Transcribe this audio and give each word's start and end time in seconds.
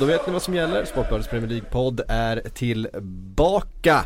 då 0.00 0.06
vet 0.06 0.26
ni 0.26 0.32
vad 0.32 0.42
som 0.42 0.54
gäller. 0.54 0.84
Sportbladets 0.84 1.28
Premier 1.28 1.48
League-podd 1.48 2.00
är 2.08 2.42
tillbaka. 2.54 4.04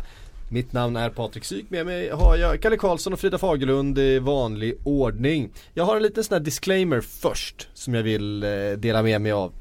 Mitt 0.49 0.73
namn 0.73 0.95
är 0.95 1.09
Patrik 1.09 1.45
Syk, 1.45 1.69
med 1.69 1.85
mig 1.85 2.09
har 2.09 2.37
jag 2.37 2.61
Kalle 2.61 2.77
Karlsson 2.77 3.13
och 3.13 3.19
Frida 3.19 3.37
Fagerlund 3.37 3.99
i 3.99 4.19
vanlig 4.19 4.77
ordning. 4.83 5.49
Jag 5.73 5.83
har 5.83 5.95
en 5.95 6.03
liten 6.03 6.23
sån 6.23 6.35
här 6.35 6.43
disclaimer 6.43 7.01
först 7.01 7.67
som 7.73 7.93
jag 7.93 8.03
vill 8.03 8.43
eh, 8.43 8.49
dela 8.77 9.03
med 9.03 9.21
mig 9.21 9.31
av. 9.31 9.53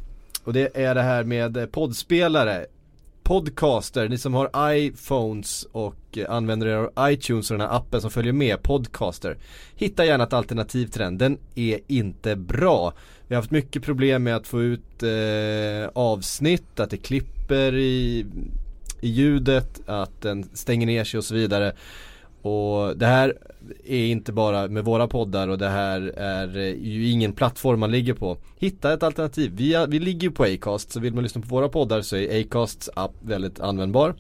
Och 0.45 0.53
det 0.53 0.77
är 0.77 0.95
det 0.95 1.03
här 1.03 1.25
med 1.25 1.57
eh, 1.57 1.67
poddspelare 1.67 2.67
podcaster, 3.23 4.09
ni 4.09 4.19
som 4.19 4.35
har 4.35 4.75
iPhones 4.75 5.67
och 5.73 6.19
eh, 6.19 6.31
använder 6.31 6.67
er 6.67 6.77
av 6.95 7.13
iTunes 7.13 7.51
och 7.51 7.59
den 7.59 7.69
här 7.69 7.77
appen 7.77 8.01
som 8.01 8.11
följer 8.11 8.33
med, 8.33 8.63
podcaster. 8.63 9.37
Hitta 9.77 10.05
gärna 10.05 10.25
ett 10.25 10.33
alternativ 10.33 10.87
till 10.87 11.01
den, 11.01 11.19
den 11.19 11.39
är 11.55 11.79
inte 11.87 12.37
bra. 12.37 12.93
Vi 13.33 13.37
har 13.37 13.43
haft 13.43 13.51
mycket 13.51 13.83
problem 13.83 14.23
med 14.23 14.37
att 14.37 14.47
få 14.47 14.63
ut 14.63 15.03
eh, 15.03 15.91
avsnitt, 15.93 16.81
att 16.81 16.91
det 16.91 16.97
klipper 16.97 17.75
i, 17.75 18.27
i 19.01 19.09
ljudet, 19.09 19.81
att 19.87 20.21
den 20.21 20.45
stänger 20.53 20.87
ner 20.87 21.05
sig 21.05 21.19
och 21.19 21.25
så 21.25 21.35
vidare. 21.35 21.73
Och 22.43 22.97
det 22.97 23.07
här 23.07 23.35
är 23.85 24.07
inte 24.07 24.33
bara 24.33 24.69
med 24.69 24.85
våra 24.85 25.09
poddar 25.09 25.49
och 25.49 25.59
det 25.59 25.69
här 25.69 26.01
är 26.17 26.59
eh, 26.59 26.75
ju 26.83 27.11
ingen 27.11 27.33
plattform 27.33 27.81
man 27.81 27.91
ligger 27.91 28.15
på. 28.15 28.37
Hitta 28.59 28.93
ett 28.93 29.03
alternativ. 29.03 29.53
Vi, 29.57 29.87
vi 29.89 29.99
ligger 29.99 30.23
ju 30.23 30.31
på 30.31 30.45
Acast 30.45 30.93
så 30.93 31.01
vill 31.01 31.15
man 31.15 31.23
lyssna 31.23 31.41
på 31.41 31.49
våra 31.49 31.69
poddar 31.69 32.03
så 32.03 32.17
är 32.17 32.41
Acasts 32.41 32.91
app 32.95 33.15
väldigt 33.21 33.61
användbar. 33.61 34.15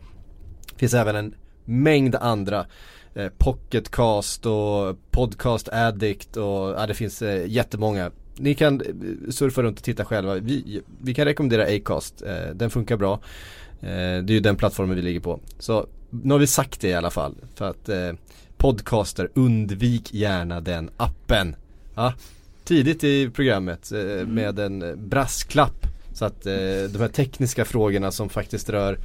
Det 0.73 0.79
finns 0.79 0.95
även 0.95 1.17
en 1.17 1.35
mängd 1.65 2.15
andra 2.15 2.67
eh, 3.15 3.29
Pocketcast 3.39 4.47
och 4.47 4.97
Podcast 5.11 5.69
Addict 5.73 6.37
och 6.37 6.71
ja, 6.71 6.87
det 6.87 6.95
finns 6.95 7.23
eh, 7.23 7.47
jättemånga. 7.47 8.11
Ni 8.37 8.55
kan 8.55 8.83
surfa 9.31 9.63
runt 9.63 9.79
och 9.79 9.85
titta 9.85 10.05
själva. 10.05 10.35
Vi, 10.35 10.83
vi 11.03 11.15
kan 11.15 11.25
rekommendera 11.25 11.77
Acast. 11.77 12.23
Eh, 12.23 12.55
den 12.55 12.71
funkar 12.71 12.97
bra. 12.97 13.13
Eh, 13.81 13.89
det 14.23 14.33
är 14.33 14.33
ju 14.33 14.41
den 14.41 14.57
plattformen 14.57 14.97
vi 14.97 15.03
ligger 15.03 15.21
på. 15.21 15.41
Så 15.59 15.87
nu 16.11 16.35
har 16.35 16.39
vi 16.39 16.47
sagt 16.47 16.81
det 16.81 16.89
i 16.89 16.95
alla 16.95 17.11
fall. 17.11 17.35
För 17.55 17.71
att 17.71 17.89
eh, 17.89 18.13
podcaster, 18.57 19.31
undvik 19.35 20.15
gärna 20.15 20.61
den 20.61 20.91
appen. 20.97 21.57
Ja, 21.95 22.15
tidigt 22.65 23.05
i 23.05 23.31
programmet 23.31 23.93
mm. 23.93 24.35
med 24.35 24.59
en 24.59 25.09
brasklapp. 25.09 25.87
Så 26.15 26.25
att 26.25 26.43
de 26.43 26.99
här 26.99 27.09
tekniska 27.09 27.65
frågorna 27.65 28.11
som 28.11 28.29
faktiskt 28.29 28.71
rör 28.71 28.99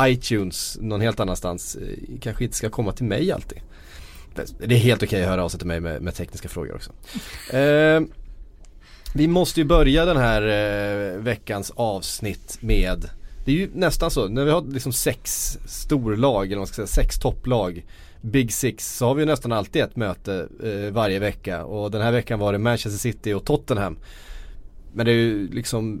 iTunes 0.00 0.78
någon 0.80 1.00
helt 1.00 1.20
annanstans 1.20 1.78
kanske 2.20 2.44
inte 2.44 2.56
ska 2.56 2.70
komma 2.70 2.92
till 2.92 3.04
mig 3.04 3.32
alltid. 3.32 3.58
Det 4.58 4.74
är 4.74 4.78
helt 4.78 5.02
okej 5.02 5.06
okay 5.06 5.22
att 5.22 5.28
höra 5.28 5.44
av 5.44 5.48
sig 5.48 5.58
till 5.58 5.66
mig 5.66 5.80
med, 5.80 6.02
med 6.02 6.14
tekniska 6.14 6.48
frågor 6.48 6.74
också. 6.74 6.92
Vi 9.16 9.26
måste 9.28 9.60
ju 9.60 9.64
börja 9.66 10.04
den 10.04 10.16
här 10.16 10.42
eh, 10.42 11.18
veckans 11.18 11.72
avsnitt 11.76 12.58
med 12.60 13.10
Det 13.44 13.52
är 13.52 13.56
ju 13.56 13.70
nästan 13.74 14.10
så, 14.10 14.28
när 14.28 14.44
vi 14.44 14.50
har 14.50 14.62
liksom 14.62 14.92
sex 14.92 15.58
storlag, 15.66 16.46
eller 16.46 16.56
vad 16.56 16.60
man 16.60 16.66
ska 16.66 16.74
säga, 16.74 16.86
sex 16.86 17.18
topplag 17.18 17.84
Big 18.20 18.52
Six 18.52 18.96
så 18.96 19.06
har 19.06 19.14
vi 19.14 19.26
nästan 19.26 19.52
alltid 19.52 19.82
ett 19.82 19.96
möte 19.96 20.48
eh, 20.64 20.92
varje 20.92 21.18
vecka 21.18 21.64
och 21.64 21.90
den 21.90 22.02
här 22.02 22.12
veckan 22.12 22.38
var 22.38 22.52
det 22.52 22.58
Manchester 22.58 22.98
City 22.98 23.32
och 23.32 23.44
Tottenham. 23.44 23.96
Men 24.92 25.06
det 25.06 25.12
är 25.12 25.16
ju 25.16 25.48
liksom 25.48 26.00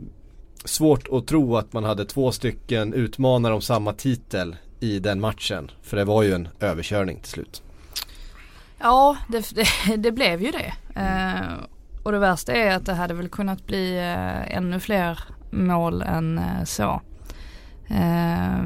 svårt 0.64 1.08
att 1.12 1.26
tro 1.26 1.56
att 1.56 1.72
man 1.72 1.84
hade 1.84 2.04
två 2.04 2.32
stycken 2.32 2.94
utmanare 2.94 3.54
om 3.54 3.62
samma 3.62 3.92
titel 3.92 4.56
i 4.80 4.98
den 4.98 5.20
matchen. 5.20 5.70
För 5.82 5.96
det 5.96 6.04
var 6.04 6.22
ju 6.22 6.32
en 6.32 6.48
överkörning 6.60 7.20
till 7.20 7.30
slut. 7.30 7.62
Ja, 8.78 9.16
det, 9.28 9.54
det, 9.54 9.96
det 9.96 10.12
blev 10.12 10.42
ju 10.42 10.50
det. 10.50 10.74
Eh, 11.00 11.64
och 12.04 12.12
det 12.12 12.18
värsta 12.18 12.52
är 12.52 12.76
att 12.76 12.86
det 12.86 12.94
hade 12.94 13.14
väl 13.14 13.28
kunnat 13.28 13.66
bli 13.66 13.96
eh, 13.96 14.56
ännu 14.56 14.80
fler 14.80 15.18
mål 15.50 16.02
än 16.02 16.38
eh, 16.38 16.64
så. 16.64 17.02
Eh, 17.88 18.62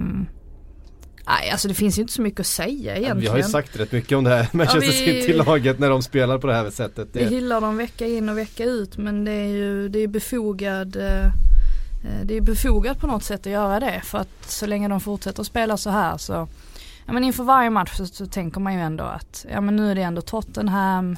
Nej 1.27 1.51
alltså 1.51 1.69
det 1.69 1.75
finns 1.75 1.99
ju 1.99 2.03
inte 2.03 2.13
så 2.15 2.23
mycket 2.23 2.41
att 2.41 2.47
säga 2.47 2.97
egentligen. 2.97 3.21
Vi 3.21 3.27
har 3.27 3.37
ju 3.37 3.43
sagt 3.43 3.77
rätt 3.77 3.93
mycket 3.93 4.19
om 4.19 4.25
det 4.25 4.31
här 4.31 4.49
Manchester 4.57 4.87
ja, 4.87 4.93
City-laget 4.93 5.79
när 5.79 5.91
de 5.91 6.03
spelar 6.03 6.39
på 6.39 6.47
det 6.47 6.55
här 6.55 6.71
sättet. 6.71 7.09
Vi 7.13 7.25
hyllar 7.25 7.61
dem 7.61 7.77
vecka 7.77 8.07
in 8.07 8.29
och 8.29 8.39
vecka 8.39 8.65
ut 8.65 8.97
men 8.97 9.25
det 9.25 9.33
är 9.33 9.47
ju 9.47 9.89
det 9.89 9.99
är 9.99 10.09
befogad 10.09 10.97
eh, 10.97 11.25
eh, 11.25 11.31
det 12.25 12.37
är 12.37 12.41
befogat 12.41 13.01
på 13.01 13.07
något 13.07 13.25
sätt 13.25 13.41
att 13.41 13.53
göra 13.53 13.81
det 13.81 14.01
för 14.05 14.19
att 14.19 14.45
så 14.51 14.67
länge 14.67 14.89
de 14.89 15.01
fortsätter 15.01 15.43
spela 15.43 15.77
så 15.77 15.91
här 15.91 16.17
så 16.17 16.49
Ja 17.07 17.13
men 17.13 17.25
inför 17.25 17.45
varje 17.45 17.71
match 17.71 17.97
så, 17.97 18.07
så 18.07 18.27
tänker 18.27 18.61
man 18.61 18.75
ju 18.75 18.81
ändå 18.81 19.05
att 19.05 19.47
ja 19.53 19.61
men 19.61 19.77
nu 19.77 19.91
är 19.91 19.95
det 19.95 20.03
ändå 20.03 20.23
Tottenham 20.23 21.17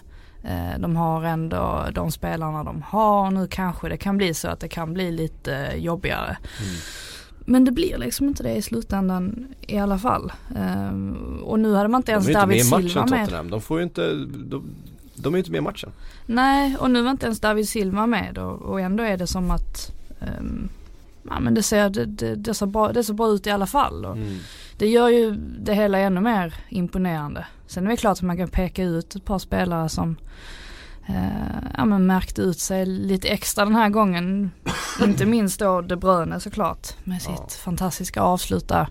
de 0.79 0.97
har 0.97 1.25
ändå 1.25 1.87
de 1.93 2.11
spelarna 2.11 2.65
de 2.65 2.83
har. 2.83 3.31
Nu 3.31 3.47
kanske 3.47 3.89
det 3.89 3.97
kan 3.97 4.17
bli 4.17 4.35
så 4.35 4.49
att 4.49 4.61
det 4.61 4.69
kan 4.69 4.95
bli 4.95 5.13
lite 5.13 5.73
jobbigare. 5.77 6.37
Mm. 6.61 6.73
Men 7.45 7.65
det 7.65 7.73
blir 7.73 7.99
liksom 7.99 8.29
inte 8.29 8.43
det 8.43 8.55
i 8.55 8.63
slutändan 8.63 9.47
i 9.61 9.79
alla 9.79 9.99
fall. 9.99 10.33
Um, 10.91 11.43
och 11.45 11.61
nu 11.61 11.75
hade 11.75 11.89
man 11.89 11.99
inte 11.99 12.13
ens 12.13 12.27
David 12.33 12.67
Silva 12.67 12.77
med. 12.77 12.89
De 12.89 12.95
är 12.95 12.99
inte 12.99 13.01
med 13.01 13.09
i 13.09 13.11
matchen 13.11 13.27
Tottenham. 13.27 13.51
De 13.51 13.61
får 13.61 13.79
ju 13.79 13.85
inte, 13.85 14.15
de, 14.37 14.65
de 15.15 15.35
är 15.35 15.39
inte 15.39 15.51
med 15.51 15.59
i 15.59 15.61
matchen. 15.61 15.93
Nej 16.27 16.77
och 16.77 16.91
nu 16.91 17.03
var 17.03 17.11
inte 17.11 17.27
ens 17.27 17.41
David 17.41 17.69
Silva 17.69 18.07
med 18.07 18.39
och, 18.39 18.63
och 18.63 18.81
ändå 18.81 19.03
är 19.03 19.17
det 19.17 19.27
som 19.27 19.51
att 19.51 19.93
um, 20.21 20.69
Ja 21.23 21.41
men 21.41 21.55
det 21.55 21.63
ser, 21.63 21.91
det, 21.91 22.05
det, 22.05 22.35
det, 22.35 22.55
ser 22.55 22.67
bra, 22.67 22.93
det 22.93 23.05
ser 23.05 23.15
bra 23.15 23.29
ut 23.29 23.47
i 23.47 23.51
alla 23.51 23.67
fall. 23.67 24.05
Mm. 24.05 24.39
Det 24.79 24.89
gör 24.89 25.09
ju 25.09 25.35
det 25.59 25.75
hela 25.75 25.99
ännu 25.99 26.21
mer 26.21 26.55
imponerande. 26.69 27.47
Sen 27.71 27.87
är 27.87 27.91
det 27.91 27.97
klart 27.97 28.19
att 28.19 28.23
man 28.23 28.37
kan 28.37 28.49
peka 28.49 28.83
ut 28.83 29.15
ett 29.15 29.25
par 29.25 29.39
spelare 29.39 29.89
som 29.89 30.17
eh, 31.09 31.59
ja, 31.77 31.85
men 31.85 32.07
märkte 32.07 32.43
ut 32.43 32.59
sig 32.59 32.87
lite 32.87 33.29
extra 33.29 33.65
den 33.65 33.75
här 33.75 33.89
gången. 33.89 34.51
Inte 35.03 35.27
minst 35.27 35.61
då 35.61 35.81
De 35.81 35.97
Bruyne 35.97 36.41
såklart 36.41 36.89
med 37.05 37.23
sitt 37.23 37.31
ja. 37.37 37.49
fantastiska 37.49 38.23
avslut 38.23 38.69
där. 38.69 38.89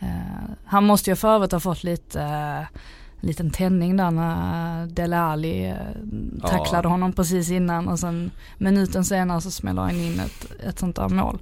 Eh, 0.00 0.50
han 0.64 0.84
måste 0.84 1.10
ju 1.10 1.16
för 1.16 1.28
övrigt 1.28 1.52
ha 1.52 1.60
fått 1.60 1.84
lite 1.84 2.22
eh, 2.22 2.78
liten 3.20 3.50
tändning 3.50 3.96
där 3.96 4.10
när 4.10 4.86
Dele 4.86 5.18
Alli 5.18 5.64
eh, 5.64 6.48
tacklade 6.48 6.86
ja. 6.88 6.90
honom 6.90 7.12
precis 7.12 7.50
innan 7.50 7.88
och 7.88 7.98
sen 7.98 8.30
minuten 8.58 9.04
senare 9.04 9.40
så 9.40 9.50
smäller 9.50 9.82
han 9.82 10.00
in 10.00 10.20
ett, 10.20 10.46
ett 10.68 10.78
sånt 10.78 10.96
där 10.96 11.08
mål. 11.08 11.38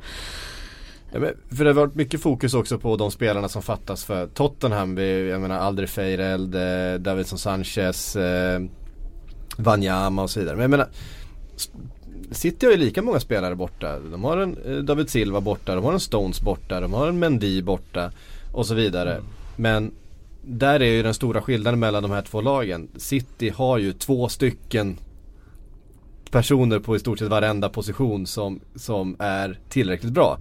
Ja, 1.12 1.20
för 1.56 1.64
det 1.64 1.70
har 1.70 1.74
varit 1.74 1.94
mycket 1.94 2.20
fokus 2.20 2.54
också 2.54 2.78
på 2.78 2.96
de 2.96 3.10
spelarna 3.10 3.48
som 3.48 3.62
fattas 3.62 4.04
för 4.04 4.26
Tottenham. 4.26 4.98
Jag 4.98 5.40
menar 5.40 5.58
Aldrig 5.58 5.88
Feireld, 5.88 6.54
eh, 6.54 7.00
Davidson 7.00 7.38
Sanchez, 7.38 8.16
eh, 8.16 8.60
Wanyama 9.56 10.22
och 10.22 10.30
så 10.30 10.40
vidare. 10.40 10.56
Men 10.56 10.62
jag 10.62 10.70
menar 10.70 10.88
City 12.30 12.66
har 12.66 12.72
ju 12.72 12.78
lika 12.78 13.02
många 13.02 13.20
spelare 13.20 13.54
borta. 13.54 13.98
De 13.98 14.24
har 14.24 14.36
en 14.36 14.56
eh, 14.66 14.76
David 14.76 15.10
Silva 15.10 15.40
borta, 15.40 15.74
de 15.74 15.84
har 15.84 15.92
en 15.92 16.00
Stones 16.00 16.42
borta, 16.42 16.80
de 16.80 16.92
har 16.92 17.08
en 17.08 17.18
Mendy 17.18 17.62
borta 17.62 18.12
och 18.52 18.66
så 18.66 18.74
vidare. 18.74 19.12
Mm. 19.12 19.24
Men 19.56 19.92
där 20.42 20.80
är 20.80 20.92
ju 20.92 21.02
den 21.02 21.14
stora 21.14 21.42
skillnaden 21.42 21.80
mellan 21.80 22.02
de 22.02 22.12
här 22.12 22.22
två 22.22 22.40
lagen. 22.40 22.88
City 22.96 23.50
har 23.50 23.78
ju 23.78 23.92
två 23.92 24.28
stycken 24.28 24.98
personer 26.30 26.78
på 26.78 26.96
i 26.96 26.98
stort 26.98 27.18
sett 27.18 27.28
varenda 27.28 27.68
position 27.68 28.26
som, 28.26 28.60
som 28.74 29.16
är 29.18 29.58
tillräckligt 29.68 30.12
bra. 30.12 30.38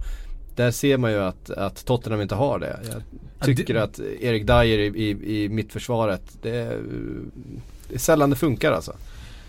Där 0.56 0.70
ser 0.70 0.98
man 0.98 1.12
ju 1.12 1.18
att, 1.18 1.50
att 1.50 1.84
Tottenham 1.84 2.20
inte 2.20 2.34
har 2.34 2.58
det. 2.58 2.80
Jag 3.38 3.56
tycker 3.56 3.74
att 3.74 3.98
Erik 3.98 4.46
Dyer 4.46 4.78
i, 4.78 4.86
i, 4.86 5.44
i 5.44 5.48
mittförsvaret, 5.48 6.22
det, 6.42 6.78
det 7.88 7.94
är 7.94 7.98
sällan 7.98 8.30
det 8.30 8.36
funkar 8.36 8.72
alltså. 8.72 8.92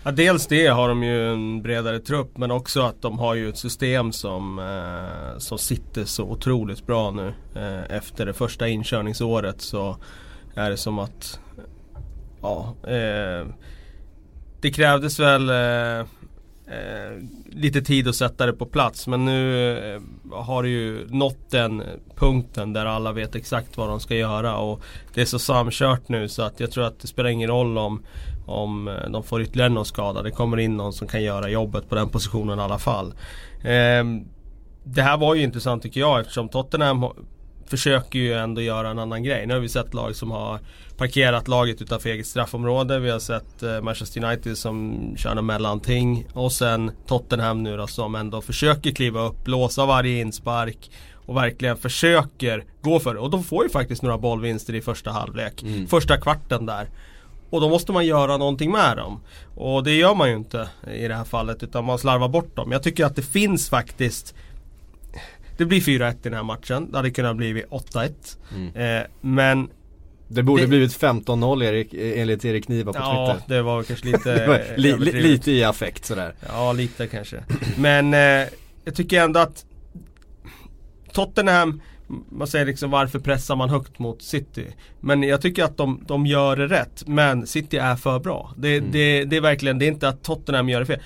Ja, 0.06 0.10
dels 0.10 0.46
det 0.46 0.66
har 0.66 0.88
de 0.88 1.02
ju 1.02 1.32
en 1.32 1.62
bredare 1.62 1.98
trupp 2.00 2.38
men 2.38 2.50
också 2.50 2.82
att 2.82 3.02
de 3.02 3.18
har 3.18 3.34
ju 3.34 3.48
ett 3.48 3.58
system 3.58 4.12
som, 4.12 4.58
eh, 4.58 5.38
som 5.38 5.58
sitter 5.58 6.04
så 6.04 6.24
otroligt 6.24 6.86
bra 6.86 7.10
nu. 7.10 7.34
Eh, 7.54 7.96
efter 7.96 8.26
det 8.26 8.32
första 8.32 8.68
inkörningsåret 8.68 9.60
så 9.60 9.96
är 10.54 10.70
det 10.70 10.76
som 10.76 10.98
att 10.98 11.40
ja, 12.42 12.74
eh, 12.82 13.46
det 14.60 14.70
krävdes 14.70 15.20
väl 15.20 15.50
eh, 16.66 17.22
lite 17.46 17.82
tid 17.82 18.08
att 18.08 18.16
sätta 18.16 18.46
det 18.46 18.52
på 18.52 18.66
plats 18.66 19.06
men 19.06 19.24
nu 19.24 19.70
eh, 19.78 20.00
har 20.32 20.62
det 20.62 20.68
ju 20.68 21.06
nått 21.08 21.50
den 21.50 21.82
punkten 22.16 22.72
där 22.72 22.86
alla 22.86 23.12
vet 23.12 23.34
exakt 23.34 23.76
vad 23.76 23.88
de 23.88 24.00
ska 24.00 24.14
göra 24.14 24.56
och 24.56 24.82
det 25.14 25.20
är 25.20 25.24
så 25.26 25.38
samkört 25.38 26.08
nu 26.08 26.28
så 26.28 26.42
att 26.42 26.60
jag 26.60 26.70
tror 26.70 26.84
att 26.84 27.00
det 27.00 27.06
spelar 27.06 27.30
ingen 27.30 27.48
roll 27.48 27.78
om 27.78 28.02
om 28.46 28.88
eh, 28.88 29.10
de 29.10 29.22
får 29.22 29.42
ytterligare 29.42 29.70
någon 29.70 29.84
skada. 29.84 30.22
Det 30.22 30.30
kommer 30.30 30.56
in 30.56 30.76
någon 30.76 30.92
som 30.92 31.08
kan 31.08 31.22
göra 31.22 31.48
jobbet 31.48 31.88
på 31.88 31.94
den 31.94 32.08
positionen 32.08 32.58
i 32.58 32.62
alla 32.62 32.78
fall. 32.78 33.14
Eh, 33.62 34.04
det 34.84 35.02
här 35.02 35.16
var 35.16 35.34
ju 35.34 35.42
intressant 35.42 35.82
tycker 35.82 36.00
jag 36.00 36.20
eftersom 36.20 36.48
Tottenham 36.48 37.06
försöker 37.70 38.18
ju 38.18 38.32
ändå 38.34 38.60
göra 38.60 38.90
en 38.90 38.98
annan 38.98 39.22
grej. 39.22 39.46
Nu 39.46 39.54
har 39.54 39.60
vi 39.60 39.68
sett 39.68 39.94
lag 39.94 40.16
som 40.16 40.30
har 40.30 40.58
parkerat 40.96 41.48
laget 41.48 41.82
utanför 41.82 42.08
eget 42.10 42.26
straffområde. 42.26 42.98
Vi 42.98 43.10
har 43.10 43.18
sett 43.18 43.62
eh, 43.62 43.80
Manchester 43.80 44.24
United 44.24 44.58
som 44.58 45.00
kör 45.16 45.34
något 45.34 45.44
mellanting. 45.44 46.26
Och 46.32 46.52
sen 46.52 46.90
Tottenham 47.06 47.62
nu 47.62 47.76
då 47.76 47.86
som 47.86 48.14
ändå 48.14 48.40
försöker 48.40 48.90
kliva 48.90 49.20
upp, 49.20 49.44
blåsa 49.44 49.86
varje 49.86 50.20
inspark. 50.20 50.90
Och 51.26 51.36
verkligen 51.36 51.76
försöker 51.76 52.64
gå 52.82 53.00
för 53.00 53.14
det. 53.14 53.20
Och 53.20 53.30
de 53.30 53.44
får 53.44 53.64
ju 53.64 53.70
faktiskt 53.70 54.02
några 54.02 54.18
bollvinster 54.18 54.74
i 54.74 54.80
första 54.80 55.10
halvlek. 55.10 55.62
Mm. 55.62 55.86
Första 55.86 56.16
kvarten 56.16 56.66
där. 56.66 56.88
Och 57.50 57.60
då 57.60 57.68
måste 57.68 57.92
man 57.92 58.06
göra 58.06 58.36
någonting 58.36 58.72
med 58.72 58.96
dem. 58.96 59.20
Och 59.54 59.84
det 59.84 59.94
gör 59.94 60.14
man 60.14 60.28
ju 60.30 60.36
inte 60.36 60.68
i 60.94 61.08
det 61.08 61.14
här 61.14 61.24
fallet 61.24 61.62
utan 61.62 61.84
man 61.84 61.98
slarvar 61.98 62.28
bort 62.28 62.56
dem. 62.56 62.72
Jag 62.72 62.82
tycker 62.82 63.04
att 63.04 63.16
det 63.16 63.22
finns 63.22 63.68
faktiskt 63.68 64.34
det 65.56 65.64
blir 65.64 65.80
4-1 65.80 66.12
i 66.12 66.16
den 66.22 66.34
här 66.34 66.42
matchen. 66.42 66.90
Det 66.90 66.96
hade 66.96 67.10
kunnat 67.10 67.36
bli 67.36 67.64
8-1. 67.70 68.12
Mm. 68.54 68.98
Eh, 68.98 69.06
men 69.20 69.68
det 70.28 70.42
borde 70.42 70.62
det, 70.62 70.68
blivit 70.68 71.00
15-0 71.00 71.64
Erik, 71.64 71.94
enligt 71.94 72.44
Erik 72.44 72.68
Niva 72.68 72.92
på 72.92 72.98
ja, 72.98 73.26
Twitter. 73.26 73.44
Ja, 73.48 73.56
det 73.56 73.62
var 73.62 73.82
kanske 73.82 74.06
lite 74.06 74.46
var 74.46 74.76
li, 74.76 74.96
li, 74.98 75.12
Lite 75.12 75.52
i 75.52 75.64
affekt 75.64 76.04
sådär. 76.04 76.34
Ja, 76.48 76.72
lite 76.72 77.06
kanske. 77.06 77.44
Men 77.78 78.14
eh, 78.14 78.48
jag 78.84 78.94
tycker 78.94 79.20
ändå 79.20 79.40
att 79.40 79.64
Tottenham 81.12 81.80
man 82.30 82.46
säger 82.46 82.66
liksom 82.66 82.90
varför 82.90 83.18
pressar 83.18 83.56
man 83.56 83.70
högt 83.70 83.98
mot 83.98 84.22
City? 84.22 84.66
Men 85.00 85.22
jag 85.22 85.40
tycker 85.40 85.64
att 85.64 85.76
de, 85.76 86.04
de 86.06 86.26
gör 86.26 86.56
det 86.56 86.66
rätt. 86.66 87.02
Men 87.06 87.46
City 87.46 87.76
är 87.76 87.96
för 87.96 88.18
bra. 88.18 88.54
Det, 88.56 88.76
mm. 88.76 88.90
det, 88.92 89.24
det 89.24 89.36
är 89.36 89.40
verkligen, 89.40 89.78
det 89.78 89.84
är 89.84 89.88
inte 89.88 90.08
att 90.08 90.22
Tottenham 90.22 90.68
gör 90.68 90.80
det 90.80 90.86
fel. 90.86 91.00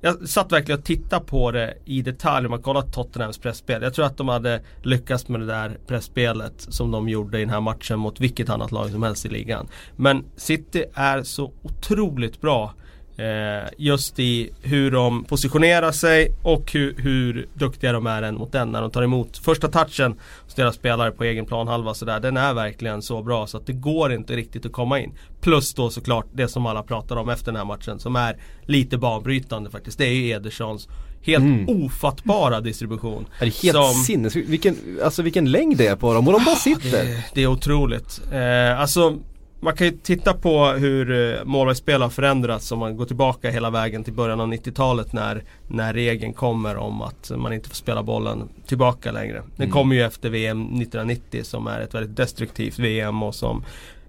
Jag 0.00 0.28
satt 0.28 0.52
verkligen 0.52 0.78
och 0.78 0.84
tittade 0.84 1.24
på 1.24 1.50
det 1.50 1.74
i 1.84 2.02
detalj 2.02 2.46
om 2.46 2.50
man 2.50 2.62
kollar 2.62 2.82
Tottenhams 2.82 3.38
pressspel. 3.38 3.82
Jag 3.82 3.94
tror 3.94 4.06
att 4.06 4.16
de 4.16 4.28
hade 4.28 4.60
lyckats 4.82 5.28
med 5.28 5.40
det 5.40 5.46
där 5.46 5.78
pressspelet 5.86 6.54
som 6.68 6.90
de 6.90 7.08
gjorde 7.08 7.38
i 7.38 7.40
den 7.40 7.50
här 7.50 7.60
matchen 7.60 7.98
mot 7.98 8.20
vilket 8.20 8.48
annat 8.48 8.72
lag 8.72 8.90
som 8.90 9.02
helst 9.02 9.26
i 9.26 9.28
ligan. 9.28 9.68
Men 9.96 10.24
City 10.36 10.84
är 10.94 11.22
så 11.22 11.52
otroligt 11.62 12.40
bra 12.40 12.74
Eh, 13.18 13.68
just 13.78 14.18
i 14.18 14.50
hur 14.62 14.90
de 14.90 15.24
positionerar 15.24 15.92
sig 15.92 16.32
och 16.42 16.72
hur, 16.72 16.94
hur 16.98 17.46
duktiga 17.54 17.92
de 17.92 18.06
är 18.06 18.32
mot 18.32 18.52
den 18.52 18.72
när 18.72 18.80
de 18.80 18.90
tar 18.90 19.02
emot 19.02 19.38
första 19.38 19.68
touchen 19.68 20.14
hos 20.44 20.54
deras 20.54 20.74
spelare 20.74 21.10
på 21.10 21.24
egen 21.24 21.46
planhalva 21.46 21.94
sådär. 21.94 22.20
Den 22.20 22.36
är 22.36 22.54
verkligen 22.54 23.02
så 23.02 23.22
bra 23.22 23.46
så 23.46 23.56
att 23.56 23.66
det 23.66 23.72
går 23.72 24.12
inte 24.12 24.36
riktigt 24.36 24.66
att 24.66 24.72
komma 24.72 25.00
in. 25.00 25.12
Plus 25.40 25.74
då 25.74 25.90
såklart 25.90 26.26
det 26.32 26.48
som 26.48 26.66
alla 26.66 26.82
pratar 26.82 27.16
om 27.16 27.28
efter 27.28 27.52
den 27.52 27.56
här 27.56 27.64
matchen 27.64 27.98
som 27.98 28.16
är 28.16 28.36
lite 28.62 28.98
banbrytande 28.98 29.70
faktiskt. 29.70 29.98
Det 29.98 30.06
är 30.06 30.12
ju 30.12 30.30
Edersons 30.30 30.88
helt 31.22 31.44
mm. 31.44 31.84
ofattbara 31.84 32.60
distribution. 32.60 33.26
Det 33.38 33.46
är 33.46 33.62
helt 33.62 33.76
som... 33.76 33.94
sinnessjukt. 34.04 34.48
Vilken, 34.48 34.76
alltså 35.04 35.22
vilken 35.22 35.50
längd 35.50 35.76
det 35.76 35.86
är 35.86 35.96
på 35.96 36.14
dem 36.14 36.26
och 36.26 36.32
de 36.32 36.44
bara 36.44 36.56
sitter. 36.56 36.90
Det, 36.90 37.24
det 37.34 37.42
är 37.42 37.46
otroligt. 37.46 38.20
Eh, 38.32 38.80
alltså 38.80 39.18
man 39.66 39.76
kan 39.76 39.86
ju 39.86 39.92
titta 40.02 40.34
på 40.34 40.66
hur 40.66 41.10
eh, 41.10 41.44
målvaktsspel 41.44 42.02
har 42.02 42.10
förändrats 42.10 42.72
om 42.72 42.78
man 42.78 42.96
går 42.96 43.04
tillbaka 43.04 43.50
hela 43.50 43.70
vägen 43.70 44.04
till 44.04 44.12
början 44.12 44.40
av 44.40 44.52
90-talet 44.52 45.12
när, 45.12 45.42
när 45.68 45.94
regeln 45.94 46.32
kommer 46.32 46.76
om 46.76 47.02
att 47.02 47.30
man 47.36 47.52
inte 47.52 47.68
får 47.68 47.76
spela 47.76 48.02
bollen 48.02 48.48
tillbaka 48.66 49.12
längre. 49.12 49.42
Den 49.56 49.64
mm. 49.64 49.70
kommer 49.70 49.96
ju 49.96 50.02
efter 50.02 50.30
VM 50.30 50.62
1990 50.62 51.44
som 51.44 51.66
är 51.66 51.80
ett 51.80 51.94
väldigt 51.94 52.16
destruktivt 52.16 52.78
VM 52.78 53.22
och 53.22 53.34
som 53.34 53.64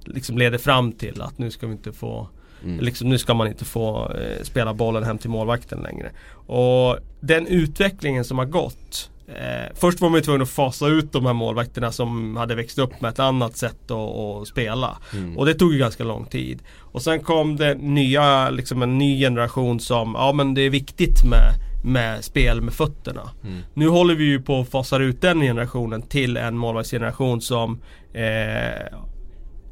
liksom 0.05 0.37
leder 0.37 0.57
fram 0.57 0.91
till 0.91 1.21
att 1.21 1.37
nu 1.37 1.51
ska 1.51 1.67
vi 1.67 1.73
inte 1.73 1.91
få 1.91 2.27
Mm. 2.63 2.79
Liksom, 2.79 3.09
nu 3.09 3.17
ska 3.17 3.33
man 3.33 3.47
inte 3.47 3.65
få 3.65 4.11
eh, 4.11 4.43
spela 4.43 4.73
bollen 4.73 5.03
hem 5.03 5.17
till 5.17 5.29
målvakten 5.29 5.79
längre. 5.79 6.11
Och 6.33 6.97
den 7.19 7.47
utvecklingen 7.47 8.25
som 8.25 8.37
har 8.37 8.45
gått 8.45 9.09
Eh, 9.27 9.73
först 9.73 10.01
var 10.01 10.09
man 10.09 10.17
ju 10.17 10.23
tvungen 10.23 10.41
att 10.41 10.49
fasa 10.49 10.87
ut 10.87 11.11
de 11.11 11.25
här 11.25 11.33
målvakterna 11.33 11.91
som 11.91 12.37
hade 12.37 12.55
växt 12.55 12.77
upp 12.77 13.01
med 13.01 13.09
ett 13.09 13.19
annat 13.19 13.57
sätt 13.57 13.91
att, 13.91 14.47
spela. 14.47 14.97
Mm. 15.13 15.37
Och 15.37 15.45
det 15.45 15.53
tog 15.53 15.73
ju 15.73 15.79
ganska 15.79 16.03
lång 16.03 16.25
tid. 16.25 16.59
Och 16.79 17.01
sen 17.01 17.19
kom 17.19 17.55
det 17.55 17.75
nya, 17.75 18.49
liksom 18.49 18.81
en 18.81 18.97
ny 18.97 19.19
generation 19.19 19.79
som, 19.79 20.15
ja 20.17 20.33
men 20.33 20.53
det 20.53 20.61
är 20.61 20.69
viktigt 20.69 21.25
med, 21.25 21.53
med 21.83 22.23
spel 22.23 22.61
med 22.61 22.73
fötterna. 22.73 23.31
Mm. 23.43 23.59
Nu 23.73 23.87
håller 23.87 24.15
vi 24.15 24.23
ju 24.23 24.41
på 24.41 24.59
att 24.59 24.69
fasa 24.69 24.97
ut 24.97 25.21
den 25.21 25.41
generationen 25.41 26.01
till 26.01 26.37
en 26.37 26.57
målvaktsgeneration 26.57 27.41
som 27.41 27.81
eh, 28.13 28.97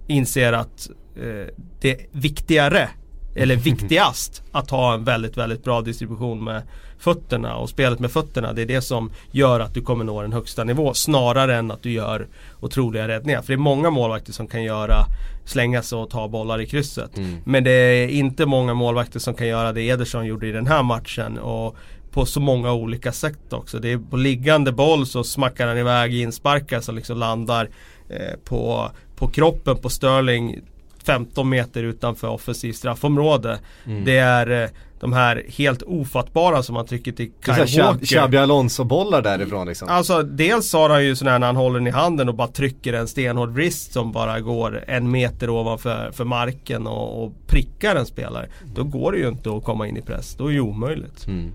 inser 0.07 0.53
att 0.53 0.89
eh, 1.15 1.53
det 1.81 1.91
är 1.91 2.07
viktigare 2.11 2.89
eller 3.35 3.55
viktigast 3.71 4.43
att 4.51 4.69
ha 4.71 4.93
en 4.93 5.03
väldigt, 5.03 5.37
väldigt 5.37 5.63
bra 5.63 5.81
distribution 5.81 6.43
med 6.43 6.61
fötterna 6.99 7.55
och 7.55 7.69
spelet 7.69 7.99
med 7.99 8.11
fötterna. 8.11 8.53
Det 8.53 8.61
är 8.61 8.65
det 8.65 8.81
som 8.81 9.11
gör 9.31 9.59
att 9.59 9.73
du 9.73 9.81
kommer 9.81 10.03
nå 10.03 10.21
den 10.21 10.33
högsta 10.33 10.63
nivå 10.63 10.93
snarare 10.93 11.55
än 11.55 11.71
att 11.71 11.83
du 11.83 11.91
gör 11.91 12.27
otroliga 12.59 13.07
räddningar. 13.07 13.41
För 13.41 13.47
det 13.47 13.53
är 13.53 13.57
många 13.57 13.89
målvakter 13.89 14.33
som 14.33 14.47
kan 14.47 14.63
göra 14.63 15.05
slänga 15.45 15.81
sig 15.81 15.97
och 15.97 16.09
ta 16.09 16.27
bollar 16.27 16.61
i 16.61 16.65
krysset. 16.65 17.17
Mm. 17.17 17.37
Men 17.45 17.63
det 17.63 17.71
är 17.71 18.07
inte 18.07 18.45
många 18.45 18.73
målvakter 18.73 19.19
som 19.19 19.33
kan 19.33 19.47
göra 19.47 19.71
det 19.73 19.81
Ederson 19.81 20.25
gjorde 20.25 20.47
i 20.47 20.51
den 20.51 20.67
här 20.67 20.83
matchen. 20.83 21.37
Och 21.39 21.77
på 22.11 22.25
så 22.25 22.39
många 22.39 22.73
olika 22.73 23.11
sätt 23.11 23.53
också. 23.53 23.79
Det 23.79 23.91
är 23.91 23.97
på 23.97 24.17
liggande 24.17 24.71
boll 24.71 25.05
så 25.05 25.23
smackar 25.23 25.67
han 25.67 25.77
iväg 25.77 26.15
insparkar 26.15 26.81
som 26.81 26.95
liksom 26.95 27.17
landar 27.17 27.69
eh, 28.09 28.39
på, 28.43 28.91
på 29.15 29.27
kroppen 29.27 29.77
på 29.77 29.89
Sterling 29.89 30.61
15 31.05 31.49
meter 31.49 31.83
utanför 31.83 32.27
offensiv 32.27 32.73
straffområde. 32.73 33.59
Mm. 33.85 34.05
Det 34.05 34.17
är 34.17 34.63
eh, 34.63 34.69
de 34.99 35.13
här 35.13 35.43
helt 35.47 35.81
ofattbara 35.81 36.63
som 36.63 36.73
man 36.73 36.85
tycker 36.85 37.11
till 37.11 37.31
Kyle 37.45 37.83
Walker. 37.83 38.05
Xabi 38.05 38.37
Alonso-bollar 38.37 39.21
därifrån 39.21 39.67
liksom. 39.67 39.87
Alltså 39.89 40.23
dels 40.23 40.73
har 40.73 40.89
han 40.89 41.05
ju 41.05 41.15
sådär 41.15 41.39
när 41.39 41.47
han 41.47 41.55
håller 41.55 41.79
den 41.79 41.87
i 41.87 41.91
handen 41.91 42.29
och 42.29 42.35
bara 42.35 42.47
trycker 42.47 42.93
en 42.93 43.07
stenhård 43.07 43.49
wrist 43.49 43.93
som 43.93 44.11
bara 44.11 44.39
går 44.39 44.83
en 44.87 45.11
meter 45.11 45.49
ovanför 45.49 46.11
för 46.11 46.25
marken 46.25 46.87
och, 46.87 47.23
och 47.23 47.33
prickar 47.47 47.95
en 47.95 48.05
spelare. 48.05 48.47
Då 48.75 48.83
går 48.83 49.11
det 49.11 49.17
ju 49.17 49.27
inte 49.27 49.49
att 49.49 49.63
komma 49.63 49.87
in 49.87 49.97
i 49.97 50.01
press. 50.01 50.35
Då 50.35 50.43
är 50.45 50.49
det 50.49 50.53
ju 50.53 50.61
omöjligt. 50.61 51.27
Mm. 51.27 51.51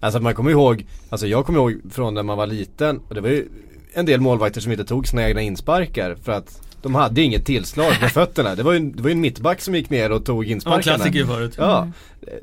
Alltså 0.00 0.20
man 0.20 0.34
kommer 0.34 0.50
ihåg, 0.50 0.86
alltså 1.10 1.26
jag 1.26 1.46
kommer 1.46 1.58
ihåg 1.58 1.80
från 1.90 2.14
när 2.14 2.22
man 2.22 2.38
var 2.38 2.46
liten 2.46 3.00
och 3.08 3.14
det 3.14 3.20
var 3.20 3.28
ju 3.28 3.48
en 3.92 4.06
del 4.06 4.20
målvakter 4.20 4.60
som 4.60 4.72
inte 4.72 4.84
tog 4.84 5.08
sina 5.08 5.28
egna 5.28 5.40
insparkar 5.40 6.14
för 6.22 6.32
att 6.32 6.60
de 6.82 6.94
hade 6.94 7.22
inget 7.22 7.46
tillslag 7.46 7.92
med 8.00 8.12
fötterna. 8.12 8.54
Det 8.54 8.62
var 8.62 8.72
ju, 8.72 8.80
det 8.80 9.02
var 9.02 9.08
ju 9.08 9.12
en 9.12 9.20
mittback 9.20 9.60
som 9.60 9.74
gick 9.74 9.90
ner 9.90 10.12
och 10.12 10.24
tog 10.24 10.44
insparkarna. 10.44 10.82
Ja, 10.92 10.96
klassiker 10.96 11.24
förut. 11.24 11.54
Ja. 11.58 11.88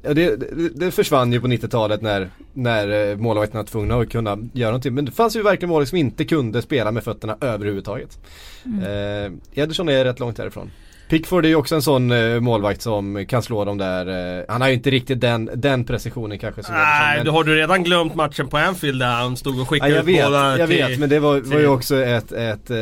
Det, 0.02 0.14
det, 0.14 0.70
det 0.76 0.92
försvann 0.92 1.34
ju 1.34 1.42
på 1.42 1.48
90-talet 1.48 2.02
när, 2.02 2.30
när 2.54 3.10
eh, 3.10 3.18
målvakterna 3.18 3.62
var 3.62 3.68
tvungna 3.68 3.96
att 3.96 4.10
kunna 4.10 4.38
göra 4.54 4.70
någonting. 4.72 4.94
Men 4.94 5.06
det 5.06 5.12
fanns 5.12 5.36
ju 5.36 5.42
verkligen 5.42 5.70
målvakter 5.70 5.90
som 5.90 5.98
inte 5.98 6.26
kunde 6.26 6.62
spela 6.62 6.92
med 6.92 7.04
fötterna 7.04 7.38
överhuvudtaget. 7.42 8.20
Mm. 8.66 8.80
Eh, 8.84 9.64
Ederson 9.64 9.90
är 9.90 10.06
rätt 10.06 10.20
långt 10.20 10.38
därifrån. 10.38 10.72
Pickford 11.10 11.46
är 11.46 11.50
ju 11.50 11.56
också 11.56 11.76
en 11.76 11.82
sån 11.82 12.12
eh, 12.12 12.40
målvakt 12.40 12.82
som 12.82 13.26
kan 13.26 13.44
slå 13.44 13.66
de 13.66 13.78
där, 13.78 14.38
eh, 14.40 14.46
han 14.48 14.62
har 14.62 14.68
ju 14.68 14.74
inte 14.74 14.90
riktigt 14.90 15.22
den, 15.22 15.50
den 15.56 15.86
precisionen 15.86 16.40
kanske 16.40 16.64
som 16.64 16.76
Nej, 16.76 17.18
men... 17.18 17.26
då 17.26 17.32
har 17.32 17.44
du 17.44 17.56
redan 17.56 17.84
glömt 17.84 18.16
matchen 18.16 18.48
på 18.48 18.58
Anfield 18.58 19.00
där 19.00 19.08
han 19.12 19.38
stod 19.38 19.62
och 19.62 19.70
skickade 19.70 19.92
ja, 19.92 20.00
ut 20.00 20.06
båda 20.06 20.58
Jag 20.58 20.70
till, 20.70 20.78
vet, 20.78 21.00
men 21.00 21.10
det 21.10 21.20
var, 21.20 21.40
var 21.40 21.60
ju 21.60 21.68
också 21.68 22.04
ett, 22.04 22.32
ett 22.32 22.70
eh, 22.70 22.78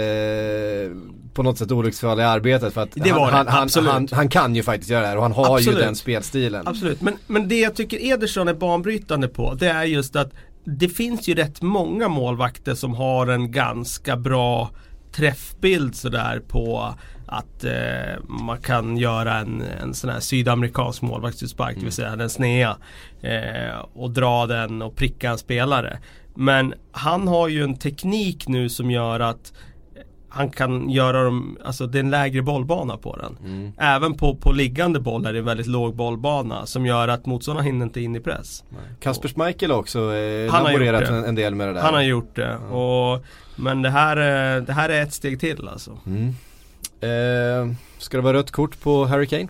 på 1.37 1.43
något 1.43 1.57
sätt 1.57 1.71
olycksfall 1.71 2.19
i 2.19 2.23
arbetet 2.23 2.73
för 2.73 2.81
att 2.81 2.91
det 2.93 3.09
han, 3.09 3.33
han, 3.33 3.47
han, 3.47 3.85
han, 3.85 4.07
han, 4.11 4.29
kan 4.29 4.55
ju 4.55 4.63
faktiskt 4.63 4.91
göra 4.91 5.01
det 5.01 5.07
här 5.07 5.17
och 5.17 5.23
han 5.23 5.31
har 5.31 5.57
absolut. 5.57 5.79
ju 5.79 5.83
den 5.83 5.95
spelstilen. 5.95 6.67
Absolut, 6.67 7.01
men, 7.01 7.13
men 7.27 7.47
det 7.47 7.59
jag 7.59 7.75
tycker 7.75 8.13
Ederson 8.13 8.47
är 8.47 8.53
banbrytande 8.53 9.27
på 9.27 9.53
det 9.53 9.69
är 9.69 9.83
just 9.83 10.15
att 10.15 10.31
det 10.65 10.89
finns 10.89 11.27
ju 11.27 11.33
rätt 11.35 11.61
många 11.61 12.07
målvakter 12.07 12.75
som 12.75 12.93
har 12.93 13.27
en 13.27 13.51
ganska 13.51 14.17
bra 14.17 14.71
träffbild 15.11 15.95
sådär 15.95 16.41
på 16.47 16.93
att 17.27 17.63
eh, 17.63 18.23
man 18.23 18.61
kan 18.61 18.97
göra 18.97 19.37
en, 19.37 19.63
en 19.81 19.93
sån 19.93 20.09
här 20.09 20.19
sydamerikansk 20.19 21.01
målvaktsutspark, 21.01 21.71
mm. 21.71 21.79
det 21.79 21.85
vill 21.85 21.93
säga 21.93 22.15
den 22.15 22.29
snea. 22.29 22.77
Eh, 23.21 23.79
och 23.93 24.11
dra 24.11 24.45
den 24.45 24.81
och 24.81 24.95
pricka 24.95 25.29
en 25.29 25.37
spelare. 25.37 25.99
Men 26.35 26.73
han 26.91 27.27
har 27.27 27.47
ju 27.47 27.63
en 27.63 27.77
teknik 27.77 28.47
nu 28.47 28.69
som 28.69 28.91
gör 28.91 29.19
att 29.19 29.53
han 30.37 30.49
kan 30.49 30.89
göra 30.89 31.23
dem, 31.23 31.57
alltså 31.65 31.87
det 31.87 31.97
är 31.97 32.03
en 32.03 32.09
lägre 32.09 32.41
bollbana 32.41 32.97
på 32.97 33.15
den. 33.15 33.37
Mm. 33.45 33.71
Även 33.77 34.13
på, 34.13 34.35
på 34.35 34.51
liggande 34.51 34.99
boll 34.99 35.25
är 35.25 35.33
det 35.33 35.39
en 35.39 35.45
väldigt 35.45 35.67
låg 35.67 35.95
bollbana 35.95 36.65
som 36.65 36.85
gör 36.85 37.07
att 37.07 37.25
motståndarna 37.25 37.65
hinner 37.65 37.85
inte 37.85 38.01
in 38.01 38.15
i 38.15 38.19
press. 38.19 38.63
Nej. 38.69 38.81
Kasper 38.99 39.29
Schmeichel 39.29 39.71
också 39.71 40.15
eh, 40.15 40.51
han 40.51 40.63
laborerat 40.63 41.09
en, 41.09 41.23
en, 41.23 41.35
del 41.35 41.55
med 41.55 41.67
det 41.67 41.73
där. 41.73 41.81
Han 41.81 41.93
har 41.93 42.01
gjort 42.01 42.35
det. 42.35 42.51
Mm. 42.51 42.71
Och, 42.71 43.25
men 43.55 43.81
det 43.81 43.89
här, 43.89 44.15
det 44.61 44.73
här 44.73 44.89
är 44.89 45.01
ett 45.01 45.13
steg 45.13 45.39
till 45.39 45.67
alltså. 45.67 45.97
Mm. 46.05 46.35
Eh, 47.01 47.75
ska 47.97 48.17
det 48.17 48.23
vara 48.23 48.37
rött 48.37 48.51
kort 48.51 48.81
på 48.81 49.05
Harry 49.05 49.27
Kane? 49.27 49.47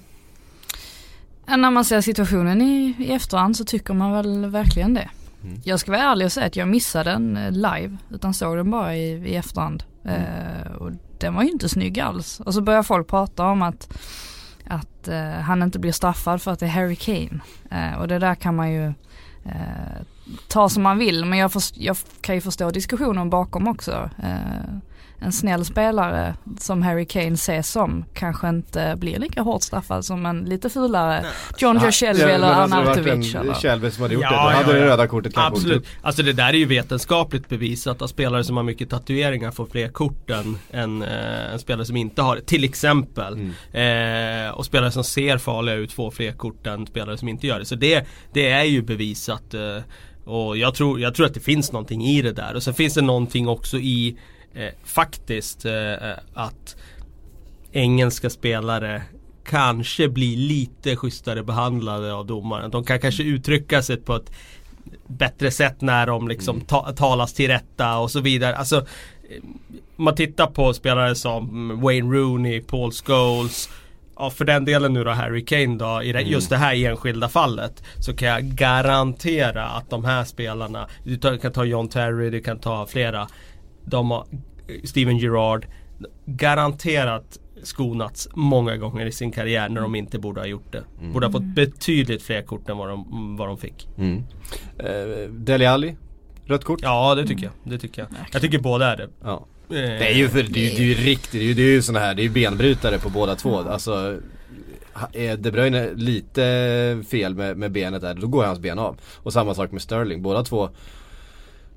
När 1.48 1.72
man 1.72 1.86
ser 1.86 2.02
situationen 2.02 2.62
i, 2.62 2.96
i 3.00 3.12
efterhand 3.12 3.58
så 3.58 3.66
tycker 3.66 3.94
man 3.94 4.12
väl 4.12 4.46
verkligen 4.46 4.94
det. 4.94 5.10
Mm. 5.44 5.62
Jag 5.64 5.80
ska 5.80 5.92
vara 5.92 6.02
ärlig 6.02 6.26
och 6.26 6.32
säga 6.32 6.46
att 6.46 6.56
jag 6.56 6.68
missade 6.68 7.12
den 7.12 7.38
eh, 7.38 7.52
live 7.52 7.98
utan 8.10 8.34
såg 8.34 8.58
den 8.58 8.72
bara 8.72 8.96
i, 8.96 9.12
i 9.12 9.36
efterhand. 9.36 9.84
Mm. 10.08 10.22
Eh, 10.22 10.72
och 10.72 10.92
den 11.18 11.36
var 11.36 11.44
ju 11.44 11.50
inte 11.50 11.70
snygg 11.70 12.00
alls. 12.00 12.40
Och 12.40 12.54
så 12.54 12.62
börjar 12.62 12.84
folk 12.84 13.08
prata 13.08 13.46
om 13.46 13.62
att, 13.62 13.98
att 14.68 15.08
eh, 15.08 15.30
han 15.30 15.64
inte 15.64 15.80
blir 15.80 15.92
straffad 15.92 16.42
för 16.42 16.52
att 16.52 16.60
det 16.60 16.66
är 16.66 16.70
Harry 16.70 16.96
Kane. 16.96 17.40
Eh, 17.72 18.00
och 18.00 18.08
det 18.08 18.20
där 18.20 18.36
kan 18.36 18.56
man 18.56 18.72
ju 18.72 18.88
eh, 19.46 20.02
ta 20.48 20.70
som 20.70 20.84
man 20.84 20.98
vill 20.98 21.26
men 21.26 21.40
jag, 21.40 21.52
för, 21.52 21.62
jag 21.74 21.98
kan 22.22 22.36
ju 22.36 22.42
förstå 22.42 22.72
diskussionen 22.72 23.30
bakom 23.30 23.68
också. 23.68 24.10
Eh, 24.24 24.78
Eh, 25.22 25.26
en 25.26 25.32
snäll 25.32 25.66
spelare 25.66 26.36
som 26.60 26.82
Harry 26.82 27.06
Kane 27.06 27.34
ses 27.34 27.72
som 27.72 28.06
kanske 28.14 28.50
inte 28.50 28.96
blir 28.98 29.20
lika 29.20 29.42
hårt 29.42 29.64
straffad 29.64 30.06
som 30.06 30.26
en 30.26 30.46
lite 30.46 30.70
fulare 30.70 31.26
John 31.58 31.80
Joe 31.84 31.92
Shelby 31.92 32.22
ja, 32.22 32.30
eller 32.30 32.48
Arnautovic. 32.48 33.32
Det 33.34 33.54
Shelby 33.54 33.92
som 33.92 34.02
hade 34.02 34.14
gjort 34.14 34.24
ja, 34.24 34.30
det, 34.30 34.36
då 34.36 34.58
hade 34.58 34.78
ja, 34.78 34.86
det 34.86 34.92
röda 34.92 35.08
kortet 35.08 35.34
kanske 35.34 35.58
Absolut. 35.58 35.88
Alltså 36.02 36.24
det 36.24 36.34
där 36.34 36.50
är 36.50 36.54
ju 36.54 36.66
vetenskapligt 36.66 37.50
bevisat 37.50 38.02
att 38.02 38.10
spelare 38.10 38.44
som 38.44 38.58
har 38.58 38.64
mycket 38.64 38.90
tatueringar 38.90 39.52
får 39.52 39.66
fler 39.66 39.90
kort 39.90 40.30
än, 40.30 40.58
än 40.72 41.02
äh, 41.02 41.54
en 41.54 41.60
spelare 41.60 41.86
som 41.86 41.98
inte 41.98 42.22
har 42.22 42.36
det. 42.36 42.42
Till 42.42 42.64
exempel. 42.64 43.34
Mm. 43.74 44.48
Eh, 44.48 44.52
och 44.52 44.66
spelare 44.66 44.92
som 44.92 45.04
ser 45.04 45.38
farliga 45.38 45.76
ut 45.76 45.92
får 45.92 46.12
fler 46.12 46.32
kort 46.32 46.68
än 46.68 46.88
spelare 46.88 47.18
som 47.18 47.28
inte 47.28 47.48
gör 47.48 47.60
det. 47.60 47.66
Så 47.66 47.76
det, 47.76 48.08
det 48.34 48.50
är 48.50 48.64
ju 48.64 48.82
bevisat. 48.82 49.54
Eh, 49.54 49.78
Och 50.26 50.58
jag 50.58 50.76
tror, 50.76 51.00
jag 51.00 51.16
tror 51.16 51.26
att 51.26 51.34
det 51.34 51.40
finns 51.40 51.72
någonting 51.72 52.06
i 52.06 52.22
det 52.22 52.32
där. 52.32 52.56
Och 52.56 52.64
sen 52.64 52.74
finns 52.74 52.94
det 52.94 53.02
någonting 53.02 53.48
också 53.48 53.78
i 53.78 54.18
eh, 54.54 54.74
faktiskt 54.84 55.66
eh, 55.66 55.94
att 56.34 56.76
engelska 57.72 58.30
spelare 58.30 59.02
kanske 59.46 60.10
blir 60.10 60.38
lite 60.38 60.96
schysstare 60.96 61.44
behandlade 61.44 62.14
av 62.14 62.26
domaren. 62.26 62.72
De 62.72 62.84
kan 62.84 63.00
kanske 63.00 63.24
uttrycka 63.24 63.82
sig 63.82 63.98
på 63.98 64.16
ett 64.16 64.32
bättre 65.08 65.52
sätt 65.52 65.82
när 65.82 66.08
de 66.08 66.28
liksom 66.28 66.56
mm. 66.56 66.68
ta 66.68 66.92
talas 66.92 67.34
till 67.34 67.48
rätta 67.48 67.98
och 67.98 68.12
så 68.12 68.20
vidare. 68.20 68.56
Alltså, 68.56 68.86
om 69.96 70.04
man 70.04 70.16
tittar 70.16 70.48
på 70.48 70.74
spelare 70.74 71.16
som 71.16 71.82
Wayne 71.82 72.16
Rooney, 72.16 72.62
Paul 72.62 72.92
Scholes 72.92 73.70
Ja 74.20 74.30
för 74.30 74.46
den 74.46 74.66
delen 74.66 74.94
nu 74.94 75.04
då 75.04 75.12
Harry 75.12 75.46
Kane 75.46 75.78
då 75.78 76.04
i 76.04 76.10
mm. 76.10 76.28
just 76.28 76.50
det 76.50 76.58
här 76.58 76.86
enskilda 76.86 77.30
fallet 77.30 77.84
Så 78.00 78.14
kan 78.14 78.28
jag 78.28 78.44
garantera 78.44 79.66
att 79.66 79.90
de 79.90 80.06
här 80.06 80.24
spelarna 80.24 80.88
Du 81.04 81.38
kan 81.38 81.52
ta 81.52 81.66
John 81.66 81.90
Terry, 81.90 82.30
du 82.30 82.42
kan 82.42 82.60
ta 82.60 82.86
flera 82.86 83.28
De 83.90 84.12
har 84.12 84.26
Steven 84.84 85.18
Gerrard 85.18 85.68
Garanterat 86.26 87.40
skonats 87.64 88.30
många 88.34 88.78
gånger 88.78 89.06
i 89.06 89.12
sin 89.12 89.32
karriär 89.32 89.70
när 89.70 89.82
de 89.82 89.96
inte 89.96 90.20
borde 90.20 90.42
ha 90.42 90.48
gjort 90.48 90.72
det. 90.72 90.84
Mm. 91.00 91.14
Borde 91.14 91.26
ha 91.26 91.32
fått 91.32 91.56
betydligt 91.56 92.24
fler 92.24 92.42
kort 92.42 92.70
än 92.70 92.78
vad 92.78 92.90
de, 92.90 93.36
vad 93.38 93.48
de 93.48 93.58
fick. 93.58 93.88
Mm. 93.98 94.24
Eh, 94.78 95.30
Dele 95.30 95.70
Alli, 95.70 95.96
rött 96.46 96.64
kort? 96.64 96.80
Ja 96.82 97.16
det 97.16 97.28
tycker 97.28 97.44
jag. 97.44 97.54
Det 97.64 97.78
tycker 97.78 98.02
jag. 98.02 98.10
Jag 98.32 98.42
tycker 98.42 98.60
båda 98.60 98.92
är 98.92 98.98
det. 98.98 99.10
Ja. 99.24 99.46
Eh, 99.70 99.76
det 99.76 100.12
är 100.12 100.16
ju 100.16 100.30
för, 100.30 100.44
det 100.44 100.48
är, 100.48 100.78
det 100.78 100.84
är 100.84 100.88
ju 100.88 100.94
riktigt, 100.94 101.32
det 101.32 101.40
är 101.40 101.44
ju, 101.44 101.54
det 101.54 101.62
är 101.62 101.72
ju 101.72 101.82
sådana 101.82 102.06
här, 102.06 102.16
det 102.16 102.22
är 102.22 102.24
ju 102.24 102.30
benbrytare 102.30 103.00
på 103.00 103.10
båda 103.10 103.36
två. 103.36 103.60
Mm. 103.60 103.72
Alltså 103.72 104.20
är 105.14 105.38
De 105.38 105.52
Bruyne 105.52 105.94
lite 105.94 107.04
fel 107.10 107.36
med, 107.36 107.58
med 107.58 107.72
benet 107.72 108.02
där, 108.02 108.14
då 108.14 108.28
går 108.28 108.46
hans 108.46 108.60
ben 108.60 108.80
av. 108.80 108.98
Och 109.16 109.34
samma 109.34 109.54
sak 109.54 109.72
med 109.72 109.82
Sterling, 109.82 110.22
båda 110.22 110.44
två 110.44 110.70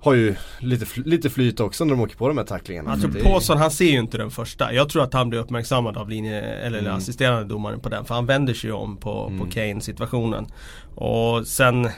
har 0.01 0.15
ju 0.15 0.35
lite, 0.59 0.87
lite 1.01 1.31
flyt 1.31 1.61
också 1.61 1.85
när 1.85 1.95
de 1.95 2.01
åker 2.01 2.17
på 2.17 2.29
de 2.29 2.39
här 2.39 2.45
tacklingarna. 2.45 2.93
Alltså 2.93 3.09
Paulsson 3.09 3.59
han 3.59 3.71
ser 3.71 3.85
ju 3.85 3.99
inte 3.99 4.19
den 4.19 4.31
första. 4.31 4.73
Jag 4.73 4.89
tror 4.89 5.03
att 5.03 5.15
han 5.15 5.31
blir 5.31 5.41
uppmärksammad 5.41 5.97
av 5.97 6.11
linje, 6.11 6.41
eller 6.41 6.79
mm. 6.79 6.95
assisterande 6.95 7.45
domaren 7.45 7.81
på 7.81 7.89
den. 7.89 8.05
För 8.05 8.15
han 8.15 8.27
vänder 8.27 8.55
sig 8.55 8.71
ju 8.71 8.77
om 8.77 8.97
på, 8.97 9.27
mm. 9.27 9.39
på 9.39 9.47
Kane 9.51 9.81
situationen. 9.81 10.47
Och 10.95 11.47
sen, 11.47 11.89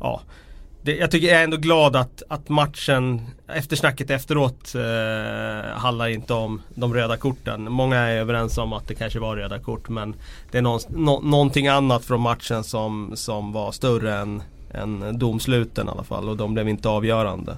ja. 0.00 0.20
Det, 0.84 0.96
jag 0.96 1.10
tycker 1.10 1.28
jag 1.28 1.40
är 1.40 1.44
ändå 1.44 1.56
glad 1.56 1.96
att, 1.96 2.22
att 2.28 2.48
matchen, 2.48 3.26
eftersnacket 3.48 4.10
efteråt 4.10 4.74
eh, 4.74 5.70
handlar 5.78 6.08
inte 6.08 6.34
om 6.34 6.62
de 6.74 6.94
röda 6.94 7.16
korten. 7.16 7.72
Många 7.72 7.96
är 7.96 8.16
överens 8.16 8.58
om 8.58 8.72
att 8.72 8.88
det 8.88 8.94
kanske 8.94 9.18
var 9.18 9.36
röda 9.36 9.58
kort 9.58 9.88
men 9.88 10.14
det 10.50 10.58
är 10.58 10.62
någon, 10.62 10.80
no, 10.88 11.20
någonting 11.22 11.68
annat 11.68 12.04
från 12.04 12.20
matchen 12.20 12.64
som, 12.64 13.12
som 13.14 13.52
var 13.52 13.72
större 13.72 14.14
än 14.14 14.42
än 14.74 15.18
domsluten 15.18 15.86
i 15.86 15.90
alla 15.90 16.04
fall 16.04 16.28
och 16.28 16.36
de 16.36 16.54
blev 16.54 16.68
inte 16.68 16.88
avgörande. 16.88 17.56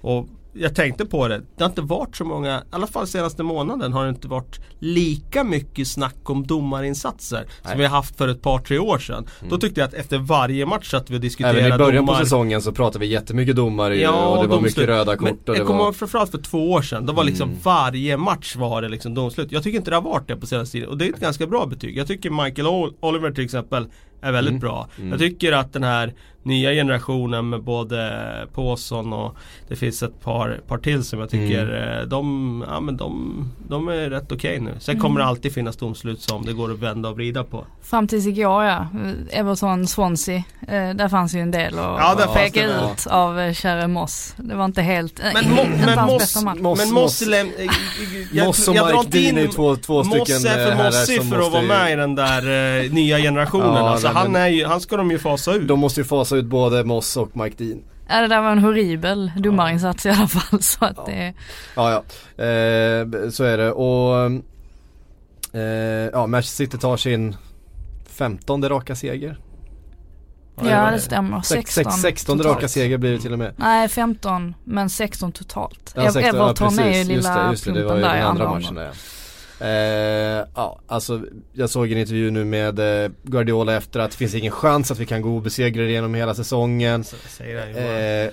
Och 0.00 0.26
jag 0.58 0.74
tänkte 0.74 1.06
på 1.06 1.28
det, 1.28 1.42
det 1.56 1.64
har 1.64 1.68
inte 1.68 1.82
varit 1.82 2.16
så 2.16 2.24
många, 2.24 2.58
i 2.58 2.62
alla 2.70 2.86
fall 2.86 3.06
senaste 3.06 3.42
månaden 3.42 3.92
har 3.92 4.04
det 4.04 4.10
inte 4.10 4.28
varit 4.28 4.60
lika 4.78 5.44
mycket 5.44 5.88
snack 5.88 6.30
om 6.30 6.46
domarinsatser 6.46 7.36
Nej. 7.36 7.70
som 7.70 7.78
vi 7.78 7.84
har 7.84 7.90
haft 7.90 8.16
för 8.16 8.28
ett 8.28 8.42
par 8.42 8.58
tre 8.58 8.78
år 8.78 8.98
sedan. 8.98 9.26
Mm. 9.38 9.50
Då 9.50 9.58
tyckte 9.58 9.80
jag 9.80 9.88
att 9.88 9.94
efter 9.94 10.18
varje 10.18 10.66
match 10.66 10.94
att 10.94 11.10
vi 11.10 11.18
diskuterade 11.18 11.60
Även 11.60 11.74
i 11.74 11.78
början 11.78 12.06
domar... 12.06 12.18
på 12.18 12.24
säsongen 12.24 12.62
så 12.62 12.72
pratade 12.72 12.98
vi 12.98 13.12
jättemycket 13.12 13.56
domare 13.56 13.96
ja, 13.96 14.26
och 14.26 14.42
det 14.42 14.48
var 14.48 14.56
domslut. 14.56 14.76
mycket 14.76 14.88
röda 14.88 15.16
kort. 15.16 15.28
Men 15.46 15.56
jag 15.56 15.66
kommer 15.66 15.78
var... 15.78 15.86
ihåg 15.86 15.96
framförallt 15.96 16.30
för 16.30 16.38
två 16.38 16.72
år 16.72 16.82
sedan, 16.82 17.06
då 17.06 17.12
var 17.12 17.24
liksom 17.24 17.48
mm. 17.48 17.60
varje 17.62 18.16
match 18.16 18.56
var 18.56 18.82
det 18.82 18.88
liksom 18.88 19.14
domslut. 19.14 19.52
Jag 19.52 19.62
tycker 19.62 19.78
inte 19.78 19.90
det 19.90 19.96
har 19.96 20.02
varit 20.02 20.28
det 20.28 20.36
på 20.36 20.46
senaste 20.46 20.72
tiden 20.72 20.88
och 20.88 20.98
det 20.98 21.06
är 21.08 21.12
ett 21.12 21.20
ganska 21.20 21.46
bra 21.46 21.66
betyg. 21.66 21.96
Jag 21.96 22.06
tycker 22.06 22.30
Michael 22.44 22.92
Oliver 23.00 23.30
till 23.30 23.44
exempel 23.44 23.86
är 24.20 24.32
väldigt 24.32 24.50
mm. 24.50 24.60
bra. 24.60 24.88
Mm. 24.98 25.10
Jag 25.10 25.18
tycker 25.18 25.52
att 25.52 25.72
den 25.72 25.84
här 25.84 26.12
nya 26.46 26.72
generationen 26.72 27.48
med 27.48 27.62
både 27.62 28.22
Påsson 28.52 29.12
och 29.12 29.36
det 29.68 29.76
finns 29.76 30.02
ett 30.02 30.20
par, 30.20 30.60
par 30.68 30.78
till 30.78 31.04
som 31.04 31.20
jag 31.20 31.30
tycker 31.30 31.62
mm. 31.62 31.76
Eh, 31.76 32.06
de, 32.06 32.64
ja, 32.68 32.80
men 32.80 32.96
de, 32.96 33.52
de 33.68 33.88
är 33.88 34.10
rätt 34.10 34.32
okej 34.32 34.36
okay 34.36 34.60
nu. 34.60 34.74
Sen 34.80 34.92
mm. 34.92 35.02
kommer 35.02 35.20
det 35.20 35.26
alltid 35.26 35.52
finnas 35.52 35.76
domslut 35.76 36.20
som 36.20 36.44
det 36.44 36.52
går 36.52 36.72
att 36.72 36.78
vända 36.78 37.08
och 37.08 37.16
vrida 37.16 37.44
på. 37.44 37.66
Fram 37.82 38.08
tills 38.08 38.26
igår 38.26 38.64
ja, 38.64 38.88
Everton 39.30 39.86
Swansea. 39.86 40.36
Eh, 40.68 40.90
där 40.94 41.08
fanns 41.08 41.34
ju 41.34 41.40
en 41.40 41.50
del 41.50 41.78
att 41.78 42.18
ja, 42.18 42.32
peka 42.34 42.64
ut 42.64 43.06
av 43.06 43.40
eh, 43.40 43.52
käre 43.52 43.88
Moss. 43.88 44.34
Det 44.36 44.54
var 44.54 44.64
inte 44.64 44.82
helt, 44.82 45.20
men, 45.34 45.44
äh, 45.44 45.50
mo, 45.50 45.62
men 45.86 46.06
Moss, 46.06 46.44
Moss, 46.60 46.78
men 46.78 46.92
Moss, 46.92 47.22
jag, 48.32 48.46
Moss 48.46 48.68
och 48.68 48.74
jag 48.74 48.86
Mike 48.86 49.18
Dean 49.18 49.38
är 49.38 49.52
två, 49.52 49.76
två 49.76 50.04
stycken 50.04 50.34
Moss 50.34 50.44
är 50.44 50.76
för 50.76 50.84
mossig 50.84 51.28
för 51.28 51.46
att 51.46 51.52
vara 51.52 51.62
med 51.62 51.92
i 51.92 51.96
den 51.96 52.14
där 52.14 52.88
nya 52.88 53.18
generationen. 53.18 53.74
Ja, 53.74 53.88
alltså, 53.90 54.08
han, 54.16 54.36
är 54.36 54.48
ju, 54.48 54.64
han 54.64 54.80
ska 54.80 54.96
de 54.96 55.10
ju 55.10 55.18
fasa 55.18 55.52
ut. 55.52 55.68
De 55.68 55.80
måste 55.80 56.00
ju 56.00 56.04
fasa 56.04 56.36
ut 56.36 56.46
både 56.46 56.84
Moss 56.84 57.16
och 57.16 57.36
Mike 57.36 57.64
Dean. 57.64 57.82
Ja 58.08 58.20
det 58.20 58.28
där 58.28 58.40
var 58.40 58.52
en 58.52 58.58
horribel 58.58 59.32
domarinsats 59.36 60.06
ja. 60.06 60.12
i 60.12 60.14
alla 60.14 60.28
fall 60.28 60.62
så 60.62 60.84
att 60.84 60.96
ja. 60.96 61.04
det 61.06 61.34
Ja 61.74 61.90
ja, 61.90 61.96
eh, 62.44 63.30
så 63.30 63.44
är 63.44 63.58
det 63.58 63.72
och 63.72 64.30
eh, 65.60 66.10
ja 66.12 66.26
Manchester 66.26 66.64
City 66.64 66.78
tar 66.78 66.96
sin 66.96 67.36
femtonde 68.06 68.68
raka 68.68 68.96
seger. 68.96 69.38
Ja, 70.60 70.70
ja 70.70 70.90
det 70.90 71.00
stämmer, 71.00 71.40
16 71.40 71.92
16 71.92 72.42
raka 72.42 72.68
seger 72.68 72.98
blir 72.98 73.12
det 73.12 73.18
till 73.18 73.32
och 73.32 73.38
med. 73.38 73.54
Nej 73.56 73.88
15 73.88 74.54
men 74.64 74.90
16 74.90 75.32
totalt. 75.32 75.92
Ja, 75.96 76.12
16, 76.12 76.22
Everton 76.22 76.74
ja, 76.76 76.82
är 76.82 76.98
ju 76.98 77.04
lilla 77.04 77.14
just 77.14 77.34
det, 77.34 77.50
just 77.50 77.64
det, 77.64 77.72
det 77.72 77.84
var 77.84 77.96
ju 77.96 78.02
den 78.02 78.26
andra 78.26 78.50
matchen 78.50 78.74
där. 78.74 78.90
Eh, 79.60 80.46
ja, 80.54 80.78
alltså 80.86 81.20
jag 81.52 81.70
såg 81.70 81.92
en 81.92 81.98
intervju 81.98 82.30
nu 82.30 82.44
med 82.44 83.04
eh, 83.04 83.10
Guardiola 83.22 83.76
efter 83.76 84.00
att 84.00 84.10
det 84.10 84.16
finns 84.16 84.34
ingen 84.34 84.52
chans 84.52 84.90
att 84.90 84.98
vi 84.98 85.06
kan 85.06 85.22
gå 85.22 85.28
obesegrade 85.28 85.90
genom 85.90 86.14
hela 86.14 86.34
säsongen. 86.34 87.04
Eh, 87.40 87.84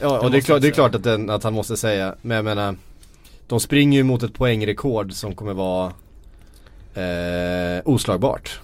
ja, 0.02 0.20
och 0.20 0.32
det 0.32 0.38
är, 0.38 0.42
klart, 0.42 0.62
det 0.62 0.68
är 0.68 0.72
klart 0.72 0.96
att, 0.96 1.04
den, 1.04 1.30
att 1.30 1.44
han 1.44 1.54
måste 1.54 1.78
säga, 1.78 2.16
men 2.22 2.36
jag 2.36 2.46
menar 2.46 2.76
De 3.48 3.60
springer 3.60 3.98
ju 3.98 4.04
mot 4.04 4.24
ett 4.24 4.34
poängrekord 4.34 5.14
som 5.14 5.36
kommer 5.36 5.54
vara 5.54 5.94
eh, 6.96 7.82
oslagbart. 7.86 8.60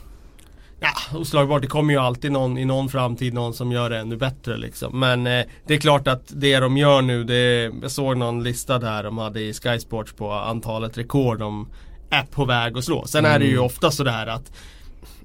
Ja, 0.80 1.20
oslagbart. 1.20 1.62
Det 1.62 1.68
kommer 1.68 1.94
ju 1.94 2.00
alltid 2.00 2.32
någon 2.32 2.58
i 2.58 2.66
någon 2.66 2.90
framtid 2.90 3.34
någon 3.34 3.54
som 3.54 3.72
gör 3.72 3.90
det 3.90 3.98
ännu 3.98 4.18
bättre 4.18 4.58
liksom. 4.58 5.00
Men 5.00 5.28
eh, 5.28 5.46
det 5.68 5.74
är 5.74 5.80
klart 5.80 6.08
att 6.08 6.24
det 6.28 6.60
de 6.60 6.78
gör 6.78 7.02
nu, 7.02 7.24
det, 7.24 7.72
jag 7.82 7.92
såg 7.92 8.18
någon 8.18 8.44
lista 8.44 8.80
där 8.80 9.04
de 9.04 9.18
hade 9.18 9.42
i 9.42 9.54
Sky 9.54 9.80
Sports 9.80 10.14
på 10.14 10.32
antalet 10.32 10.98
rekord 10.98 11.40
de 11.40 11.68
är 12.10 12.24
på 12.24 12.46
väg 12.46 12.78
att 12.78 12.84
slå. 12.84 13.06
Sen 13.06 13.26
mm. 13.26 13.36
är 13.36 13.40
det 13.40 13.46
ju 13.46 13.54
mm. 13.54 13.66
ofta 13.66 13.92
sådär 13.92 14.28
att 14.28 14.52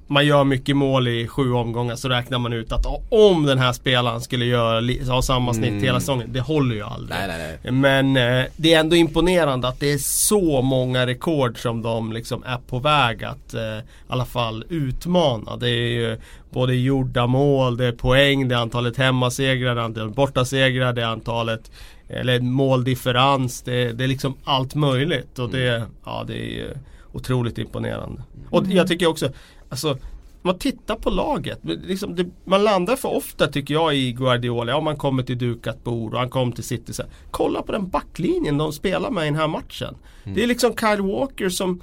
man 0.07 0.25
gör 0.25 0.43
mycket 0.43 0.75
mål 0.75 1.07
i 1.07 1.27
sju 1.27 1.53
omgångar 1.53 1.95
så 1.95 2.09
räknar 2.09 2.39
man 2.39 2.53
ut 2.53 2.71
att 2.71 2.85
om 3.09 3.45
den 3.45 3.59
här 3.59 3.73
spelaren 3.73 4.21
skulle 4.21 4.45
göra, 4.45 5.11
ha 5.13 5.21
samma 5.21 5.53
snitt 5.53 5.69
mm. 5.69 5.83
hela 5.83 5.99
säsongen. 5.99 6.33
Det 6.33 6.39
håller 6.39 6.75
ju 6.75 6.81
aldrig. 6.81 7.19
Nej, 7.19 7.27
nej, 7.27 7.57
nej. 7.63 7.71
Men 7.71 8.17
eh, 8.17 8.45
det 8.55 8.73
är 8.73 8.79
ändå 8.79 8.95
imponerande 8.95 9.67
att 9.67 9.79
det 9.79 9.93
är 9.93 9.97
så 9.97 10.61
många 10.61 11.07
rekord 11.07 11.61
som 11.61 11.81
de 11.81 12.11
liksom 12.11 12.43
är 12.43 12.57
på 12.57 12.79
väg 12.79 13.23
att 13.23 13.53
eh, 13.53 13.61
i 13.61 13.81
alla 14.07 14.25
fall 14.25 14.65
utmana. 14.69 15.57
Det 15.57 15.69
är 15.69 15.89
ju 15.89 16.17
både 16.49 16.75
gjorda 16.75 17.27
mål, 17.27 17.77
det 17.77 17.85
är 17.85 17.91
poäng, 17.91 18.47
det 18.47 18.55
är 18.55 18.59
antalet 18.59 18.97
hemmasegrar, 18.97 19.75
det 19.75 19.81
är 19.81 19.85
antalet 19.85 20.15
bortasegrar, 20.15 20.93
det 20.93 21.01
är 21.01 21.07
antalet 21.07 21.71
eller 22.07 22.39
måldifferens. 22.39 23.61
Det, 23.61 23.91
det 23.91 24.03
är 24.03 24.07
liksom 24.07 24.33
allt 24.43 24.75
möjligt 24.75 25.39
och 25.39 25.49
det, 25.49 25.75
mm. 25.75 25.89
ja, 26.05 26.23
det 26.27 26.59
är 26.59 26.77
otroligt 27.11 27.57
imponerande. 27.57 28.23
Och 28.49 28.63
mm. 28.63 28.77
jag 28.77 28.87
tycker 28.87 29.07
också, 29.07 29.29
alltså 29.69 29.97
man 30.41 30.59
tittar 30.59 30.95
på 30.95 31.09
laget. 31.09 31.59
Liksom 31.63 32.15
det, 32.15 32.25
man 32.43 32.63
landar 32.63 32.95
för 32.95 33.09
ofta 33.15 33.47
tycker 33.47 33.73
jag 33.73 33.95
i 33.95 34.11
Guardiola. 34.11 34.71
Ja, 34.71 34.81
man 34.81 34.97
kommer 34.97 35.23
till 35.23 35.37
dukat 35.37 35.83
bord 35.83 36.13
och 36.13 36.19
han 36.19 36.29
kommer 36.29 36.51
till 36.51 36.63
City. 36.63 36.93
Så 36.93 37.03
kolla 37.31 37.61
på 37.61 37.71
den 37.71 37.89
backlinjen 37.89 38.57
de 38.57 38.73
spelar 38.73 39.11
med 39.11 39.23
i 39.23 39.25
den 39.25 39.35
här 39.35 39.47
matchen. 39.47 39.95
Mm. 40.23 40.35
Det 40.35 40.43
är 40.43 40.47
liksom 40.47 40.75
Kyle 40.75 41.01
Walker 41.01 41.49
som 41.49 41.81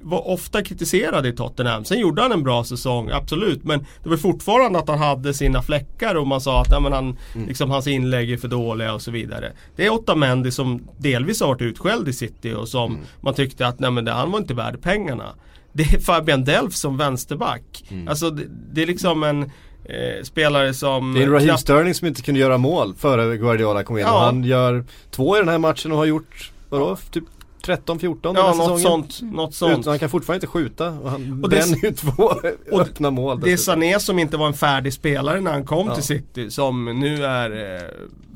var 0.00 0.28
ofta 0.28 0.62
kritiserad 0.62 1.26
i 1.26 1.32
Tottenham. 1.32 1.84
Sen 1.84 1.98
gjorde 1.98 2.22
han 2.22 2.32
en 2.32 2.42
bra 2.42 2.64
säsong, 2.64 3.10
absolut. 3.12 3.64
Men 3.64 3.86
det 4.02 4.08
var 4.08 4.16
fortfarande 4.16 4.78
att 4.78 4.88
han 4.88 4.98
hade 4.98 5.34
sina 5.34 5.62
fläckar 5.62 6.14
och 6.14 6.26
man 6.26 6.40
sa 6.40 6.60
att 6.60 6.70
nej, 6.70 6.80
men 6.80 6.92
han, 6.92 7.16
mm. 7.34 7.48
liksom, 7.48 7.70
hans 7.70 7.86
inlägg 7.86 8.30
är 8.30 8.36
för 8.36 8.48
dåliga 8.48 8.94
och 8.94 9.02
så 9.02 9.10
vidare. 9.10 9.52
Det 9.76 9.86
är 9.86 9.90
Otamendi 9.90 10.50
som 10.50 10.88
delvis 10.98 11.40
har 11.40 11.48
varit 11.48 11.62
utskälld 11.62 12.08
i 12.08 12.12
City 12.12 12.52
och 12.52 12.68
som 12.68 12.92
mm. 12.92 13.04
man 13.20 13.34
tyckte 13.34 13.66
att 13.66 13.80
nej, 13.80 13.90
men 13.90 14.04
det, 14.04 14.12
han 14.12 14.30
var 14.30 14.38
inte 14.38 14.54
värd 14.54 14.82
pengarna. 14.82 15.34
Det 15.72 15.82
är 15.82 15.98
Fabian 15.98 16.44
Delf 16.44 16.74
som 16.74 16.96
vänsterback. 16.96 17.84
Mm. 17.88 18.08
Alltså 18.08 18.30
det, 18.30 18.42
det, 18.72 18.82
är 18.82 18.86
liksom 18.86 19.22
en 19.22 19.42
eh, 19.84 20.22
spelare 20.22 20.74
som... 20.74 21.14
Det 21.14 21.22
är 21.22 21.26
Raheem 21.26 21.48
knappt... 21.48 21.60
Sterling 21.60 21.94
som 21.94 22.08
inte 22.08 22.22
kunde 22.22 22.40
göra 22.40 22.58
mål 22.58 22.94
före 22.94 23.36
Guardiola 23.36 23.84
kom 23.84 23.98
in. 23.98 24.02
Ja. 24.02 24.24
Han 24.24 24.44
gör 24.44 24.84
två 25.10 25.36
i 25.36 25.40
den 25.40 25.48
här 25.48 25.58
matchen 25.58 25.92
och 25.92 25.98
har 25.98 26.04
gjort, 26.04 26.52
vadå, 26.68 26.96
typ 27.10 27.24
13-14 27.66 28.18
ja, 28.22 28.32
något 28.32 28.56
säsongen. 28.56 28.80
Sånt, 28.80 29.22
något 29.22 29.54
sånt. 29.54 29.78
Utan 29.78 29.90
han 29.90 29.98
kan 29.98 30.10
fortfarande 30.10 30.36
inte 30.36 30.46
skjuta 30.46 30.88
och 30.88 31.10
han 31.10 31.44
och 31.44 31.50
bränner 31.50 31.84
ju 31.84 31.92
två 31.92 32.22
och 32.72 32.80
öppna 32.80 33.10
mål. 33.10 33.40
Det 33.40 33.52
är 33.52 33.56
Sané 33.56 34.00
som 34.00 34.18
inte 34.18 34.36
var 34.36 34.46
en 34.46 34.54
färdig 34.54 34.92
spelare 34.92 35.40
när 35.40 35.52
han 35.52 35.64
kom 35.64 35.86
ja. 35.86 35.94
till 35.94 36.04
City 36.04 36.50
som 36.50 37.00
nu 37.00 37.24
är 37.24 37.74
eh, 37.74 37.82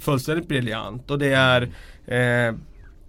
fullständigt 0.01 0.49
briljant. 0.49 1.11
Och 1.11 1.19
det 1.19 1.33
är 1.33 1.63
eh, 2.07 2.55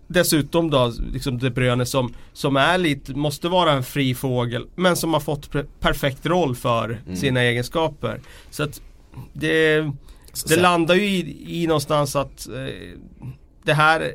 dessutom 0.07 0.69
då 0.69 0.93
liksom 1.13 1.37
De 1.37 1.49
Bruyne 1.49 1.85
som, 1.85 2.13
som 2.33 2.55
är 2.55 2.77
lite, 2.77 3.13
måste 3.13 3.47
vara 3.47 3.71
en 3.71 3.83
fri 3.83 4.15
fågel 4.15 4.67
men 4.75 4.95
som 4.95 5.13
har 5.13 5.19
fått 5.19 5.49
perfekt 5.79 6.25
roll 6.25 6.55
för 6.55 7.01
mm. 7.05 7.15
sina 7.15 7.41
egenskaper. 7.41 8.21
Så 8.49 8.63
att 8.63 8.81
det 9.33 9.91
det 10.47 10.55
landar 10.55 10.95
ju 10.95 11.05
i, 11.05 11.63
i 11.63 11.67
någonstans 11.67 12.15
att 12.15 12.47
eh, 12.47 12.97
det 13.63 13.73
här 13.73 14.13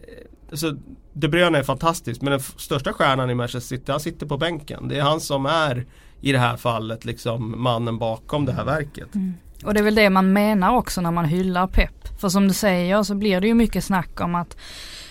alltså, 0.50 0.76
de 1.18 1.28
Bruyne 1.28 1.58
är 1.58 1.62
fantastisk 1.62 2.20
men 2.20 2.30
den 2.30 2.40
största 2.40 2.92
stjärnan 2.92 3.30
i 3.30 3.34
Manchester 3.34 3.76
City 3.76 3.92
han 3.92 4.00
sitter 4.00 4.26
på 4.26 4.36
bänken. 4.36 4.88
Det 4.88 4.98
är 4.98 5.02
han 5.02 5.20
som 5.20 5.46
är 5.46 5.86
i 6.20 6.32
det 6.32 6.38
här 6.38 6.56
fallet 6.56 7.04
liksom 7.04 7.62
mannen 7.62 7.98
bakom 7.98 8.44
det 8.44 8.52
här 8.52 8.64
verket. 8.64 9.14
Mm. 9.14 9.34
Och 9.64 9.74
det 9.74 9.80
är 9.80 9.84
väl 9.84 9.94
det 9.94 10.10
man 10.10 10.32
menar 10.32 10.76
också 10.76 11.00
när 11.00 11.10
man 11.10 11.24
hyllar 11.24 11.66
Pep. 11.66 12.20
För 12.20 12.28
som 12.28 12.48
du 12.48 12.54
säger 12.54 13.02
så 13.02 13.14
blir 13.14 13.40
det 13.40 13.46
ju 13.46 13.54
mycket 13.54 13.84
snack 13.84 14.20
om 14.20 14.34
att 14.34 14.56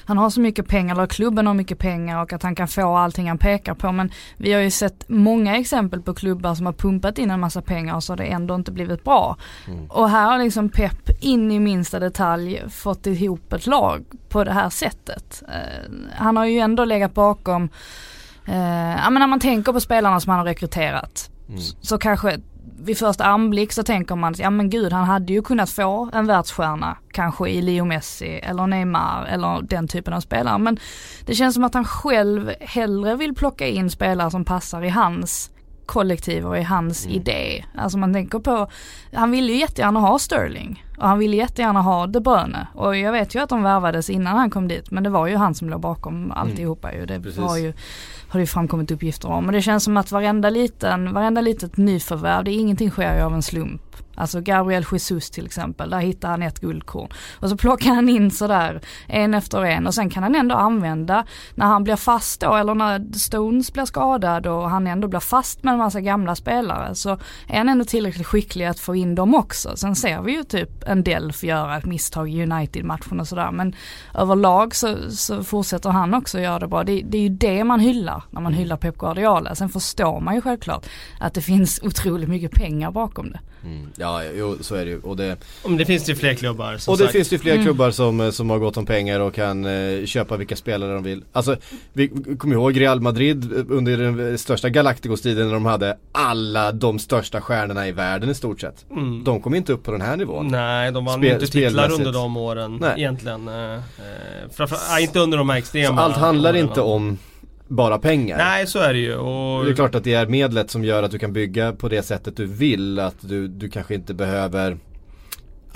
han 0.06 0.18
har 0.18 0.30
så 0.30 0.40
mycket 0.42 0.68
pengar, 0.68 0.96
eller 0.96 1.08
klubben 1.08 1.48
har 1.48 1.54
mycket 1.54 1.80
pengar 1.80 2.22
och 2.22 2.34
att 2.34 2.44
han 2.44 2.56
kan 2.56 2.68
få 2.68 2.96
allting 2.96 3.28
han 3.28 3.38
pekar 3.38 3.74
på. 3.74 3.92
Men 3.92 4.12
vi 4.38 4.54
har 4.54 4.62
ju 4.62 4.72
sett 4.72 5.10
många 5.10 5.58
exempel 5.58 6.02
på 6.02 6.14
klubbar 6.14 6.56
som 6.56 6.66
har 6.66 6.74
pumpat 6.74 7.18
in 7.18 7.32
en 7.32 7.40
massa 7.40 7.62
pengar 7.62 7.96
och 7.96 8.04
så 8.04 8.14
har 8.14 8.18
det 8.18 8.24
ändå 8.24 8.56
inte 8.56 8.72
blivit 8.72 9.04
bra. 9.04 9.38
Mm. 9.68 9.86
Och 9.86 10.10
här 10.10 10.32
har 10.32 10.40
liksom 10.40 10.70
Pep 10.70 11.10
in 11.24 11.52
i 11.52 11.60
minsta 11.60 12.00
detalj 12.00 12.64
fått 12.70 13.08
ihop 13.08 13.54
ett 13.54 13.68
lag 13.68 14.06
på 14.30 14.44
det 14.44 14.54
här 14.54 14.70
sättet. 14.70 15.44
Uh, 15.48 15.92
han 16.16 16.38
har 16.38 16.46
ju 16.46 16.60
ändå 16.60 16.86
legat 16.86 17.14
bakom, 17.14 17.64
uh, 18.50 18.56
ja 19.04 19.10
men 19.10 19.20
när 19.20 19.28
man 19.28 19.40
tänker 19.40 19.74
på 19.74 19.80
spelarna 19.80 20.20
som 20.20 20.30
han 20.30 20.40
har 20.40 20.46
rekryterat. 20.46 21.30
Mm. 21.48 21.62
Så, 21.62 21.78
så 21.82 21.98
kanske 21.98 22.40
vid 22.80 22.98
första 22.98 23.26
anblick 23.26 23.72
så 23.72 23.84
tänker 23.84 24.16
man, 24.16 24.36
ja 24.38 24.50
men 24.50 24.70
gud 24.70 24.94
han 24.94 25.06
hade 25.06 25.34
ju 25.34 25.42
kunnat 25.42 25.70
få 25.70 26.10
en 26.14 26.28
världsstjärna 26.28 26.98
kanske 27.12 27.50
i 27.50 27.62
Leo 27.62 27.86
Messi 27.86 28.40
eller 28.44 28.68
Neymar 28.68 29.26
eller 29.26 29.62
den 29.62 29.88
typen 29.88 30.14
av 30.14 30.20
spelare. 30.20 30.58
Men 30.58 30.78
det 31.26 31.36
känns 31.36 31.56
som 31.56 31.64
att 31.64 31.74
han 31.74 31.86
själv 31.86 32.52
hellre 32.60 33.16
vill 33.16 33.36
plocka 33.36 33.68
in 33.68 33.90
spelare 33.90 34.32
som 34.32 34.46
passar 34.46 34.84
i 34.84 34.90
hans 34.90 35.52
kollektiv 35.86 36.48
och 36.48 36.58
i 36.58 36.64
hans 36.64 37.06
mm. 37.06 37.18
idé. 37.18 37.66
Alltså 37.76 37.98
man 37.98 38.14
tänker 38.14 38.40
på, 38.40 38.68
han 39.14 39.32
ville 39.32 39.54
ju 39.54 39.60
jättegärna 39.60 40.00
ha 40.00 40.20
Sterling 40.20 40.86
och 40.98 41.08
han 41.08 41.20
ville 41.20 41.38
jättegärna 41.38 41.82
ha 41.82 42.08
De 42.08 42.20
Bruyne 42.20 42.68
och 42.74 42.98
jag 42.98 43.12
vet 43.12 43.36
ju 43.36 43.40
att 43.40 43.50
de 43.50 43.64
värvades 43.64 44.10
innan 44.10 44.38
han 44.38 44.50
kom 44.50 44.68
dit 44.68 44.92
men 44.92 45.04
det 45.04 45.10
var 45.10 45.28
ju 45.28 45.36
han 45.36 45.56
som 45.56 45.70
låg 45.70 45.82
bakom 45.82 46.32
alltihopa 46.32 46.90
mm. 46.90 47.02
ju. 47.02 47.06
Det 47.06 47.22
Precis. 47.22 47.40
var 47.40 47.58
ju 47.58 47.74
har 48.36 48.40
det 48.40 48.48
framkommit 48.48 48.92
uppgifter 48.92 49.30
om. 49.30 49.46
Och 49.46 49.52
det 49.52 49.62
känns 49.62 49.84
som 49.84 49.98
att 49.98 50.12
varenda 50.12 50.50
liten, 50.50 51.14
varenda 51.14 51.42
litet 51.42 51.78
nyförvärv, 51.78 52.44
det 52.44 52.52
är 52.52 52.60
ingenting 52.60 52.92
sker 52.92 53.16
ju 53.16 53.22
av 53.22 53.34
en 53.34 53.42
slump. 53.42 53.82
Alltså 54.16 54.42
Gabriel 54.42 54.86
Jesus 54.92 55.30
till 55.30 55.46
exempel, 55.46 55.90
där 55.90 56.00
hittar 56.00 56.30
han 56.30 56.42
ett 56.42 56.60
guldkorn. 56.60 57.10
Och 57.40 57.50
så 57.50 57.58
plockar 57.58 57.90
han 57.90 58.10
in 58.10 58.32
sådär 58.32 58.82
en 59.08 59.34
efter 59.34 59.66
en 59.66 59.88
och 59.88 59.94
sen 59.94 60.10
kan 60.10 60.24
han 60.24 60.36
ändå 60.36 60.56
använda 60.56 61.26
när 61.56 61.66
han 61.66 61.84
blir 61.84 61.96
fast 61.96 62.42
då 62.42 62.56
eller 62.56 62.76
när 62.76 63.18
Stones 63.18 63.74
blir 63.74 63.86
skadad 63.86 64.48
och 64.48 64.70
han 64.70 64.88
ändå 64.88 65.08
blir 65.08 65.20
fast 65.20 65.64
med 65.64 65.72
en 65.72 65.78
massa 65.78 66.02
gamla 66.02 66.36
spelare 66.36 66.96
så 66.96 67.10
är 67.48 67.58
han 67.58 67.70
ändå 67.70 67.86
tillräckligt 67.86 68.28
skicklig 68.28 68.66
att 68.66 68.80
få 68.80 68.96
in 68.96 69.16
dem 69.16 69.36
också. 69.36 69.78
Sen 69.78 69.96
ser 69.96 70.22
vi 70.22 70.32
ju 70.32 70.44
typ 70.44 70.84
en 70.88 71.04
Delf 71.04 71.44
göra 71.44 71.78
ett 71.78 71.86
misstag 71.86 72.30
i 72.30 72.44
United-matchen 72.44 73.20
och 73.20 73.28
sådär 73.28 73.52
men 73.52 73.76
överlag 74.14 74.76
så, 74.76 75.12
så 75.12 75.44
fortsätter 75.44 75.90
han 75.90 76.14
också 76.14 76.40
göra 76.40 76.60
det 76.60 76.68
bra. 76.68 76.84
Det, 76.84 77.02
det 77.06 77.18
är 77.18 77.22
ju 77.22 77.30
det 77.30 77.64
man 77.64 77.80
hyllar 77.80 78.24
när 78.30 78.42
man 78.42 78.54
hyllar 78.54 78.78
Pep 78.78 78.98
Guardiola. 78.98 79.56
Sen 79.56 79.70
förstår 79.70 80.20
man 80.20 80.36
ju 80.36 80.42
självklart 80.42 80.86
att 81.20 81.34
det 81.34 81.42
finns 81.42 81.80
otroligt 81.84 82.30
mycket 82.30 82.52
pengar 82.52 82.92
bakom 82.92 83.32
det. 83.32 83.40
Mm. 83.66 83.88
Ja, 83.96 84.22
jo, 84.36 84.58
så 84.62 84.76
är 84.76 84.86
det 84.86 84.92
ju. 84.92 85.00
Och 85.00 85.18
det, 85.18 85.38
Men 85.64 85.78
det 85.78 85.86
finns 85.86 86.10
ju 86.10 86.16
fler 86.16 86.34
klubbar. 86.34 86.74
och 86.88 86.98
det 86.98 87.04
sagt. 87.04 87.12
finns 87.12 87.34
ju 87.34 87.40
fler 87.40 87.52
mm. 87.52 87.64
klubbar 87.64 87.92
som, 87.92 88.22
eh, 88.22 88.32
som 88.32 88.50
har 88.50 88.60
gått 88.60 88.78
om 88.78 88.86
pengar 88.86 89.20
och 89.20 89.34
kan 89.34 89.66
eh, 89.66 90.06
köpa 90.06 90.38
vilka 90.38 90.56
spelare 90.56 90.94
de 90.94 91.04
vill. 91.04 91.24
Alltså, 91.32 91.56
vi 91.94 92.12
kommer 92.38 92.56
ihåg 92.56 92.82
Real 92.82 93.02
Madrid 93.02 93.54
under 93.70 93.98
den 93.98 94.38
största 94.38 94.70
Galacticos-tiden 94.70 95.48
när 95.48 95.54
de 95.54 95.66
hade 95.66 95.98
alla 96.12 96.72
de 96.72 97.00
största 97.00 97.42
stjärnorna 97.42 97.88
i 97.88 97.92
världen 97.92 98.30
i 98.30 98.36
stort 98.36 98.62
sett. 98.62 98.86
Mm. 98.92 99.24
De 99.24 99.42
kom 99.42 99.56
inte 99.56 99.74
upp 99.74 99.84
på 99.84 99.92
den 99.92 100.02
här 100.02 100.18
nivån. 100.18 100.48
Nej, 100.48 100.92
de 100.92 101.06
vann 101.06 101.20
Spel, 101.20 101.34
inte 101.34 101.48
titlar 101.48 101.92
under 101.92 102.12
de 102.12 102.38
åren 102.38 102.78
Nej. 102.82 102.94
egentligen. 102.98 103.48
Eh, 103.48 103.74
eh 103.74 103.82
framför, 104.52 104.78
äh, 104.98 105.04
inte 105.04 105.20
under 105.20 105.38
de 105.38 105.50
här 105.50 105.58
extrema 105.58 105.98
Så 105.98 106.04
allt 106.04 106.18
handlar 106.18 106.50
åren. 106.54 106.68
inte 106.68 106.82
om 106.82 107.18
bara 107.68 108.00
pengar. 108.00 108.38
Nej 108.38 108.68
så 108.68 108.80
är 108.80 108.94
det 108.94 109.00
ju. 109.00 109.16
Och... 109.16 109.66
Det 109.66 109.72
är 109.72 109.76
klart 109.76 109.96
att 109.96 110.04
det 110.04 110.14
är 110.14 110.26
medlet 110.26 110.72
som 110.72 110.84
gör 110.84 111.04
att 111.04 111.12
du 111.12 111.20
kan 111.20 111.34
bygga 111.34 111.74
på 111.74 111.90
det 111.90 112.04
sättet 112.04 112.38
du 112.38 112.46
vill. 112.46 113.00
Att 113.00 113.16
du, 113.20 113.48
du 113.48 113.70
kanske 113.70 113.96
inte 113.96 114.14
behöver 114.14 114.78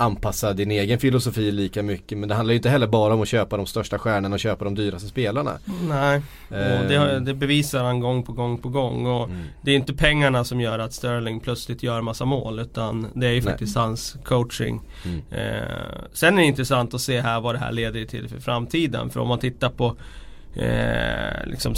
anpassa 0.00 0.52
din 0.52 0.70
egen 0.70 0.98
filosofi 0.98 1.50
lika 1.50 1.82
mycket. 1.82 2.18
Men 2.18 2.28
det 2.28 2.34
handlar 2.34 2.52
ju 2.52 2.56
inte 2.56 2.70
heller 2.70 2.86
bara 2.86 3.14
om 3.14 3.22
att 3.22 3.28
köpa 3.28 3.56
de 3.56 3.66
största 3.66 3.98
stjärnorna 3.98 4.34
och 4.34 4.40
köpa 4.40 4.64
de 4.64 4.74
dyraste 4.74 5.08
spelarna. 5.08 5.58
Nej, 5.88 6.22
och 6.48 6.88
det, 6.88 6.94
ehm. 6.94 7.24
det, 7.24 7.34
bevisar 7.34 7.84
han 7.84 8.00
gång 8.00 8.22
på 8.22 8.32
gång 8.32 8.58
på 8.58 8.68
gång. 8.68 9.06
Och 9.06 9.24
mm. 9.24 9.42
Det 9.62 9.70
är 9.70 9.76
inte 9.76 9.94
pengarna 9.94 10.44
som 10.44 10.60
gör 10.60 10.78
att 10.78 10.92
Sterling 10.92 11.40
plötsligt 11.40 11.82
gör 11.82 12.00
massa 12.00 12.24
mål. 12.24 12.58
Utan 12.58 13.06
det 13.14 13.26
är 13.26 13.32
ju 13.32 13.42
faktiskt 13.42 13.76
Nej. 13.76 13.84
hans 13.84 14.16
coaching. 14.24 14.80
Mm. 15.04 15.20
Eh, 15.30 15.64
sen 16.12 16.34
är 16.34 16.42
det 16.42 16.46
intressant 16.46 16.94
att 16.94 17.00
se 17.00 17.20
här 17.20 17.40
vad 17.40 17.54
det 17.54 17.58
här 17.58 17.72
leder 17.72 18.04
till 18.04 18.28
för 18.28 18.40
framtiden. 18.40 19.10
För 19.10 19.20
om 19.20 19.28
man 19.28 19.38
tittar 19.38 19.70
på 19.70 19.96
eh, 20.54 21.46
liksom 21.46 21.74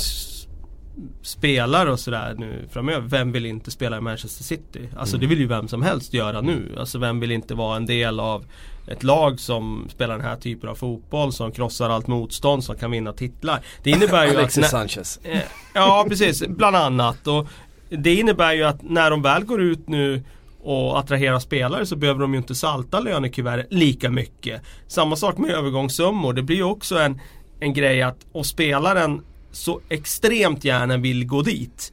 spelare 1.22 1.92
och 1.92 2.00
sådär 2.00 2.34
nu 2.38 2.68
framöver. 2.72 3.08
Vem 3.08 3.32
vill 3.32 3.46
inte 3.46 3.70
spela 3.70 3.98
i 3.98 4.00
Manchester 4.00 4.44
City? 4.44 4.88
Alltså 4.96 5.16
mm. 5.16 5.20
det 5.20 5.26
vill 5.26 5.40
ju 5.40 5.46
vem 5.46 5.68
som 5.68 5.82
helst 5.82 6.14
göra 6.14 6.40
nu. 6.40 6.74
Alltså 6.78 6.98
vem 6.98 7.20
vill 7.20 7.30
inte 7.30 7.54
vara 7.54 7.76
en 7.76 7.86
del 7.86 8.20
av 8.20 8.44
ett 8.86 9.02
lag 9.02 9.40
som 9.40 9.88
spelar 9.90 10.16
den 10.16 10.26
här 10.26 10.36
typen 10.36 10.68
av 10.68 10.74
fotboll 10.74 11.32
som 11.32 11.52
krossar 11.52 11.90
allt 11.90 12.06
motstånd 12.06 12.64
som 12.64 12.76
kan 12.76 12.90
vinna 12.90 13.12
titlar. 13.12 13.60
Det 13.82 13.90
innebär 13.90 14.26
ju 14.26 14.36
Alexis 14.36 14.64
att... 14.64 14.70
Sanchez. 14.70 15.20
Eh, 15.22 15.40
ja 15.74 16.06
precis, 16.08 16.46
bland 16.48 16.76
annat. 16.76 17.26
Och 17.26 17.48
det 17.88 18.14
innebär 18.14 18.52
ju 18.52 18.62
att 18.62 18.82
när 18.82 19.10
de 19.10 19.22
väl 19.22 19.44
går 19.44 19.62
ut 19.62 19.88
nu 19.88 20.22
och 20.62 20.98
attraherar 20.98 21.38
spelare 21.38 21.86
så 21.86 21.96
behöver 21.96 22.20
de 22.20 22.32
ju 22.32 22.38
inte 22.38 22.54
salta 22.54 23.00
lönekuvertet 23.00 23.72
lika 23.72 24.10
mycket. 24.10 24.62
Samma 24.86 25.16
sak 25.16 25.38
med 25.38 25.50
övergångssummor. 25.50 26.32
Det 26.32 26.42
blir 26.42 26.56
ju 26.56 26.62
också 26.62 26.98
en 26.98 27.20
en 27.62 27.72
grej 27.72 28.02
att 28.02 28.16
och 28.32 28.46
spelaren 28.46 29.22
så 29.52 29.80
extremt 29.88 30.64
gärna 30.64 30.96
vill 30.96 31.26
gå 31.26 31.42
dit. 31.42 31.92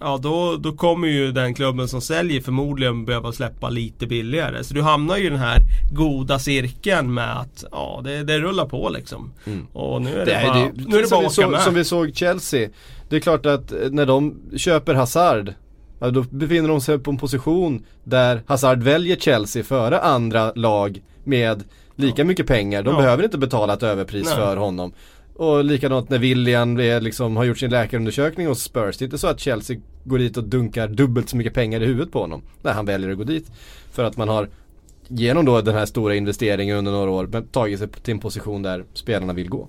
Ja 0.00 0.18
då, 0.22 0.56
då 0.56 0.72
kommer 0.72 1.08
ju 1.08 1.32
den 1.32 1.54
klubben 1.54 1.88
som 1.88 2.00
säljer 2.00 2.40
förmodligen 2.40 3.04
behöva 3.04 3.32
släppa 3.32 3.68
lite 3.68 4.06
billigare. 4.06 4.64
Så 4.64 4.74
du 4.74 4.82
hamnar 4.82 5.16
ju 5.16 5.26
i 5.26 5.30
den 5.30 5.38
här 5.38 5.58
goda 5.92 6.38
cirkeln 6.38 7.14
med 7.14 7.40
att 7.40 7.64
ja 7.70 8.00
det, 8.04 8.22
det 8.22 8.38
rullar 8.38 8.66
på 8.66 8.88
liksom. 8.88 9.32
Mm. 9.46 9.66
Och 9.72 10.02
nu 10.02 10.14
är 10.14 10.26
det, 10.26 10.34
det 10.34 10.42
bara, 10.46 10.54
det, 10.54 10.72
nu 10.88 10.98
är 10.98 11.02
det 11.02 11.10
bara 11.10 11.26
att 11.26 11.38
åka 11.38 11.48
med. 11.48 11.60
Som 11.60 11.74
vi 11.74 11.84
såg 11.84 12.16
Chelsea. 12.16 12.68
Det 13.08 13.16
är 13.16 13.20
klart 13.20 13.46
att 13.46 13.72
när 13.90 14.06
de 14.06 14.34
köper 14.56 14.94
Hazard 14.94 15.54
Ja, 16.02 16.10
då 16.10 16.22
befinner 16.30 16.68
de 16.68 16.80
sig 16.80 16.98
på 16.98 17.10
en 17.10 17.16
position 17.16 17.84
där 18.04 18.42
Hazard 18.46 18.82
väljer 18.82 19.16
Chelsea 19.16 19.64
före 19.64 20.00
andra 20.00 20.52
lag 20.54 21.02
med 21.24 21.64
lika 22.00 22.24
mycket 22.24 22.46
pengar. 22.46 22.82
De 22.82 22.94
ja. 22.94 23.00
behöver 23.00 23.24
inte 23.24 23.38
betala 23.38 23.74
ett 23.74 23.82
överpris 23.82 24.26
Nej. 24.26 24.34
för 24.34 24.56
honom. 24.56 24.92
Och 25.34 25.64
likadant 25.64 26.10
när 26.10 26.18
William 26.18 26.76
liksom, 26.76 27.36
har 27.36 27.44
gjort 27.44 27.58
sin 27.58 27.70
läkarundersökning 27.70 28.46
hos 28.46 28.62
Spurs. 28.62 28.98
Det 28.98 29.02
är 29.02 29.06
inte 29.06 29.18
så 29.18 29.26
att 29.26 29.40
Chelsea 29.40 29.76
går 30.04 30.18
dit 30.18 30.36
och 30.36 30.44
dunkar 30.44 30.88
dubbelt 30.88 31.28
så 31.28 31.36
mycket 31.36 31.54
pengar 31.54 31.82
i 31.82 31.86
huvudet 31.86 32.12
på 32.12 32.20
honom. 32.20 32.42
När 32.62 32.72
han 32.72 32.86
väljer 32.86 33.10
att 33.10 33.16
gå 33.16 33.24
dit. 33.24 33.50
För 33.92 34.04
att 34.04 34.16
man 34.16 34.28
har 34.28 34.48
genom 35.08 35.44
då 35.44 35.60
den 35.60 35.74
här 35.74 35.86
stora 35.86 36.14
investeringen 36.14 36.76
under 36.76 36.92
några 36.92 37.10
år 37.10 37.44
tagit 37.52 37.78
sig 37.78 37.88
till 37.88 38.14
en 38.14 38.20
position 38.20 38.62
där 38.62 38.84
spelarna 38.94 39.32
vill 39.32 39.48
gå. 39.48 39.68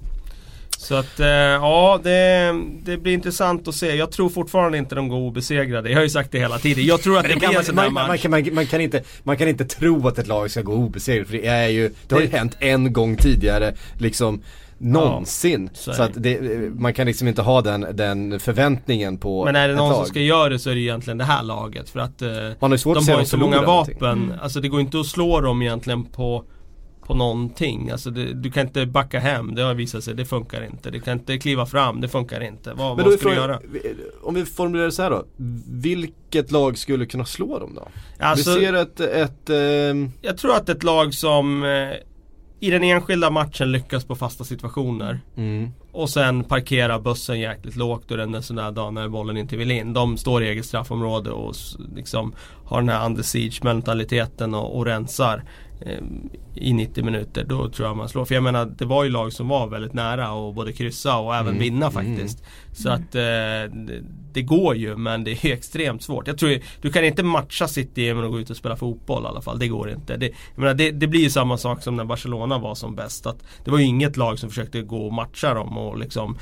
Så 0.81 0.95
att 0.95 1.19
eh, 1.19 1.27
ja, 1.27 1.99
det, 2.03 2.53
det, 2.83 2.97
blir 2.97 3.13
intressant 3.13 3.67
att 3.67 3.75
se. 3.75 3.95
Jag 3.95 4.11
tror 4.11 4.29
fortfarande 4.29 4.77
inte 4.77 4.95
de 4.95 5.07
går 5.07 5.17
obesegrade. 5.17 5.89
Jag 5.89 5.97
har 5.97 6.03
ju 6.03 6.09
sagt 6.09 6.31
det 6.31 6.39
hela 6.39 6.57
tiden. 6.57 6.85
Jag 6.85 7.01
tror 7.01 7.17
att 7.17 7.23
det, 7.23 7.29
det 7.29 7.39
blir 7.39 7.57
en 7.57 7.65
sån 7.65 7.75
man, 7.75 7.93
man, 7.93 8.17
kan, 8.17 8.31
man, 8.31 8.49
man, 8.53 8.65
kan 8.65 8.81
inte, 8.81 9.03
man 9.23 9.37
kan 9.37 9.47
inte 9.47 9.65
tro 9.65 10.07
att 10.07 10.17
ett 10.17 10.27
lag 10.27 10.51
ska 10.51 10.61
gå 10.61 10.73
obesegrat. 10.73 11.27
För 11.27 11.37
det 11.37 11.47
är 11.47 11.67
ju, 11.67 11.91
det 12.07 12.15
har 12.15 12.21
ju 12.21 12.27
hänt 12.27 12.57
en 12.59 12.93
gång 12.93 13.15
tidigare. 13.15 13.73
Liksom 13.97 14.41
någonsin. 14.77 15.69
Ja, 15.73 15.77
så, 15.79 15.93
så 15.93 16.03
att 16.03 16.11
det, 16.15 16.39
man 16.73 16.93
kan 16.93 17.07
liksom 17.07 17.27
inte 17.27 17.41
ha 17.41 17.61
den, 17.61 17.87
den 17.93 18.39
förväntningen 18.39 19.17
på 19.17 19.45
Men 19.45 19.55
är 19.55 19.67
det 19.67 19.75
någon 19.75 19.89
lag. 19.89 19.97
som 19.97 20.05
ska 20.05 20.19
göra 20.19 20.49
det 20.49 20.59
så 20.59 20.69
är 20.69 20.75
det 20.75 20.81
egentligen 20.81 21.17
det 21.17 21.23
här 21.23 21.43
laget. 21.43 21.89
För 21.89 21.99
att 21.99 22.21
eh, 22.21 22.29
man 22.59 22.71
har 22.71 22.77
svårt 22.77 23.05
de 23.05 23.11
har 23.11 23.19
ju 23.19 23.25
så 23.25 23.37
många 23.37 23.61
vapen. 23.61 24.23
Mm. 24.23 24.39
Alltså 24.41 24.61
det 24.61 24.67
går 24.67 24.81
inte 24.81 24.99
att 24.99 25.05
slå 25.05 25.41
dem 25.41 25.61
egentligen 25.61 26.05
på 26.05 26.43
på 27.07 27.13
någonting. 27.13 27.89
Alltså 27.89 28.09
det, 28.09 28.33
du 28.33 28.51
kan 28.51 28.67
inte 28.67 28.85
backa 28.85 29.19
hem, 29.19 29.55
det 29.55 29.61
har 29.61 29.73
visat 29.73 30.03
sig, 30.03 30.13
det 30.13 30.25
funkar 30.25 30.65
inte. 30.65 30.91
Du 30.91 30.99
kan 30.99 31.13
inte 31.13 31.37
kliva 31.37 31.65
fram, 31.65 32.01
det 32.01 32.07
funkar 32.07 32.43
inte. 32.43 32.73
Vad, 32.73 32.97
vad 32.97 33.13
ska 33.13 33.29
du 33.29 33.35
göra? 33.35 33.59
Om 34.21 34.33
vi 34.35 34.45
formulerar 34.45 34.85
det 34.85 34.91
så 34.91 35.01
här 35.01 35.09
då. 35.09 35.25
Vilket 35.67 36.51
lag 36.51 36.77
skulle 36.77 37.05
kunna 37.05 37.25
slå 37.25 37.59
dem 37.59 37.75
då? 37.75 37.87
Alltså, 38.19 38.59
vi 38.59 38.65
ser 38.65 38.73
ett... 38.73 38.99
ett 38.99 39.49
eh... 39.49 40.09
Jag 40.21 40.37
tror 40.37 40.55
att 40.55 40.69
ett 40.69 40.83
lag 40.83 41.13
som 41.13 41.63
eh, 41.63 41.69
i 42.63 42.69
den 42.69 42.83
enskilda 42.83 43.29
matchen 43.29 43.71
lyckas 43.71 44.05
på 44.05 44.15
fasta 44.15 44.43
situationer. 44.43 45.19
Mm. 45.37 45.71
Och 45.91 46.09
sen 46.09 46.43
parkera 46.43 46.99
bussen 46.99 47.39
jäkligt 47.39 47.75
lågt 47.75 48.11
och 48.11 48.19
en 48.19 48.43
sån 48.43 48.55
där 48.55 48.71
dag 48.71 48.93
när 48.93 49.07
bollen 49.07 49.37
inte 49.37 49.57
vill 49.57 49.71
in. 49.71 49.93
De 49.93 50.17
står 50.17 50.43
i 50.43 50.47
eget 50.47 50.65
straffområde 50.65 51.31
och 51.31 51.55
liksom 51.95 52.33
har 52.65 52.81
den 52.81 52.89
här 52.89 53.05
under 53.05 53.23
siege 53.23 53.59
mentaliteten 53.63 54.53
och, 54.53 54.77
och 54.77 54.85
rensar. 54.85 55.43
Eh, 55.81 55.99
i 56.55 56.73
90 56.73 57.03
minuter, 57.03 57.43
då 57.43 57.69
tror 57.69 57.87
jag 57.87 57.97
man 57.97 58.09
slår. 58.09 58.25
För 58.25 58.35
jag 58.35 58.43
menar, 58.43 58.65
det 58.65 58.85
var 58.85 59.03
ju 59.03 59.09
lag 59.09 59.33
som 59.33 59.47
var 59.47 59.67
väldigt 59.67 59.93
nära 59.93 60.31
och 60.31 60.53
både 60.53 60.73
kryssa 60.73 61.17
och 61.17 61.35
även 61.35 61.47
mm. 61.47 61.59
vinna 61.59 61.87
mm. 61.87 61.91
faktiskt. 61.91 62.39
Mm. 62.39 62.51
Så 62.71 62.89
att 62.89 63.15
eh, 63.15 63.77
det, 64.33 64.41
går 64.41 64.75
ju 64.75 64.95
men 64.95 65.23
det 65.23 65.31
är 65.31 65.45
extremt 65.53 66.03
svårt. 66.03 66.27
Jag 66.27 66.37
tror 66.37 66.59
du 66.81 66.91
kan 66.91 67.05
inte 67.05 67.23
matcha 67.23 67.67
City 67.67 68.01
genom 68.01 68.25
att 68.25 68.31
gå 68.31 68.39
ut 68.39 68.49
och 68.49 68.57
spela 68.57 68.75
fotboll 68.75 69.23
i 69.23 69.27
alla 69.27 69.41
fall. 69.41 69.59
Det 69.59 69.67
går 69.67 69.89
inte. 69.89 70.17
Det, 70.17 70.25
jag 70.25 70.61
menar, 70.61 70.73
det, 70.73 70.91
det 70.91 71.07
blir 71.07 71.21
ju 71.21 71.29
samma 71.29 71.57
sak 71.57 71.83
som 71.83 71.97
när 71.97 72.05
Barcelona 72.05 72.57
var 72.57 72.75
som 72.75 72.95
bäst. 72.95 73.25
Att 73.25 73.43
det 73.65 73.71
var 73.71 73.77
ju 73.77 73.85
inget 73.85 74.17
lag 74.17 74.39
som 74.39 74.49
försökte 74.49 74.81
gå 74.81 75.05
och 75.05 75.13
matcha 75.13 75.53
dem 75.53 75.77
och 75.77 75.97
liksom 75.97 76.37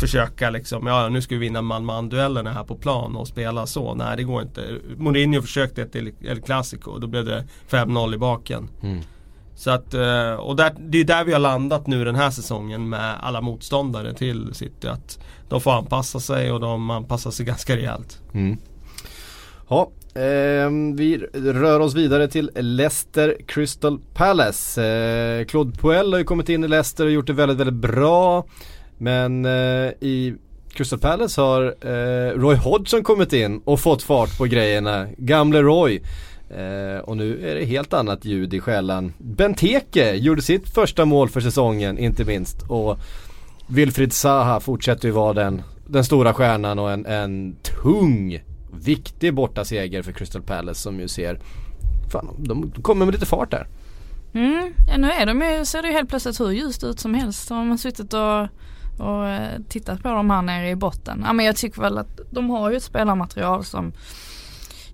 försöka 0.00 0.50
liksom, 0.50 0.86
ja 0.86 1.08
nu 1.08 1.22
ska 1.22 1.34
vi 1.34 1.38
vinna 1.38 1.62
man-man 1.62 2.08
duellerna 2.08 2.52
här 2.52 2.64
på 2.64 2.74
plan 2.74 3.16
och 3.16 3.28
spela 3.28 3.66
så. 3.66 3.94
Nej 3.94 4.16
det 4.16 4.22
går 4.22 4.42
inte. 4.42 4.62
Mourinho 4.96 5.42
försökte 5.42 5.86
till 5.86 6.12
El 6.20 6.40
Clasico 6.40 6.90
och 6.90 7.00
då 7.00 7.06
blev 7.06 7.24
det 7.24 7.44
5-0 7.70 8.14
i 8.14 8.18
baken. 8.18 8.68
Mm. 8.82 9.00
Så 9.56 9.70
att, 9.70 9.94
eh, 9.94 10.32
och 10.32 10.56
där, 10.56 10.72
det 10.78 10.98
är 10.98 11.04
där 11.04 11.24
vi 11.24 11.32
har 11.32 11.40
landat 11.40 11.86
nu 11.86 12.04
den 12.04 12.14
här 12.14 12.30
säsongen 12.30 12.88
med 12.88 13.14
alla 13.20 13.40
motståndare 13.40 14.14
till 14.14 14.54
City. 14.54 14.88
Att 14.88 15.18
de 15.48 15.60
får 15.60 15.72
anpassa 15.72 16.20
sig 16.20 16.52
och 16.52 16.60
de 16.60 16.90
anpassar 16.90 17.30
sig 17.30 17.46
ganska 17.46 17.76
rejält. 17.76 18.22
Mm. 18.34 18.58
Ja, 19.68 19.90
eh, 20.14 20.70
vi 20.94 21.26
rör 21.34 21.80
oss 21.80 21.94
vidare 21.94 22.28
till 22.28 22.50
Leicester 22.54 23.36
Crystal 23.46 24.00
Palace. 24.14 24.84
Eh, 24.84 25.46
Claude 25.46 25.78
Puel 25.78 26.12
har 26.12 26.18
ju 26.18 26.24
kommit 26.24 26.48
in 26.48 26.64
i 26.64 26.68
Leicester 26.68 27.04
och 27.04 27.10
gjort 27.10 27.26
det 27.26 27.32
väldigt, 27.32 27.58
väldigt 27.58 27.90
bra. 27.90 28.46
Men 28.98 29.44
eh, 29.44 29.90
i 30.00 30.34
Crystal 30.76 30.98
Palace 30.98 31.40
har 31.40 31.74
eh, 31.80 32.38
Roy 32.38 32.56
Hodgson 32.56 33.02
kommit 33.02 33.32
in 33.32 33.60
och 33.64 33.80
fått 33.80 34.02
fart 34.02 34.38
på 34.38 34.44
grejerna. 34.44 35.06
Gamle 35.18 35.62
Roy. 35.62 36.02
Eh, 36.50 36.98
och 37.04 37.16
nu 37.16 37.50
är 37.50 37.54
det 37.54 37.64
helt 37.64 37.92
annat 37.92 38.24
ljud 38.24 38.54
i 38.54 38.60
skällan. 38.60 39.12
Benteke 39.18 40.14
gjorde 40.14 40.42
sitt 40.42 40.68
första 40.68 41.04
mål 41.04 41.28
för 41.28 41.40
säsongen 41.40 41.98
inte 41.98 42.24
minst. 42.24 42.62
Och 42.68 42.98
Wilfried 43.66 44.12
Zaha 44.12 44.60
fortsätter 44.60 45.08
ju 45.08 45.12
vara 45.12 45.32
den, 45.32 45.62
den 45.86 46.04
stora 46.04 46.34
stjärnan 46.34 46.78
och 46.78 46.90
en, 46.90 47.06
en 47.06 47.56
tung, 47.82 48.42
viktig 48.80 49.34
bortaseger 49.34 50.02
för 50.02 50.12
Crystal 50.12 50.42
Palace 50.42 50.80
som 50.80 51.00
ju 51.00 51.08
ser, 51.08 51.40
fan 52.12 52.28
de 52.38 52.70
kommer 52.82 53.04
med 53.04 53.14
lite 53.14 53.26
fart 53.26 53.50
där. 53.50 53.66
Mm, 54.34 54.72
ja 54.88 54.96
nu 54.96 55.10
är 55.10 55.26
de 55.26 55.42
ju, 55.42 55.64
ser 55.64 55.82
det 55.82 55.88
ju 55.88 55.94
helt 55.94 56.08
plötsligt 56.08 56.40
hur 56.40 56.50
ljust 56.50 56.84
ut 56.84 57.00
som 57.00 57.14
helst. 57.14 57.48
De 57.48 57.70
har 57.70 57.76
suttit 57.76 58.14
och 58.14 58.48
och 58.98 59.28
eh, 59.28 59.60
tittat 59.68 60.02
på 60.02 60.08
dem 60.08 60.30
här 60.30 60.42
nere 60.42 60.70
i 60.70 60.76
botten. 60.76 61.22
Ja, 61.26 61.32
men 61.32 61.46
jag 61.46 61.56
tycker 61.56 61.80
väl 61.80 61.98
att 61.98 62.20
de 62.30 62.50
har 62.50 62.70
ju 62.70 62.76
ett 62.76 62.82
spelarmaterial 62.82 63.64
som 63.64 63.92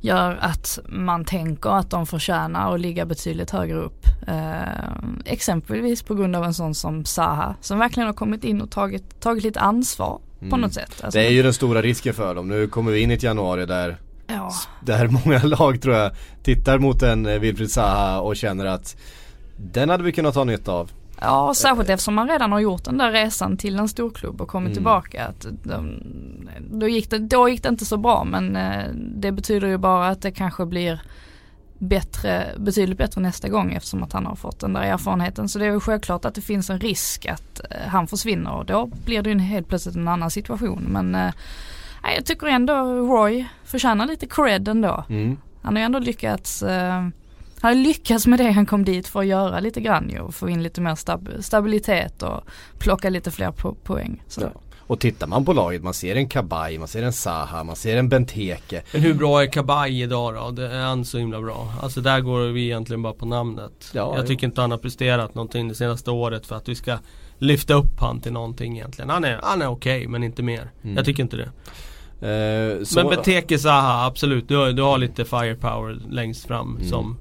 gör 0.00 0.38
att 0.40 0.78
man 0.86 1.24
tänker 1.24 1.70
att 1.70 1.90
de 1.90 2.06
förtjänar 2.06 2.74
att 2.74 2.80
ligga 2.80 3.06
betydligt 3.06 3.50
högre 3.50 3.76
upp. 3.76 4.06
Eh, 4.26 4.92
exempelvis 5.24 6.02
på 6.02 6.14
grund 6.14 6.36
av 6.36 6.44
en 6.44 6.54
sån 6.54 6.74
som 6.74 7.04
Saha 7.04 7.54
som 7.60 7.78
verkligen 7.78 8.06
har 8.06 8.14
kommit 8.14 8.44
in 8.44 8.60
och 8.60 8.70
tagit, 8.70 9.20
tagit 9.20 9.44
lite 9.44 9.60
ansvar 9.60 10.20
mm. 10.38 10.50
på 10.50 10.56
något 10.56 10.74
sätt. 10.74 11.00
Alltså, 11.04 11.18
det 11.18 11.26
är 11.26 11.30
ju 11.30 11.42
den 11.42 11.54
stora 11.54 11.82
risken 11.82 12.14
för 12.14 12.34
dem. 12.34 12.48
Nu 12.48 12.66
kommer 12.66 12.92
vi 12.92 13.00
in 13.00 13.10
i 13.10 13.14
ett 13.14 13.22
januari 13.22 13.66
där 13.66 13.96
ja. 14.26 14.52
Där 14.80 15.08
många 15.08 15.42
lag 15.58 15.82
tror 15.82 15.94
jag 15.94 16.12
tittar 16.42 16.78
mot 16.78 17.02
en 17.02 17.26
eh, 17.26 17.38
Wilfried 17.38 17.70
Zaha 17.70 18.20
och 18.20 18.36
känner 18.36 18.64
att 18.64 18.96
den 19.56 19.88
hade 19.88 20.04
vi 20.04 20.12
kunnat 20.12 20.34
ha 20.34 20.44
nytta 20.44 20.72
av. 20.72 20.90
Ja, 21.22 21.54
särskilt 21.54 21.88
eftersom 21.88 22.14
man 22.14 22.28
redan 22.28 22.52
har 22.52 22.60
gjort 22.60 22.84
den 22.84 22.98
där 22.98 23.12
resan 23.12 23.56
till 23.56 23.78
en 23.78 23.88
storklubb 23.88 24.40
och 24.40 24.48
kommit 24.48 24.66
mm. 24.66 24.74
tillbaka. 24.74 25.26
Att 25.26 25.46
de, 25.62 26.00
då, 26.70 26.88
gick 26.88 27.10
det, 27.10 27.18
då 27.18 27.48
gick 27.48 27.62
det 27.62 27.68
inte 27.68 27.84
så 27.84 27.96
bra 27.96 28.24
men 28.24 28.56
eh, 28.56 28.84
det 28.94 29.32
betyder 29.32 29.68
ju 29.68 29.76
bara 29.76 30.08
att 30.08 30.22
det 30.22 30.30
kanske 30.30 30.66
blir 30.66 31.02
bättre, 31.78 32.46
betydligt 32.58 32.98
bättre 32.98 33.20
nästa 33.20 33.48
gång 33.48 33.72
eftersom 33.72 34.02
att 34.02 34.12
han 34.12 34.26
har 34.26 34.36
fått 34.36 34.60
den 34.60 34.72
där 34.72 34.82
erfarenheten. 34.82 35.48
Så 35.48 35.58
det 35.58 35.66
är 35.66 35.70
ju 35.70 35.80
självklart 35.80 36.24
att 36.24 36.34
det 36.34 36.40
finns 36.40 36.70
en 36.70 36.80
risk 36.80 37.26
att 37.26 37.60
eh, 37.70 37.88
han 37.88 38.06
försvinner 38.06 38.52
och 38.52 38.66
då 38.66 38.86
blir 39.04 39.22
det 39.22 39.30
ju 39.30 39.38
helt 39.38 39.68
plötsligt 39.68 39.96
en 39.96 40.08
annan 40.08 40.30
situation. 40.30 40.86
Men 40.88 41.14
eh, 41.14 41.32
jag 42.16 42.24
tycker 42.24 42.46
ändå 42.46 42.74
Roy 42.84 43.46
förtjänar 43.64 44.06
lite 44.06 44.26
cred 44.26 44.68
ändå. 44.68 45.04
Mm. 45.08 45.36
Han 45.62 45.76
har 45.76 45.80
ju 45.80 45.84
ändå 45.84 45.98
lyckats 45.98 46.62
eh, 46.62 47.08
har 47.62 47.74
lyckats 47.74 48.26
med 48.26 48.38
det 48.38 48.50
han 48.50 48.66
kom 48.66 48.84
dit 48.84 49.08
för 49.08 49.20
att 49.20 49.26
göra 49.26 49.60
lite 49.60 49.80
grann 49.80 50.10
ju 50.10 50.20
och 50.20 50.34
få 50.34 50.48
in 50.48 50.62
lite 50.62 50.80
mer 50.80 50.94
stab 50.94 51.28
stabilitet 51.40 52.22
och 52.22 52.40
plocka 52.78 53.10
lite 53.10 53.30
fler 53.30 53.50
po 53.50 53.74
poäng. 53.74 54.22
Ja. 54.40 54.52
Och 54.78 55.00
tittar 55.00 55.26
man 55.26 55.44
på 55.44 55.52
laget, 55.52 55.82
man 55.82 55.94
ser 55.94 56.16
en 56.16 56.28
Kabaj, 56.28 56.78
man 56.78 56.88
ser 56.88 57.02
en 57.02 57.12
Saha, 57.12 57.64
man 57.64 57.76
ser 57.76 57.96
en 57.96 58.08
Benteke. 58.08 58.82
Men 58.92 59.02
hur 59.02 59.14
bra 59.14 59.42
är 59.42 59.46
Kabaj 59.46 60.02
idag 60.02 60.34
då? 60.34 60.50
Det 60.50 60.68
är 60.68 60.82
han 60.82 61.04
så 61.04 61.18
himla 61.18 61.40
bra? 61.40 61.74
Alltså 61.82 62.00
där 62.00 62.20
går 62.20 62.40
vi 62.40 62.64
egentligen 62.64 63.02
bara 63.02 63.12
på 63.12 63.26
namnet. 63.26 63.90
Ja, 63.92 64.16
jag 64.16 64.26
tycker 64.26 64.46
inte 64.46 64.60
han 64.60 64.70
har 64.70 64.78
presterat 64.78 65.34
någonting 65.34 65.68
det 65.68 65.74
senaste 65.74 66.10
året 66.10 66.46
för 66.46 66.56
att 66.56 66.68
vi 66.68 66.74
ska 66.74 66.98
lyfta 67.38 67.74
upp 67.74 68.00
han 68.00 68.20
till 68.20 68.32
någonting 68.32 68.76
egentligen. 68.76 69.10
Han 69.10 69.24
är, 69.24 69.40
han 69.42 69.62
är 69.62 69.66
okej 69.66 69.98
okay, 69.98 70.08
men 70.08 70.24
inte 70.24 70.42
mer. 70.42 70.70
Mm. 70.82 70.96
Jag 70.96 71.04
tycker 71.04 71.22
inte 71.22 71.36
det. 71.36 71.50
Eh, 72.22 72.86
men 72.96 73.08
Benteke 73.08 73.58
Saha, 73.58 74.06
absolut. 74.06 74.48
Du, 74.48 74.72
du 74.72 74.82
har 74.82 74.98
lite 74.98 75.24
firepower 75.24 75.98
längst 76.10 76.46
fram 76.46 76.76
mm. 76.76 76.88
som 76.88 77.18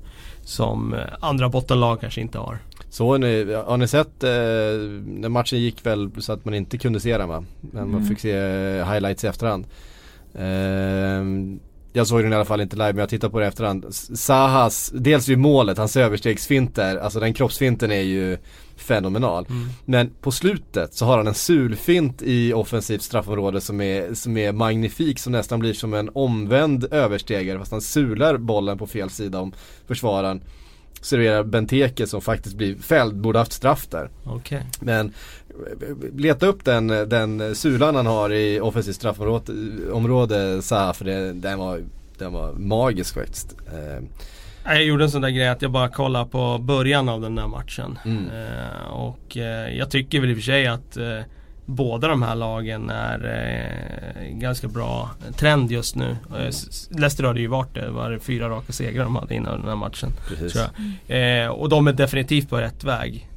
som 0.52 0.94
eh, 0.94 1.00
andra 1.20 1.50
bottenlag 1.50 2.02
kanske 2.02 2.22
inte 2.22 2.38
har. 2.38 2.60
Så 2.90 3.18
ni, 3.18 3.54
har 3.54 3.78
ni 3.78 3.88
sett, 3.88 4.24
eh, 4.24 4.30
när 5.06 5.30
matchen 5.30 5.60
gick 5.60 5.86
väl 5.86 6.10
så 6.18 6.34
att 6.34 6.46
man 6.46 6.54
inte 6.54 6.78
kunde 6.78 7.00
se 7.00 7.18
den 7.18 7.30
va? 7.30 7.44
Men 7.62 7.84
mm. 7.84 7.92
man 7.92 8.06
fick 8.06 8.20
se 8.20 8.32
eh, 8.32 8.92
highlights 8.92 9.24
i 9.24 9.28
efterhand. 9.28 9.66
Eh, 10.36 11.62
jag 11.94 12.08
såg 12.08 12.24
den 12.24 12.34
i 12.34 12.36
alla 12.36 12.46
fall 12.46 12.62
inte 12.62 12.76
live 12.76 12.94
men 12.94 13.00
jag 13.00 13.10
tittade 13.10 13.32
på 13.32 13.40
det 13.40 13.46
i 13.46 13.48
efterhand. 13.48 13.86
Sahas, 13.94 14.92
dels 14.96 15.28
ju 15.28 15.36
målet, 15.36 15.78
hans 15.78 15.98
överstegsfinter, 15.98 16.98
alltså 16.98 17.20
den 17.20 17.34
kroppsfinten 17.34 17.92
är 17.92 18.02
ju 18.02 18.38
fenomenal. 18.82 19.46
Mm. 19.50 19.70
Men 19.86 20.10
på 20.22 20.32
slutet 20.32 20.94
så 20.94 21.06
har 21.06 21.18
han 21.18 21.28
en 21.28 21.34
sulfint 21.34 22.22
i 22.22 22.54
offensivt 22.54 23.02
straffområde 23.02 23.62
som 23.62 23.82
är, 23.82 24.14
som 24.14 24.38
är 24.38 24.52
magnifik 24.52 25.20
som 25.20 25.32
nästan 25.32 25.60
blir 25.60 25.74
som 25.74 25.94
en 25.94 26.10
omvänd 26.14 26.94
överstegare 26.94 27.60
fast 27.60 27.72
han 27.72 27.82
sular 27.82 28.38
bollen 28.38 28.78
på 28.78 28.88
fel 28.88 29.10
sida 29.10 29.40
om 29.40 29.54
försvararen. 29.88 30.42
Serverar 31.02 31.44
Benteke 31.44 32.08
som 32.08 32.22
faktiskt 32.22 32.56
blir 32.56 32.76
fälld, 32.76 33.16
borde 33.16 33.40
haft 33.40 33.54
straff 33.54 33.88
där. 33.88 34.10
Okay. 34.26 34.62
Men 34.80 35.14
leta 36.16 36.46
upp 36.48 36.66
den, 36.66 36.88
den 36.88 37.56
sulan 37.56 37.96
han 37.96 38.06
har 38.06 38.30
i 38.34 38.60
offensivt 38.60 38.96
straffområde, 38.96 39.54
område, 39.92 40.62
Zaha, 40.62 40.94
för 40.94 41.06
det, 41.06 41.34
den, 41.34 41.60
var, 41.60 41.82
den 42.18 42.34
var 42.34 42.54
magisk 42.54 43.14
faktiskt. 43.14 43.56
Eh, 43.68 44.04
jag 44.64 44.84
gjorde 44.84 45.04
en 45.04 45.12
sån 45.12 45.22
där 45.22 45.30
grej 45.30 45.48
att 45.48 45.62
jag 45.62 45.72
bara 45.72 45.90
kollade 45.90 46.30
på 46.30 46.58
början 46.58 47.10
av 47.10 47.22
den 47.22 47.36
där 47.36 47.48
matchen. 47.48 48.00
Mm. 48.06 48.26
Eh, 48.26 48.88
och 48.92 49.38
eh, 49.38 49.78
jag 49.78 49.92
tycker 49.92 50.20
väl 50.20 50.30
i 50.30 50.34
och 50.34 50.38
för 50.38 50.44
sig 50.44 50.68
att 50.68 50.98
eh, 50.98 51.20
båda 51.66 52.08
de 52.08 52.22
här 52.22 52.36
lagen 52.36 52.90
är 52.90 53.20
eh, 53.26 54.38
ganska 54.38 54.68
bra 54.68 55.10
trend 55.38 55.72
just 55.72 55.96
nu. 55.96 56.18
Mm. 56.30 56.52
Leicester 56.90 57.24
hade 57.24 57.40
ju 57.40 57.48
varit 57.48 57.74
det, 57.74 57.90
var 57.90 58.12
det 58.12 58.20
fyra 58.20 58.50
raka 58.50 58.74
segrar 58.74 59.04
de 59.04 59.16
hade 59.16 59.36
innan 59.36 59.60
den 59.60 59.70
här 59.70 59.76
matchen. 59.76 60.10
Precis. 60.28 60.56
Eh, 61.10 61.48
och 61.48 61.70
de 61.70 61.88
är 61.88 61.94
definitivt 61.94 62.50
på 62.50 62.58
rätt 62.58 62.84
väg. 62.84 63.28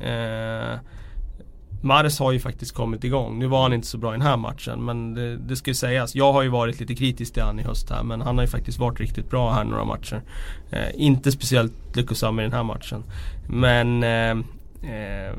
Mares 1.85 2.19
har 2.19 2.33
ju 2.33 2.41
faktiskt 2.41 2.75
kommit 2.75 3.05
igång. 3.05 3.39
Nu 3.39 3.47
var 3.47 3.63
han 3.63 3.73
inte 3.73 3.87
så 3.87 3.99
bra 3.99 4.11
i 4.11 4.13
den 4.13 4.27
här 4.27 4.37
matchen 4.37 4.85
men 4.85 5.15
det, 5.15 5.37
det 5.37 5.57
ska 5.57 5.71
ju 5.71 5.75
sägas. 5.75 6.15
Jag 6.15 6.33
har 6.33 6.43
ju 6.43 6.49
varit 6.49 6.81
lite 6.81 6.95
kritisk 6.95 7.35
till 7.35 7.43
han 7.43 7.61
i 7.61 7.63
höst 7.63 7.91
här 7.91 8.03
men 8.03 8.21
han 8.21 8.37
har 8.37 8.45
ju 8.45 8.51
faktiskt 8.51 8.79
varit 8.79 9.01
riktigt 9.01 9.31
bra 9.31 9.53
här 9.53 9.65
några 9.65 9.85
matcher. 9.85 10.23
Eh, 10.71 10.89
inte 10.95 11.33
speciellt 11.33 11.73
lyckosam 11.97 12.41
i 12.41 12.43
den 12.43 12.53
här 12.53 12.63
matchen. 12.63 13.05
Men 13.49 14.03
eh, 14.03 14.31
eh, 14.91 15.33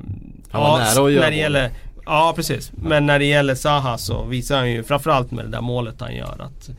ja, 0.51 0.77
när 0.93 1.31
det 1.31 1.35
gäller 1.35 1.71
Ja 2.05 2.33
precis. 2.35 2.71
Men 2.75 3.05
när 3.05 3.19
det 3.19 3.25
gäller 3.25 3.55
Zaha 3.55 3.97
så 3.97 4.23
visar 4.23 4.57
han 4.57 4.71
ju 4.71 4.83
framförallt 4.83 5.31
med 5.31 5.45
det 5.45 5.51
där 5.51 5.61
målet 5.61 6.01
han 6.01 6.15
gör 6.15 6.41
att 6.41 6.69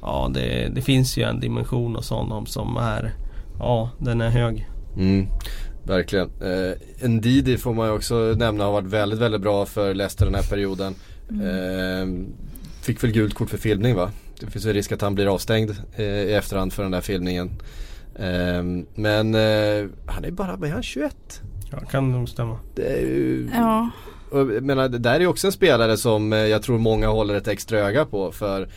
Ja 0.00 0.30
det, 0.34 0.68
det 0.74 0.82
finns 0.82 1.16
ju 1.18 1.22
en 1.22 1.40
dimension 1.40 1.94
hos 1.94 2.10
honom 2.10 2.46
som 2.46 2.76
är 2.76 3.12
Ja 3.58 3.90
den 3.98 4.20
är 4.20 4.30
hög. 4.30 4.68
Mm. 4.96 5.28
Verkligen. 5.84 6.30
Eh, 6.40 7.08
Ndidi 7.08 7.58
får 7.58 7.74
man 7.74 7.88
ju 7.88 7.94
också 7.94 8.34
nämna 8.36 8.64
har 8.64 8.72
varit 8.72 8.86
väldigt, 8.86 9.18
väldigt 9.18 9.40
bra 9.40 9.66
för 9.66 9.94
Leicester 9.94 10.24
den 10.24 10.34
här 10.34 10.42
perioden. 10.42 10.94
Mm. 11.30 11.46
Eh, 11.46 12.26
fick 12.82 13.04
väl 13.04 13.12
gult 13.12 13.34
kort 13.34 13.50
för 13.50 13.58
filmning 13.58 13.94
va? 13.94 14.10
Det 14.40 14.46
finns 14.46 14.64
väl 14.64 14.74
risk 14.74 14.92
att 14.92 15.00
han 15.00 15.14
blir 15.14 15.34
avstängd 15.34 15.70
eh, 15.96 16.04
i 16.04 16.32
efterhand 16.32 16.72
för 16.72 16.82
den 16.82 16.92
där 16.92 17.00
filmningen. 17.00 17.50
Eh, 18.14 18.62
men 18.94 19.34
eh, 19.34 19.90
han 20.06 20.24
är 20.24 20.30
bara, 20.30 20.66
är 20.66 20.72
han 20.72 20.82
21? 20.82 21.42
Ja, 21.70 21.80
kan 21.80 22.12
nog 22.12 22.28
stämma. 22.28 22.58
Det 22.74 22.86
är 22.86 23.00
ju, 23.00 23.50
ja. 23.54 23.90
Och, 24.30 24.46
menar, 24.46 24.88
det 24.88 24.98
där 24.98 25.14
är 25.14 25.20
ju 25.20 25.26
också 25.26 25.46
en 25.46 25.52
spelare 25.52 25.96
som 25.96 26.32
eh, 26.32 26.38
jag 26.38 26.62
tror 26.62 26.78
många 26.78 27.08
håller 27.08 27.34
ett 27.34 27.48
extra 27.48 27.78
öga 27.78 28.04
på 28.04 28.32
för 28.32 28.68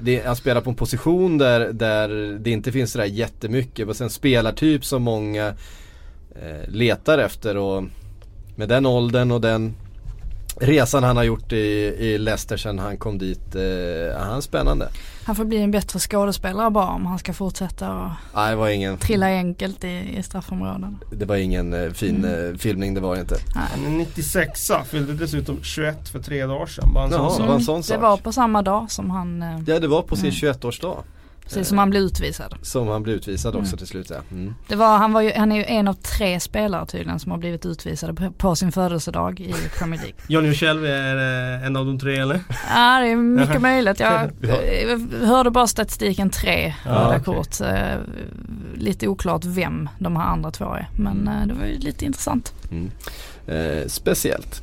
det, 0.00 0.26
han 0.26 0.36
spelar 0.36 0.60
på 0.60 0.70
en 0.70 0.76
position 0.76 1.38
där, 1.38 1.72
där 1.72 2.38
det 2.38 2.50
inte 2.50 2.72
finns 2.72 2.92
sådär 2.92 3.04
jättemycket. 3.04 3.88
Och 3.88 3.96
sen 3.96 4.10
spelartyp 4.10 4.84
som 4.84 5.02
många 5.02 5.54
letar 6.68 7.18
efter 7.18 7.56
och 7.56 7.84
med 8.56 8.68
den 8.68 8.86
åldern 8.86 9.30
och 9.30 9.40
den 9.40 9.74
resan 10.60 11.04
han 11.04 11.16
har 11.16 11.24
gjort 11.24 11.52
i, 11.52 11.56
i 11.98 12.18
Leicester 12.18 12.56
sen 12.56 12.78
han 12.78 12.96
kom 12.96 13.18
dit, 13.18 13.54
eh, 13.54 14.18
han 14.20 14.36
är 14.36 14.40
spännande. 14.40 14.88
Han 15.24 15.36
får 15.36 15.44
bli 15.44 15.58
en 15.58 15.70
bättre 15.70 15.98
skådespelare 15.98 16.70
bara 16.70 16.86
om 16.88 17.06
han 17.06 17.18
ska 17.18 17.32
fortsätta 17.32 17.92
och 17.94 18.10
Nej, 18.34 18.50
det 18.50 18.56
var 18.56 18.68
ingen, 18.68 18.96
trilla 18.98 19.26
enkelt 19.26 19.84
i, 19.84 20.14
i 20.18 20.22
straffområden. 20.22 20.98
det 21.12 21.24
var 21.24 21.36
ingen 21.36 21.72
eh, 21.72 21.90
fin 21.92 22.16
Mm. 22.24 22.50
eh, 22.52 22.58
filmning, 22.58 22.94
det 22.94 23.00
var 23.00 23.14
det 23.14 23.20
inte. 23.20 23.36
Han 23.54 23.86
är 23.86 23.90
96 23.98 24.70
fyllde 24.86 25.12
dessutom 25.12 25.62
21 25.62 26.08
för 26.08 26.18
tre 26.18 26.46
dagar 26.46 26.66
sedan. 26.66 26.92
Bara 26.94 27.04
en 27.04 27.10
sån 27.10 27.20
Jaha, 27.20 27.30
sak. 27.30 27.40
det 27.40 27.46
var 27.48 27.54
en 27.54 27.62
sån 27.62 27.76
det 27.80 27.82
sak. 27.86 28.00
var 28.02 28.16
på 28.16 28.32
samma 28.32 28.62
dag 28.62 28.90
som 28.90 29.10
han, 29.10 29.42
eh, 29.42 29.58
Ja, 29.66 29.78
det 29.78 29.88
var 29.88 30.02
på 30.02 30.16
sin 30.16 30.24
Mm. 30.24 30.34
21-årsdag 30.34 30.96
precis 31.54 31.68
som 31.68 31.78
han 31.78 31.90
blev 31.90 32.02
utvisad. 32.02 32.54
som 32.62 32.88
han 32.88 33.02
blev 33.02 33.16
utvisad 33.16 33.54
också 33.54 33.66
Mm. 33.68 33.78
till 33.78 33.86
slut. 33.86 34.10
Ja. 34.10 34.16
Mm. 34.30 34.54
Det 34.68 34.76
var, 34.76 34.98
han, 34.98 35.12
var 35.12 35.20
ju, 35.20 35.32
han 35.36 35.52
är 35.52 35.56
ju 35.56 35.64
en 35.64 35.88
av 35.88 35.94
tre 35.94 36.40
spelare 36.40 36.86
tydligen 36.86 37.18
som 37.18 37.30
har 37.32 37.38
blivit 37.38 37.66
utvisade 37.66 38.14
på, 38.14 38.30
på 38.30 38.56
sin 38.56 38.72
födelsedag 38.72 39.40
i 39.40 39.54
Premier 39.78 40.00
League. 40.00 40.16
Johnny 40.26 40.48
Uchelvi 40.50 40.88
är 40.90 41.16
eh, 41.60 41.66
en 41.66 41.76
av 41.76 41.86
de 41.86 41.98
tre 41.98 42.16
eller? 42.18 42.40
Ja 42.74 43.00
det 43.00 43.08
är 43.08 43.16
mycket 43.16 43.60
möjligt. 43.70 44.00
Jag, 44.00 44.30
Ja. 44.40 44.54
jag 45.20 45.26
hörde 45.26 45.50
bara 45.50 45.66
statistiken 45.66 46.30
tre 46.30 46.74
Ja, 46.84 46.90
röda 46.90 47.08
okej. 47.08 47.22
kort. 47.24 47.60
Eh, 47.60 47.96
Lite 48.74 49.08
oklart 49.08 49.44
vem 49.44 49.88
de 49.98 50.16
här 50.16 50.24
andra 50.24 50.50
två 50.50 50.64
är. 50.74 50.88
Men 50.96 51.28
eh, 51.28 51.46
det 51.46 51.54
var 51.54 51.66
ju 51.66 51.78
lite 51.78 52.04
intressant. 52.04 52.52
Mm. 52.70 52.90
Eh, 53.46 53.86
speciellt. 53.86 54.62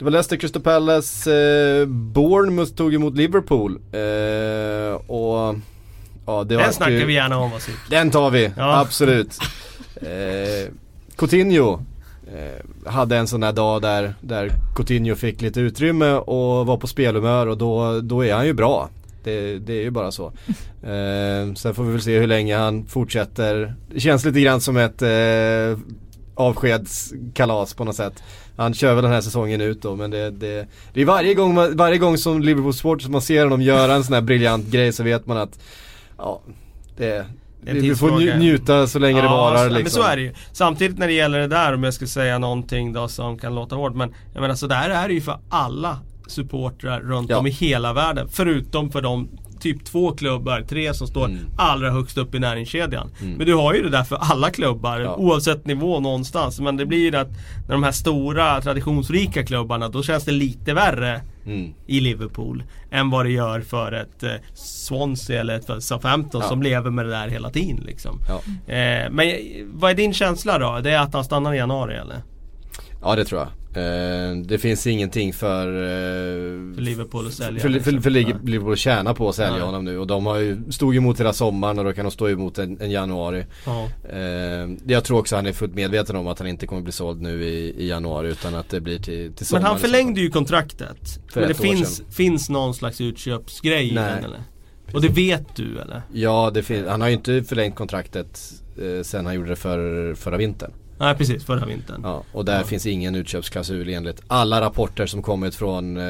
Det 0.00 0.04
var 0.04 0.10
Leicester 0.10 0.36
Crystal 0.36 0.62
Palace, 0.62 1.30
eh, 1.80 1.86
Bournemouth 1.86 2.72
tog 2.72 2.94
emot 2.94 3.16
Liverpool. 3.16 3.72
Eh, 3.92 4.94
och 5.10 5.54
ja, 6.26 6.44
det 6.44 6.56
Den 6.56 6.72
snackar 6.72 6.92
ju- 6.92 7.04
vi 7.04 7.14
gärna 7.14 7.38
om 7.38 7.50
Vasip. 7.50 7.74
Den 7.90 8.10
tar 8.10 8.30
vi, 8.30 8.50
Ja. 8.56 8.80
absolut. 8.80 9.38
Eh, 9.96 10.72
Coutinho 11.16 11.80
eh, 12.34 12.90
hade 12.90 13.16
en 13.16 13.26
sån 13.26 13.42
här 13.42 13.52
dag 13.52 13.82
där, 13.82 14.14
där 14.20 14.50
Coutinho 14.76 15.14
fick 15.14 15.42
lite 15.42 15.60
utrymme 15.60 16.12
och 16.12 16.66
var 16.66 16.76
på 16.76 16.86
spelhumör 16.86 17.46
och 17.46 17.58
då, 17.58 18.00
då 18.00 18.24
är 18.24 18.34
han 18.34 18.46
ju 18.46 18.52
bra. 18.52 18.88
Det, 19.24 19.58
det 19.58 19.72
är 19.72 19.82
ju 19.82 19.90
bara 19.90 20.10
så. 20.12 20.26
Eh, 20.82 21.54
sen 21.56 21.74
får 21.74 21.84
vi 21.84 21.92
väl 21.92 22.00
se 22.02 22.18
hur 22.18 22.26
länge 22.26 22.56
han 22.56 22.86
fortsätter. 22.86 23.74
Det 23.94 24.00
känns 24.00 24.24
lite 24.24 24.40
grann 24.40 24.60
som 24.60 24.76
ett 24.76 25.02
eh, 25.02 25.78
avskedskalas 26.34 27.74
på 27.74 27.84
något 27.84 27.96
sätt. 27.96 28.22
Han 28.60 28.74
kör 28.74 28.94
väl 28.94 29.04
den 29.04 29.12
här 29.12 29.20
säsongen 29.20 29.60
ut 29.60 29.82
då 29.82 29.96
men 29.96 30.10
det, 30.10 30.30
det, 30.30 30.66
det 30.92 31.00
är 31.00 31.04
varje 31.04 31.34
gång, 31.34 31.54
man, 31.54 31.76
varje 31.76 31.98
gång 31.98 32.18
som 32.18 32.42
Liverpool 32.42 32.74
Sports 32.74 33.08
man 33.08 33.22
ser 33.22 33.44
honom 33.44 33.62
göra 33.62 33.94
en 33.94 34.04
sån 34.04 34.14
här 34.14 34.20
briljant 34.20 34.66
grej 34.66 34.92
så 34.92 35.02
vet 35.02 35.26
man 35.26 35.36
att 35.36 35.58
ja, 36.18 36.40
det, 36.96 37.26
vi, 37.60 37.94
får 37.94 38.38
njuta 38.38 38.86
så 38.86 38.98
länge 38.98 39.22
det 39.22 39.28
varar 39.28 39.70
liksom. 39.70 39.82
men 39.82 39.90
så 39.90 40.02
är 40.02 40.16
det 40.16 40.22
ju. 40.22 40.34
Samtidigt 40.52 40.98
när 40.98 41.06
det 41.06 41.12
gäller 41.12 41.38
det 41.38 41.46
där 41.46 41.74
om 41.74 41.84
jag 41.84 41.94
ska 41.94 42.06
säga 42.06 42.38
någonting 42.38 42.92
då 42.92 43.08
som 43.08 43.38
kan 43.38 43.54
låta 43.54 43.76
hårt. 43.76 43.94
Men 43.94 44.14
jag 44.32 44.40
menar 44.40 44.54
så 44.54 44.66
där 44.66 44.90
är 44.90 45.08
det 45.08 45.14
ju 45.14 45.20
för 45.20 45.38
alla 45.48 45.98
supportrar 46.26 47.00
runt 47.00 47.30
Ja. 47.30 47.38
om 47.38 47.46
i 47.46 47.50
hela 47.50 47.92
världen. 47.92 48.28
Förutom 48.30 48.90
för 48.90 49.02
de 49.02 49.28
typ 49.60 49.84
två 49.84 50.12
klubbar, 50.12 50.64
tre 50.68 50.94
som 50.94 51.06
står 51.06 51.24
Mm. 51.24 51.38
allra 51.56 51.90
högst 51.90 52.18
upp 52.18 52.34
i 52.34 52.38
näringskedjan. 52.38 53.10
Mm. 53.20 53.32
Men 53.34 53.46
du 53.46 53.54
har 53.54 53.74
ju 53.74 53.82
det 53.82 53.90
där 53.90 54.04
för 54.04 54.16
alla 54.16 54.50
klubbar 54.50 55.00
Ja. 55.00 55.14
oavsett 55.16 55.66
nivå 55.66 56.00
någonstans. 56.00 56.60
Men 56.60 56.76
det 56.76 56.86
blir 56.86 56.98
ju 57.12 57.16
att 57.16 57.28
när 57.66 57.72
de 57.72 57.82
här 57.82 57.92
stora 57.92 58.60
traditionsrika 58.60 59.44
klubbarna 59.44 59.88
då 59.88 60.02
känns 60.02 60.24
det 60.24 60.32
lite 60.32 60.74
värre 60.74 61.20
Mm. 61.46 61.72
i 61.86 62.00
Liverpool 62.00 62.62
än 62.90 63.10
vad 63.10 63.26
det 63.26 63.30
gör 63.30 63.60
för 63.60 63.92
ett 63.92 64.22
eh, 64.22 64.30
Swansea 64.54 65.40
eller 65.40 65.54
ett 65.54 65.82
Southampton 65.84 66.40
Ja. 66.40 66.48
som 66.48 66.62
lever 66.62 66.90
med 66.90 67.04
det 67.04 67.10
där 67.10 67.28
hela 67.28 67.50
tiden 67.50 67.82
liksom. 67.86 68.18
Ja. 68.28 68.34
Eh, 68.74 69.10
men 69.10 69.26
vad 69.72 69.90
är 69.90 69.94
din 69.94 70.12
känsla 70.14 70.58
då? 70.58 70.80
Det 70.82 70.90
är 70.90 70.98
att 70.98 71.14
han 71.14 71.24
stannar 71.24 71.54
i 71.54 71.56
januari 71.56 71.94
eller? 71.96 72.22
ja 73.02 73.16
det 73.16 73.24
tror 73.24 73.40
jag. 73.40 73.48
Eh, 73.74 74.36
det 74.44 74.58
finns 74.58 74.86
ingenting 74.86 75.32
för, 75.32 75.66
eh, 75.66 76.74
För 76.74 76.80
Liverpool 76.80 77.26
att 77.26 77.32
sälja? 77.32 77.60
för, 77.60 77.68
liksom. 77.68 77.92
för, 77.94 78.00
för 78.00 78.10
Nej. 78.10 78.36
Liverpool 78.44 78.72
att 78.72 78.78
tjäna 78.78 79.14
på 79.14 79.28
att 79.28 79.34
sälja 79.34 79.52
Nej. 79.52 79.60
honom 79.62 79.84
nu 79.84 79.98
och 79.98 80.06
de 80.06 80.26
har 80.26 80.38
ju, 80.38 80.62
stod 80.70 80.96
emot 80.96 81.20
hela 81.20 81.32
sommaren 81.32 81.78
och 81.78 81.84
då 81.84 81.92
kan 81.92 82.04
de 82.04 82.10
stå 82.10 82.28
emot 82.28 82.58
en, 82.58 82.80
en 82.80 82.90
januari. 82.90 83.44
Ja. 83.66 83.88
Eh, 84.12 84.68
jag 84.86 85.04
tror 85.04 85.18
också 85.18 85.36
han 85.36 85.46
är 85.46 85.52
fullt 85.52 85.74
medveten 85.74 86.16
om 86.16 86.26
att 86.26 86.38
han 86.38 86.48
inte 86.48 86.66
kommer 86.66 86.82
bli 86.82 86.92
såld 86.92 87.20
nu 87.22 87.44
i, 87.44 87.74
i 87.84 87.88
januari 87.88 88.28
utan 88.28 88.54
att 88.54 88.68
det 88.68 88.80
blir 88.80 88.96
till, 88.98 89.04
till 89.04 89.30
Men 89.38 89.44
sommaren. 89.44 89.64
han 89.66 89.76
i 89.76 89.78
så 89.78 89.80
fall. 89.82 89.90
förlängde 89.90 90.20
ju 90.20 90.30
kontraktet. 90.30 91.20
För 91.32 91.40
men 91.40 91.48
det 91.48 91.54
finns, 91.54 92.02
finns 92.10 92.50
någon 92.50 92.74
slags 92.74 93.00
utköpsgrej 93.00 93.88
i 93.90 93.94
Nej. 93.94 94.12
den 94.14 94.24
eller? 94.24 94.40
Och 94.94 95.00
det 95.02 95.08
vet 95.08 95.56
du 95.56 95.78
eller? 95.78 96.02
Ja, 96.12 96.50
det 96.54 96.62
fin- 96.62 96.84
han 96.88 97.00
har 97.00 97.08
ju 97.08 97.14
inte 97.14 97.42
förlängt 97.42 97.74
kontraktet 97.74 98.52
eh, 98.82 99.02
sen 99.02 99.26
han 99.26 99.34
gjorde 99.34 99.48
det 99.48 99.56
för, 99.56 100.14
förra 100.14 100.36
vintern. 100.36 100.70
Nej 101.00 101.14
precis, 101.14 101.44
förra 101.44 101.66
vintern. 101.66 102.00
Ja, 102.04 102.22
och 102.32 102.44
där 102.44 102.58
Ja. 102.58 102.64
finns 102.64 102.86
ingen 102.86 103.14
utköpsklausul 103.14 103.88
enligt 103.88 104.22
alla 104.26 104.60
rapporter 104.60 105.06
som 105.06 105.22
kommit 105.22 105.54
från 105.54 105.96
eh, 105.96 106.02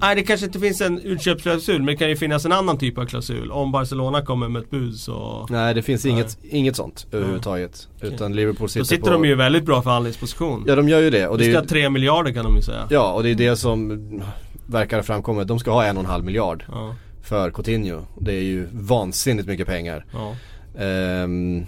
Nej 0.00 0.14
det 0.14 0.22
kanske 0.22 0.46
inte 0.46 0.58
finns 0.60 0.80
en 0.80 0.98
utköpsklausul 1.00 1.76
men 1.78 1.86
det 1.86 1.96
kan 1.96 2.08
ju 2.08 2.16
finnas 2.16 2.44
en 2.44 2.52
annan 2.52 2.78
typ 2.78 2.98
av 2.98 3.06
klausul. 3.06 3.52
Om 3.52 3.72
Barcelona 3.72 4.22
kommer 4.22 4.48
med 4.48 4.62
ett 4.62 4.70
bud 4.70 4.96
så 4.96 5.46
Nej 5.50 5.74
det 5.74 5.82
finns 5.82 6.06
inget, 6.06 6.38
inget 6.42 6.76
sånt 6.76 7.06
överhuvudtaget. 7.12 7.88
Utan 8.00 8.36
Liverpool 8.36 8.68
sitter 8.68 8.80
Då 8.80 8.84
sitter 8.84 9.02
på 9.02 9.10
de 9.10 9.24
ju 9.24 9.30
i 9.30 9.34
väldigt 9.34 9.64
bra 9.64 9.82
förhandlingsposition. 9.82 10.64
Ja 10.66 10.76
de 10.76 10.88
gör 10.88 11.00
ju 11.00 11.10
det 11.10 11.28
och 11.28 11.38
det 11.38 11.44
är 11.44 11.46
ska 11.46 11.50
ju, 11.52 11.56
ha 11.58 11.64
3 11.64 11.90
miljarder 11.90 12.32
kan 12.32 12.44
de 12.44 12.56
ju 12.56 12.62
säga. 12.62 12.86
Ja 12.90 13.12
och 13.12 13.22
det 13.22 13.30
är 13.30 13.34
det 13.34 13.56
som 13.56 14.22
verkar 14.66 14.96
ha 14.96 15.02
framkommit. 15.02 15.48
De 15.48 15.58
ska 15.58 15.70
ha 15.70 15.84
en 15.84 15.96
och 15.96 16.02
en 16.04 16.10
halv 16.10 16.24
miljard 16.24 16.64
Ja, 16.68 16.94
för 17.22 17.50
Coutinho. 17.50 18.00
Det 18.20 18.32
är 18.34 18.42
ju 18.42 18.68
vansinnigt 18.72 19.48
mycket 19.48 19.66
pengar. 19.66 20.04
ja. 20.12 20.34
Ehm, 20.82 21.66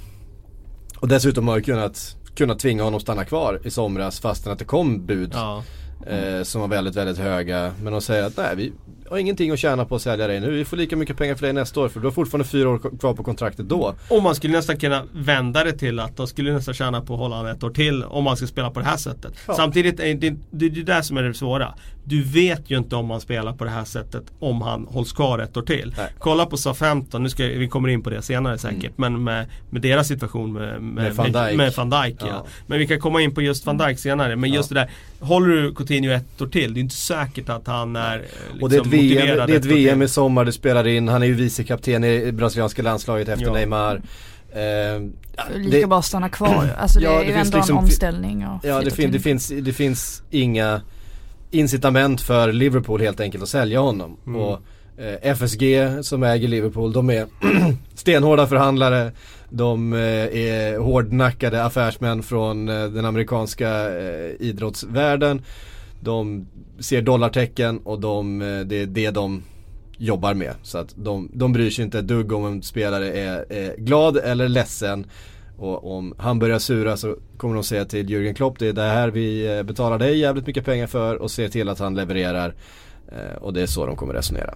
och 1.00 1.08
dessutom 1.08 1.48
har 1.48 1.56
jag 1.56 1.64
kunnat, 1.64 2.16
kunnat 2.40 2.58
tvinga 2.58 2.82
honom 2.82 2.96
att 2.96 3.02
stanna 3.02 3.24
kvar 3.24 3.60
i 3.64 3.70
somras 3.70 4.20
fastän 4.20 4.52
att 4.52 4.58
det 4.58 4.64
kom 4.64 5.06
bud 5.06 5.30
ja. 5.34 5.62
eh, 6.06 6.42
som 6.42 6.60
var 6.60 6.68
väldigt, 6.68 6.96
väldigt 6.96 7.18
höga. 7.18 7.72
Men 7.82 7.92
de 7.92 8.00
säger 8.00 8.24
att 8.24 8.36
nej 8.36 8.56
vi 8.56 8.72
har 9.10 9.18
ingenting 9.18 9.50
att 9.50 9.58
tjäna 9.58 9.84
på 9.84 9.94
att 9.94 10.02
sälja 10.02 10.26
dig 10.26 10.40
nu. 10.40 10.50
Vi 10.50 10.64
får 10.64 10.76
lika 10.76 10.96
mycket 10.96 11.16
pengar 11.16 11.34
för 11.34 11.42
dig 11.42 11.52
nästa 11.52 11.80
år 11.80 11.88
för 11.88 12.00
du 12.00 12.06
har 12.06 12.12
fortfarande 12.12 12.48
fyra 12.48 12.68
år 12.68 12.98
kvar 12.98 13.14
på 13.14 13.24
kontraktet 13.24 13.68
då. 13.68 13.94
Och 14.08 14.22
man 14.22 14.34
skulle 14.34 14.52
nästan 14.52 14.76
kunna 14.76 15.02
vända 15.12 15.64
det 15.64 15.72
till 15.72 15.98
att 16.00 16.16
de 16.16 16.26
skulle 16.26 16.52
nästan 16.52 16.74
tjäna 16.74 17.00
på 17.00 17.14
att 17.14 17.20
hålla 17.20 17.36
honom 17.36 17.52
ett 17.52 17.62
år 17.64 17.70
till 17.70 18.04
om 18.04 18.24
man 18.24 18.36
ska 18.36 18.46
spela 18.46 18.70
på 18.70 18.80
det 18.80 18.86
här 18.86 18.96
sättet. 18.96 19.32
Ja. 19.48 19.54
Samtidigt 19.54 20.00
är 20.00 20.14
det, 20.14 20.36
det 20.50 20.66
är 20.66 20.70
det 20.70 20.82
där 20.82 21.02
som 21.02 21.16
är 21.16 21.22
det 21.22 21.34
svåra. 21.34 21.74
Du 22.04 22.22
vet 22.22 22.70
ju 22.70 22.78
inte 22.78 22.96
om 22.96 23.06
man 23.06 23.20
spelar 23.20 23.52
på 23.52 23.64
det 23.64 23.70
här 23.70 23.84
sättet 23.84 24.24
om 24.38 24.62
han 24.62 24.86
hålls 24.90 25.12
kvar 25.12 25.38
ett 25.38 25.56
år 25.56 25.62
till. 25.62 25.94
Nej. 25.96 26.06
Kolla 26.18 26.46
på 26.46 26.56
Southampton, 26.56 27.22
nu 27.22 27.28
ska 27.28 27.46
vi 27.46 27.68
kommer 27.68 27.88
in 27.88 28.02
på 28.02 28.10
det 28.10 28.22
senare 28.22 28.58
säkert, 28.58 28.92
men 28.96 29.24
med, 29.24 29.46
med 29.70 29.82
deras 29.82 30.08
situation 30.08 30.52
med, 30.52 30.82
med, 30.82 31.04
Med 31.04 31.14
van 31.14 31.32
Dijk. 31.32 31.56
med 31.56 31.72
van 31.76 31.90
Dijk 31.90 32.16
ja. 32.20 32.26
Ja. 32.28 32.46
Men 32.66 32.78
vi 32.78 32.86
kan 32.86 33.00
komma 33.00 33.22
in 33.22 33.34
på 33.34 33.42
just 33.42 33.66
van 33.66 33.78
Dijk 33.78 33.98
senare. 33.98 34.36
Men 34.36 34.50
just 34.50 34.68
det 34.68 34.74
där, 34.74 34.90
håller 35.20 35.48
du 35.48 35.74
Coutinho 35.74 36.12
ett 36.12 36.42
år 36.42 36.46
till, 36.46 36.74
det 36.74 36.80
är 36.80 36.82
inte 36.82 36.94
säkert 36.94 37.48
att 37.48 37.66
han 37.66 37.96
är 37.96 38.24
liksom, 38.52 38.90
och 39.00 39.06
det 39.06 39.18
är 39.18 39.22
ett 39.22 39.36
VM, 39.36 39.46
det 39.46 39.52
är 39.52 39.56
ett. 39.58 39.64
VM 39.64 40.02
i 40.02 40.08
sommar 40.08 40.44
du 40.44 40.52
spelar 40.52 40.86
in. 40.86 41.08
Han 41.08 41.22
är 41.22 41.26
ju 41.26 41.34
vicekapten 41.34 42.04
i 42.04 42.32
brasilianska 42.32 42.82
landslaget 42.82 43.28
efter 43.28 43.46
Ja. 43.46 43.52
Neymar. 43.52 44.02
Ehm, 44.54 45.12
ja, 45.36 45.42
Lika 45.56 45.76
det- 45.76 45.86
bra 45.86 46.02
stanna 46.02 46.28
kvar 46.28 46.68
Alltså 46.78 46.98
det 46.98 47.04
Ja, 47.04 47.12
är 47.12 47.18
det 47.20 47.26
ju 47.26 47.32
finns 47.34 47.46
ändå 47.46 47.58
liksom- 47.58 47.76
en 47.78 47.84
omställning 47.84 48.46
och 48.46 48.60
Ja 48.64 48.80
det, 48.80 48.90
fin, 48.90 49.12
det, 49.12 49.20
finns, 49.20 49.48
det 49.48 49.72
finns 49.72 50.22
inga 50.30 50.80
incitament 51.50 52.20
för 52.20 52.52
Liverpool 52.52 53.00
helt 53.00 53.20
enkelt 53.20 53.42
att 53.42 53.48
sälja 53.48 53.80
honom. 53.80 54.16
Mm. 54.26 54.40
Och 54.40 54.58
eh, 54.98 55.30
FSG 55.32 55.64
som 56.02 56.22
äger 56.22 56.48
Liverpool, 56.48 56.92
de 56.92 57.10
är 57.10 57.26
stenhårda 57.94 58.46
förhandlare. 58.46 59.12
De 59.52 59.92
eh, 59.92 59.98
är 60.38 60.78
hårdnackade 60.78 61.64
affärsmän 61.64 62.22
från 62.22 62.68
eh, 62.68 62.84
den 62.84 63.04
amerikanska 63.04 63.70
eh, 63.98 64.30
idrottsvärlden. 64.40 65.42
De 66.00 66.46
ser 66.78 67.02
dollartecken 67.02 67.78
och 67.78 68.00
de, 68.00 68.42
eh, 68.42 68.60
det 68.60 68.82
är 68.82 68.86
det 68.86 69.10
de 69.10 69.42
jobbar 69.98 70.34
med. 70.34 70.54
Så 70.62 70.78
att 70.78 70.94
de, 70.96 71.30
de 71.32 71.52
bryr 71.52 71.70
sig 71.70 71.84
inte 71.84 71.98
ett 71.98 72.08
dugg 72.08 72.32
om 72.32 72.46
en 72.46 72.62
spelare 72.62 73.12
är, 73.12 73.52
är 73.52 73.76
glad 73.76 74.16
eller 74.16 74.48
ledsen. 74.48 75.06
Och 75.58 75.96
om 75.96 76.14
han 76.18 76.38
börjar 76.38 76.58
sura 76.58 76.96
så 76.96 77.16
kommer 77.36 77.54
de 77.54 77.64
säga 77.64 77.84
till 77.84 78.08
Jürgen 78.08 78.34
Klopp 78.34 78.58
det 78.58 78.68
är 78.68 78.72
det 78.72 78.82
här 78.82 79.08
vi 79.08 79.56
eh, 79.56 79.62
betalar 79.62 79.98
dig 79.98 80.18
jävligt 80.18 80.46
mycket 80.46 80.64
pengar 80.64 80.86
för 80.86 81.16
och 81.16 81.30
se 81.30 81.48
till 81.48 81.68
att 81.68 81.78
han 81.78 81.94
levererar. 81.94 82.54
Eh, 83.08 83.36
och 83.42 83.52
det 83.52 83.62
är 83.62 83.66
så 83.66 83.86
de 83.86 83.96
kommer 83.96 84.14
resonera. 84.14 84.54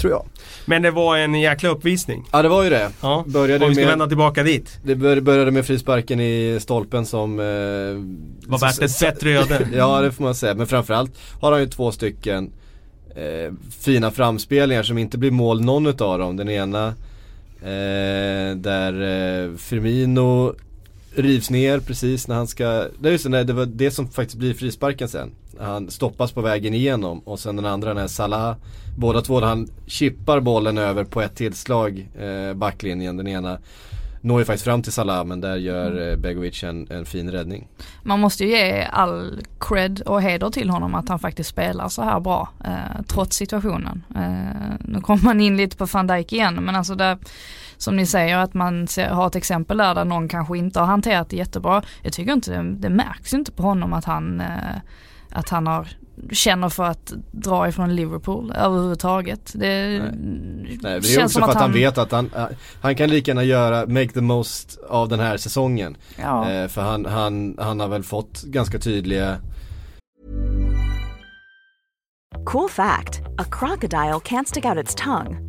Tror 0.00 0.12
jag. 0.12 0.26
Men 0.66 0.82
det 0.82 0.90
var 0.90 1.16
en 1.16 1.34
jäkla 1.40 1.68
uppvisning. 1.68 2.24
Ja 2.32 2.42
det 2.42 2.48
var 2.48 2.64
ju 2.64 2.70
det. 2.70 2.90
Ja, 3.00 3.24
Började 3.26 3.64
om 3.64 3.68
vi 3.68 3.74
ska 3.74 3.82
med- 3.84 3.90
vända 3.90 4.06
tillbaka 4.06 4.42
dit. 4.42 4.78
Det 4.84 4.94
bör- 4.94 5.20
började 5.20 5.50
med 5.50 5.66
frisparken 5.66 6.20
i 6.20 6.58
stolpen 6.60 7.06
som 7.06 7.40
eh, 7.40 7.44
Var 8.50 8.58
värt 8.58 8.82
ett 8.82 9.00
bättre 9.00 9.30
öde. 9.30 9.68
Ja 9.74 10.00
det 10.00 10.12
får 10.12 10.24
man 10.24 10.34
säga, 10.34 10.54
men 10.54 10.66
framförallt 10.66 11.12
har 11.40 11.52
han 11.52 11.60
ju 11.60 11.66
två 11.66 11.92
stycken 11.92 12.50
eh, 13.16 13.52
fina 13.80 14.10
framspelningar 14.10 14.82
som 14.82 14.98
inte 14.98 15.18
blir 15.18 15.30
mål 15.30 15.60
någon 15.60 15.86
utav 15.86 16.18
dem. 16.18 16.36
Den 16.36 16.48
ena 16.48 16.86
eh, 17.62 18.56
där 18.56 18.92
eh, 19.44 19.56
Firmino 19.56 20.54
rivs 21.16 21.50
ner 21.50 21.78
precis 21.78 22.28
när 22.28 22.34
han 22.34 22.46
ska, 22.46 22.64
är 23.04 23.10
just 23.10 23.24
det, 23.24 23.30
nej, 23.30 23.44
det 23.44 23.52
var 23.52 23.66
det 23.66 23.90
som 23.90 24.08
faktiskt 24.08 24.38
blir 24.38 24.54
frisparken 24.54 25.08
sen. 25.08 25.30
Han 25.60 25.90
stoppas 25.90 26.32
på 26.32 26.40
vägen 26.40 26.74
igenom 26.74 27.18
och 27.18 27.38
sen 27.38 27.56
den 27.56 27.66
andra 27.66 27.94
när 27.94 28.06
Salah, 28.06 28.56
båda 28.98 29.20
två 29.20 29.40
han 29.40 29.68
chippar 29.86 30.40
bollen 30.40 30.78
över 30.78 31.04
på 31.04 31.22
ett 31.22 31.36
tillslag, 31.36 32.08
eh, 32.18 32.54
backlinjen, 32.54 33.16
den 33.16 33.28
ena 33.28 33.58
når 34.24 34.38
ju 34.38 34.44
faktiskt 34.44 34.64
fram 34.64 34.82
till 34.82 34.92
Salah 34.92 35.24
men 35.24 35.40
där 35.40 35.56
gör 35.56 35.90
mm. 35.90 36.08
Eh, 36.08 36.16
Begovic 36.16 36.64
en, 36.64 36.86
en 36.90 37.04
fin 37.04 37.30
räddning. 37.30 37.68
Man 38.02 38.20
måste 38.20 38.44
ju 38.44 38.50
ge 38.50 38.82
all 38.92 39.42
cred 39.60 40.00
och 40.00 40.22
heder 40.22 40.50
till 40.50 40.70
honom 40.70 40.94
att 40.94 41.08
han 41.08 41.18
faktiskt 41.18 41.50
spelar 41.50 41.88
så 41.88 42.02
här 42.02 42.20
bra 42.20 42.48
eh, 42.64 43.02
trots 43.06 43.36
situationen. 43.36 44.04
Eh, 44.16 44.76
nu 44.80 45.00
kommer 45.00 45.22
man 45.24 45.40
in 45.40 45.56
lite 45.56 45.76
på 45.76 45.84
van 45.84 46.06
Dijk 46.06 46.32
igen 46.32 46.54
men 46.54 46.76
alltså 46.76 46.94
där 46.94 47.18
som 47.76 47.96
ni 47.96 48.06
säger 48.06 48.36
att 48.36 48.54
man 48.54 48.86
ser, 48.86 49.08
har 49.08 49.26
ett 49.26 49.36
exempel 49.36 49.76
där, 49.76 49.94
där 49.94 50.04
någon 50.04 50.28
kanske 50.28 50.58
inte 50.58 50.80
har 50.80 50.86
hanterat 50.86 51.28
det 51.28 51.36
jättebra. 51.36 51.82
Jag 52.02 52.12
tycker 52.12 52.32
inte 52.32 52.50
det, 52.50 52.74
det 52.74 52.90
märks 52.90 53.34
inte 53.34 53.52
på 53.52 53.62
honom 53.62 53.92
att 53.92 54.04
han, 54.04 54.40
eh, 54.40 54.76
att 55.34 55.48
han 55.48 55.66
har 55.66 55.88
känner 56.32 56.68
för 56.68 56.84
att 56.84 57.12
dra 57.32 57.68
ifrån 57.68 57.96
Liverpool 57.96 58.52
överhuvudtaget. 58.56 59.52
Det, 59.54 59.98
Nej. 59.98 60.10
Nej, 60.12 60.78
det 60.80 60.88
är 60.88 61.00
känns 61.00 61.36
också 61.36 61.40
för 61.40 61.48
att 61.48 61.54
han, 61.54 61.62
han, 61.62 61.72
vet 61.72 61.98
att 61.98 62.12
han, 62.12 62.30
han 62.80 62.94
kan 62.96 63.10
lika 63.10 63.30
gärna 63.30 63.44
göra, 63.44 63.86
make 63.86 64.08
the 64.08 64.20
most 64.20 64.78
av 64.88 65.08
den 65.08 65.20
här 65.20 65.36
säsongen. 65.36 65.96
Ja. 66.16 66.50
Eh, 66.50 66.68
för 66.68 66.82
han, 66.82 67.04
han, 67.04 67.56
han 67.58 67.80
har 67.80 67.88
väl 67.88 68.02
fått 68.02 68.42
ganska 68.42 68.78
tydliga 68.78 69.38
Cool 72.44 72.68
fact 72.68 73.20
a 73.38 73.44
crocodile 73.50 74.20
can't 74.20 74.44
stick 74.44 74.64
out 74.64 74.78
its 74.78 74.94
tongue. 74.94 75.43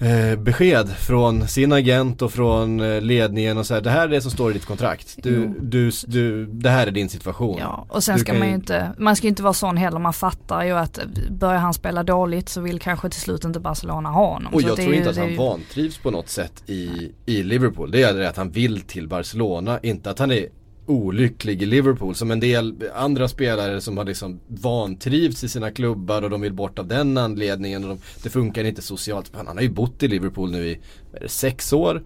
Eh, 0.00 0.36
besked 0.38 0.88
från 0.88 1.48
sin 1.48 1.72
agent 1.72 2.22
och 2.22 2.32
från 2.32 2.80
eh, 2.80 3.00
ledningen 3.00 3.58
och 3.58 3.66
så 3.66 3.74
här, 3.74 3.80
det 3.80 3.90
här 3.90 4.04
är 4.04 4.08
det 4.08 4.20
som 4.20 4.30
står 4.30 4.50
i 4.50 4.54
ditt 4.54 4.64
kontrakt. 4.64 5.16
Du, 5.22 5.54
du, 5.60 5.90
du, 6.06 6.46
det 6.46 6.70
här 6.70 6.86
är 6.86 6.90
din 6.90 7.08
situation. 7.08 7.58
Ja, 7.58 7.86
och 7.88 8.04
sen 8.04 8.18
ska 8.18 8.34
man 8.34 8.48
ju 8.48 8.54
inte, 8.54 8.92
man 8.98 9.16
ska 9.16 9.28
inte 9.28 9.42
vara 9.42 9.52
sån 9.52 9.76
heller, 9.76 9.98
man 9.98 10.12
fattar 10.12 10.64
ju 10.64 10.72
att 10.72 10.98
börjar 11.30 11.58
han 11.58 11.74
spela 11.74 12.02
dåligt 12.02 12.48
så 12.48 12.60
vill 12.60 12.80
kanske 12.80 13.10
till 13.10 13.20
slut 13.20 13.44
inte 13.44 13.60
Barcelona 13.60 14.08
ha 14.08 14.32
honom. 14.32 14.54
Och 14.54 14.62
jag 14.62 14.76
tror 14.76 14.94
inte 14.94 15.10
att 15.10 15.16
han 15.16 15.30
ju... 15.30 15.36
vantrivs 15.36 15.98
på 15.98 16.10
något 16.10 16.28
sätt 16.28 16.62
i, 16.66 17.12
i 17.26 17.42
Liverpool. 17.42 17.90
Det 17.90 18.02
är 18.02 18.14
det 18.14 18.28
att 18.28 18.36
han 18.36 18.50
vill 18.50 18.80
till 18.80 19.08
Barcelona, 19.08 19.78
inte 19.82 20.10
att 20.10 20.18
han 20.18 20.30
är 20.30 20.46
olycklig 20.90 21.62
i 21.62 21.66
Liverpool 21.66 22.14
som 22.14 22.30
en 22.30 22.40
del 22.40 22.74
andra 22.94 23.28
spelare 23.28 23.80
som 23.80 23.98
har 23.98 24.04
liksom 24.04 24.40
vantrivts 24.46 25.44
i 25.44 25.48
sina 25.48 25.70
klubbar 25.70 26.22
och 26.22 26.30
de 26.30 26.40
vill 26.40 26.52
bort 26.52 26.78
av 26.78 26.86
den 26.86 27.18
anledningen 27.18 27.84
och 27.84 27.88
de, 27.88 27.98
det 28.22 28.30
funkar 28.30 28.64
inte 28.64 28.82
socialt. 28.82 29.30
Han, 29.34 29.46
han 29.46 29.56
har 29.56 29.62
ju 29.62 29.70
bott 29.70 30.02
i 30.02 30.08
Liverpool 30.08 30.50
nu 30.50 30.66
i 30.66 30.80
det, 31.12 31.28
sex 31.28 31.72
år. 31.72 32.02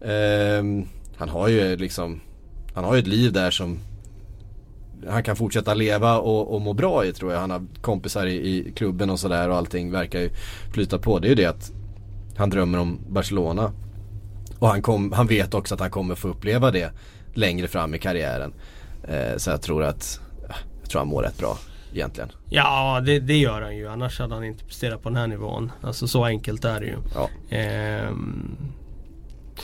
Um, 0.00 0.88
han 1.16 1.28
har 1.28 1.48
ju 1.48 1.76
liksom 1.76 2.20
Han 2.74 2.84
har 2.84 2.94
ju 2.94 3.00
ett 3.00 3.06
liv 3.06 3.32
där 3.32 3.50
som 3.50 3.78
Han 5.08 5.22
kan 5.22 5.36
fortsätta 5.36 5.74
leva 5.74 6.18
och, 6.18 6.54
och 6.54 6.60
må 6.60 6.72
bra 6.72 7.04
i 7.04 7.12
tror 7.12 7.32
jag. 7.32 7.40
Han 7.40 7.50
har 7.50 7.62
kompisar 7.80 8.26
i, 8.26 8.34
i 8.34 8.72
klubben 8.76 9.10
och 9.10 9.20
sådär 9.20 9.48
och 9.48 9.56
allting 9.56 9.90
verkar 9.90 10.20
ju 10.20 10.30
flyta 10.72 10.98
på. 10.98 11.18
Det 11.18 11.26
är 11.26 11.28
ju 11.28 11.34
det 11.34 11.46
att 11.46 11.72
Han 12.36 12.50
drömmer 12.50 12.78
om 12.78 12.98
Barcelona. 13.08 13.72
Och 14.58 14.68
han, 14.68 14.82
kom, 14.82 15.12
han 15.12 15.26
vet 15.26 15.54
också 15.54 15.74
att 15.74 15.80
han 15.80 15.90
kommer 15.90 16.14
få 16.14 16.28
uppleva 16.28 16.70
det 16.70 16.92
längre 17.36 17.68
fram 17.68 17.94
i 17.94 17.98
karriären. 17.98 18.52
Eh, 19.08 19.36
så 19.36 19.50
jag 19.50 19.62
tror 19.62 19.82
att, 19.82 20.20
jag 20.80 20.90
tror 20.90 21.00
han 21.00 21.08
mår 21.08 21.22
rätt 21.22 21.38
bra 21.38 21.58
egentligen. 21.92 22.30
Ja 22.48 23.02
det, 23.06 23.18
det, 23.18 23.36
gör 23.36 23.62
han 23.62 23.76
ju. 23.76 23.88
Annars 23.88 24.18
hade 24.18 24.34
han 24.34 24.44
inte 24.44 24.64
presterat 24.64 25.02
på 25.02 25.08
den 25.08 25.16
här 25.16 25.26
nivån. 25.26 25.72
Alltså 25.82 26.08
så 26.08 26.24
enkelt 26.24 26.64
är 26.64 26.80
det 26.80 26.86
ju. 26.86 26.96
Ja. 27.14 27.56
Eh, 27.56 28.10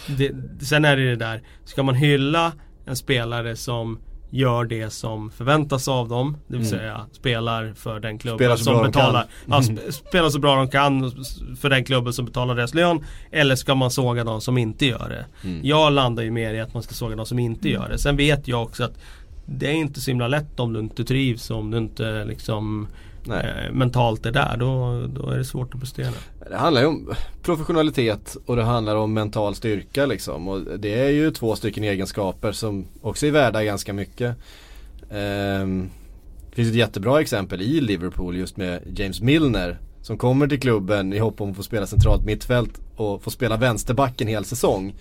det, 0.06 0.32
sen 0.64 0.84
är 0.84 0.96
det 0.96 1.10
det 1.10 1.16
där. 1.16 1.42
Ska 1.64 1.82
man 1.82 1.94
hylla 1.94 2.52
en 2.84 2.96
spelare 2.96 3.56
som 3.56 3.98
gör 4.34 4.64
det 4.64 4.90
som 4.90 5.30
förväntas 5.30 5.88
av 5.88 6.08
dem. 6.08 6.36
Det 6.46 6.56
vill 6.56 6.66
mm. 6.66 6.78
säga 6.78 7.06
spelar 7.12 7.72
för 7.76 8.00
den 8.00 8.18
klubben 8.18 8.58
som 8.58 8.82
betalar 8.82 9.26
ja, 9.46 9.62
mm. 9.62 9.78
Spelar 9.92 10.30
så 10.30 10.38
bra 10.38 10.56
de 10.56 10.68
kan 10.68 11.12
för 11.60 11.70
den 11.70 11.84
klubben 11.84 12.12
som 12.12 12.24
betalar 12.24 12.54
deras 12.54 12.74
lön. 12.74 13.04
Eller 13.30 13.56
ska 13.56 13.74
man 13.74 13.90
såga 13.90 14.24
de 14.24 14.40
som 14.40 14.58
inte 14.58 14.86
gör 14.86 15.08
det. 15.08 15.48
Mm. 15.48 15.60
Jag 15.64 15.92
landar 15.92 16.22
ju 16.22 16.30
mer 16.30 16.54
i 16.54 16.60
att 16.60 16.74
man 16.74 16.82
ska 16.82 16.94
såga 16.94 17.16
de 17.16 17.26
som 17.26 17.38
inte 17.38 17.68
gör 17.68 17.88
det. 17.88 17.98
Sen 17.98 18.16
vet 18.16 18.48
jag 18.48 18.62
också 18.62 18.84
att 18.84 18.98
det 19.46 19.66
är 19.66 19.74
inte 19.74 20.00
så 20.00 20.10
himla 20.10 20.28
lätt 20.28 20.60
om 20.60 20.72
du 20.72 20.80
inte 20.80 21.04
trivs, 21.04 21.50
om 21.50 21.70
du 21.70 21.78
inte 21.78 22.24
liksom 22.24 22.88
eh, 23.26 23.72
mentalt 23.72 24.26
är 24.26 24.32
där. 24.32 24.56
Då, 24.56 25.02
då 25.06 25.30
är 25.30 25.38
det 25.38 25.44
svårt 25.44 25.74
att 25.74 25.80
prestera. 25.80 26.12
Det 26.50 26.56
handlar 26.56 26.80
ju 26.80 26.86
om 26.86 27.14
professionalitet 27.42 28.36
och 28.46 28.56
det 28.56 28.62
handlar 28.62 28.96
om 28.96 29.14
mental 29.14 29.54
styrka 29.54 30.06
liksom. 30.06 30.48
Och 30.48 30.78
det 30.78 31.00
är 31.00 31.10
ju 31.10 31.30
två 31.30 31.56
stycken 31.56 31.84
egenskaper 31.84 32.52
som 32.52 32.86
också 33.00 33.26
är 33.26 33.30
värda 33.30 33.64
ganska 33.64 33.92
mycket. 33.92 34.36
Um, 35.10 35.90
det 36.50 36.56
finns 36.56 36.68
ett 36.68 36.74
jättebra 36.74 37.20
exempel 37.20 37.62
i 37.62 37.80
Liverpool 37.80 38.36
just 38.36 38.56
med 38.56 38.82
James 38.96 39.20
Milner 39.20 39.78
som 40.02 40.18
kommer 40.18 40.48
till 40.48 40.60
klubben 40.60 41.12
i 41.12 41.18
hopp 41.18 41.40
om 41.40 41.50
att 41.50 41.56
få 41.56 41.62
spela 41.62 41.86
centralt 41.86 42.24
mittfält 42.24 42.80
och 42.96 43.22
få 43.22 43.30
spela 43.30 43.56
vänsterback 43.56 44.20
en 44.20 44.28
hel 44.28 44.44
säsong 44.44 44.94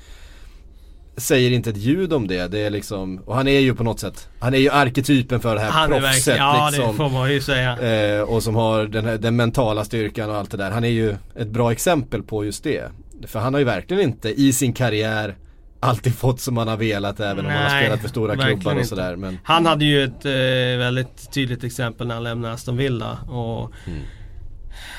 säger 1.17 1.51
inte 1.51 1.69
ett 1.69 1.77
ljud 1.77 2.13
om 2.13 2.27
det. 2.27 2.47
Det 2.47 2.59
är 2.59 2.69
liksom, 2.69 3.19
och 3.25 3.35
han 3.35 3.47
är 3.47 3.59
ju 3.59 3.75
på 3.75 3.83
något 3.83 3.99
sätt, 3.99 4.29
han 4.39 4.53
är 4.53 4.57
ju 4.57 4.69
arketypen 4.69 5.39
för 5.39 5.55
det 5.55 5.61
här 5.61 5.69
han 5.69 5.89
proffset. 5.89 6.37
ja 6.37 6.69
liksom, 6.71 6.91
det 6.91 6.97
får 6.97 7.09
man 7.09 7.33
ju 7.33 7.41
säga. 7.41 7.79
Eh, 7.79 8.21
och 8.21 8.43
som 8.43 8.55
har 8.55 8.83
den, 8.83 9.05
här, 9.05 9.17
den 9.17 9.35
mentala 9.35 9.85
styrkan 9.85 10.29
och 10.29 10.35
allt 10.35 10.51
det 10.51 10.57
där. 10.57 10.71
Han 10.71 10.83
är 10.83 10.89
ju 10.89 11.15
ett 11.35 11.49
bra 11.49 11.71
exempel 11.71 12.23
på 12.23 12.45
just 12.45 12.63
det. 12.63 12.91
För 13.27 13.39
han 13.39 13.53
har 13.53 13.59
ju 13.59 13.65
verkligen 13.65 14.03
inte 14.03 14.41
i 14.41 14.53
sin 14.53 14.73
karriär 14.73 15.35
alltid 15.79 16.15
fått 16.15 16.39
som 16.39 16.57
han 16.57 16.67
har 16.67 16.77
velat 16.77 17.19
även 17.19 17.45
Nej, 17.45 17.55
om 17.55 17.61
han 17.61 17.71
har 17.71 17.81
spelat 17.81 18.01
för 18.01 18.07
stora 18.07 18.35
klubbar 18.35 18.75
och 18.75 18.85
sådär. 18.85 19.15
Men... 19.15 19.37
Han 19.43 19.65
hade 19.65 19.85
ju 19.85 20.03
ett 20.03 20.25
eh, 20.25 20.79
väldigt 20.79 21.31
tydligt 21.33 21.63
exempel 21.63 22.07
när 22.07 22.15
han 22.15 22.23
lämnade 22.23 22.53
Aston 22.53 22.77
Villa. 22.77 23.17
Och 23.29 23.71
mm. 23.87 24.01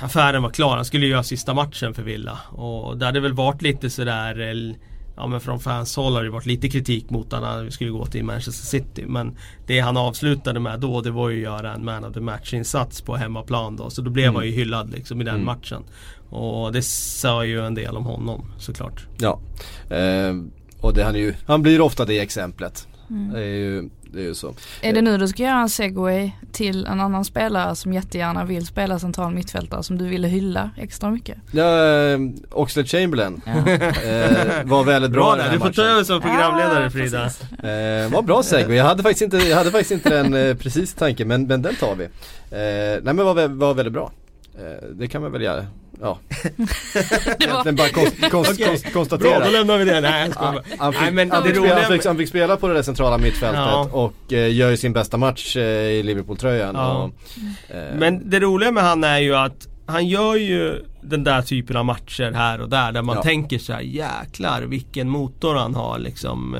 Affären 0.02 0.42
var 0.42 0.50
klar, 0.50 0.76
han 0.76 0.84
skulle 0.84 1.06
göra 1.06 1.22
sista 1.22 1.54
matchen 1.54 1.94
för 1.94 2.02
Villa. 2.02 2.38
Och 2.50 2.98
det 2.98 3.06
hade 3.06 3.20
väl 3.20 3.32
varit 3.32 3.62
lite 3.62 3.90
sådär 3.90 4.40
eh, 4.40 4.74
ja 5.16 5.26
men 5.26 5.40
från 5.40 5.60
fans 5.60 5.96
håll 5.96 6.14
har 6.14 6.24
det 6.24 6.30
varit 6.30 6.46
lite 6.46 6.68
kritik 6.68 7.10
mot 7.10 7.32
honom 7.32 7.64
vi 7.64 7.70
skulle 7.70 7.90
gå 7.90 8.06
till 8.06 8.24
Manchester 8.24 8.66
City. 8.66 9.04
Men 9.06 9.36
det 9.66 9.80
han 9.80 9.96
avslutade 9.96 10.60
med 10.60 10.80
då 10.80 11.00
det 11.00 11.10
var 11.10 11.28
ju 11.28 11.36
att 11.36 11.42
göra 11.42 11.74
en 11.74 11.84
man 11.84 12.04
of 12.04 12.14
the 12.14 12.20
match 12.20 12.54
insats 12.54 13.00
på 13.00 13.16
hemmaplan 13.16 13.76
då. 13.76 13.90
Så 13.90 14.02
då 14.02 14.10
blev 14.10 14.24
mm. 14.24 14.36
han 14.36 14.46
ju 14.46 14.52
hyllad 14.52 14.90
liksom 14.90 15.20
i 15.20 15.24
den 15.24 15.34
mm. 15.34 15.46
matchen. 15.46 15.82
Och 16.30 16.72
det 16.72 16.82
sa 16.82 17.44
ju 17.44 17.66
en 17.66 17.74
del 17.74 17.96
om 17.96 18.04
honom 18.04 18.44
såklart. 18.58 19.06
Ja. 19.18 19.40
Eh, 19.96 20.34
och 20.80 20.94
det, 20.94 21.04
han, 21.04 21.14
ju, 21.14 21.34
han 21.46 21.62
blir 21.62 21.80
ofta 21.80 22.04
det 22.04 22.18
exemplet. 22.18 22.88
Mm. 23.10 23.32
Det 23.32 23.40
är 23.40 23.56
ju 23.56 23.88
det 24.12 24.20
är 24.20 24.24
ju 24.24 24.34
så. 24.34 24.54
Är 24.82 24.92
det 24.92 25.02
nu 25.02 25.18
du 25.18 25.28
ska 25.28 25.42
göra 25.42 25.60
en 25.60 25.68
segway 25.68 26.30
till 26.52 26.86
en 26.86 27.00
annan 27.00 27.24
spelare 27.24 27.76
som 27.76 27.92
jättegärna 27.92 28.44
vill 28.44 28.66
spela 28.66 28.98
central 28.98 29.34
mittfältare 29.34 29.82
som 29.82 29.98
du 29.98 30.04
ville 30.04 30.28
hylla 30.28 30.70
extra 30.76 31.10
mycket? 31.10 31.38
Ja, 31.50 31.84
äh, 31.84 32.20
Oxlade 32.50 32.88
Chamberlain 32.88 33.40
ja. 33.46 33.52
äh, 33.52 34.64
var 34.64 34.84
väldigt 34.84 35.10
bra, 35.10 35.36
bra 35.36 35.44
där, 35.44 35.52
Du 35.52 35.58
får 35.58 35.72
ta 35.72 35.82
över 35.82 36.04
som 36.04 36.20
programledare 36.20 36.84
ja, 36.84 36.90
Frida. 36.90 37.24
Äh, 37.24 38.12
var 38.12 38.22
bra 38.22 38.42
segway, 38.42 38.76
jag 38.76 38.84
hade 38.84 39.02
faktiskt 39.02 39.22
inte, 39.22 39.36
jag 39.36 39.56
hade 39.56 39.70
faktiskt 39.70 39.90
inte 39.90 40.08
den 40.22 40.34
äh, 40.34 40.56
precis 40.56 40.94
tanken 40.94 41.28
men, 41.28 41.46
men 41.46 41.62
den 41.62 41.76
tar 41.76 41.94
vi. 41.94 42.08
nej 43.02 43.14
men 43.14 43.16
var, 43.16 43.48
var 43.48 43.74
väldigt 43.74 43.92
bra. 43.92 44.12
det 44.92 45.08
kan 45.08 45.22
man 45.22 45.32
väl 45.32 45.42
göra 45.42 45.66
ja. 46.02 46.18
Egentligen 47.40 47.76
bara 47.76 47.88
konst, 47.88 48.16
konst, 48.30 48.52
okay. 48.52 48.66
konst, 48.66 48.92
konstatera. 48.92 49.38
Bra, 49.38 49.46
då 49.46 49.52
lämnar 49.52 49.78
vi 49.78 49.84
det. 49.84 50.00
Nej, 50.00 50.30
jag 50.34 50.42
han, 50.42 50.60
han, 50.78 50.92
fick, 50.92 51.02
Nej, 51.02 51.12
men 51.12 51.30
han, 51.30 51.42
fick 51.44 51.56
spela, 51.56 51.74
han, 51.74 51.92
fick, 51.92 52.06
han 52.06 52.16
fick 52.16 52.28
spela 52.28 52.56
på 52.56 52.68
det 52.68 52.74
där 52.74 52.82
centrala 52.82 53.18
mittfältet 53.18 53.60
ja. 53.60 53.88
och 53.92 54.32
eh, 54.32 54.54
gör 54.54 54.70
ju 54.70 54.76
sin 54.76 54.92
bästa 54.92 55.16
match 55.16 55.56
eh, 55.56 55.62
i 55.62 56.02
Liverpool-tröjan. 56.02 56.74
Ja. 56.74 57.10
eh. 57.68 57.96
Men 57.98 58.30
det 58.30 58.40
roliga 58.40 58.70
med 58.70 58.82
han 58.82 59.04
är 59.04 59.18
ju 59.18 59.36
att 59.36 59.68
han 59.86 60.06
gör 60.06 60.36
ju 60.36 60.84
den 61.02 61.24
där 61.24 61.42
typen 61.42 61.76
av 61.76 61.84
matcher 61.84 62.32
här 62.32 62.60
och 62.60 62.68
där 62.68 62.92
där 62.92 63.02
man 63.02 63.16
ja. 63.16 63.22
tänker 63.22 63.58
så 63.58 63.72
här, 63.72 63.80
jäklar 63.80 64.62
vilken 64.62 65.08
motor 65.08 65.54
han 65.54 65.74
har 65.74 65.98
liksom. 65.98 66.56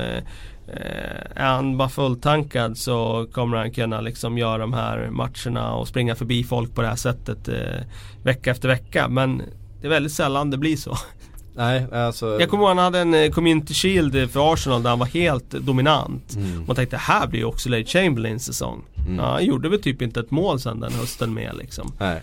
Eh, 0.67 1.43
är 1.43 1.45
han 1.55 1.77
bara 1.77 1.89
fulltankad 1.89 2.77
så 2.77 3.27
kommer 3.31 3.57
han 3.57 3.71
kunna 3.71 4.01
liksom 4.01 4.37
göra 4.37 4.57
de 4.57 4.73
här 4.73 5.09
matcherna 5.09 5.73
och 5.73 5.87
springa 5.87 6.15
förbi 6.15 6.43
folk 6.43 6.75
på 6.75 6.81
det 6.81 6.87
här 6.87 6.95
sättet 6.95 7.47
eh, 7.47 7.81
vecka 8.23 8.51
efter 8.51 8.67
vecka. 8.67 9.07
Men 9.07 9.41
det 9.81 9.87
är 9.87 9.89
väldigt 9.89 10.13
sällan 10.13 10.49
det 10.49 10.57
blir 10.57 10.77
så. 10.77 10.97
Nej, 11.55 11.87
alltså... 11.93 12.39
Jag 12.39 12.49
kommer 12.49 12.63
ihåg 12.63 12.69
han 12.69 12.77
hade 12.77 12.99
en 12.99 13.13
eh, 13.13 13.31
Community 13.31 13.73
Shield 13.73 14.31
för 14.31 14.53
Arsenal 14.53 14.83
där 14.83 14.89
han 14.89 14.99
var 14.99 15.05
helt 15.05 15.49
dominant. 15.49 16.35
Mm. 16.35 16.63
Man 16.67 16.75
tänkte 16.75 16.97
här 16.97 17.27
blir 17.27 17.45
också 17.45 17.69
Late 17.69 17.85
Chamberlains 17.85 18.45
säsong. 18.45 18.83
Mm. 18.97 19.15
Ja, 19.15 19.31
han 19.31 19.45
gjorde 19.45 19.69
väl 19.69 19.81
typ 19.81 20.01
inte 20.01 20.19
ett 20.19 20.31
mål 20.31 20.59
sen 20.59 20.79
den 20.79 20.93
hösten 20.93 21.33
med 21.33 21.55
liksom. 21.57 21.91
Nej. 21.99 22.21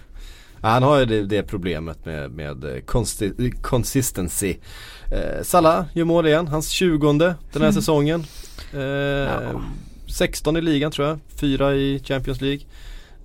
Han 0.62 0.82
har 0.82 0.98
ju 0.98 1.04
det, 1.04 1.22
det 1.22 1.42
problemet 1.42 2.04
med, 2.04 2.30
med 2.30 2.82
consistency. 3.62 4.56
Eh, 5.10 5.42
Salah 5.42 5.84
gör 5.92 6.04
mål 6.04 6.26
igen, 6.26 6.48
hans 6.48 6.68
20 6.68 7.12
den 7.12 7.34
här 7.52 7.60
mm. 7.60 7.72
säsongen. 7.72 8.24
Eh, 8.72 8.80
ja. 8.80 9.62
16 10.06 10.56
i 10.56 10.60
ligan 10.60 10.92
tror 10.92 11.08
jag, 11.08 11.18
4 11.36 11.74
i 11.74 12.02
Champions 12.04 12.40
League. 12.40 12.60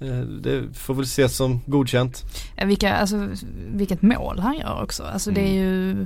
Eh, 0.02 0.20
det 0.20 0.64
får 0.74 0.94
väl 0.94 1.04
ses 1.04 1.36
som 1.36 1.62
godkänt. 1.66 2.24
Vilka, 2.66 2.96
alltså, 2.96 3.28
vilket 3.68 4.02
mål 4.02 4.40
han 4.40 4.58
gör 4.58 4.84
också. 4.84 5.04
Alltså 5.04 5.30
mm. 5.30 5.44
det 5.44 5.50
är 5.50 5.62
mm. 5.62 5.98
ju 5.98 6.06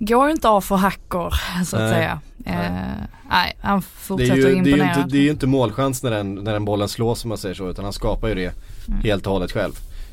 går 0.00 0.30
inte 0.30 0.48
av 0.48 0.60
för 0.60 0.76
hackor 0.76 1.34
så 1.66 1.76
att 1.76 1.82
Nej. 1.82 1.92
säga. 1.92 2.20
Eh, 2.44 3.06
nej, 3.30 3.56
han 3.60 3.80
Det 3.80 3.86
fortsätter 3.86 4.32
är, 4.32 4.36
ju, 4.36 4.58
att 4.58 4.64
det, 4.64 4.70
är 4.70 4.72
ju 4.72 4.72
imponera. 4.72 4.96
inte, 4.96 5.08
det 5.08 5.18
är 5.18 5.22
ju 5.22 5.30
inte 5.30 5.46
målchans 5.46 6.02
när 6.02 6.10
den, 6.10 6.34
när 6.34 6.52
den 6.52 6.64
bollen 6.64 6.88
slås 6.88 7.24
om 7.24 7.28
man 7.28 7.38
säger 7.38 7.54
så 7.54 7.70
utan 7.70 7.84
han 7.84 7.92
skapar 7.92 8.28
ju 8.28 8.34
det 8.34 8.52
Mm. 8.88 9.00
helt 9.00 9.26
och 9.26 9.32
hållet 9.32 9.52
själv. 9.52 9.72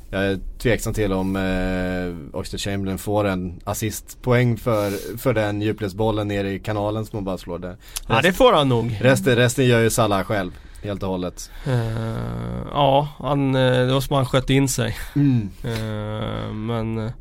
Jag 0.09 0.25
är 0.25 0.39
tveksam 0.57 0.93
till 0.93 1.13
om 1.13 1.35
eh, 1.35 2.39
Oxlade 2.39 2.61
Chamberlain 2.61 2.97
får 2.97 3.25
en 3.25 3.59
assistpoäng 3.63 4.57
för, 4.57 5.17
för 5.17 5.33
den 5.33 5.61
djupledsbollen 5.61 6.27
ner 6.27 6.45
i 6.45 6.59
kanalen 6.59 7.05
som 7.05 7.17
han 7.17 7.23
bara 7.23 7.37
slår 7.37 7.59
där. 7.59 7.77
Ja 8.07 8.21
det 8.21 8.33
får 8.33 8.53
han 8.53 8.69
nog. 8.69 8.97
Resten, 9.01 9.35
resten 9.35 9.65
gör 9.65 9.79
ju 9.79 9.89
Salah 9.89 10.23
själv 10.23 10.51
helt 10.83 11.03
och 11.03 11.09
hållet. 11.09 11.51
Eh, 11.65 12.67
ja, 12.71 13.07
han, 13.19 13.55
eh, 13.55 13.71
det 13.71 13.93
var 13.93 14.01
som 14.01 14.15
han 14.15 14.25
sköt 14.25 14.49
in 14.49 14.69
sig. 14.69 14.97
Mm. 15.15 15.49
Eh, 15.63 16.53
men 16.53 17.11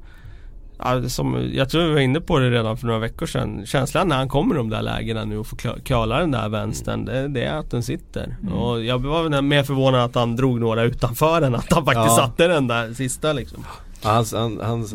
ja, 0.79 1.09
som, 1.09 1.51
jag 1.53 1.69
tror 1.71 1.83
vi 1.83 1.93
var 1.93 2.01
inne 2.01 2.21
på 2.21 2.39
det 2.39 2.51
redan 2.51 2.77
för 2.77 2.87
några 2.87 3.01
veckor 3.01 3.27
sedan. 3.27 3.67
Känslan 3.67 4.09
när 4.09 4.17
han 4.17 4.29
kommer 4.29 4.55
i 4.55 4.59
de 4.59 4.69
där 4.71 4.83
lägena 4.83 5.25
nu 5.25 5.39
och 5.39 5.47
får 5.47 5.81
kala 5.85 6.19
den 6.19 6.31
där 6.31 6.49
vänstern. 6.49 7.05
Det, 7.05 7.29
det 7.29 7.45
är 7.45 7.55
att 7.59 7.71
den 7.71 7.83
sitter. 7.83 8.37
Och 8.55 8.85
jag 8.85 8.99
var 8.99 9.29
väl 9.29 9.43
mer 9.43 9.63
förvånad 9.63 10.01
att 10.05 10.15
han 10.15 10.37
drog 10.37 10.61
några 10.61 10.83
utanför 10.83 11.43
än 11.43 11.55
att 11.55 11.73
han 11.73 11.85
faktiskt 11.85 12.07
Ja. 12.07 12.17
satte 12.17 12.47
den 12.49 12.67
där 12.67 12.93
sista 12.95 13.33
liksom. 13.33 13.65
Ja, 14.03 14.11
Han, 14.11 14.25
han, 14.33 14.61
han 14.63 14.87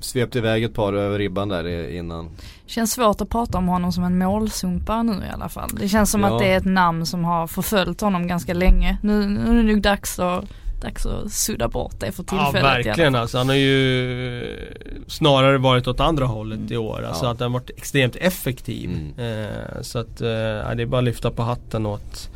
svepte 0.00 0.38
iväg 0.38 0.64
ett 0.64 0.74
par 0.74 0.92
över 0.92 1.18
ribban 1.18 1.48
där 1.48 1.90
innan. 1.90 2.28
Känns 2.66 2.92
svårt 2.92 3.20
att 3.20 3.28
prata 3.28 3.58
om 3.58 3.68
honom 3.68 3.92
som 3.92 4.04
en 4.04 4.18
målsumpare 4.18 5.02
nu 5.02 5.12
i 5.12 5.34
alla 5.34 5.48
fall. 5.48 5.70
Det 5.80 5.88
känns 5.88 6.10
som 6.10 6.20
Ja. 6.20 6.32
att 6.32 6.38
det 6.38 6.52
är 6.52 6.56
ett 6.56 6.64
namn 6.64 7.06
som 7.06 7.24
har 7.24 7.46
förföljt 7.46 8.00
honom 8.00 8.26
ganska 8.26 8.54
länge. 8.54 8.98
Nu, 9.02 9.26
nu 9.26 9.40
är 9.50 9.54
det 9.54 9.72
nog 9.72 9.82
dags 9.82 10.18
att, 10.18 10.44
dags 10.80 11.06
att 11.06 11.32
sudda 11.32 11.68
bort 11.68 11.94
det 12.00 12.12
för 12.12 12.22
Ja 12.22 12.28
tillfället. 12.44 12.64
alla 12.70 12.74
verkligen 12.84 13.14
alltså. 13.14 13.38
Han 13.38 13.48
har 13.48 13.56
ju 13.56 14.68
snarare 15.06 15.58
varit 15.58 15.86
åt 15.88 16.00
andra 16.00 16.26
hållet 16.26 16.70
i 16.70 16.76
år. 16.76 17.02
Alltså 17.08 17.24
Ja. 17.24 17.30
att 17.32 17.40
han 17.40 17.52
varit 17.52 17.70
extremt 17.76 18.16
effektiv. 18.16 18.90
Mm. 19.18 19.44
Eh, 19.44 19.82
så 19.82 19.98
att 19.98 20.20
eh, 20.20 20.28
ja, 20.28 20.74
det 20.74 20.82
är 20.82 20.86
bara 20.86 20.98
att 20.98 21.04
lyfta 21.04 21.30
på 21.30 21.42
hatten 21.42 21.86
åt, 21.86 22.30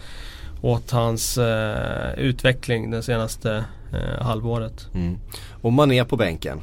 åt 0.62 0.90
hans 0.90 1.38
eh, 1.38 2.14
utveckling 2.18 2.90
det 2.90 3.02
senaste 3.02 3.64
eh, 3.92 4.24
halvåret. 4.24 4.88
Mm. 4.94 5.18
Och 5.62 5.72
man 5.72 5.92
är 5.92 6.04
på 6.04 6.16
bänken. 6.16 6.60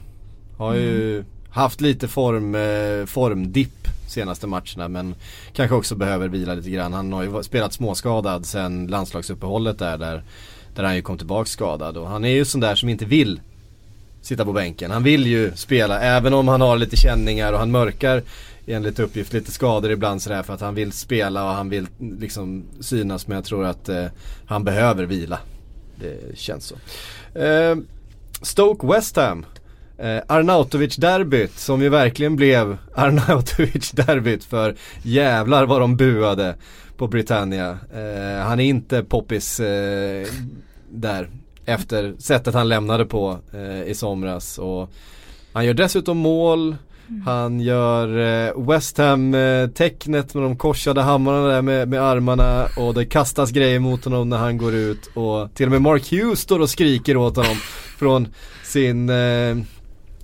Har 0.58 0.74
ju 0.74 1.24
haft 1.50 1.82
lite 1.82 2.08
form, 2.08 2.56
eh, 2.56 3.06
formdipp 3.06 3.88
senaste 4.08 4.48
matcherna 4.48 4.88
men 4.88 5.16
kanske 5.54 5.76
också 5.76 5.96
behöver 5.96 6.28
vila 6.28 6.54
lite 6.54 6.70
grann. 6.70 6.94
Han 6.94 7.14
har 7.14 7.24
ju 7.24 7.44
spelat 7.44 7.74
småskadad 7.74 8.46
sen 8.46 8.88
landslagsuppehållet 8.88 9.80
där, 9.80 9.98
där, 9.98 10.24
där 10.76 10.84
han 10.84 10.96
ju 10.96 11.02
kom 11.02 11.18
tillbaka 11.18 11.50
skadad. 11.50 11.98
Och 11.98 12.08
han 12.08 12.26
är 12.26 12.30
ju 12.30 12.46
sån 12.46 12.62
där 12.62 12.76
som 12.76 12.90
inte 12.90 13.06
vill 13.06 13.42
sitta 14.22 14.46
på 14.46 14.54
bänken. 14.54 14.92
Han 14.92 15.04
vill 15.04 15.28
ju 15.28 15.52
spela 15.56 16.02
även 16.02 16.34
om 16.34 16.48
han 16.48 16.62
har 16.62 16.78
lite 16.78 16.96
känningar 16.96 17.54
och 17.54 17.60
han 17.60 17.72
mörkar 17.72 18.24
enligt 18.66 19.00
uppgift 19.00 19.34
lite 19.34 19.52
skador 19.52 19.92
ibland 19.92 20.22
sådär 20.22 20.44
för 20.44 20.54
att 20.54 20.62
han 20.62 20.76
vill 20.76 20.92
spela 20.92 21.44
och 21.44 21.56
han 21.56 21.70
vill 21.70 21.88
liksom 22.20 22.64
synas 22.80 23.28
men 23.28 23.36
jag 23.36 23.46
tror 23.46 23.66
att 23.66 23.90
eh, 23.90 24.06
han 24.46 24.64
behöver 24.64 25.04
vila. 25.04 25.40
Det 25.96 26.38
känns 26.38 26.66
så. 26.66 26.76
Eh, 27.40 27.76
Stoke 28.42 28.88
West 28.88 29.16
Ham. 29.16 29.46
Eh, 30.02 30.22
Arnautovic-derbyt 30.28 31.60
som 31.60 31.82
ju 31.82 31.90
verkligen 31.90 32.36
blev 32.36 32.78
Arnautovic-derbyt 32.96 34.44
för 34.44 34.76
jävlar 35.02 35.66
vad 35.66 35.82
de 35.82 35.98
buade 35.98 36.56
på 36.98 37.08
Britannia. 37.08 37.70
Eh, 37.94 38.46
han 38.46 38.60
är 38.60 38.64
inte 38.64 39.04
poppis 39.04 39.60
eh, 39.60 40.28
där 40.90 41.30
efter 41.66 42.16
sättet 42.20 42.54
han 42.54 42.70
lämnade 42.70 43.06
på 43.06 43.40
eh, 43.54 43.84
i 43.84 43.94
somras. 43.96 44.58
Och 44.58 44.90
han 45.54 45.66
gör 45.66 45.74
dessutom 45.74 46.18
mål. 46.18 46.76
Han 47.26 47.60
gör 47.60 48.08
eh, 48.48 48.68
West 48.68 48.98
Ham-tecknet 48.98 50.34
med 50.34 50.44
de 50.44 50.58
korsade 50.58 51.02
hammarna 51.02 51.48
där 51.48 51.62
med, 51.62 51.88
med 51.88 52.02
armarna 52.02 52.68
och 52.78 52.94
det 52.94 53.06
kastas 53.06 53.52
grejer 53.52 53.80
mot 53.80 54.04
honom 54.04 54.30
när 54.30 54.38
han 54.38 54.58
går 54.58 54.76
ut 54.76 55.10
och 55.14 55.54
till 55.54 55.66
och 55.66 55.72
med 55.72 55.82
Mark 55.82 56.12
Hughes 56.12 56.40
står 56.40 56.60
och 56.60 56.70
skriker 56.70 57.18
åt 57.18 57.36
honom 57.36 57.56
från 57.98 58.28
sin 58.64 59.10
eh, 59.10 59.56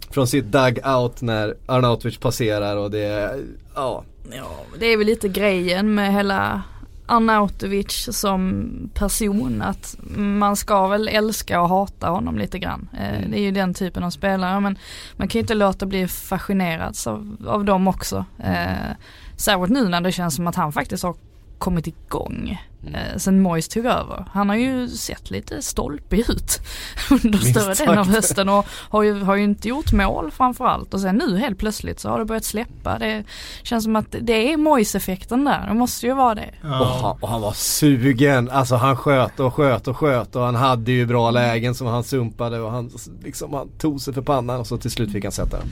från 0.10 0.28
sitt 0.28 0.46
dugout 0.46 1.22
när 1.22 1.56
Arnautovic 1.66 2.18
passerar 2.18 2.78
och 2.78 2.92
det 2.92 3.36
ja. 3.76 4.04
Ja, 4.32 4.50
det 4.80 4.86
är 4.86 4.98
väl 4.98 5.08
lite 5.08 5.28
grejen 5.28 5.96
med 5.96 6.14
hela 6.14 6.62
Arnautovic 7.06 8.10
som 8.12 8.72
person 8.94 9.62
att 9.62 9.98
man 10.18 10.56
ska 10.56 10.88
väl 10.88 11.08
älska 11.08 11.62
och 11.62 11.70
hata 11.70 12.10
honom 12.10 12.38
lite 12.38 12.60
grann. 12.60 12.90
Eh, 12.94 13.18
Mm. 13.18 13.32
Det 13.32 13.40
är 13.40 13.42
ju 13.42 13.52
den 13.52 13.74
typen 13.74 14.04
av 14.04 14.10
spelare 14.10 14.60
men 14.60 14.78
man 15.16 15.28
kan 15.28 15.40
ju 15.40 15.42
inte 15.42 15.54
låta 15.54 15.86
bli 15.86 16.08
fascinerad 16.08 16.96
av, 17.06 17.38
av 17.48 17.66
dem 17.66 17.88
också. 17.88 18.26
Eh, 18.40 18.96
särskilt 19.38 19.72
nu 19.72 19.90
när 19.90 20.02
det 20.02 20.12
känns 20.12 20.36
som 20.36 20.48
att 20.48 20.56
han 20.56 20.72
faktiskt 20.72 21.04
har 21.04 21.16
kommit 21.58 21.88
igång 21.88 22.58
eh, 22.94 23.18
sen 23.18 23.42
Moyes 23.42 23.68
tog 23.68 23.86
över. 23.86 24.26
Han 24.32 24.50
har 24.50 24.56
ju 24.56 24.88
sett 24.88 25.32
lite 25.32 25.62
stolpig 25.62 26.20
ut 26.20 26.62
under 27.24 27.40
större 27.40 27.74
delen 27.74 27.98
av 27.98 28.08
hösten 28.08 28.50
och 28.50 28.66
har 28.70 29.04
ju, 29.04 29.24
har 29.24 29.36
ju 29.36 29.44
inte 29.44 29.68
gjort 29.68 29.92
mål 29.92 30.32
framförallt 30.32 30.94
och 30.94 31.00
sen 31.00 31.16
nu 31.16 31.38
helt 31.38 31.58
plötsligt 31.58 32.00
så 32.00 32.10
har 32.10 32.20
det 32.20 32.26
börjat 32.26 32.44
släppa. 32.44 33.00
Det 33.00 33.24
känns 33.64 33.84
som 33.84 33.96
att 33.96 34.16
det 34.22 34.54
är 34.54 34.58
Moyes-effekten 34.58 35.46
där, 35.46 35.68
det 35.68 35.74
måste 35.74 36.06
ju 36.06 36.14
vara 36.14 36.36
det. 36.36 36.54
Och, 36.62 36.70
han, 36.70 37.18
och 37.22 37.30
han 37.30 37.42
var 37.42 37.54
sugen, 37.54 38.50
alltså 38.50 38.76
han 38.76 38.98
sköt 38.98 39.40
och 39.40 39.54
sköt 39.54 39.88
och 39.88 39.98
sköt 39.98 40.36
och 40.36 40.42
han 40.42 40.56
hade 40.56 40.92
ju 40.92 41.06
bra 41.06 41.32
lägen 41.32 41.76
som 41.76 41.88
han 41.88 42.04
sumpade 42.04 42.60
och 42.60 42.72
han 42.72 42.92
liksom 43.24 43.54
han 43.54 43.70
tog 43.78 44.02
sig 44.02 44.14
för 44.14 44.22
pannan 44.22 44.60
och 44.60 44.68
så 44.68 44.78
till 44.78 44.92
slut 44.92 45.12
fick 45.12 45.24
han 45.24 45.32
sätta 45.32 45.58
den. 45.58 45.68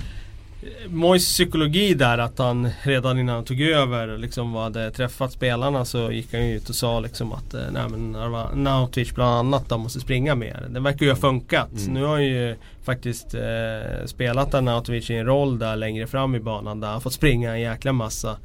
Mois 0.87 1.25
psykologi 1.25 1.93
där 1.93 2.17
att 2.17 2.37
han 2.37 2.69
redan 2.83 3.19
innan 3.19 3.35
han 3.35 3.45
tog 3.45 3.61
över 3.61 4.17
liksom 4.17 4.53
hade 4.53 4.91
träffat 4.91 5.31
spelarna 5.31 5.85
så 5.85 6.11
gick 6.11 6.33
han 6.33 6.47
ju 6.47 6.55
ut 6.55 6.69
och 6.69 6.75
sa 6.75 6.99
liksom 6.99 7.31
att 7.31 7.53
eh, 7.53 7.61
nej 7.71 7.89
men 7.89 8.11
Nautic 8.63 9.15
bland 9.15 9.33
annat 9.33 9.69
de 9.69 9.81
måste 9.81 9.99
springa 9.99 10.35
mer. 10.35 10.67
Det 10.69 10.79
verkar 10.79 11.05
ju 11.05 11.11
ha 11.11 11.17
funkat. 11.17 11.71
Mm. 11.71 11.93
Nu 11.93 12.03
har 12.03 12.11
han 12.11 12.25
ju 12.25 12.55
faktiskt 12.83 13.33
eh, 13.33 14.05
spelat 14.05 14.63
Nautic 14.63 15.09
i 15.09 15.15
en 15.15 15.25
roll 15.25 15.59
där 15.59 15.75
längre 15.75 16.07
fram 16.07 16.35
i 16.35 16.39
banan 16.39 16.79
där 16.79 16.87
han 16.87 17.01
fått 17.01 17.13
springa 17.13 17.51
en 17.51 17.61
jäkla 17.61 17.93
massa 17.93 18.37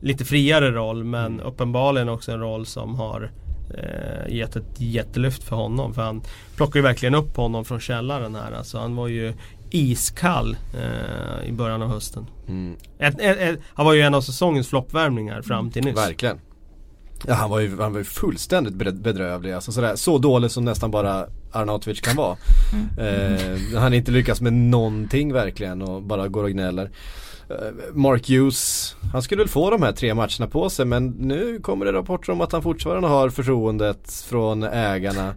lite 0.00 0.24
friare 0.24 0.70
roll 0.70 1.04
men 1.04 1.40
uppenbarligen 1.40 2.08
också 2.08 2.32
en 2.32 2.40
roll 2.40 2.66
som 2.66 2.94
har 2.94 3.30
eh, 3.74 4.34
gett 4.34 4.56
ett 4.56 4.80
jättelyft 4.80 5.44
för 5.44 5.56
honom. 5.56 5.94
För 5.94 6.02
han 6.02 6.22
plockar 6.56 6.78
ju 6.78 6.82
verkligen 6.82 7.14
upp 7.14 7.36
honom 7.36 7.64
från 7.64 7.80
källaren 7.80 8.34
här. 8.34 8.52
Alltså 8.52 8.78
han 8.78 8.96
var 8.96 9.08
ju 9.08 9.34
iskall 9.70 10.56
eh, 10.74 11.48
i 11.48 11.52
början 11.52 11.82
av 11.82 11.88
hösten. 11.88 12.26
Mm, 12.48 12.76
Ett, 12.98 13.20
ett, 13.20 13.38
ett, 13.38 13.60
han 13.74 13.86
var 13.86 13.92
ju 13.92 14.00
en 14.02 14.14
av 14.14 14.20
säsongens 14.20 14.68
floppvärmningar 14.68 15.42
fram 15.42 15.70
till 15.70 15.84
nyss. 15.84 15.96
verkligen. 15.96 16.40
Ja 17.26 17.34
han 17.34 17.50
var 17.50 17.60
ju, 17.60 17.80
han 17.80 17.92
var 17.92 17.98
ju 17.98 18.04
fullständigt 18.04 18.74
bed- 18.74 19.02
bedrövlig, 19.02 19.52
alltså 19.52 19.72
sådär, 19.72 19.96
så 19.96 20.18
dålig 20.18 20.50
som 20.50 20.64
nästan 20.64 20.90
bara 20.90 21.26
Arnautovic 21.52 22.00
kan 22.00 22.16
vara. 22.16 22.36
Eh, 22.98 23.58
han 23.74 23.82
har 23.82 23.90
inte 23.94 24.10
lyckats 24.10 24.40
med 24.40 24.52
någonting 24.52 25.32
verkligen 25.32 25.82
och 25.82 26.02
bara 26.02 26.28
går 26.28 26.44
och 26.44 26.50
gnäller. 26.50 26.90
Eh, 27.50 27.56
Mark 27.94 28.28
Hughes, 28.28 28.94
han 29.12 29.22
skulle 29.22 29.42
väl 29.42 29.48
få 29.48 29.70
de 29.70 29.82
här 29.82 29.92
tre 29.92 30.14
matcherna 30.14 30.46
på 30.50 30.70
sig 30.70 30.84
men 30.86 31.06
nu 31.08 31.58
kommer 31.62 31.84
det 31.86 31.92
rapporter 31.92 32.32
om 32.32 32.40
att 32.40 32.52
han 32.52 32.62
fortfarande 32.62 33.08
har 33.08 33.30
förtroendet 33.30 34.24
från 34.28 34.62
ägarna. 34.62 35.34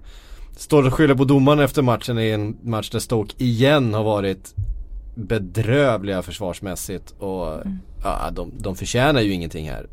Står 0.61 0.87
och 0.87 0.93
skyller 0.93 1.15
på 1.15 1.23
domaren 1.23 1.59
efter 1.59 1.81
matchen 1.81 2.19
i 2.19 2.29
en 2.29 2.57
match 2.63 2.89
där 2.89 2.99
Stoke 2.99 3.33
igen 3.37 3.93
har 3.93 4.03
varit 4.03 4.55
bedrövliga 5.15 6.21
försvarsmässigt 6.21 7.11
och 7.19 7.63
ja, 8.03 8.29
de, 8.31 8.51
de 8.57 8.75
förtjänar 8.75 9.21
ju 9.21 9.33
ingenting 9.33 9.69
här. 9.69 9.87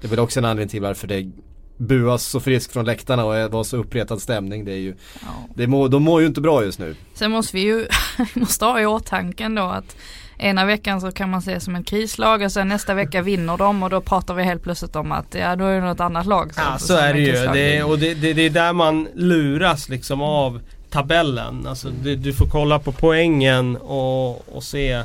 Det 0.00 0.06
är 0.06 0.10
väl 0.10 0.18
också 0.18 0.40
en 0.40 0.44
anledning 0.44 0.68
till 0.68 0.82
varför 0.82 1.06
det 1.06 1.30
buas 1.78 2.24
så 2.24 2.40
friskt 2.40 2.72
från 2.72 2.84
läktarna 2.84 3.24
och 3.24 3.50
var 3.52 3.64
så 3.64 3.76
uppretad 3.76 4.22
stämning. 4.22 4.64
Det 4.64 4.72
är 4.72 4.76
ju, 4.76 4.94
Ja. 5.20 5.26
det 5.54 5.66
må, 5.66 5.88
de 5.88 6.02
mår 6.02 6.20
ju 6.20 6.26
inte 6.26 6.40
bra 6.40 6.64
just 6.64 6.78
nu. 6.78 6.94
Sen 7.14 7.30
måste 7.30 7.56
vi 7.56 7.62
ju, 7.62 7.86
måste 8.34 8.64
ha 8.64 8.80
i 8.80 8.86
åtanke 8.86 9.44
ändå 9.44 9.62
att 9.62 9.96
ena 10.38 10.64
veckan 10.64 11.00
så 11.00 11.12
kan 11.12 11.30
man 11.30 11.42
se 11.42 11.60
som 11.60 11.74
ett 11.76 11.86
krislag 11.86 12.42
och 12.42 12.52
sen 12.52 12.68
nästa 12.68 12.94
vecka 12.94 13.22
vinner 13.22 13.56
de 13.56 13.82
och 13.82 13.90
då 13.90 14.00
pratar 14.00 14.34
vi 14.34 14.42
helt 14.42 14.62
plötsligt 14.62 14.96
om 14.96 15.12
att 15.12 15.34
ja 15.34 15.56
då 15.56 15.64
är 15.64 15.80
det 15.80 15.86
något 15.86 16.00
annat 16.00 16.26
lag 16.26 16.54
som 16.54 16.62
Ja 16.72 16.78
så 16.78 16.94
är 16.96 17.14
det 17.14 17.20
ju. 17.20 17.32
Det, 17.32 17.82
och 17.82 17.98
det, 17.98 18.14
det, 18.14 18.32
det 18.32 18.42
är 18.42 18.50
där 18.50 18.72
man 18.72 19.08
luras 19.14 19.88
liksom 19.88 20.22
av 20.22 20.60
tabellen. 20.90 21.66
Alltså 21.66 21.88
du, 22.02 22.16
du 22.16 22.32
får 22.32 22.46
kolla 22.46 22.78
på 22.78 22.92
poängen 22.92 23.76
och, 23.76 24.56
och 24.56 24.62
se 24.62 25.02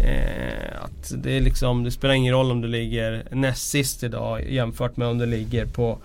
eh, 0.00 0.84
att 0.84 1.12
det 1.22 1.32
är 1.36 1.40
liksom, 1.40 1.84
det 1.84 1.90
spelar 1.90 2.14
ingen 2.14 2.34
roll 2.34 2.50
om 2.50 2.60
du 2.60 2.68
ligger 2.68 3.22
näst 3.30 3.70
sist 3.70 4.02
idag 4.02 4.50
jämfört 4.50 4.96
med 4.96 5.08
om 5.08 5.18
du 5.18 5.26
ligger 5.26 5.66
på 5.66 5.98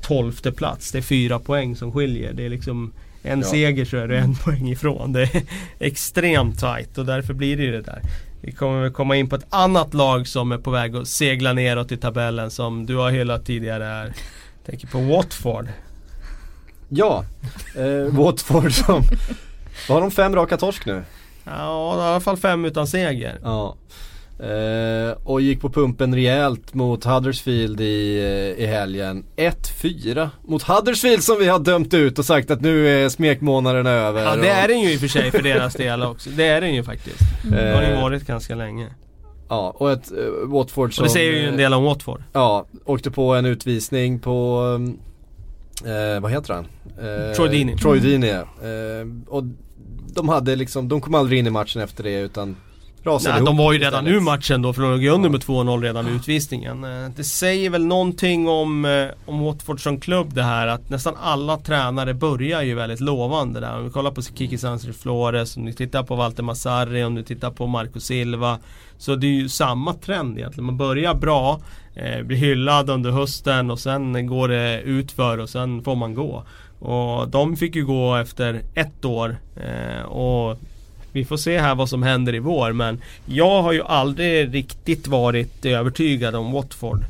tolfte 0.00 0.52
plats. 0.52 0.92
Det 0.92 0.98
är 0.98 1.02
fyra 1.02 1.38
poäng 1.38 1.76
som 1.76 1.92
skiljer. 1.92 2.32
Det 2.32 2.44
är 2.44 2.48
liksom 2.48 2.92
en 3.22 3.40
Ja. 3.40 3.46
seger 3.46 3.84
så 3.84 3.96
är 3.96 4.08
du 4.08 4.16
en 4.16 4.34
poäng 4.44 4.68
ifrån. 4.70 5.12
Det 5.12 5.22
är 5.22 5.42
extremt 5.78 6.60
tight 6.60 6.98
och 6.98 7.06
därför 7.06 7.34
blir 7.34 7.56
det 7.56 7.62
ju 7.62 7.72
det 7.72 7.82
där. 7.82 8.00
Vi 8.40 8.52
kommer 8.52 8.82
väl 8.82 8.90
komma 8.92 9.16
in 9.16 9.28
på 9.28 9.36
ett 9.36 9.46
annat 9.50 9.94
lag 9.94 10.28
som 10.28 10.52
är 10.52 10.58
på 10.58 10.70
väg 10.70 10.96
att 10.96 11.08
segla 11.08 11.52
neråt 11.52 11.92
i 11.92 11.96
tabellen 11.96 12.50
som 12.50 12.86
du 12.86 12.96
har 12.96 13.10
hyllat 13.10 13.46
tidigare 13.46 13.84
här. 13.84 14.12
Tänker 14.66 14.86
på 14.86 14.98
Watford. 14.98 15.68
Ja, 16.88 17.24
eh, 17.76 18.14
Watford 18.16 18.72
som, 18.72 19.02
har 19.88 20.00
de 20.00 20.10
fem 20.10 20.34
raka 20.34 20.56
torsk 20.56 20.86
nu? 20.86 21.02
Ja, 21.44 21.96
i 21.98 22.00
alla 22.00 22.20
fall 22.20 22.36
fem 22.36 22.64
utan 22.64 22.86
seger. 22.86 23.38
Ja. 23.42 23.76
Eh, 24.38 25.16
och 25.24 25.40
gick 25.40 25.60
på 25.60 25.70
pumpen 25.70 26.14
rejält 26.14 26.74
mot 26.74 27.04
Huddersfield 27.04 27.80
i, 27.80 28.18
eh, 28.18 28.64
i 28.64 28.66
helgen. 28.66 29.24
1-4 29.36 30.30
mot 30.42 30.62
Huddersfield 30.62 31.22
som 31.22 31.38
vi 31.38 31.48
har 31.48 31.58
dömt 31.58 31.94
ut 31.94 32.18
och 32.18 32.24
sagt 32.24 32.50
att 32.50 32.60
nu 32.60 32.88
är 32.88 33.08
smekmånaden 33.08 33.86
över. 33.86 34.22
Ja 34.22 34.36
det 34.36 34.48
är 34.48 34.68
den 34.68 34.80
ju 34.80 34.92
i 34.92 34.96
och 34.96 35.00
för 35.00 35.08
sig 35.08 35.30
för 35.30 35.42
deras 35.42 35.74
del 35.74 36.02
också. 36.02 36.30
Det 36.30 36.44
är 36.46 36.60
den 36.60 36.74
ju 36.74 36.82
faktiskt. 36.84 37.20
Det 37.50 37.72
har 37.74 37.82
ju 37.82 37.88
Eh, 37.88 38.00
varit 38.02 38.26
ganska 38.26 38.54
länge. 38.54 38.88
Ja, 39.48 39.74
och 39.76 39.92
ett 39.92 40.10
eh, 40.12 40.48
Watford 40.48 40.94
som... 40.94 41.02
Och 41.02 41.08
det 41.08 41.12
säger 41.12 41.32
ju 41.32 41.48
en 41.48 41.56
del 41.56 41.74
om 41.74 41.84
Watford. 41.84 42.22
Ja, 42.32 42.66
åkte 42.84 43.10
på 43.10 43.34
en 43.34 43.46
utvisning 43.46 44.18
på, 44.18 44.62
eh, 45.84 46.20
vad 46.20 46.30
heter 46.30 46.54
han? 46.54 46.66
Eh, 46.98 47.34
Troy 47.36 47.48
Deeney. 47.48 47.76
Troy 47.76 47.98
Deeney 48.00 48.30
ja. 48.30 48.68
eh, 48.68 49.06
Och 49.28 49.44
de 50.14 50.28
hade 50.28 50.56
liksom, 50.56 50.88
de 50.88 51.00
kom 51.00 51.14
aldrig 51.14 51.38
in 51.38 51.46
i 51.46 51.50
matchen 51.50 51.82
efter 51.82 52.04
det 52.04 52.20
utan 52.20 52.56
rasade 53.04 53.34
Nej, 53.34 53.38
ihop 53.38 53.46
de 53.48 53.56
var 53.56 53.72
ju 53.72 53.78
redan 53.78 54.06
ur 54.06 54.20
matchen 54.20 54.62
då 54.62 54.72
för 54.72 54.82
de 54.82 54.90
låg 54.90 55.02
ju 55.02 55.08
under 55.08 55.28
med 55.30 55.40
2-0 55.40 55.82
redan 55.82 56.04
vid 56.06 56.14
utvisningen. 56.14 56.84
Eh, 56.84 57.10
Det 57.16 57.24
säger 57.24 57.70
väl 57.70 57.86
någonting 57.86 58.48
om, 58.48 58.84
eh, 58.84 59.06
om 59.26 59.40
Watford 59.40 59.82
som 59.82 60.00
klubb 60.00 60.34
det 60.34 60.42
här 60.42 60.66
att 60.66 60.90
nästan 60.90 61.14
alla 61.22 61.56
tränare 61.58 62.14
börjar 62.14 62.62
ju 62.62 62.74
väldigt 62.74 63.00
lovande 63.00 63.60
där. 63.60 63.78
Om 63.78 63.84
vi 63.84 63.90
kollar 63.90 64.10
på 64.10 64.22
Kiki 64.22 64.58
Sanchez 64.58 64.96
Flores, 64.96 65.56
om 65.56 65.64
ni 65.64 65.72
tittar 65.72 66.02
på 66.02 66.16
Walter 66.16 66.42
Massarri, 66.42 67.04
om 67.04 67.14
du 67.14 67.22
tittar 67.22 67.50
på 67.50 67.66
Marco 67.66 68.00
Silva. 68.00 68.58
Så 68.98 69.16
det 69.16 69.26
är 69.26 69.30
ju 69.30 69.48
samma 69.48 69.94
trend 69.94 70.38
egentligen. 70.38 70.66
Man 70.66 70.76
börjar 70.76 71.14
bra, 71.14 71.60
eh, 71.94 72.22
blir 72.22 72.36
hyllad 72.36 72.90
under 72.90 73.10
hösten 73.10 73.70
och 73.70 73.78
sen 73.78 74.26
går 74.26 74.48
det 74.48 74.80
utför 74.80 75.38
och 75.38 75.48
sen 75.50 75.82
får 75.84 75.96
man 75.96 76.14
gå. 76.14 76.44
Och 76.82 77.28
de 77.28 77.56
fick 77.56 77.76
ju 77.76 77.84
gå 77.86 78.16
efter 78.16 78.60
ett 78.74 79.04
år. 79.04 79.36
Eh, 79.56 80.02
och 80.02 80.58
vi 81.12 81.24
får 81.24 81.36
se 81.36 81.58
här 81.58 81.74
vad 81.74 81.88
som 81.88 82.02
händer 82.02 82.34
i 82.34 82.38
vår 82.38 82.72
men 82.72 83.00
jag 83.26 83.62
har 83.62 83.72
ju 83.72 83.82
aldrig 83.82 84.54
riktigt 84.54 85.06
varit 85.06 85.64
övertygad 85.64 86.34
om 86.34 86.52
Watford 86.52 87.04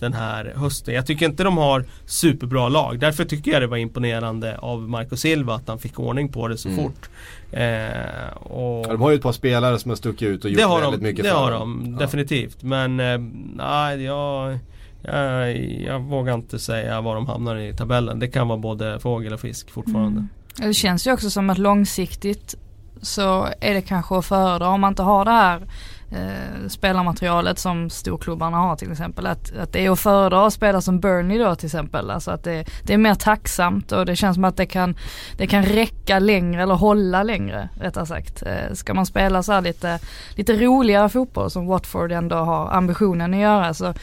den 0.00 0.12
här 0.12 0.52
hösten. 0.56 0.94
Jag 0.94 1.06
tycker 1.06 1.26
inte 1.26 1.44
de 1.44 1.56
har 1.58 1.84
superbra 2.06 2.68
lag. 2.68 2.98
Därför 2.98 3.24
tycker 3.24 3.50
jag 3.52 3.62
det 3.62 3.66
var 3.66 3.76
imponerande 3.76 4.58
av 4.58 4.88
Marco 4.88 5.16
Silva 5.16 5.54
att 5.54 5.68
han 5.68 5.78
fick 5.78 5.98
ordning 6.00 6.28
på 6.28 6.48
det 6.48 6.56
så 6.58 6.68
Mm. 6.68 6.84
fort. 6.84 7.08
Eh, 7.52 8.36
och 8.36 8.84
Ja, 8.86 8.92
de 8.92 9.00
har 9.02 9.10
ju 9.10 9.16
ett 9.16 9.22
par 9.22 9.32
spelare 9.32 9.78
som 9.78 9.88
har 9.90 9.96
stuckit 9.96 10.28
ut 10.28 10.44
och 10.44 10.50
gjort 10.50 10.58
det 10.58 10.64
har 10.64 10.80
väldigt 10.80 11.00
de, 11.00 11.06
mycket 11.06 11.24
det 11.24 11.30
för 11.30 11.36
har 11.38 11.50
dem. 11.50 11.82
de 11.84 11.96
definitivt. 12.04 12.62
Men 12.62 13.00
eh, 13.00 13.18
nej, 13.56 14.02
jag, 14.02 14.58
jag, 15.02 15.56
jag 15.80 16.00
vågar 16.00 16.34
inte 16.34 16.58
säga 16.58 17.00
var 17.00 17.14
de 17.14 17.26
hamnar 17.26 17.56
i 17.56 17.72
tabellen. 17.72 18.18
Det 18.18 18.28
kan 18.28 18.48
vara 18.48 18.58
både 18.58 19.00
fågel 19.00 19.32
och 19.32 19.40
fisk 19.40 19.70
fortfarande. 19.70 20.18
Mm. 20.18 20.28
Det 20.56 20.74
känns 20.74 21.06
ju 21.06 21.12
också 21.12 21.30
som 21.30 21.50
att 21.50 21.58
långsiktigt 21.58 22.56
så 23.02 23.48
är 23.60 23.74
det 23.74 23.82
kanske 23.82 24.16
att 24.16 24.26
föredra 24.26 24.68
om 24.68 24.80
man 24.80 24.92
inte 24.92 25.02
har 25.02 25.24
det 25.24 25.30
här 25.30 25.62
eh, 26.10 26.68
spelarmaterialet 26.68 27.58
som 27.58 27.90
storklubbarna 27.90 28.56
har 28.56 28.76
till 28.76 28.92
exempel. 28.92 29.26
Att, 29.26 29.56
att 29.56 29.72
det 29.72 29.86
är 29.86 29.90
att 29.90 30.00
föredra 30.00 30.46
att 30.46 30.52
spela 30.52 30.80
som 30.80 31.00
Burnley 31.00 31.38
då 31.38 31.54
till 31.54 31.66
exempel. 31.66 32.10
Alltså 32.10 32.30
att 32.30 32.44
det, 32.44 32.64
det 32.82 32.94
är 32.94 32.98
mer 32.98 33.14
tacksamt 33.14 33.92
och 33.92 34.06
det 34.06 34.16
känns 34.16 34.34
som 34.34 34.44
att 34.44 34.56
det 34.56 34.66
kan, 34.66 34.96
det 35.36 35.46
kan 35.46 35.62
räcka 35.62 36.18
längre 36.18 36.62
eller 36.62 36.74
hålla 36.74 37.22
längre 37.22 37.68
rättare 37.80 38.06
sagt. 38.06 38.42
Eh, 38.42 38.72
ska 38.72 38.94
man 38.94 39.06
spela 39.06 39.42
så 39.42 39.52
här 39.52 39.60
lite, 39.60 39.98
lite 40.34 40.52
roligare 40.56 41.08
fotboll 41.08 41.50
som 41.50 41.66
Watford 41.66 42.12
ändå 42.12 42.36
har 42.36 42.70
ambitionen 42.70 43.34
att 43.34 43.40
göra 43.40 43.74
så 43.74 43.94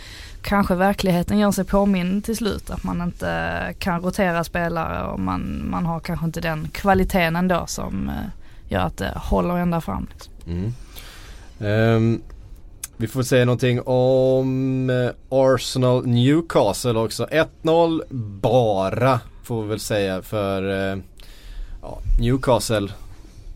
kanske 0.45 0.75
verkligheten 0.75 1.37
gör 1.37 1.51
sig 1.51 1.65
påmind 1.65 2.25
till 2.25 2.37
slut. 2.37 2.69
Att 2.69 2.83
man 2.83 3.01
inte 3.01 3.73
kan 3.79 4.01
rotera 4.01 4.43
spelare 4.43 5.07
och 5.07 5.19
man, 5.19 5.69
man 5.69 5.85
har 5.85 5.99
kanske 5.99 6.25
inte 6.25 6.41
den 6.41 6.69
kvaliteten 6.69 7.35
ändå 7.35 7.63
som 7.67 8.09
eh, 8.09 8.25
gör 8.67 8.79
att 8.79 8.97
det 8.97 9.13
håller 9.15 9.57
ända 9.57 9.81
fram. 9.81 10.07
Liksom. 10.13 10.33
Mm. 10.47 10.73
Um, 11.97 12.21
vi 12.97 13.07
får 13.07 13.23
säga 13.23 13.45
någonting 13.45 13.81
om 13.81 14.89
eh, 14.89 15.09
Arsenal 15.29 16.07
Newcastle 16.07 16.99
också. 16.99 17.27
1-0 17.63 18.01
bara 18.41 19.19
får 19.43 19.63
vi 19.63 19.69
väl 19.69 19.79
säga 19.79 20.21
för 20.21 20.63
uh, 20.93 20.97
Newcastle. 22.19 22.89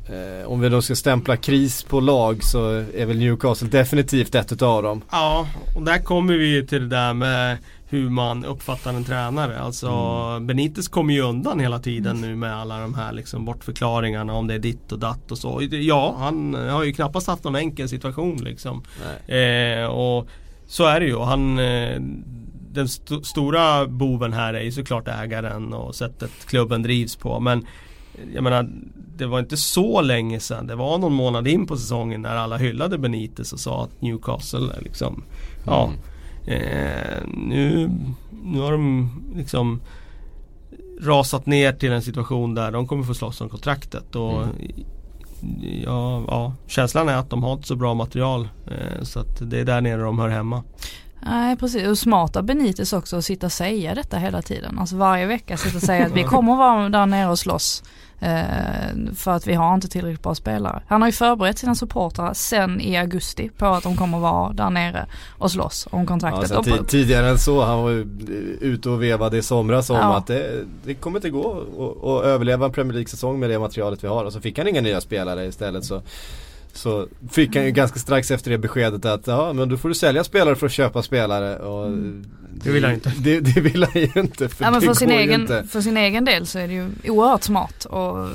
Eh, 0.09 0.47
om 0.51 0.59
vi 0.59 0.69
då 0.69 0.81
ska 0.81 0.95
stämpla 0.95 1.37
kris 1.37 1.83
på 1.83 1.99
lag 1.99 2.43
så 2.43 2.69
är 2.95 3.05
väl 3.05 3.17
Newcastle 3.17 3.67
definitivt 3.67 4.35
ett 4.35 4.51
utav 4.51 4.83
dem. 4.83 5.01
Ja, 5.11 5.47
och 5.75 5.83
där 5.85 5.97
kommer 5.97 6.33
vi 6.33 6.67
till 6.67 6.89
det 6.89 6.95
där 6.95 7.13
med 7.13 7.57
hur 7.89 8.09
man 8.09 8.45
uppfattar 8.45 8.93
en 8.93 9.03
tränare. 9.03 9.59
Alltså 9.59 9.89
Benitez 10.41 10.87
kommer 10.87 11.13
ju 11.13 11.21
undan 11.21 11.59
hela 11.59 11.79
tiden 11.79 12.21
nu 12.21 12.35
med 12.35 12.55
alla 12.55 12.79
de 12.79 12.93
här 12.93 13.13
liksom 13.13 13.45
bortförklaringarna 13.45 14.33
om 14.33 14.47
det 14.47 14.53
är 14.53 14.59
ditt 14.59 14.91
och 14.91 14.99
datt 14.99 15.31
och 15.31 15.37
så. 15.37 15.61
Ja, 15.71 16.15
han 16.19 16.53
har 16.53 16.83
ju 16.83 16.93
knappast 16.93 17.27
haft 17.27 17.43
någon 17.43 17.55
enkel 17.55 17.89
situation 17.89 18.37
liksom. 18.37 18.83
Eh, 19.27 19.85
och 19.85 20.27
så 20.67 20.85
är 20.85 20.99
det 20.99 21.05
ju. 21.05 21.19
Han, 21.19 21.59
eh, 21.59 22.01
den 22.71 22.85
st- 22.85 23.23
stora 23.23 23.87
boven 23.87 24.33
här 24.33 24.53
är 24.53 24.61
ju 24.61 24.71
såklart 24.71 25.07
ägaren 25.07 25.73
och 25.73 25.95
sättet 25.95 26.31
klubben 26.45 26.83
drivs 26.83 27.15
på. 27.15 27.39
Men 27.39 27.65
jag 28.33 28.43
menar, 28.43 28.69
det 29.19 29.27
var 29.27 29.39
inte 29.39 29.57
så 29.57 30.01
länge 30.01 30.39
sedan. 30.39 30.67
Det 30.67 30.75
var 30.75 30.97
någon 30.97 31.13
månad 31.13 31.47
in 31.47 31.67
på 31.67 31.77
säsongen 31.77 32.21
när 32.21 32.35
alla 32.35 32.57
hyllade 32.57 32.97
Benitez 32.97 33.53
och 33.53 33.59
sa 33.59 33.83
att 33.83 34.01
Newcastle 34.01 34.73
är 34.77 34.81
liksom 34.81 35.23
Ja 35.65 35.89
eh, 36.45 37.23
nu, 37.27 37.91
nu 38.43 38.59
har 38.59 38.71
de 38.71 39.09
liksom 39.35 39.81
rasat 41.01 41.45
ner 41.45 41.73
till 41.73 41.91
en 41.91 42.01
situation 42.01 42.55
där 42.55 42.71
de 42.71 42.87
kommer 42.87 43.03
få 43.03 43.13
slåss 43.13 43.41
om 43.41 43.49
kontraktet. 43.49 44.15
Och 44.15 44.43
ja, 45.83 46.23
ja, 46.27 46.53
känslan 46.67 47.09
är 47.09 47.15
att 47.15 47.29
de 47.29 47.43
har 47.43 47.53
inte 47.53 47.67
så 47.67 47.75
bra 47.75 47.93
material. 47.93 48.49
Eh, 48.67 49.03
så 49.03 49.19
att 49.19 49.49
det 49.51 49.59
är 49.59 49.65
där 49.65 49.81
nere 49.81 50.01
de 50.01 50.19
hör 50.19 50.29
hemma. 50.29 50.63
Nej 51.21 51.57
precis, 51.57 51.87
och 51.87 51.97
smart 51.97 52.35
av 52.35 52.43
Benitez 52.43 52.93
också 52.93 53.17
att 53.17 53.25
sitta 53.25 53.45
och 53.45 53.51
säga 53.51 53.95
detta 53.95 54.17
hela 54.17 54.41
tiden. 54.41 54.79
Alltså 54.79 54.95
varje 54.95 55.25
vecka 55.25 55.57
sitta 55.57 55.77
och 55.77 55.83
säga 55.83 56.05
att 56.05 56.11
vi 56.11 56.23
kommer 56.33 56.55
vara 56.55 56.89
där 56.89 57.05
nere 57.05 57.29
och 57.29 57.39
slåss. 57.39 57.83
Eh, 58.21 59.13
för 59.15 59.31
att 59.31 59.47
vi 59.47 59.53
har 59.53 59.73
inte 59.75 59.87
tillräckligt 59.87 60.23
bra 60.23 60.35
spelare. 60.35 60.81
Han 60.87 61.01
har 61.01 61.07
ju 61.09 61.11
förberett 61.11 61.57
sina 61.57 61.75
supportrar 61.75 62.33
sen 62.33 62.81
i 62.81 62.97
augusti 62.97 63.49
på 63.57 63.65
att 63.65 63.83
de 63.83 63.95
kommer 63.97 64.19
vara 64.19 64.53
där 64.53 64.69
nere 64.69 65.05
och 65.37 65.51
slåss 65.51 65.87
om 65.91 65.99
Ja, 66.01 66.05
kontraktet. 66.07 66.51
Och 66.57 66.65
på- 66.65 66.83
tidigare 66.83 67.29
än 67.29 67.39
så, 67.39 67.61
han 67.65 67.81
var 67.83 67.89
ju 67.89 68.07
ute 68.61 68.89
och 68.89 69.03
vevade 69.03 69.37
i 69.37 69.41
somras 69.41 69.89
om 69.89 69.95
Ja. 69.95 70.17
att 70.17 70.27
det, 70.27 70.63
det 70.85 70.93
kommer 70.93 71.17
inte 71.17 71.29
gå 71.29 71.51
att 72.03 72.25
överleva 72.25 72.65
en 72.65 72.71
Premier 72.71 72.93
League-säsong 72.93 73.39
med 73.39 73.49
det 73.49 73.59
materialet 73.59 74.03
vi 74.03 74.07
har. 74.07 74.25
Och 74.25 74.33
så 74.33 74.41
fick 74.41 74.57
han 74.57 74.67
inga 74.67 74.81
nya 74.81 75.01
spelare 75.01 75.45
istället 75.45 75.85
så 75.85 76.01
så 76.73 77.07
fick 77.31 77.55
han 77.55 77.65
ju 77.65 77.71
ganska 77.71 77.99
strax 77.99 78.31
efter 78.31 78.51
det 78.51 78.57
beskedet 78.57 79.05
att 79.05 79.27
ja 79.27 79.53
men 79.53 79.69
då 79.69 79.77
får 79.77 79.89
du 79.89 79.95
sälja 79.95 80.23
spelare 80.23 80.55
för 80.55 80.65
att 80.65 80.71
köpa 80.71 81.03
spelare 81.03 81.57
och 81.57 81.91
Det 82.63 82.69
vill 82.71 82.83
han 82.83 82.93
inte. 82.93 83.13
Det, 83.17 83.39
det 83.39 83.61
vill 83.61 83.83
han 83.83 84.01
ju 84.01 84.11
inte 84.15 84.49
för 84.49 84.65
Ja 84.65 84.71
men 84.71 84.81
för 84.81 84.93
sin, 84.93 85.09
ju 85.09 85.15
egen, 85.15 85.41
inte. 85.41 85.63
för 85.63 85.81
sin 85.81 85.97
egen 85.97 86.25
del 86.25 86.47
så 86.47 86.59
är 86.59 86.67
det 86.67 86.73
ju 86.73 86.89
oerhört 87.07 87.43
smart 87.43 87.85
och 87.85 88.27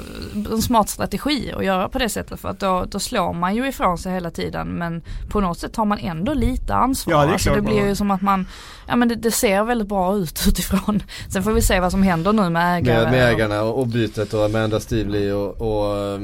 en 0.53 0.63
smart 0.63 0.89
strategi 0.89 1.53
att 1.57 1.65
göra 1.65 1.89
på 1.89 1.99
det 1.99 2.09
sättet 2.09 2.41
för 2.41 2.49
att 2.49 2.61
då, 2.61 2.85
då 2.89 2.99
slår 2.99 3.33
man 3.33 3.57
ju 3.57 3.69
ifrån 3.69 3.99
sig 3.99 4.13
hela 4.13 4.31
tiden 4.31 4.69
men 4.69 5.03
på 5.29 5.41
något 5.41 5.59
sätt 5.59 5.77
har 5.77 5.85
man 5.85 5.99
ändå 5.99 6.35
lite 6.35 6.75
ansvar. 6.75 7.15
Ja, 7.15 7.27
det 7.27 7.33
alltså 7.33 7.55
det 7.55 7.61
blir 7.61 7.87
ju 7.87 7.95
som 7.95 8.11
att 8.11 8.23
man, 8.23 8.47
ja 8.87 8.97
men 8.97 9.09
det, 9.09 9.15
det 9.15 9.31
ser 9.31 9.65
väldigt 9.65 9.89
bra 9.89 10.17
ut 10.17 10.45
utifrån. 10.49 11.03
Sen 11.29 11.43
får 11.43 11.53
vi 11.53 11.63
se 11.63 11.81
vad 11.81 11.91
som 11.91 12.03
händer 12.03 12.33
nu 12.33 12.51
med 12.51 12.79
ägare. 12.79 13.03
Med, 13.03 13.13
med 13.13 13.33
ägarna 13.33 13.63
och, 13.63 13.81
och 13.81 13.87
bytet 13.87 14.35
och 14.35 14.45
Amanda 14.45 14.81
Stevely 14.81 15.31
och, 15.31 15.61
och, 15.61 16.21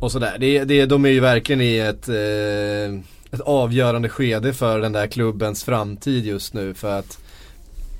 och 0.00 0.12
sådär. 0.12 0.36
Det, 0.38 0.64
det, 0.64 0.86
de 0.86 1.04
är 1.04 1.08
ju 1.08 1.20
verkligen 1.20 1.60
i 1.60 1.76
ett, 1.78 2.08
eh, 2.08 3.34
ett 3.34 3.40
avgörande 3.40 4.08
skede 4.08 4.52
för 4.52 4.80
den 4.80 4.92
där 4.92 5.06
klubbens 5.06 5.64
framtid 5.64 6.26
just 6.26 6.54
nu 6.54 6.74
för 6.74 6.98
att 6.98 7.18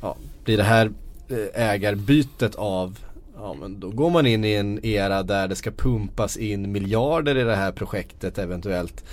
ja, 0.02 0.16
blir 0.44 0.56
det 0.56 0.62
här 0.62 0.90
eh, 1.28 1.70
ägarbytet 1.70 2.54
av 2.54 2.98
Ja 3.42 3.56
men 3.60 3.80
då 3.80 3.90
går 3.90 4.10
man 4.10 4.26
in 4.26 4.44
i 4.44 4.52
en 4.52 4.84
era 4.84 5.22
där 5.22 5.48
det 5.48 5.56
ska 5.56 5.70
pumpas 5.70 6.36
in 6.36 6.72
miljarder 6.72 7.36
i 7.36 7.42
det 7.42 7.56
här 7.56 7.72
projektet 7.72 8.38
eventuellt. 8.38 9.04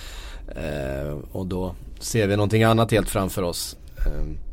Eh, 0.47 1.17
och 1.31 1.45
då 1.45 1.75
ser 1.99 2.27
vi 2.27 2.35
någonting 2.35 2.63
annat 2.63 2.91
helt 2.91 3.09
framför 3.09 3.41
oss. 3.41 3.77
Eh, 3.97 4.46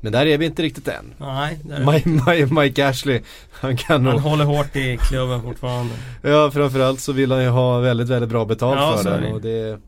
men 0.00 0.12
där 0.12 0.26
är 0.26 0.38
vi 0.38 0.46
inte 0.46 0.62
riktigt 0.62 0.88
än. 0.88 1.14
Nej, 1.18 1.58
där, 1.62 1.92
Mike, 1.92 2.54
Mike, 2.54 2.88
Ashley, 2.88 3.20
han 3.50 3.76
kan 3.76 4.02
nog 4.02 4.12
han 4.12 4.22
håller 4.22 4.44
hårt 4.44 4.76
i 4.76 4.98
klubben 5.02 5.42
fortfarande. 5.42 5.94
Ja 6.22 6.50
framförallt 6.50 7.00
så 7.00 7.12
vill 7.12 7.32
han 7.32 7.42
ju 7.42 7.48
ha 7.48 7.78
väldigt 7.78 8.08
väldigt 8.08 8.30
bra 8.30 8.44
betalt 8.44 8.80
Ja, 8.80 9.02
för 9.02 9.20
den 9.20 9.32
och 9.32 9.40
det 9.40 9.80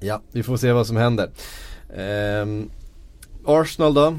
Ja, 0.00 0.22
vi 0.32 0.42
får 0.42 0.56
se 0.56 0.72
vad 0.72 0.86
som 0.86 0.96
händer. 0.96 1.30
Ehm, 1.96 2.70
Arsenal 3.46 3.94
då? 3.94 4.18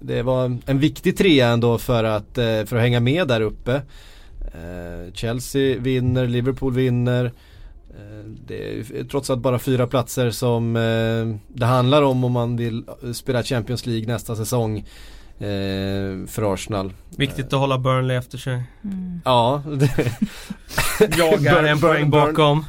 Det 0.00 0.22
var 0.22 0.58
en, 0.66 0.78
viktig 0.78 1.16
trea 1.16 1.48
ändå 1.48 1.78
för 1.78 2.04
att, 2.04 2.38
eh, 2.38 2.64
för 2.64 2.76
att 2.76 2.82
hänga 2.82 3.00
med 3.00 3.28
där 3.28 3.40
uppe. 3.40 3.82
Eh, 4.40 5.12
Chelsea 5.12 5.78
vinner, 5.78 6.26
Liverpool 6.26 6.74
vinner 6.74 7.32
Det 8.46 8.68
är 8.68 8.72
ju 8.72 9.04
trots 9.10 9.30
allt 9.30 9.40
bara 9.40 9.58
fyra 9.58 9.86
platser 9.86 10.30
som 10.30 10.76
eh, 10.76 11.38
det 11.58 11.66
handlar 11.66 12.02
om 12.02 12.24
om 12.24 12.32
man 12.32 12.56
vill 12.56 12.84
eh, 13.04 13.12
spela 13.12 13.42
Champions 13.42 13.86
League 13.86 14.06
nästa 14.06 14.36
säsong 14.36 14.78
eh, 15.38 16.26
för 16.26 16.54
Arsenal 16.54 16.92
Viktigt 17.16 17.46
att 17.52 17.60
hålla 17.60 17.78
Burnley 17.78 18.16
efter 18.16 18.38
sig. 18.38 18.62
Mm. 18.84 19.20
Ja, 19.24 19.62
det, 19.76 20.12
Jagar 21.18 21.54
Burn, 21.54 21.64
en 21.66 21.80
poäng 21.80 22.10
bakom. 22.10 22.64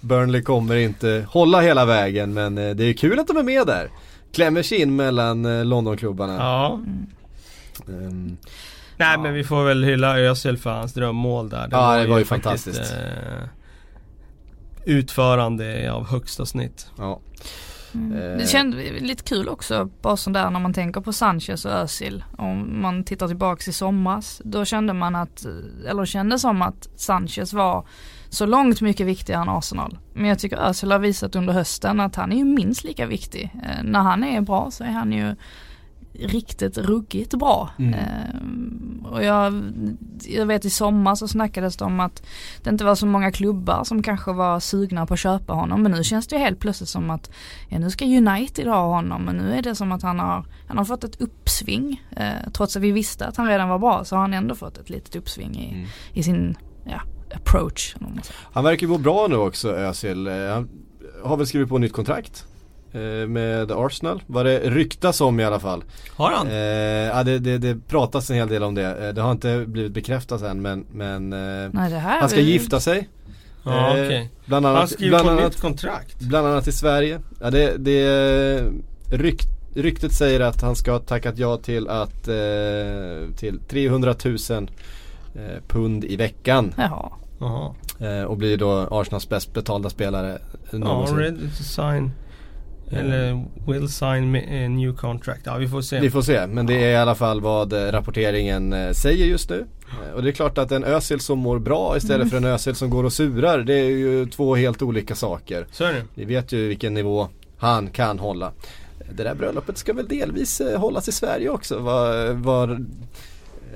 Burnley 0.00 0.42
kommer 0.42 0.76
inte 0.76 1.26
hålla 1.28 1.60
hela 1.60 1.84
vägen 1.84 2.34
men 2.34 2.58
eh, 2.58 2.70
det 2.74 2.84
är 2.84 2.92
kul 2.92 3.18
att 3.18 3.26
de 3.26 3.36
är 3.36 3.42
med 3.42 3.66
där. 3.66 3.90
Klämmer 4.32 4.62
sig 4.62 4.80
in 4.82 4.96
mellan 4.96 5.46
eh, 5.58 5.64
Londonklubbarna. 5.64 6.34
Ja. 6.38 6.80
Um, 7.86 8.36
Nej 8.96 9.12
Ja. 9.14 9.20
men 9.22 9.34
vi 9.34 9.44
får 9.44 9.64
väl 9.64 9.84
hylla 9.84 10.18
Özil 10.18 10.58
för 10.58 10.70
hans 10.70 10.92
drömmål 10.94 11.48
där. 11.48 11.68
Ja, 11.70 11.96
det 11.96 12.06
var 12.06 12.18
ju 12.18 12.24
faktiskt, 12.24 12.64
fantastiskt. 12.64 12.92
eh, 12.92 13.48
utförande 14.88 15.92
av 15.92 16.06
högsta 16.06 16.46
snitt. 16.46 16.90
ja. 16.98 17.20
Mm. 17.94 18.18
Eh. 18.18 18.38
Det 18.38 18.46
kändes 18.48 19.00
lite 19.00 19.22
kul 19.22 19.48
också, 19.48 19.90
bara 20.02 20.16
sån 20.16 20.32
där 20.32 20.50
när 20.50 20.60
man 20.60 20.74
tänker 20.74 21.00
på 21.00 21.12
Sanchez 21.12 21.64
och 21.64 21.72
Özil. 21.72 22.24
Om 22.38 22.82
man 22.82 23.04
tittar 23.04 23.28
tillbaks 23.28 23.68
i 23.68 23.72
somras, 23.72 24.42
då 24.44 24.64
kände 24.64 24.92
man 24.92 25.14
att, 25.14 25.46
eller 25.88 26.04
kände 26.04 26.38
som 26.38 26.62
att 26.62 26.88
Sanchez 26.96 27.52
var 27.52 27.86
så 28.28 28.46
långt 28.46 28.80
mycket 28.80 29.06
viktigare 29.06 29.42
än 29.42 29.48
Arsenal. 29.48 29.98
Men 30.14 30.24
jag 30.24 30.38
tycker 30.38 30.56
Özil 30.56 30.92
har 30.92 30.98
visat 30.98 31.36
under 31.36 31.52
hösten 31.52 32.00
att 32.00 32.16
han 32.16 32.32
är 32.32 32.36
ju 32.36 32.44
minst 32.44 32.84
lika 32.84 33.06
viktig. 33.06 33.50
Eh, 33.64 33.84
när 33.84 34.00
han 34.00 34.24
är 34.24 34.40
bra 34.40 34.70
så 34.70 34.84
är 34.84 34.88
han 34.90 35.12
ju 35.12 35.34
riktigt 36.12 36.78
ruggigt 36.78 37.34
bra. 37.34 37.70
Mm. 37.78 37.94
Eh, 37.94 39.10
och 39.12 39.24
jag, 39.24 39.62
jag 40.28 40.46
vet 40.46 40.64
i 40.64 40.70
sommar 40.70 41.14
så 41.14 41.28
snackades 41.28 41.76
det 41.76 41.84
om 41.84 42.00
att 42.00 42.22
det 42.62 42.70
inte 42.70 42.84
var 42.84 42.94
så 42.94 43.06
många 43.06 43.32
klubbar 43.32 43.84
som 43.84 44.02
kanske 44.02 44.32
var 44.32 44.60
sugna 44.60 45.06
på 45.06 45.14
att 45.14 45.20
köpa 45.20 45.52
honom. 45.52 45.82
Men 45.82 45.92
nu 45.92 46.04
känns 46.04 46.26
det 46.26 46.36
ju 46.36 46.42
helt 46.42 46.58
plötsligt 46.60 46.88
som 46.88 47.10
att 47.10 47.30
ja, 47.68 47.78
nu 47.78 47.90
ska 47.90 48.04
United 48.04 48.66
ha 48.66 48.86
honom. 48.86 49.22
Men 49.22 49.36
nu 49.36 49.54
är 49.54 49.62
det 49.62 49.74
som 49.74 49.92
att 49.92 50.02
han 50.02 50.18
har, 50.18 50.44
han 50.68 50.78
har 50.78 50.84
fått 50.84 51.04
ett 51.04 51.20
uppsving. 51.20 52.02
Eh, 52.16 52.50
trots 52.52 52.76
att 52.76 52.82
vi 52.82 52.92
visste 52.92 53.26
att 53.26 53.36
han 53.36 53.46
redan 53.48 53.68
var 53.68 53.78
bra 53.78 54.04
så 54.04 54.16
har 54.16 54.20
han 54.20 54.34
ändå 54.34 54.54
fått 54.54 54.78
ett 54.78 54.90
litet 54.90 55.16
uppsving 55.16 55.56
i, 55.56 55.74
Mm. 55.74 55.86
i 56.12 56.22
sin 56.22 56.56
ja, 56.84 57.00
approach. 57.34 57.96
Han 58.52 58.64
verkar 58.64 58.86
ju 58.86 58.88
må 58.92 58.98
bra 58.98 59.26
nu 59.30 59.36
också 59.36 59.72
Özil. 59.72 60.26
Eh, 60.26 60.34
Han 60.34 60.68
har 61.24 61.36
väl 61.36 61.46
skrivit 61.46 61.68
på 61.68 61.78
nytt 61.78 61.92
kontrakt. 61.92 62.46
Eh, 63.22 63.28
Med 63.28 63.72
Arsenal, 63.72 64.22
vad 64.26 64.46
det 64.46 64.58
ryktas 64.60 65.20
om 65.20 65.40
i 65.40 65.44
alla 65.44 65.60
fall. 65.60 65.84
Har 66.16 66.30
han? 66.32 66.46
Eh, 66.48 66.54
ja, 66.54 67.22
det, 67.24 67.38
det, 67.38 67.58
det 67.58 67.76
pratas 67.88 68.30
en 68.30 68.36
hel 68.36 68.48
del 68.48 68.62
om 68.62 68.74
det. 68.74 69.06
Eh, 69.08 69.14
Det 69.14 69.20
har 69.22 69.32
inte 69.32 69.64
blivit 69.66 69.92
bekräftat 69.92 70.42
än 70.42 70.62
men, 70.62 70.84
men 70.92 71.32
eh, 71.32 71.70
Nej, 71.72 71.90
det 71.90 71.98
här 71.98 72.20
han 72.20 72.28
ska 72.28 72.38
är- 72.40 72.44
gifta 72.44 72.80
sig. 72.80 73.08
ja 73.64 73.96
eh, 73.96 74.04
okej. 74.04 74.30
Bland 74.46 74.66
Han 74.66 74.76
annat, 74.76 74.90
skriver 74.90 75.10
bland, 75.10 75.24
på 75.24 75.30
annat, 75.30 75.44
nytt 75.44 75.60
kontrakt. 75.60 76.20
bland 76.20 76.46
annat 76.46 76.66
i 76.66 76.72
Sverige. 76.72 77.20
Ja, 77.40 77.50
det, 77.50 77.76
det 77.78 78.64
rykt, 79.10 79.48
ryktet 79.74 80.12
säger 80.12 80.40
att 80.40 80.62
han 80.62 80.76
ska 80.76 80.92
ha 80.92 80.98
tackat 80.98 81.38
ja 81.38 81.56
till 81.56 81.88
att 81.88 82.28
eh, 82.28 83.34
till 83.36 83.60
300 83.68 84.14
000 84.24 84.36
eh, 85.34 85.40
pund 85.68 86.04
i 86.04 86.16
veckan. 86.16 86.74
Jaha. 86.76 87.08
Jaha. 87.40 87.74
Eh, 88.00 88.22
och 88.24 88.36
blir 88.36 88.56
då 88.56 88.88
Arsenals 88.90 89.28
bäst 89.28 89.52
betalda 89.54 89.90
spelare 89.90 90.38
Ja, 90.70 90.78
någonsin. 90.78 91.50
sign. 91.50 92.10
Eller 92.92 93.44
will 93.66 93.88
sign 93.88 94.36
a 94.36 94.68
new 94.68 94.96
contract. 94.96 95.40
Ja 95.44 95.56
vi 95.56 95.68
får 95.68 95.80
se. 95.82 96.00
Vi 96.00 96.10
får 96.10 96.22
se, 96.22 96.46
men 96.46 96.66
det 96.66 96.74
är 96.84 96.90
i 96.90 96.96
alla 96.96 97.14
fall 97.14 97.40
vad 97.40 97.72
eh, 97.72 97.92
rapporteringen 97.92 98.72
eh, 98.72 98.90
säger 98.92 99.26
just 99.26 99.50
nu. 99.50 99.66
Eh, 100.08 100.14
Och 100.14 100.22
det 100.22 100.28
är 100.30 100.32
klart 100.32 100.58
att 100.58 100.72
en 100.72 100.84
Özil 100.84 101.20
som 101.20 101.38
mår 101.38 101.58
bra 101.58 101.96
istället 101.96 102.16
Mm. 102.20 102.30
för 102.30 102.36
en 102.36 102.44
Özil 102.44 102.74
som 102.74 102.90
går 102.90 103.04
och 103.04 103.12
surar, 103.12 103.58
det 103.58 103.74
är 103.74 103.84
ju 103.90 104.26
två 104.26 104.54
helt 104.56 104.82
olika 104.82 105.14
saker. 105.14 105.66
Så 105.72 105.84
är 105.84 105.92
det. 105.92 106.02
Vi 106.14 106.24
vet 106.24 106.52
ju 106.52 106.68
vilken 106.68 106.94
nivå 106.94 107.28
han 107.58 107.90
kan 107.90 108.18
hålla. 108.18 108.52
Det 109.16 109.22
där 109.22 109.34
bröllopet 109.34 109.78
ska 109.78 109.92
väl 109.92 110.08
delvis 110.08 110.60
eh, 110.60 110.80
hållas 110.80 111.08
i 111.08 111.12
Sverige 111.12 111.48
också, 111.50 111.78
vad 111.78 112.70
eh, 112.70 112.76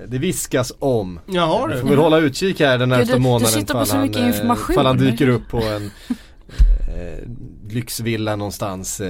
det 0.06 0.18
viskas 0.18 0.72
om. 0.78 1.20
Jaha 1.26 1.66
Vi 1.66 1.74
du. 1.74 1.80
får 1.80 1.88
väl 1.88 1.98
hålla 1.98 2.18
utkik 2.18 2.60
här 2.60 2.78
den 2.78 2.88
närmaste 2.88 3.12
du- 3.12 3.18
du 3.18 3.22
månaden 3.22 3.48
sitter 3.48 3.74
på 3.74 3.84
så 3.84 3.96
mycket 3.96 4.16
eh, 4.20 4.26
information. 4.28 4.66
ifall 4.72 4.86
han 4.86 4.98
dyker 4.98 5.28
upp 5.28 5.48
på 5.50 5.56
en 5.58 5.84
eh, 6.94 7.28
lyxvilla 7.74 8.36
någonstans 8.36 9.00
eh, 9.00 9.06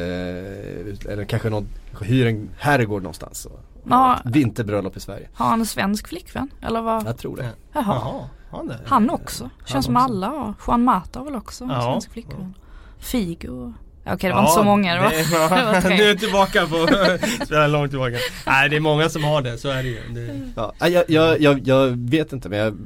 eller 1.08 1.24
kanske 1.24 1.50
någon, 1.50 1.66
hyr 2.00 2.26
en 2.26 2.50
herrgård 2.58 3.02
någonstans. 3.02 3.44
Och, 3.46 3.60
Ja. 3.88 4.18
vinterbröllop 4.24 4.96
i 4.96 5.00
Sverige. 5.00 5.28
Har 5.34 5.46
han 5.46 5.60
en 5.60 5.66
svensk 5.66 6.08
flickvän? 6.08 6.48
Eller 6.60 6.82
vad? 6.82 7.06
Jag 7.06 7.18
tror 7.18 7.36
det. 7.36 7.50
Jaha. 7.72 7.84
Jaha, 7.86 8.28
han? 8.50 8.72
Han 8.86 9.10
också. 9.10 9.50
Känns 9.66 9.84
som 9.86 9.96
också. 9.96 10.04
alla 10.04 10.26
har. 10.26 10.54
Juan 10.66 10.84
Mata 10.84 11.18
har 11.18 11.24
väl 11.24 11.36
också 11.36 11.64
en 11.64 11.70
Ja. 11.70 11.82
svensk 11.82 12.12
flickvän. 12.12 12.54
Figo. 12.98 13.72
Ja, 14.04 14.14
Okej 14.14 14.30
det 14.30 14.34
var 14.34 14.42
inte 14.42 14.52
så 14.52 14.62
många. 14.62 14.94
Det 14.94 15.00
var, 15.00 15.10
det 15.10 15.82
var 15.82 15.96
nu 15.96 16.10
är 16.10 16.14
tillbaka 16.14 16.66
på, 16.66 16.86
spelar 17.44 17.68
långt 17.68 17.90
tillbaka. 17.90 18.16
Nej 18.46 18.68
det 18.68 18.76
är 18.76 18.80
många 18.80 19.08
som 19.08 19.24
har 19.24 19.42
det, 19.42 19.58
så 19.58 19.68
är 19.68 19.82
det 19.82 19.88
ju. 19.88 20.00
Det, 20.10 20.50
Ja, 20.56 20.88
jag, 20.88 21.04
jag, 21.08 21.40
jag, 21.40 21.60
jag 21.68 21.86
vet 22.10 22.32
inte 22.32 22.48
men 22.48 22.58
jag 22.58 22.78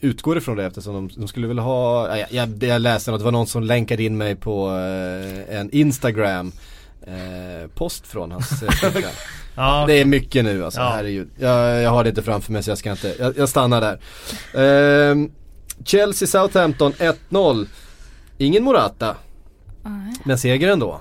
utgår 0.00 0.38
ifrån 0.38 0.56
det 0.56 0.64
eftersom 0.64 0.94
de, 0.94 1.10
de 1.16 1.28
skulle 1.28 1.46
väl 1.46 1.58
ha, 1.58 2.08
ja, 2.08 2.16
jag, 2.16 2.28
jag, 2.30 2.68
jag 2.68 2.82
läste 2.82 3.12
att 3.12 3.18
det 3.18 3.24
var 3.24 3.32
någon 3.32 3.46
som 3.46 3.62
länkade 3.62 4.02
in 4.02 4.16
mig 4.16 4.36
på 4.36 4.70
eh, 4.70 5.58
en 5.58 5.70
Instagram 5.70 6.52
eh, 7.06 7.68
post 7.74 8.06
från 8.06 8.30
hans 8.32 8.62
eh, 8.62 8.68
ja, 9.56 9.84
Det 9.86 10.00
är 10.00 10.04
mycket 10.04 10.44
nu 10.44 10.64
alltså, 10.64 10.80
Ja. 10.80 10.92
herregud. 10.96 11.28
Jag, 11.38 11.82
jag 11.82 11.90
har 11.90 12.04
det 12.04 12.08
inte 12.10 12.22
framför 12.22 12.52
mig 12.52 12.62
så 12.62 12.70
jag 12.70 12.78
ska 12.78 12.90
inte, 12.90 13.14
jag, 13.18 13.38
jag 13.38 13.48
stannar 13.48 13.80
där. 13.80 13.98
Ehm, 15.10 15.30
Chelsea 15.84 16.28
Southampton 16.28 16.92
1-0. 16.92 17.66
Ingen 18.38 18.64
Morata. 18.64 19.16
Men 20.24 20.38
seger 20.38 20.68
ändå. 20.68 21.00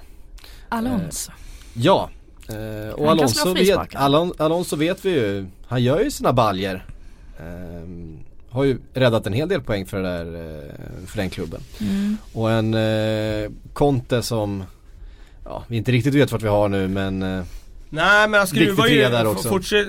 Alonso. 0.70 1.32
Ja. 1.74 2.10
Eh, 2.50 2.94
och 2.94 3.08
Han 3.08 3.20
Alonso 3.20 3.54
vet. 3.54 3.96
Alon, 3.96 4.34
Alonso 4.38 4.76
vet 4.76 5.06
vi 5.06 5.10
ju, 5.10 5.46
han 5.68 5.84
gör 5.84 6.00
ju 6.00 6.12
sina 6.12 6.34
baljer. 6.34 6.86
Ehm, 7.40 8.20
har 8.50 8.64
ju 8.64 8.80
räddat 8.94 9.28
en 9.28 9.34
hel 9.34 9.50
del 9.50 9.62
poäng 9.62 9.86
för, 9.86 9.98
det 9.98 10.10
där, 10.10 10.26
eh, 10.26 11.06
för 11.08 11.18
den 11.18 11.30
klubben. 11.30 11.62
Mm. 11.82 12.18
Och 12.34 12.52
en 12.52 12.74
eh, 12.74 13.52
Conte 13.74 14.22
som, 14.22 14.64
ja 15.46 15.64
vi 15.68 15.78
inte 15.78 15.92
riktigt 15.92 16.14
vet 16.14 16.32
vart 16.32 16.44
vi 16.44 16.48
har 16.48 16.70
nu 16.70 16.88
men 16.88 17.24
eh, 17.24 17.44
Nej 17.94 18.28
men 18.28 18.38
han 18.38 18.48
skruvar 18.48 18.88
ju, 18.88 18.96
redare 18.96 19.28
också. 19.28 19.50
fortsätt, 19.50 19.88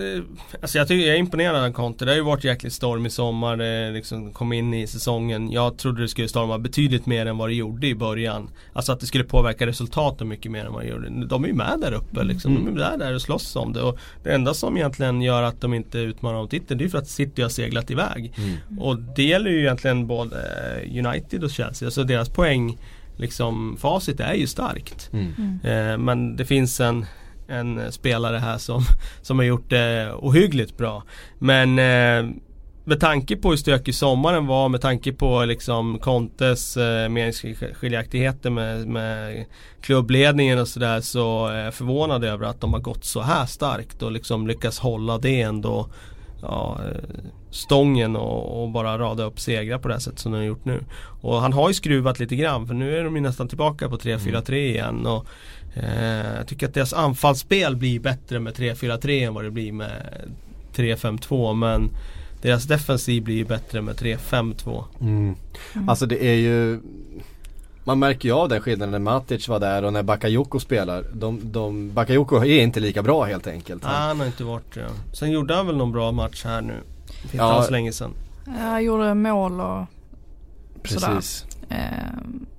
Alltså 0.62 0.78
jag 0.78 0.88
tycker 0.88 1.06
jag 1.06 1.14
är 1.14 1.18
imponerad 1.18 1.64
av 1.64 1.72
Conte. 1.72 2.04
Det 2.04 2.10
har 2.10 2.16
ju 2.16 2.22
varit 2.22 2.44
jäkligt 2.44 2.72
storm 2.72 3.06
i 3.06 3.10
sommar, 3.10 3.56
det 3.56 3.90
liksom 3.90 4.32
kom 4.32 4.52
in 4.52 4.74
i 4.74 4.86
säsongen. 4.86 5.50
Jag 5.50 5.78
trodde 5.78 6.02
det 6.02 6.08
skulle 6.08 6.28
storma 6.28 6.58
betydligt 6.58 7.06
mer 7.06 7.26
än 7.26 7.36
vad 7.36 7.48
det 7.48 7.54
gjorde 7.54 7.86
i 7.86 7.94
början. 7.94 8.50
Alltså 8.72 8.92
att 8.92 9.00
det 9.00 9.06
skulle 9.06 9.24
påverka 9.24 9.66
resultaten 9.66 10.28
mycket 10.28 10.52
mer 10.52 10.64
än 10.64 10.72
vad 10.72 10.82
det 10.82 10.88
gjorde. 10.88 11.26
De 11.26 11.44
är 11.44 11.48
ju 11.48 11.54
med 11.54 11.78
där 11.80 11.92
uppe 11.92 12.24
liksom. 12.24 12.56
Mm. 12.56 12.64
De 12.64 12.80
är 12.80 12.90
där, 12.90 12.98
där 12.98 13.14
och 13.14 13.22
slåss 13.22 13.56
om 13.56 13.72
det. 13.72 13.82
Och 13.82 13.98
det 14.22 14.30
enda 14.34 14.54
som 14.54 14.76
egentligen 14.76 15.22
gör 15.22 15.42
att 15.42 15.60
de 15.60 15.74
inte 15.74 15.98
utmanar 15.98 16.38
om 16.38 16.48
titeln 16.48 16.78
det 16.78 16.84
är 16.84 16.88
för 16.88 16.98
att 16.98 17.08
City 17.08 17.42
har 17.42 17.48
seglat 17.48 17.90
iväg. 17.90 18.32
mm. 18.36 18.78
Och 18.78 18.98
det 18.98 19.24
gäller 19.24 19.50
ju 19.50 19.60
egentligen 19.60 20.06
både 20.06 20.36
eh, 20.36 21.06
United 21.06 21.44
och 21.44 21.50
Chelsea. 21.50 21.86
Alltså 21.86 22.04
deras 22.04 22.28
poäng 22.28 22.78
liksom 23.16 23.76
facit 23.80 24.20
är 24.20 24.34
ju 24.34 24.46
starkt. 24.46 25.10
Mm. 25.12 25.60
Eh, 25.64 25.98
men 25.98 26.36
det 26.36 26.44
finns 26.44 26.80
en, 26.80 27.06
en 27.48 27.92
spelare 27.92 28.38
här 28.38 28.58
som, 28.58 28.82
som 29.22 29.38
har 29.38 29.44
gjort 29.44 29.70
det 29.70 30.12
ohyggligt 30.12 30.76
bra. 30.76 31.02
Men 31.38 31.78
eh, 31.78 32.34
med 32.84 33.00
tanke 33.00 33.36
på 33.36 33.50
hur 33.50 33.56
stökig 33.56 33.94
sommaren 33.94 34.46
var, 34.46 34.68
med 34.68 34.80
tanke 34.80 35.12
på 35.12 35.44
liksom 35.44 35.98
Contes 35.98 36.76
eh, 36.76 37.08
meningsskiljaktigheter 37.08 38.50
med, 38.50 38.86
med 38.88 39.44
klubbledningen 39.80 40.58
och 40.58 40.68
sådär 40.68 41.00
så 41.00 41.46
är 41.46 41.64
jag 41.64 41.74
förvånad 41.74 42.24
över 42.24 42.46
att 42.46 42.60
de 42.60 42.72
har 42.72 42.80
gått 42.80 43.04
så 43.04 43.20
här 43.20 43.46
starkt 43.46 44.02
och 44.02 44.12
liksom 44.12 44.46
lyckats 44.46 44.78
hålla 44.78 45.18
det 45.18 45.40
ändå 45.40 45.88
ja, 46.42 46.80
eh, 46.86 47.24
stången 47.50 48.16
och, 48.16 48.62
och 48.62 48.70
bara 48.70 48.98
rada 48.98 49.24
upp 49.24 49.40
segrar 49.40 49.78
på 49.78 49.88
det 49.88 49.94
här 49.94 50.00
sättet 50.00 50.18
som 50.18 50.32
de 50.32 50.38
har 50.38 50.44
gjort 50.44 50.64
nu. 50.64 50.84
Och 51.20 51.40
han 51.40 51.52
har 51.52 51.68
ju 51.68 51.74
skruvat 51.74 52.20
lite 52.20 52.36
grann 52.36 52.66
för 52.66 52.74
nu 52.74 52.98
är 52.98 53.04
de 53.04 53.16
ju 53.16 53.22
nästan 53.22 53.48
tillbaka 53.48 53.88
på 53.88 53.96
3-4-3 53.96 54.54
igen. 54.54 55.06
Och, 55.06 55.16
eh, 55.16 55.63
jag 56.36 56.46
tycker 56.46 56.66
att 56.68 56.74
deras 56.74 56.92
anfallsspel 56.92 57.76
blir 57.76 58.00
bättre 58.00 58.40
med 58.40 58.54
3-4-3 58.54 59.26
än 59.26 59.34
vad 59.34 59.44
det 59.44 59.50
blir 59.50 59.72
med 59.72 59.90
3-5-2 60.74 61.54
men 61.54 61.90
deras 62.42 62.64
defensiv 62.64 63.22
blir 63.22 63.34
ju 63.36 63.44
bättre 63.44 63.82
med 63.82 63.94
3-5-2. 63.94 64.84
Mm. 65.00 65.34
Alltså 65.88 66.06
det 66.06 66.24
är 66.24 66.34
ju 66.34 66.80
Man 67.84 67.98
märker 67.98 68.28
ju 68.28 68.34
av 68.34 68.48
den 68.48 68.60
skillnaden 68.60 68.90
när 68.90 68.98
Matic 68.98 69.48
var 69.48 69.60
där 69.60 69.82
och 69.84 69.92
när 69.92 70.02
Bakayoko 70.02 70.60
spelar. 70.60 71.04
De, 71.12 71.40
de, 71.42 71.92
Bakayoko 71.94 72.36
är 72.36 72.62
inte 72.62 72.80
lika 72.80 73.02
bra 73.02 73.24
helt 73.24 73.46
enkelt. 73.46 73.84
Ah, 73.84 73.88
han 73.88 74.18
har 74.20 74.26
inte 74.26 74.44
varit 74.44 74.74
det. 74.74 74.88
Sen 75.12 75.30
gjorde 75.30 75.54
han 75.54 75.66
väl 75.66 75.76
någon 75.76 75.92
bra 75.92 76.12
match 76.12 76.44
här 76.44 76.60
nu. 76.60 76.74
Inte 77.22 77.36
Ja. 77.36 77.42
alls 77.52 77.70
länge 77.70 77.92
sedan. 77.92 78.10
Jag 78.58 78.82
gjorde 78.82 79.14
mål 79.14 79.52
och 79.60 79.86
sådär. 80.88 81.06
Precis. 81.14 81.46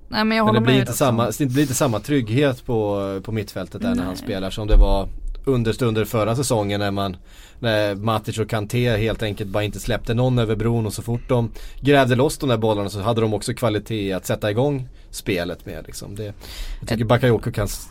Nej 0.08 0.24
men 0.24 0.38
jag 0.38 0.44
Men 0.46 0.54
det 0.54 0.60
blir, 0.60 0.72
med 0.74 0.80
inte 0.80 0.92
samma, 0.92 1.30
det 1.38 1.46
blir 1.46 1.62
inte 1.62 1.74
samma 1.74 2.00
trygghet 2.00 2.66
på, 2.66 3.20
på 3.24 3.32
mittfältet 3.32 3.82
där 3.82 3.88
när 3.94 4.02
han 4.02 4.06
Nej. 4.14 4.16
spelar 4.16 4.50
som 4.50 4.66
det 4.66 4.76
var 4.76 5.08
understunder 5.44 6.04
förra 6.04 6.36
säsongen 6.36 6.80
när 6.80 6.90
man 6.90 7.16
när 7.58 7.94
Matic 7.94 8.38
och 8.38 8.50
Kanté 8.50 8.96
helt 8.96 9.22
enkelt 9.22 9.50
bara 9.50 9.64
inte 9.64 9.80
släppte 9.80 10.14
någon 10.14 10.38
över 10.38 10.56
bron 10.56 10.86
och 10.86 10.92
så 10.92 11.02
fort 11.02 11.28
de 11.28 11.50
grävde 11.80 12.14
loss 12.14 12.38
de 12.38 12.48
där 12.48 12.56
bollarna 12.56 12.88
så 12.90 13.00
hade 13.00 13.20
de 13.20 13.34
också 13.34 13.54
kvalitet 13.54 14.12
att 14.12 14.26
sätta 14.26 14.50
igång 14.50 14.88
spelet 15.10 15.66
med 15.66 15.84
liksom. 15.86 16.14
Det, 16.14 16.34
jag 16.80 16.88
tycker 16.88 17.04
Bakayoko 17.04 17.52
kan 17.52 17.64
s- 17.64 17.88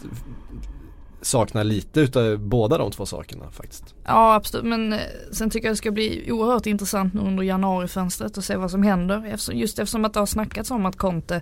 saknar 1.21 1.63
lite 1.63 1.99
utav 1.99 2.37
båda 2.37 2.77
de 2.77 2.91
två 2.91 3.05
sakerna 3.05 3.51
faktiskt. 3.51 3.95
Ja 4.05 4.33
absolut 4.35 4.65
men 4.65 4.93
eh, 4.93 4.99
sen 5.31 5.49
tycker 5.49 5.67
jag 5.67 5.73
det 5.73 5.77
ska 5.77 5.91
bli 5.91 6.31
oerhört 6.31 6.65
intressant 6.65 7.13
nu 7.13 7.19
under 7.21 7.43
januarifönstret 7.43 8.37
och 8.37 8.43
se 8.43 8.55
vad 8.55 8.71
som 8.71 8.83
händer. 8.83 9.37
Just 9.53 9.79
eftersom 9.79 10.05
att 10.05 10.13
det 10.13 10.19
har 10.19 10.25
snackats 10.27 10.71
om 10.71 10.85
att 10.85 10.95
Conte, 10.97 11.41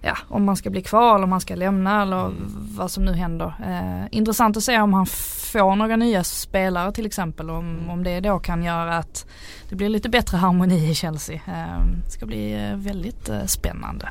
ja 0.00 0.16
om 0.28 0.44
man 0.44 0.56
ska 0.56 0.70
bli 0.70 0.82
kvar 0.82 1.14
eller 1.14 1.24
om 1.24 1.32
han 1.32 1.40
ska 1.40 1.54
lämna 1.54 2.02
eller 2.02 2.20
mm. 2.20 2.36
vad 2.76 2.90
som 2.90 3.04
nu 3.04 3.12
händer. 3.12 3.54
Eh, 3.66 4.18
intressant 4.18 4.56
att 4.56 4.64
se 4.64 4.80
om 4.80 4.92
han 4.92 5.06
får 5.52 5.76
några 5.76 5.96
nya 5.96 6.24
spelare 6.24 6.92
till 6.92 7.06
exempel. 7.06 7.50
Om, 7.50 7.78
mm. 7.78 7.90
om 7.90 8.04
det 8.04 8.20
då 8.20 8.38
kan 8.38 8.62
göra 8.62 8.96
att 8.96 9.26
det 9.68 9.76
blir 9.76 9.88
lite 9.88 10.08
bättre 10.08 10.36
harmoni 10.36 10.90
i 10.90 10.94
Chelsea. 10.94 11.34
Eh, 11.34 11.86
det 12.04 12.10
ska 12.10 12.26
bli 12.26 12.52
eh, 12.52 12.76
väldigt 12.76 13.28
eh, 13.28 13.44
spännande. 13.44 14.08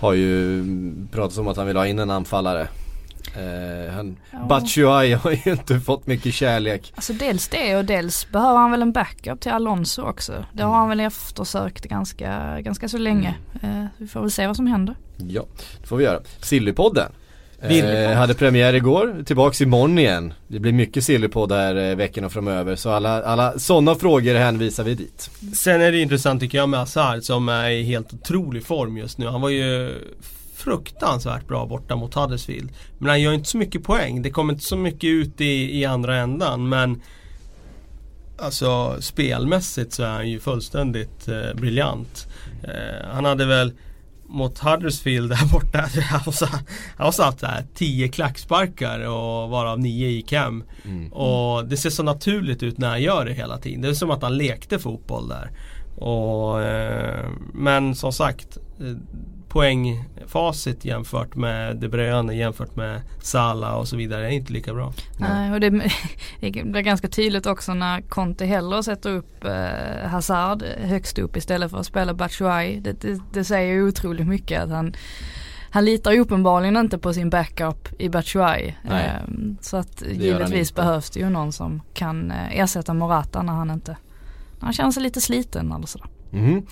Har 0.00 0.12
ju 0.12 0.64
pratats 1.12 1.38
om 1.38 1.48
att 1.48 1.56
han 1.56 1.66
vill 1.66 1.76
ha 1.76 1.86
in 1.86 1.98
en 1.98 2.10
anfallare. 2.10 2.68
Eh, 3.34 3.94
han, 3.94 4.16
ja. 4.30 4.38
Batshuay 4.48 5.12
har 5.12 5.30
ju 5.30 5.52
inte 5.52 5.80
fått 5.80 6.06
mycket 6.06 6.34
kärlek. 6.34 6.92
Alltså 6.96 7.12
dels 7.12 7.48
det 7.48 7.76
och 7.76 7.84
dels 7.84 8.30
behöver 8.32 8.58
han 8.58 8.70
väl 8.70 8.82
en 8.82 8.92
backup 8.92 9.40
till 9.40 9.52
Alonso 9.52 10.02
också. 10.02 10.44
Det 10.52 10.62
har 10.62 10.74
han 10.74 10.88
väl 10.88 11.00
eftersökt 11.00 11.84
ganska, 11.84 12.60
ganska 12.60 12.88
så 12.88 12.98
länge. 12.98 13.34
Mm. 13.62 13.82
Eh, 13.82 13.86
vi 13.98 14.06
får 14.06 14.20
väl 14.20 14.30
se 14.30 14.46
vad 14.46 14.56
som 14.56 14.66
händer. 14.66 14.94
Ja, 15.16 15.44
det 15.80 15.86
får 15.86 15.96
vi 15.96 16.04
göra. 16.04 16.20
Sillypodden. 16.40 17.12
Eh, 17.60 18.12
hade 18.12 18.34
premiär 18.34 18.74
igår, 18.74 19.22
tillbaks 19.26 19.60
imorgon 19.60 19.98
igen. 19.98 20.34
Det 20.48 20.58
blir 20.58 20.72
mycket 20.72 21.04
Sillypodd 21.04 21.52
här 21.52 21.90
eh, 21.90 21.96
veckorna 21.96 22.28
framöver 22.28 22.76
så 22.76 22.90
alla, 22.90 23.22
alla 23.22 23.58
sådana 23.58 23.94
frågor 23.94 24.34
hänvisar 24.34 24.84
vi 24.84 24.94
dit. 24.94 25.30
Sen 25.54 25.80
är 25.80 25.92
det 25.92 25.98
intressant 25.98 26.40
tycker 26.40 26.58
jag 26.58 26.68
med 26.68 26.80
Hazard 26.80 27.22
som 27.22 27.48
är 27.48 27.70
i 27.70 27.82
helt 27.82 28.12
otrolig 28.12 28.64
form 28.64 28.96
just 28.96 29.18
nu. 29.18 29.26
Han 29.26 29.40
var 29.40 29.48
ju 29.48 29.94
fruktansvärt 30.66 31.48
bra 31.48 31.66
borta 31.66 31.96
mot 31.96 32.14
Huddersfield. 32.14 32.72
Men 32.98 33.08
han 33.08 33.20
gör 33.20 33.32
inte 33.32 33.48
så 33.48 33.58
mycket 33.58 33.84
poäng. 33.84 34.22
Det 34.22 34.30
kommer 34.30 34.52
inte 34.52 34.64
så 34.64 34.76
mycket 34.76 35.08
ut 35.08 35.40
i, 35.40 35.80
i 35.80 35.84
andra 35.84 36.16
ändan 36.16 36.68
men 36.68 37.00
Alltså 38.38 38.96
spelmässigt 39.00 39.92
så 39.92 40.02
är 40.02 40.10
han 40.10 40.30
ju 40.30 40.40
fullständigt 40.40 41.28
eh, 41.28 41.54
briljant. 41.54 42.26
Eh, 42.62 43.08
han 43.12 43.24
hade 43.24 43.46
väl 43.46 43.72
mot 44.26 44.58
Huddersfield 44.58 45.30
där 45.30 45.52
borta. 45.52 45.78
Han 46.08 47.04
har 47.06 47.12
satt 47.12 47.38
där 47.38 47.64
10 47.74 48.08
klacksparkar 48.08 49.00
och 49.00 49.50
varav 49.50 49.80
9 49.80 50.08
i 50.08 50.22
cam. 50.22 50.64
Mm. 50.84 51.12
Och 51.12 51.68
det 51.68 51.76
ser 51.76 51.90
så 51.90 52.02
naturligt 52.02 52.62
ut 52.62 52.78
när 52.78 52.88
han 52.88 53.02
gör 53.02 53.24
det 53.24 53.32
hela 53.32 53.58
tiden. 53.58 53.80
Det 53.80 53.88
är 53.88 53.94
som 53.94 54.10
att 54.10 54.22
han 54.22 54.36
lekte 54.36 54.78
fotboll 54.78 55.28
där. 55.28 55.50
Och, 55.96 56.62
eh, 56.62 57.30
men 57.54 57.94
som 57.94 58.12
sagt 58.12 58.58
eh, 58.80 58.96
poängfacit 59.56 60.84
jämfört 60.84 61.34
med 61.34 61.76
De 61.76 61.88
Bruyne 61.88 62.34
jämfört 62.34 62.76
med 62.76 63.00
Salah 63.22 63.74
och 63.74 63.88
så 63.88 63.96
vidare 63.96 64.26
är 64.26 64.30
inte 64.30 64.52
lika 64.52 64.74
bra. 64.74 64.92
Nej, 65.18 65.52
och 65.52 65.60
det, 65.60 65.70
det 66.40 66.50
blir 66.50 66.80
ganska 66.80 67.08
tydligt 67.08 67.46
också 67.46 67.74
när 67.74 68.00
Conte 68.00 68.44
hellre 68.44 68.82
sätter 68.82 69.10
upp 69.10 69.44
eh, 69.44 70.08
Hazard 70.08 70.62
högst 70.62 71.18
upp 71.18 71.36
istället 71.36 71.70
för 71.70 71.78
att 71.78 71.86
spela 71.86 72.14
Batshuayi. 72.14 72.80
Det, 72.80 73.00
det, 73.00 73.20
det 73.32 73.44
säger 73.44 73.72
ju 73.72 73.88
otroligt 73.88 74.26
mycket 74.26 74.62
att 74.62 74.70
han 74.70 74.94
han 75.70 75.84
litar 75.84 76.12
ju 76.12 76.20
uppenbarligen 76.20 76.76
inte 76.76 76.98
på 76.98 77.12
sin 77.12 77.30
backup 77.30 77.88
i 77.98 78.08
Batshuayi. 78.08 78.76
Eh, 78.84 79.22
så 79.60 79.76
att 79.76 80.02
givetvis 80.12 80.74
behövs 80.74 81.10
det 81.10 81.20
ju 81.20 81.30
någon 81.30 81.52
som 81.52 81.82
kan 81.94 82.30
eh, 82.30 82.58
ersätta 82.58 82.94
Morata 82.94 83.42
när 83.42 83.52
han 83.52 83.70
inte, 83.70 83.96
när 84.58 84.64
han 84.64 84.72
känner 84.72 84.90
sig 84.90 85.02
lite 85.02 85.20
sliten 85.20 85.72
eller 85.72 85.86
sådär. 85.86 86.08
Mm. 86.32 86.62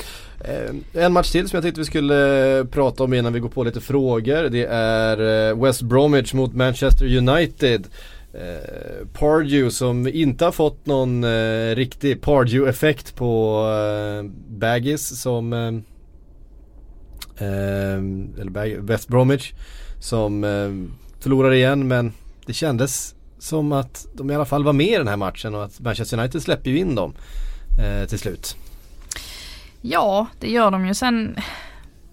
En 0.92 1.12
match 1.12 1.30
till 1.30 1.48
som 1.48 1.57
jag 1.57 1.62
tänkte 1.62 1.80
vi 1.80 1.84
skulle 1.84 2.59
eh, 2.59 2.64
prata 2.64 3.05
om 3.05 3.14
innan 3.14 3.32
vi 3.32 3.40
går 3.40 3.48
på 3.48 3.64
lite 3.64 3.80
frågor. 3.80 4.42
Det 4.42 4.64
är 4.70 5.48
eh, 5.50 5.62
West 5.62 5.82
Bromwich 5.82 6.34
mot 6.34 6.55
Manchester 6.55 7.16
United. 7.16 7.86
Eh, 8.34 9.07
Pardew 9.12 9.70
som 9.70 10.09
inte 10.09 10.44
har 10.44 10.52
fått 10.52 10.86
någon 10.86 11.24
eh, 11.24 11.74
riktig 11.74 12.20
Pardew-effekt 12.22 13.16
på 13.16 13.62
eh, 13.70 14.30
Baggis 14.48 15.20
som 15.20 15.52
eh, 15.52 15.72
eller 18.40 18.50
Bag 18.50 18.76
West 18.80 19.09
Bromwich 19.09 19.52
som 20.00 20.44
eh, 20.44 20.70
förlorar 21.22 21.52
igen 21.52 21.88
men 21.88 22.12
det 22.46 22.52
kändes 22.52 23.14
som 23.38 23.72
att 23.72 24.07
de 24.14 24.30
i 24.30 24.34
alla 24.34 24.44
fall 24.44 24.64
var 24.64 24.72
med 24.72 24.86
i 24.86 24.98
den 24.98 25.09
här 25.09 25.16
matchen 25.16 25.55
och 25.55 25.64
att 25.64 25.80
Manchester 25.80 26.18
United 26.18 26.42
släpper 26.42 26.70
ju 26.70 26.78
in 26.78 26.94
dem 26.94 27.14
till 28.09 28.18
slut. 28.18 28.57
Ja, 29.87 30.26
det 30.41 30.51
gör 30.51 30.70
de 30.70 30.87
ju. 30.87 30.95
Sen, 30.95 31.37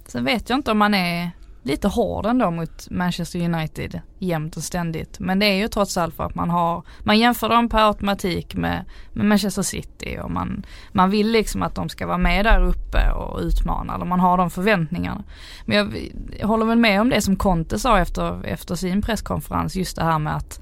sen 0.05 0.26
vet 0.26 0.49
jag 0.49 0.59
inte 0.59 0.72
om 0.72 0.78
man 0.78 0.93
är 0.93 1.32
lite 1.63 1.88
hård 1.88 2.26
ändå 2.26 2.51
mot 2.51 2.89
Manchester 2.89 3.39
United 3.39 4.01
jämt 4.19 4.57
och 4.57 4.63
ständigt. 4.63 5.19
Men 5.19 5.39
det 5.39 5.45
är 5.45 5.55
ju 5.55 5.67
trots 5.67 5.97
allt 5.97 6.15
för 6.15 6.24
att 6.24 6.36
man 6.36 6.49
har, 6.49 6.84
man 6.99 7.19
jämför 7.19 7.49
dem 7.49 7.69
per 7.69 7.88
automatik 7.88 8.55
med, 8.55 8.86
med 9.13 9.26
Manchester 9.26 9.61
City 9.61 10.19
och 10.22 10.32
man, 10.32 10.65
man 10.91 11.09
vill 11.09 11.32
liksom 11.32 11.63
att 11.63 11.76
de 11.76 11.89
ska 11.89 12.07
vara 12.07 12.17
med 12.17 12.45
där 12.45 12.63
uppe 12.63 13.11
och 13.11 13.39
utmana, 13.39 13.95
eller 13.95 14.05
man 14.05 14.19
har 14.19 14.38
de 14.38 14.49
förväntningarna. 14.49 15.24
Men 15.65 15.78
jag, 15.78 16.11
jag 16.39 16.47
håller 16.47 16.65
väl 16.65 16.78
med 16.78 17.01
om 17.01 17.09
det 17.09 17.22
som 17.22 17.36
Conte 17.36 17.80
sa 17.80 17.99
efter, 17.99 18.45
efter 18.45 18.76
sin 18.76 19.01
presskonferens, 19.01 19.76
just 19.76 19.95
det 19.95 20.03
här 20.03 20.19
med 20.19 20.36
att 20.36 20.61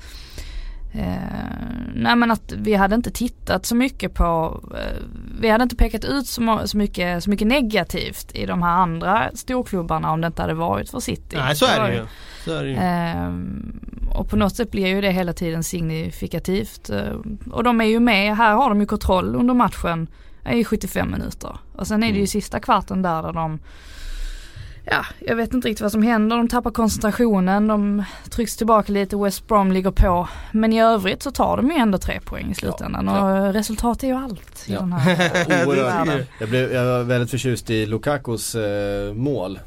Eh, 0.91 1.17
nej 1.93 2.15
men 2.15 2.31
att 2.31 2.51
vi 2.51 2.73
hade 2.73 2.95
inte 2.95 3.11
tittat 3.11 3.65
så 3.65 3.75
mycket 3.75 4.13
på, 4.13 4.61
eh, 4.75 5.03
vi 5.41 5.49
hade 5.49 5.63
inte 5.63 5.75
pekat 5.75 6.05
ut 6.05 6.27
så, 6.27 6.61
så, 6.65 6.77
mycket, 6.77 7.23
så 7.23 7.29
mycket 7.29 7.47
negativt 7.47 8.31
i 8.33 8.45
de 8.45 8.61
här 8.63 8.71
andra 8.71 9.31
storklubbarna 9.33 10.11
om 10.11 10.21
det 10.21 10.27
inte 10.27 10.41
hade 10.41 10.53
varit 10.53 10.89
för 10.89 10.99
City. 10.99 11.35
Nej 11.35 11.55
så 11.55 11.65
är 11.65 11.89
det 11.89 11.95
ju. 11.95 12.05
Så 12.45 12.53
är 12.53 12.63
det 12.63 12.69
ju. 12.69 12.75
Eh, 12.75 13.33
och 14.19 14.29
på 14.29 14.35
något 14.35 14.55
sätt 14.55 14.71
blir 14.71 14.87
ju 14.87 15.01
det 15.01 15.11
hela 15.11 15.33
tiden 15.33 15.63
signifikativt. 15.63 16.89
Eh, 16.89 17.13
och 17.51 17.63
de 17.63 17.81
är 17.81 17.85
ju 17.85 17.99
med, 17.99 18.37
här 18.37 18.53
har 18.55 18.69
de 18.69 18.79
ju 18.79 18.85
kontroll 18.85 19.35
under 19.35 19.53
matchen 19.53 20.07
i 20.51 20.63
75 20.63 21.11
minuter. 21.11 21.57
Och 21.75 21.87
sen 21.87 22.03
är 22.03 22.07
det 22.07 22.13
ju 22.13 22.19
mm. 22.19 22.27
sista 22.27 22.59
kvarten 22.59 23.01
där, 23.01 23.23
där 23.23 23.33
de 23.33 23.59
ja, 24.91 25.05
jag 25.19 25.35
vet 25.35 25.53
inte 25.53 25.67
riktigt 25.67 25.81
vad 25.81 25.91
som 25.91 26.03
händer. 26.03 26.37
De 26.37 26.47
tappar 26.47 26.71
koncentrationen, 26.71 27.67
de 27.67 28.03
trycks 28.29 28.57
tillbaka 28.57 28.91
lite, 28.91 29.17
West 29.17 29.47
Brom 29.47 29.71
ligger 29.71 29.91
på. 29.91 30.27
Men 30.51 30.73
i 30.73 30.81
övrigt 30.81 31.23
så 31.23 31.31
tar 31.31 31.57
de 31.57 31.71
ju 31.71 31.77
ändå 31.77 31.97
tre 31.97 32.19
poäng 32.25 32.51
i 32.51 32.55
slutändan 32.55 33.05
ja, 33.05 33.47
och 33.47 33.53
resultat 33.53 34.03
är 34.03 34.07
ju 34.07 34.13
allt 34.13 34.65
i 34.67 34.73
ja. 34.73 34.79
den 34.79 34.93
här 34.93 36.25
jag, 36.39 36.49
blev, 36.49 36.73
jag 36.73 36.85
var 36.85 37.03
väldigt 37.03 37.31
förtjust 37.31 37.69
i 37.69 37.85
Lukakos 37.85 38.55
eh, 38.55 39.13
mål. 39.13 39.59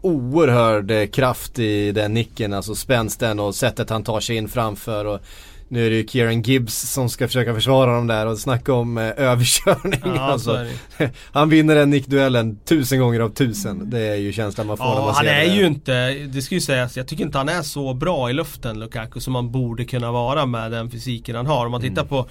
oerhörd 0.00 1.12
kraft 1.12 1.58
i 1.58 1.92
den 1.92 2.14
nicken, 2.14 2.52
alltså 2.52 2.74
spänsten 2.74 3.40
och 3.40 3.54
sättet 3.54 3.90
han 3.90 4.04
tar 4.04 4.20
sig 4.20 4.36
in 4.36 4.48
framför. 4.48 5.04
Och 5.04 5.20
nu 5.68 5.86
är 5.86 5.90
det 5.90 5.96
ju 5.96 6.06
Kieran 6.06 6.42
Gibbs 6.42 6.92
som 6.92 7.08
ska 7.08 7.26
försöka 7.26 7.54
försvara 7.54 7.94
dem 7.94 8.06
där 8.06 8.26
och 8.26 8.38
snacka 8.38 8.72
om 8.72 8.98
eh, 8.98 9.04
överkörning. 9.16 10.00
Ja, 10.04 10.20
alltså. 10.20 10.66
han 11.32 11.48
vinner 11.48 11.74
den 11.74 11.90
nickduellen 11.90 12.56
tusen 12.64 13.00
gånger 13.00 13.20
av 13.20 13.28
tusen. 13.28 13.90
Det 13.90 14.00
är 14.00 14.16
ju 14.16 14.32
känslan 14.32 14.66
man 14.66 14.76
får 14.76 14.86
ja, 14.86 14.94
när 14.94 15.04
man 15.04 15.14
ser 15.14 15.24
det. 15.24 15.30
han 15.30 15.40
är 15.40 15.54
ju 15.54 15.66
inte, 15.66 16.10
det 16.10 16.42
ska 16.42 16.54
ju 16.54 16.60
sägas, 16.60 16.96
jag 16.96 17.08
tycker 17.08 17.24
inte 17.24 17.38
han 17.38 17.48
är 17.48 17.62
så 17.62 17.94
bra 17.94 18.30
i 18.30 18.32
luften 18.32 18.80
Lukaku 18.80 19.20
som 19.20 19.32
man 19.32 19.50
borde 19.50 19.84
kunna 19.84 20.12
vara 20.12 20.46
med 20.46 20.72
den 20.72 20.90
fysiken 20.90 21.36
han 21.36 21.46
har. 21.46 21.66
Om 21.66 21.72
man 21.72 21.80
tittar 21.80 22.02
mm. 22.02 22.08
på 22.08 22.28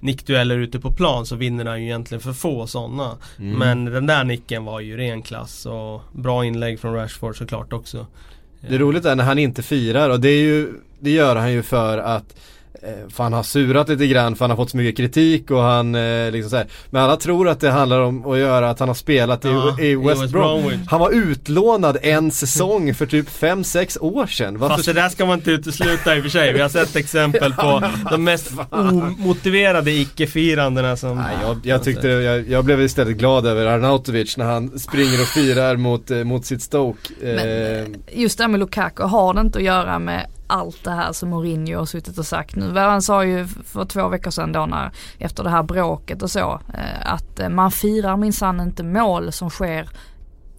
nickdueller 0.00 0.58
ute 0.58 0.80
på 0.80 0.92
plan 0.92 1.26
så 1.26 1.36
vinner 1.36 1.64
han 1.64 1.80
ju 1.80 1.86
egentligen 1.86 2.20
för 2.20 2.32
få 2.32 2.66
sådana. 2.66 3.16
Mm. 3.38 3.58
Men 3.58 3.84
den 3.84 4.06
där 4.06 4.24
nicken 4.24 4.64
var 4.64 4.80
ju 4.80 4.96
ren 4.96 5.22
klass 5.22 5.66
och 5.66 6.02
bra 6.12 6.44
inlägg 6.44 6.80
från 6.80 6.94
Rashford 6.94 7.38
såklart 7.38 7.72
också. 7.72 8.06
Det 8.68 8.78
roliga 8.78 9.10
är 9.10 9.16
när 9.16 9.24
han 9.24 9.38
inte 9.38 9.62
firar 9.62 10.10
och 10.10 10.20
det 10.20 10.28
är 10.28 10.42
ju 10.42 10.68
Det 11.00 11.10
gör 11.10 11.36
han 11.36 11.52
ju 11.52 11.62
för 11.62 11.98
att 11.98 12.34
för 13.08 13.22
han 13.22 13.32
har 13.32 13.42
surat 13.42 13.88
lite 13.88 14.06
grann 14.06 14.36
för 14.36 14.44
han 14.44 14.50
har 14.50 14.56
fått 14.56 14.70
så 14.70 14.76
mycket 14.76 14.96
kritik 14.96 15.50
och 15.50 15.62
han 15.62 15.94
eh, 15.94 16.30
liksom 16.30 16.50
så 16.50 16.56
här. 16.56 16.66
Men 16.90 17.02
alla 17.02 17.16
tror 17.16 17.48
att 17.48 17.60
det 17.60 17.70
handlar 17.70 18.00
om 18.00 18.26
att 18.26 18.38
göra 18.38 18.70
att 18.70 18.78
han 18.78 18.88
har 18.88 18.94
spelat 18.94 19.44
ja, 19.44 19.76
i, 19.80 19.86
i, 19.86 19.96
West, 19.96 20.22
West 20.22 20.32
Brom. 20.32 20.72
Han 20.88 21.00
var 21.00 21.10
utlånad 21.10 21.98
en 22.02 22.30
säsong 22.30 22.94
för 22.94 23.06
typ 23.06 23.28
5-6 23.28 23.98
år 24.00 24.26
sedan. 24.26 24.58
Varför? 24.58 24.74
Fast 24.76 24.86
det 24.86 24.92
där 24.92 25.08
ska 25.08 25.26
man 25.26 25.38
inte 25.38 25.50
utesluta 25.50 26.16
i 26.16 26.18
och 26.18 26.22
för 26.22 26.30
sig. 26.30 26.52
Vi 26.52 26.60
har 26.60 26.68
sett 26.68 26.96
exempel 26.96 27.52
på 27.52 27.82
de 28.10 28.24
mest 28.24 28.52
omotiverade 28.70 29.90
icke-firandena 29.92 30.96
som... 30.96 31.16
Nej, 31.16 31.36
jag, 31.42 31.60
jag 31.62 31.84
tyckte, 31.84 32.08
jag, 32.08 32.48
jag, 32.48 32.64
blev 32.64 32.80
istället 32.80 33.16
glad 33.16 33.46
över 33.46 33.66
Arnautovic 33.66 34.36
när 34.36 34.44
han 34.44 34.78
springer 34.78 35.20
och 35.20 35.28
firar 35.28 35.76
mot, 35.76 36.10
eh, 36.10 36.24
mot 36.24 36.46
sitt 36.46 36.62
Stoke. 36.62 37.10
Men, 37.22 37.96
just 38.12 38.38
det 38.38 38.44
här 38.44 38.48
med 38.48 38.60
Lukaku, 38.60 39.02
har 39.02 39.34
det 39.34 39.40
inte 39.40 39.58
att 39.58 39.64
göra 39.64 39.98
med 39.98 40.26
allt 40.52 40.84
det 40.84 40.90
här 40.90 41.12
som 41.12 41.30
Mourinho 41.30 41.78
har 41.78 41.86
suttit 41.86 42.18
och 42.18 42.26
sagt 42.26 42.56
nu. 42.56 42.78
Han 42.78 43.02
sa 43.02 43.24
ju 43.24 43.46
för 43.46 43.84
två 43.84 44.08
veckor 44.08 44.30
sedan 44.30 44.52
då 44.52 44.66
när, 44.66 44.90
efter 45.18 45.44
det 45.44 45.50
här 45.50 45.62
bråket 45.62 46.22
och 46.22 46.30
så, 46.30 46.60
eh, 46.74 47.12
att 47.12 47.40
eh, 47.40 47.48
man 47.48 47.70
firar 47.70 48.16
minsann 48.16 48.60
inte 48.60 48.82
mål 48.82 49.32
som 49.32 49.50
sker 49.50 49.88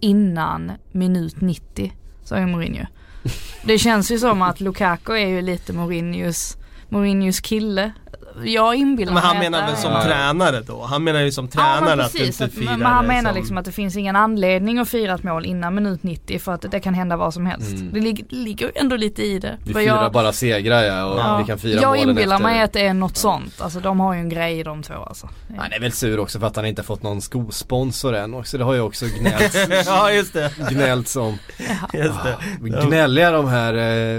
innan 0.00 0.72
minut 0.92 1.40
90, 1.40 1.92
sa 2.24 2.38
ju 2.38 2.46
Mourinho. 2.46 2.86
Det 3.64 3.78
känns 3.78 4.10
ju 4.10 4.18
som 4.18 4.42
att 4.42 4.60
Lukaku 4.60 5.12
är 5.12 5.28
ju 5.28 5.42
lite 5.42 5.72
Mourinhos, 5.72 6.56
Mourinhos 6.88 7.40
kille 7.40 7.92
jag 8.44 8.74
inbillar 8.74 9.12
Men 9.12 9.22
han 9.22 9.38
mig 9.38 9.50
menar 9.50 9.66
väl 9.66 9.74
det 9.74 9.80
som 9.80 9.92
är- 9.92 10.02
tränare 10.04 10.60
då? 10.60 10.82
Han 10.82 11.04
menar 11.04 11.20
ju 11.20 11.32
som 11.32 11.44
Ja 11.44 11.50
tränare 11.50 11.80
men 11.96 12.00
att 12.00 12.12
du 12.12 12.18
precis, 12.18 12.40
inte 12.40 12.56
firar 12.56 12.76
men 12.76 12.86
han 12.86 13.06
menar 13.06 13.30
som- 13.30 13.36
liksom 13.38 13.58
att 13.58 13.64
det 13.64 13.72
finns 13.72 13.96
ingen 13.96 14.16
anledning 14.16 14.78
att 14.78 14.88
fira 14.88 15.14
ett 15.14 15.22
mål 15.22 15.44
innan 15.46 15.74
minut 15.74 16.02
90 16.02 16.38
för 16.38 16.52
att 16.52 16.62
det 16.70 16.80
kan 16.80 16.94
hända 16.94 17.16
vad 17.16 17.34
som 17.34 17.46
helst. 17.46 17.70
Mm. 17.76 17.92
Det 17.92 18.00
ligger, 18.00 18.24
ligger 18.28 18.66
ju 18.66 18.72
ändå 18.74 18.96
lite 18.96 19.22
i 19.22 19.38
det. 19.38 19.58
Vi 19.64 19.72
För 19.72 19.80
firar 19.80 20.02
jag, 20.02 20.12
bara 20.12 20.32
segrar 20.32 20.82
ja 20.82 21.04
och 21.04 21.18
ja, 21.18 21.36
vi 21.38 21.44
kan 21.44 21.58
fira 21.58 21.80
jag 21.80 21.88
målen 21.96 22.08
inbillar 22.08 22.36
efter. 22.36 22.48
mig 22.48 22.62
att 22.62 22.72
det 22.72 22.86
är 22.86 22.94
något 22.94 23.16
sånt. 23.16 23.60
Alltså 23.60 23.80
de 23.80 24.00
har 24.00 24.14
ju 24.14 24.20
en 24.20 24.28
grej 24.28 24.64
de 24.64 24.82
två 24.82 24.94
alltså. 24.94 25.28
Han 25.58 25.72
är 25.72 25.80
väl 25.80 25.92
sur 25.92 26.18
också 26.20 26.40
för 26.40 26.46
att 26.46 26.56
han 26.56 26.66
inte 26.66 26.82
fått 26.82 27.02
någon 27.02 27.20
skosponsor 27.20 28.14
än 28.14 28.34
också. 28.34 28.58
Det 28.58 28.64
har 28.64 28.74
ju 28.74 28.80
också 28.80 29.06
gnällt, 29.20 29.56
ja 29.86 30.10
just 30.12 30.32
det, 30.32 30.50
som. 31.04 31.38
just 31.92 32.18
det. 32.24 32.36
Gnälliga 32.86 33.30
de 33.30 33.48
här 33.48 33.74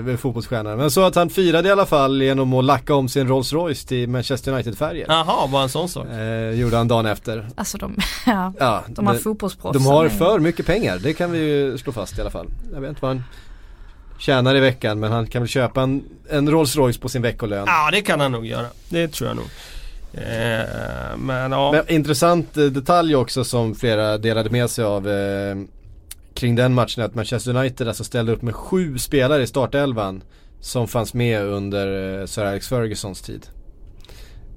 eh, 0.09 0.17
fotbollsstjärnorna. 0.17 0.75
Men 0.75 0.91
så 0.91 1.03
att 1.05 1.15
han 1.15 1.29
firade 1.29 1.69
i 1.69 1.71
alla 1.71 1.85
fall 1.85 2.21
genom 2.21 2.53
att 2.53 2.65
lacka 2.65 2.95
om 2.95 3.09
sin 3.09 3.27
Rolls 3.27 3.53
Royce 3.53 3.85
till 3.87 4.04
Manchester 4.07 4.51
United-färger. 4.53 5.05
Jaha, 5.09 5.47
var 5.47 5.63
en 5.63 5.69
sån 5.69 5.89
sak? 5.89 6.07
Eh, 6.07 6.49
gjorde 6.49 6.77
han 6.77 6.87
dagen 6.87 7.05
efter. 7.05 7.47
Alltså 7.55 7.77
de, 7.77 7.95
ja, 8.25 8.53
Ja, 8.59 8.83
de 8.87 9.07
här 9.07 9.13
det- 9.13 9.19
fotbollsproffsen. 9.19 9.83
de 9.83 9.89
har 9.89 10.09
för 10.09 10.39
mycket 10.39 10.65
pengar, 10.65 10.99
det 11.03 11.13
kan 11.13 11.31
vi 11.31 11.39
ju 11.39 11.77
slå 11.77 11.91
fast 11.91 12.17
i 12.17 12.21
alla 12.21 12.31
fall. 12.31 12.47
Jag 12.73 12.81
vet 12.81 12.89
inte 12.89 13.01
vad 13.01 13.11
han 13.11 13.23
tjänar 14.19 14.55
i 14.55 14.59
veckan 14.59 14.99
men 14.99 15.11
han 15.11 15.27
kan 15.27 15.41
väl 15.41 15.49
köpa 15.49 15.81
en, 15.81 16.03
en 16.29 16.49
Rolls 16.51 16.75
Royce 16.75 16.99
på 16.99 17.09
sin 17.09 17.21
veckolön. 17.21 17.63
Ja 17.67 17.89
det 17.91 18.01
kan 18.01 18.19
han 18.19 18.31
nog 18.31 18.45
göra, 18.45 18.67
det 18.89 19.07
tror 19.07 19.27
jag 19.29 19.35
nog. 19.35 19.45
Eh, 20.13 21.17
men 21.17 21.51
ja. 21.51 21.71
Men 21.71 21.83
intressant 21.89 22.57
eh, 22.57 22.63
detalj 22.65 23.15
också 23.15 23.43
som 23.43 23.75
flera 23.75 24.17
delade 24.17 24.49
med 24.49 24.69
sig 24.69 24.85
av 24.85 25.09
eh, 25.09 25.55
kring 26.33 26.55
den 26.55 26.73
matchen 26.73 27.03
att 27.03 27.15
Manchester 27.15 27.55
United 27.57 27.87
alltså 27.87 28.03
ställde 28.03 28.31
upp 28.31 28.41
med 28.41 28.55
sju 28.55 28.97
spelare 28.97 29.43
i 29.43 29.47
startelvan 29.47 30.23
som 30.59 30.87
fanns 30.87 31.13
med 31.13 31.41
under 31.41 32.19
eh, 32.21 32.25
Sir 32.25 32.45
Alex 32.45 32.67
Fergusons 32.67 33.21
tid. 33.21 33.47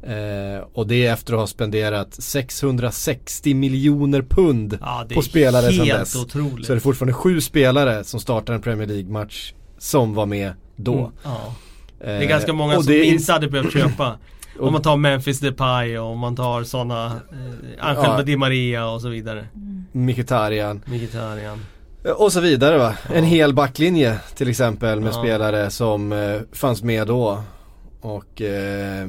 Eh, 0.03 0.65
och 0.73 0.87
det 0.87 1.07
är 1.07 1.13
efter 1.13 1.33
att 1.35 1.41
ha 1.41 1.47
spenderat 1.47 2.15
660 2.15 3.55
miljoner 3.55 4.23
pund 4.23 4.79
ja, 4.81 5.07
på 5.15 5.23
spelare 5.23 5.73
sedan 5.73 5.87
dess. 5.87 6.17
otroligt. 6.17 6.67
Så 6.67 6.73
är 6.73 6.75
det 6.75 6.81
fortfarande 6.81 7.13
sju 7.13 7.41
spelare 7.41 8.05
som 8.05 8.21
startar 8.21 8.55
en 8.55 8.61
Premier 8.61 8.87
League-match 8.89 9.53
som 9.79 10.15
var 10.15 10.27
med 10.27 10.53
då. 10.77 10.95
Mm, 10.99 11.11
ja. 11.25 11.55
Det 12.01 12.05
Eh, 12.07 12.23
är 12.23 12.25
ganska 12.27 12.53
många 12.53 12.75
som 12.75 12.85
det 12.87 13.05
inte 13.05 13.33
hade 13.33 13.49
behövt 13.49 13.73
köpa. 13.73 14.17
Om 14.61 14.73
man 14.73 14.83
tar 14.83 14.97
Memphis 14.97 15.41
Depay 15.41 15.99
och 15.99 16.07
om 16.11 16.19
man 16.19 16.37
tar 16.37 16.63
sådana 16.65 17.07
eh, 17.07 17.87
Angel 17.89 18.05
Ja. 18.05 18.23
Di 18.23 18.37
Maria 18.37 18.87
och 18.89 19.01
så 19.01 19.09
vidare. 19.09 19.47
Mkhitaryan. 19.93 20.83
Mkhitaryan. 20.87 21.59
Och 22.19 22.33
så 22.33 22.41
vidare 22.41 22.79
va. 22.79 22.95
En 23.15 23.25
hel 23.25 23.55
backlinje 23.55 24.19
till 24.37 24.49
exempel 24.51 25.01
med 25.01 25.09
Ja. 25.09 25.13
spelare 25.23 25.71
som 25.71 26.13
eh, 26.13 26.41
fanns 26.53 26.83
med 26.83 27.07
då. 27.07 27.43
Och 28.01 28.43
eh, 28.43 29.09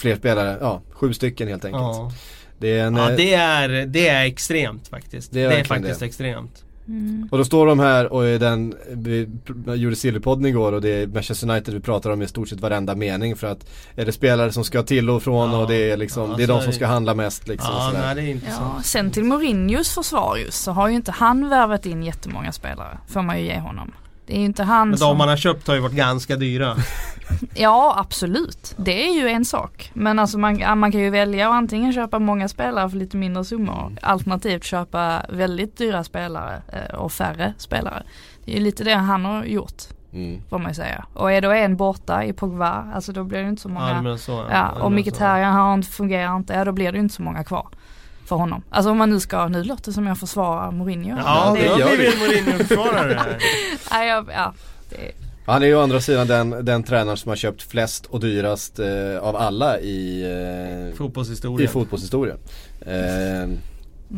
fler 0.00 0.16
spelare, 0.16 0.58
ja 0.60 0.80
sju 0.92 1.12
stycken 1.12 1.48
helt 1.48 1.64
enkelt. 1.64 1.82
Ja. 1.82 2.12
Det 2.58 2.78
är 2.78 2.84
en, 2.86 2.96
ja 2.96 3.10
eh, 3.10 3.16
det 3.16 3.34
är, 3.34 3.68
det 3.86 4.08
är 4.08 4.24
extremt 4.24 4.88
faktiskt. 4.88 5.32
Det 5.32 5.38
Det 5.38 5.44
är 5.44 5.50
är, 5.50 5.56
verkligen 5.56 5.82
faktiskt 5.82 6.00
det. 6.00 6.06
extremt. 6.06 6.64
Mm. 6.88 7.28
Och 7.32 7.38
då 7.38 7.44
står 7.44 7.66
de 7.66 7.78
här 7.78 8.12
och 8.12 8.26
i 8.26 8.38
den, 8.38 8.74
vi 8.90 9.28
gjorde 9.74 9.96
Sillypodden 9.96 10.46
igår 10.46 10.72
och 10.72 10.80
det 10.80 10.88
är 11.02 11.06
Manchester 11.06 11.50
United 11.50 11.74
vi 11.74 11.80
pratar 11.80 12.10
om 12.10 12.22
i 12.22 12.26
stort 12.28 12.48
sett 12.48 12.60
varenda 12.60 12.94
mening 12.94 13.36
för 13.36 13.46
att 13.46 13.70
är 13.96 14.04
det 14.06 14.12
spelare 14.12 14.52
som 14.52 14.64
ska 14.64 14.82
till 14.82 15.10
och 15.10 15.22
från 15.22 15.50
Ja. 15.52 15.58
och 15.58 15.68
det 15.68 15.90
är 15.90 15.96
liksom, 15.96 16.30
Ja, 16.30 16.36
det 16.36 16.42
är 16.42 16.46
de 16.46 16.56
är 16.56 16.60
som 16.60 16.70
det. 16.70 16.76
ska 16.76 16.86
handla 16.86 17.14
mest 17.14 17.48
liksom. 17.48 17.70
Ja, 17.74 17.90
nej 17.94 18.14
det 18.14 18.22
är 18.22 18.26
inte 18.30 18.46
så. 18.50 18.62
Ja, 18.76 18.80
sen 18.84 19.10
till 19.10 19.24
Mourinhos 19.24 19.94
försvar 19.94 20.36
just 20.36 20.62
så 20.62 20.72
har 20.72 20.88
ju 20.88 20.94
inte 20.94 21.10
han 21.12 21.48
värvat 21.48 21.86
in 21.86 22.02
jättemånga 22.02 22.52
spelare. 22.52 22.98
Får 23.08 23.22
man 23.22 23.38
ju 23.40 23.44
ge 23.44 23.58
honom. 23.58 23.92
Det 24.26 24.34
är 24.34 24.38
ju 24.38 24.44
inte 24.44 24.62
han 24.62 24.88
Men 24.88 24.98
som... 24.98 25.08
de 25.08 25.18
man 25.18 25.28
har 25.28 25.36
köpt 25.36 25.66
har 25.66 25.74
ju 25.74 25.80
varit 25.80 25.94
ganska 25.94 26.36
dyra. 26.36 26.76
Ja 27.54 27.94
absolut, 27.98 28.74
det 28.76 29.08
är 29.08 29.14
ju 29.14 29.28
en 29.28 29.44
sak. 29.44 29.90
Men 29.94 30.18
alltså 30.18 30.38
man, 30.38 30.58
ja, 30.58 30.74
man 30.74 30.92
kan 30.92 31.00
ju 31.00 31.10
välja 31.10 31.48
att 31.48 31.54
antingen 31.54 31.92
köpa 31.92 32.18
många 32.18 32.48
spelare 32.48 32.90
för 32.90 32.96
lite 32.96 33.16
mindre 33.16 33.44
summor. 33.44 33.92
Alternativt 34.02 34.64
köpa 34.64 35.22
väldigt 35.28 35.76
dyra 35.76 36.04
spelare 36.04 36.62
eh, 36.72 36.94
och 36.94 37.12
färre 37.12 37.54
spelare. 37.58 38.02
Det 38.44 38.52
är 38.52 38.56
ju 38.56 38.62
lite 38.62 38.84
det 38.84 38.94
han 38.94 39.24
har 39.24 39.44
gjort 39.44 39.82
Mm. 40.12 40.42
får 40.50 40.58
man 40.58 40.70
ju 40.70 40.74
säga. 40.74 41.04
Och 41.14 41.32
är 41.32 41.40
då 41.40 41.50
en 41.50 41.76
borta 41.76 42.24
i 42.24 42.32
Pogba, 42.32 42.84
alltså 42.94 43.12
då 43.12 43.24
blir 43.24 43.42
det 43.42 43.48
inte 43.48 43.62
så 43.62 43.68
många. 43.68 44.02
Ja, 44.04 44.18
så, 44.18 44.44
Ja, 44.50 44.68
och 44.70 44.92
men 44.92 45.04
så. 45.04 45.10
Mkhitaryan 45.10 45.52
har 45.54 45.74
inte, 45.74 45.88
fungerar 45.88 46.36
inte, 46.36 46.52
ja 46.52 46.64
då 46.64 46.72
blir 46.72 46.92
det 46.92 46.96
ju 46.98 47.02
inte 47.02 47.14
så 47.14 47.22
många 47.22 47.44
kvar. 47.44 47.68
För 48.26 48.36
honom. 48.36 48.62
Alltså 48.70 48.90
om 48.90 48.98
man 48.98 49.10
nu 49.10 49.20
ska, 49.20 49.48
nu 49.48 49.64
låter 49.64 49.84
det 49.84 49.92
som 49.92 50.06
jag 50.06 50.18
försvarar 50.18 50.70
Mourinho. 50.70 51.16
Ja, 51.24 51.52
det 51.56 51.60
det 51.62 51.66
gör 51.78 51.90
vi. 51.90 51.96
blivit 51.96 52.18
Mourinho-försvarare 52.18 53.14
här. 53.14 53.38
Nej, 53.90 54.08
jag, 54.08 54.28
ja, 54.34 54.52
det, 54.90 54.96
Han 55.50 55.62
är 55.62 55.66
ju 55.66 55.74
å 55.76 55.80
andra 55.80 56.00
sidan 56.00 56.26
den, 56.26 56.64
den 56.64 56.82
tränaren 56.82 57.16
som 57.16 57.28
har 57.28 57.36
köpt 57.36 57.62
flest 57.62 58.06
och 58.06 58.20
dyrast 58.20 58.78
eh, 58.78 59.18
av 59.20 59.36
alla 59.36 59.80
i, 59.80 60.22
eh, 60.22 60.88
i 60.88 60.92
Fotbollshistorien. 60.96 61.70
fotbollshistorien. 61.70 62.38
Eh, 62.86 63.48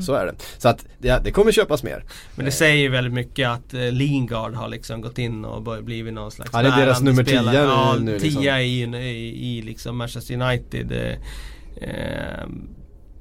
Så 0.01 0.15
är 0.15 0.27
det. 0.27 0.35
Så 0.59 0.69
att 0.69 0.87
ja, 1.01 1.19
det 1.25 1.31
kommer 1.31 1.53
köpas 1.53 1.83
mer. 1.83 2.05
Men 2.37 2.45
det 2.45 2.51
säger 2.53 2.77
ju 2.77 2.89
väldigt 2.89 3.13
mycket 3.13 3.49
att 3.49 3.75
eh, 3.75 3.81
Lingard 3.93 4.55
har 4.55 4.69
liksom 4.69 5.01
gått 5.01 5.19
in 5.19 5.45
och 5.45 5.85
blivit 5.85 6.15
någon 6.15 6.31
slags 6.31 6.51
Ja, 6.53 6.63
det 6.63 6.69
är 6.69 6.77
deras 6.87 7.01
nummer 7.01 7.25
spelare. 7.25 7.53
tia 7.55 7.63
nu- 7.63 7.69
Ja, 7.69 7.97
nu 8.01 8.19
liksom. 8.19 8.43
tia 8.43 8.63
i, 8.63 8.83
i, 8.83 9.59
i 9.59 9.63
liksom 9.63 9.97
Manchester 9.97 10.35
United. 10.35 10.93
Eh, 10.93 11.89
eh, 11.89 12.47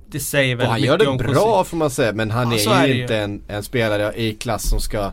det 0.07 0.20
säger 0.20 0.55
Och 0.55 0.59
väldigt 0.59 0.70
han 0.70 0.76
mycket 0.82 0.88
gör 0.88 0.97
det 0.97 1.07
om 1.07 1.18
bra 1.18 1.64
får 1.64 1.78
man 1.78 1.89
säga 1.89 2.14
men 2.14 2.32
han 2.32 2.51
Ja, 2.51 2.57
är 2.57 2.84
är 2.84 2.88
ju 2.88 3.01
inte 3.01 3.18
en, 3.18 3.41
en 3.47 3.64
spelare 3.64 4.14
i 4.16 4.34
klass 4.34 4.70
som 4.70 4.80
ska 4.80 5.12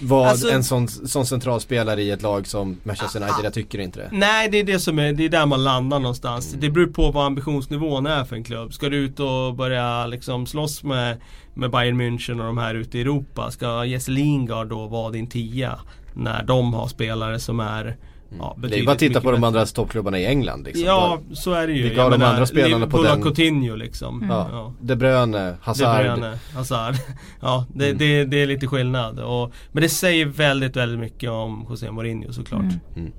vara 0.00 0.30
Alltså- 0.30 0.50
en 0.50 0.64
sån, 0.64 0.88
sån 0.88 1.26
central 1.26 1.60
spelare 1.60 2.02
i 2.02 2.10
ett 2.10 2.22
lag 2.22 2.46
som 2.46 2.76
Manchester 2.82 3.20
Ah, 3.20 3.24
United. 3.24 3.44
Jag 3.44 3.54
tycker 3.54 3.78
inte 3.78 4.00
det. 4.00 4.08
Nej 4.12 4.48
det 4.48 4.58
är 4.60 4.64
det 4.64 4.78
som 4.80 4.98
är, 4.98 5.12
det 5.12 5.24
är 5.24 5.28
där 5.28 5.46
man 5.46 5.64
landar 5.64 5.98
någonstans. 5.98 6.48
Mm. 6.48 6.60
Det 6.60 6.70
beror 6.70 6.86
på 6.86 7.10
vad 7.10 7.26
ambitionsnivån 7.26 8.06
är 8.06 8.24
för 8.24 8.36
en 8.36 8.44
klubb. 8.44 8.72
Ska 8.74 8.88
du 8.88 8.96
ut 8.96 9.20
och 9.20 9.54
börja 9.54 10.06
liksom 10.06 10.46
slåss 10.46 10.82
med, 10.82 11.16
med 11.54 11.70
Bayern 11.70 12.00
München 12.00 12.40
och 12.40 12.46
de 12.46 12.58
här 12.58 12.74
ute 12.74 12.98
i 12.98 13.00
Europa. 13.00 13.50
Ska 13.50 13.84
Jesse 13.84 14.10
Lingard 14.10 14.68
då 14.68 14.86
vara 14.86 15.10
din 15.10 15.26
tia? 15.26 15.78
När 16.14 16.42
de 16.42 16.74
har 16.74 16.88
spelare 16.88 17.40
som 17.40 17.60
är 17.60 17.96
ja, 18.38 18.56
Det 18.68 18.78
är 18.78 18.84
bara 18.84 18.92
att 18.92 18.98
titta 18.98 19.20
på 19.20 19.30
de 19.30 19.36
bättre. 19.40 19.46
andra 19.46 19.66
toppklubbarna 19.66 20.18
i 20.18 20.26
England 20.26 20.64
liksom. 20.64 20.84
Ja, 20.84 21.20
så 21.32 21.52
är 21.52 21.66
det 21.66 21.72
ju. 21.72 21.82
Vilka 21.82 22.02
av 22.04 22.10
de 22.10 22.22
andra 22.22 22.46
spelarna 22.46 22.86
på 22.86 23.02
den- 23.02 23.22
Coutinho 23.22 23.76
liksom. 23.76 24.26
Ja. 24.28 24.48
Ja. 24.52 24.72
De 24.80 24.96
Bruyne, 24.96 25.56
Hazard. 25.62 26.04
De 26.04 26.14
Bruyne, 26.20 26.38
Hazard. 26.54 26.94
Ja, 27.40 27.66
det, 27.74 27.84
Mm. 27.86 27.98
det, 27.98 28.24
det 28.24 28.42
är 28.42 28.46
lite 28.46 28.66
skillnad. 28.66 29.18
Och, 29.20 29.52
men 29.72 29.82
det 29.82 29.88
säger 29.88 30.26
väldigt, 30.26 30.76
väldigt 30.76 31.00
mycket 31.00 31.30
om 31.30 31.66
José 31.70 31.90
Mourinho 31.90 32.32
såklart. 32.32 32.62
Mm. 32.96 33.12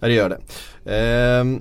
Ja 0.00 0.06
det 0.08 0.12
gör 0.14 0.28
det. 0.28 0.38
Ehm, 0.96 1.60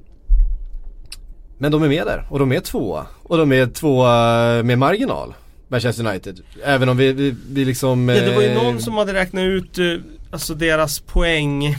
men 1.57 1.71
de 1.71 1.83
är 1.83 1.87
med 1.87 2.05
där 2.07 2.27
och 2.29 2.39
de 2.39 2.51
är 2.51 2.59
tvåa. 2.59 3.05
Och 3.23 3.37
de 3.37 3.51
är 3.51 3.65
tvåa 3.65 4.63
med 4.63 4.77
marginal. 4.79 5.33
Manchester 5.69 6.07
United. 6.07 6.39
Även 6.65 6.89
om 6.89 6.97
vi, 6.97 7.13
vi, 7.13 7.35
vi 7.49 7.65
liksom... 7.65 8.09
Ja, 8.09 8.15
det 8.21 8.35
var 8.35 8.41
ju 8.41 8.47
eh, 8.47 8.63
någon 8.63 8.79
som 8.79 8.93
hade 8.97 9.13
räknat 9.13 9.41
ut 9.41 9.77
eh, 9.77 9.85
alltså 10.31 10.53
deras 10.53 10.99
poäng 10.99 11.75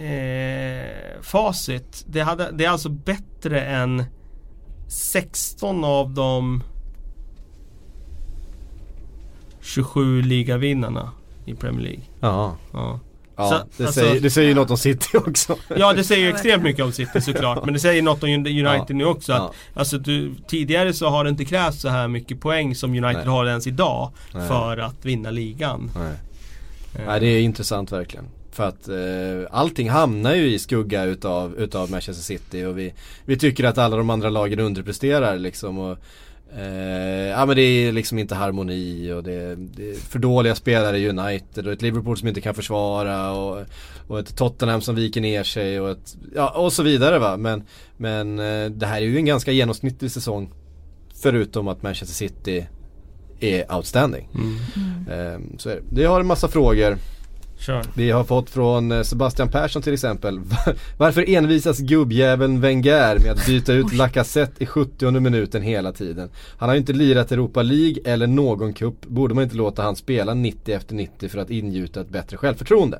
eh, 0.00 1.22
facit. 1.22 2.04
Det, 2.06 2.20
hade, 2.20 2.50
det 2.52 2.64
är 2.64 2.70
alltså 2.70 2.88
bättre 2.88 3.60
än 3.60 4.04
16 4.88 5.84
av 5.84 6.10
de 6.14 6.62
27 9.60 10.22
ligavinnarna 10.22 11.10
i 11.44 11.54
Premier 11.54 11.82
League. 11.82 12.00
Ja, 12.20 12.56
Ja. 12.72 13.00
ja 13.36 13.48
Så, 13.48 13.54
det, 13.76 13.86
alltså- 13.86 14.00
säger, 14.00 14.20
det 14.20 14.30
säger 14.30 14.48
ju 14.48 14.54
något 14.54 14.70
om 14.70 14.76
City 14.78 15.16
också. 15.18 15.56
Ja 15.76 15.92
det 15.92 16.04
säger 16.04 16.22
ju 16.22 16.30
extremt 16.30 16.62
mycket 16.62 16.84
om 16.84 16.92
City 16.92 17.20
såklart 17.20 17.64
men 17.64 17.74
det 17.74 17.80
säger 17.80 18.02
något 18.02 18.22
om 18.22 18.28
United 18.28 18.56
Ja. 18.64 18.86
nu 18.88 19.04
också. 19.04 19.32
Att, 19.32 19.38
Ja. 19.38 19.52
Alltså 19.74 19.98
du, 19.98 20.34
tidigare 20.48 20.92
så 20.92 21.08
har 21.08 21.24
det 21.24 21.30
inte 21.30 21.44
krävts 21.44 21.80
så 21.80 21.88
här 21.88 22.08
mycket 22.08 22.40
poäng 22.40 22.74
som 22.74 22.90
United 22.90 23.16
Nej. 23.16 23.26
har 23.26 23.46
ens 23.46 23.66
idag 23.66 24.12
Nej. 24.34 24.48
för 24.48 24.76
att 24.76 25.04
vinna 25.04 25.30
ligan. 25.30 25.90
Nej. 25.96 26.12
Eh, 26.94 27.06
Nej 27.06 27.20
det 27.20 27.26
är 27.26 27.40
intressant 27.40 27.92
verkligen. 27.92 28.24
För 28.52 28.68
att 28.68 28.88
eh, 28.88 29.58
allting 29.58 29.90
hamnar 29.90 30.34
ju 30.34 30.54
i 30.54 30.58
skugga 30.58 31.04
utav, 31.04 31.54
utav 31.58 31.90
Manchester 31.90 32.22
City 32.22 32.64
och 32.64 32.78
vi, 32.78 32.94
vi 33.24 33.36
tycker 33.36 33.64
att 33.64 33.78
alla 33.78 33.96
de 33.96 34.10
andra 34.10 34.30
lagen 34.30 34.60
underpresterar 34.60 35.38
liksom. 35.38 35.78
Och, 35.78 35.98
eh, 36.58 37.28
ja 37.28 37.46
men 37.46 37.56
det 37.56 37.62
är 37.62 37.92
liksom 37.92 38.18
inte 38.18 38.34
harmoni 38.34 39.12
och 39.12 39.22
det, 39.22 39.56
det 39.56 39.90
är 39.90 39.94
för 39.94 40.18
dåliga 40.18 40.54
spelare 40.54 40.98
i 40.98 41.08
United 41.08 41.66
och 41.66 41.72
ett 41.72 41.82
Liverpool 41.82 42.18
som 42.18 42.28
inte 42.28 42.40
kan 42.40 42.54
försvara 42.54 43.32
och, 43.32 43.64
och 44.08 44.18
ett 44.18 44.36
Tottenham 44.36 44.80
som 44.80 44.94
viker 44.94 45.20
ner 45.20 45.42
sig 45.42 45.80
och 45.80 45.90
ett, 45.90 46.16
ja 46.34 46.50
och 46.50 46.72
så 46.72 46.82
vidare 46.82 47.18
va. 47.18 47.36
Men, 47.36 47.62
men 47.96 48.38
eh, 48.38 48.70
det 48.70 48.86
här 48.86 48.96
är 48.96 49.06
ju 49.06 49.16
en 49.16 49.24
ganska 49.24 49.52
genomsnittlig 49.52 50.10
säsong. 50.10 50.52
Förutom 51.22 51.68
att 51.68 51.82
Manchester 51.82 52.14
City 52.14 52.66
är 53.40 53.74
outstanding. 53.74 54.28
Mm. 54.34 54.54
Eh, 55.08 55.58
så 55.58 55.68
är 55.68 55.74
det. 55.74 55.82
Det 55.90 56.04
har 56.04 56.20
en 56.20 56.26
massa 56.26 56.48
frågor. 56.48 56.98
Kör. 57.60 57.84
Vi 57.94 58.10
har 58.10 58.24
fått 58.24 58.50
från 58.50 58.92
eh, 58.92 59.02
Sebastian 59.02 59.48
Persson 59.48 59.82
till 59.82 59.92
exempel. 59.92 60.40
Varför 60.96 61.30
envisas 61.30 61.78
gubbjäveln 61.78 62.60
Wenger 62.60 63.18
med 63.18 63.32
att 63.32 63.46
byta 63.46 63.72
ut 63.72 63.92
Lacazette 63.92 64.62
i 64.64 64.66
70 64.66 65.10
minuten 65.20 65.62
hela 65.62 65.92
tiden? 65.92 66.30
Han 66.58 66.68
har 66.68 66.76
ju 66.76 66.80
inte 66.80 66.92
lirat 66.92 67.32
Europa 67.32 67.62
League 67.62 68.02
eller 68.04 68.26
någon 68.26 68.72
cup. 68.72 69.06
Borde 69.06 69.34
man 69.34 69.44
inte 69.44 69.56
låta 69.56 69.82
han 69.82 69.96
spela 69.96 70.34
90 70.34 70.74
efter 70.74 70.94
90 70.94 71.28
för 71.28 71.38
att 71.38 71.50
ingjuta 71.50 72.00
ett 72.00 72.08
bättre 72.08 72.36
självförtroende? 72.36 72.98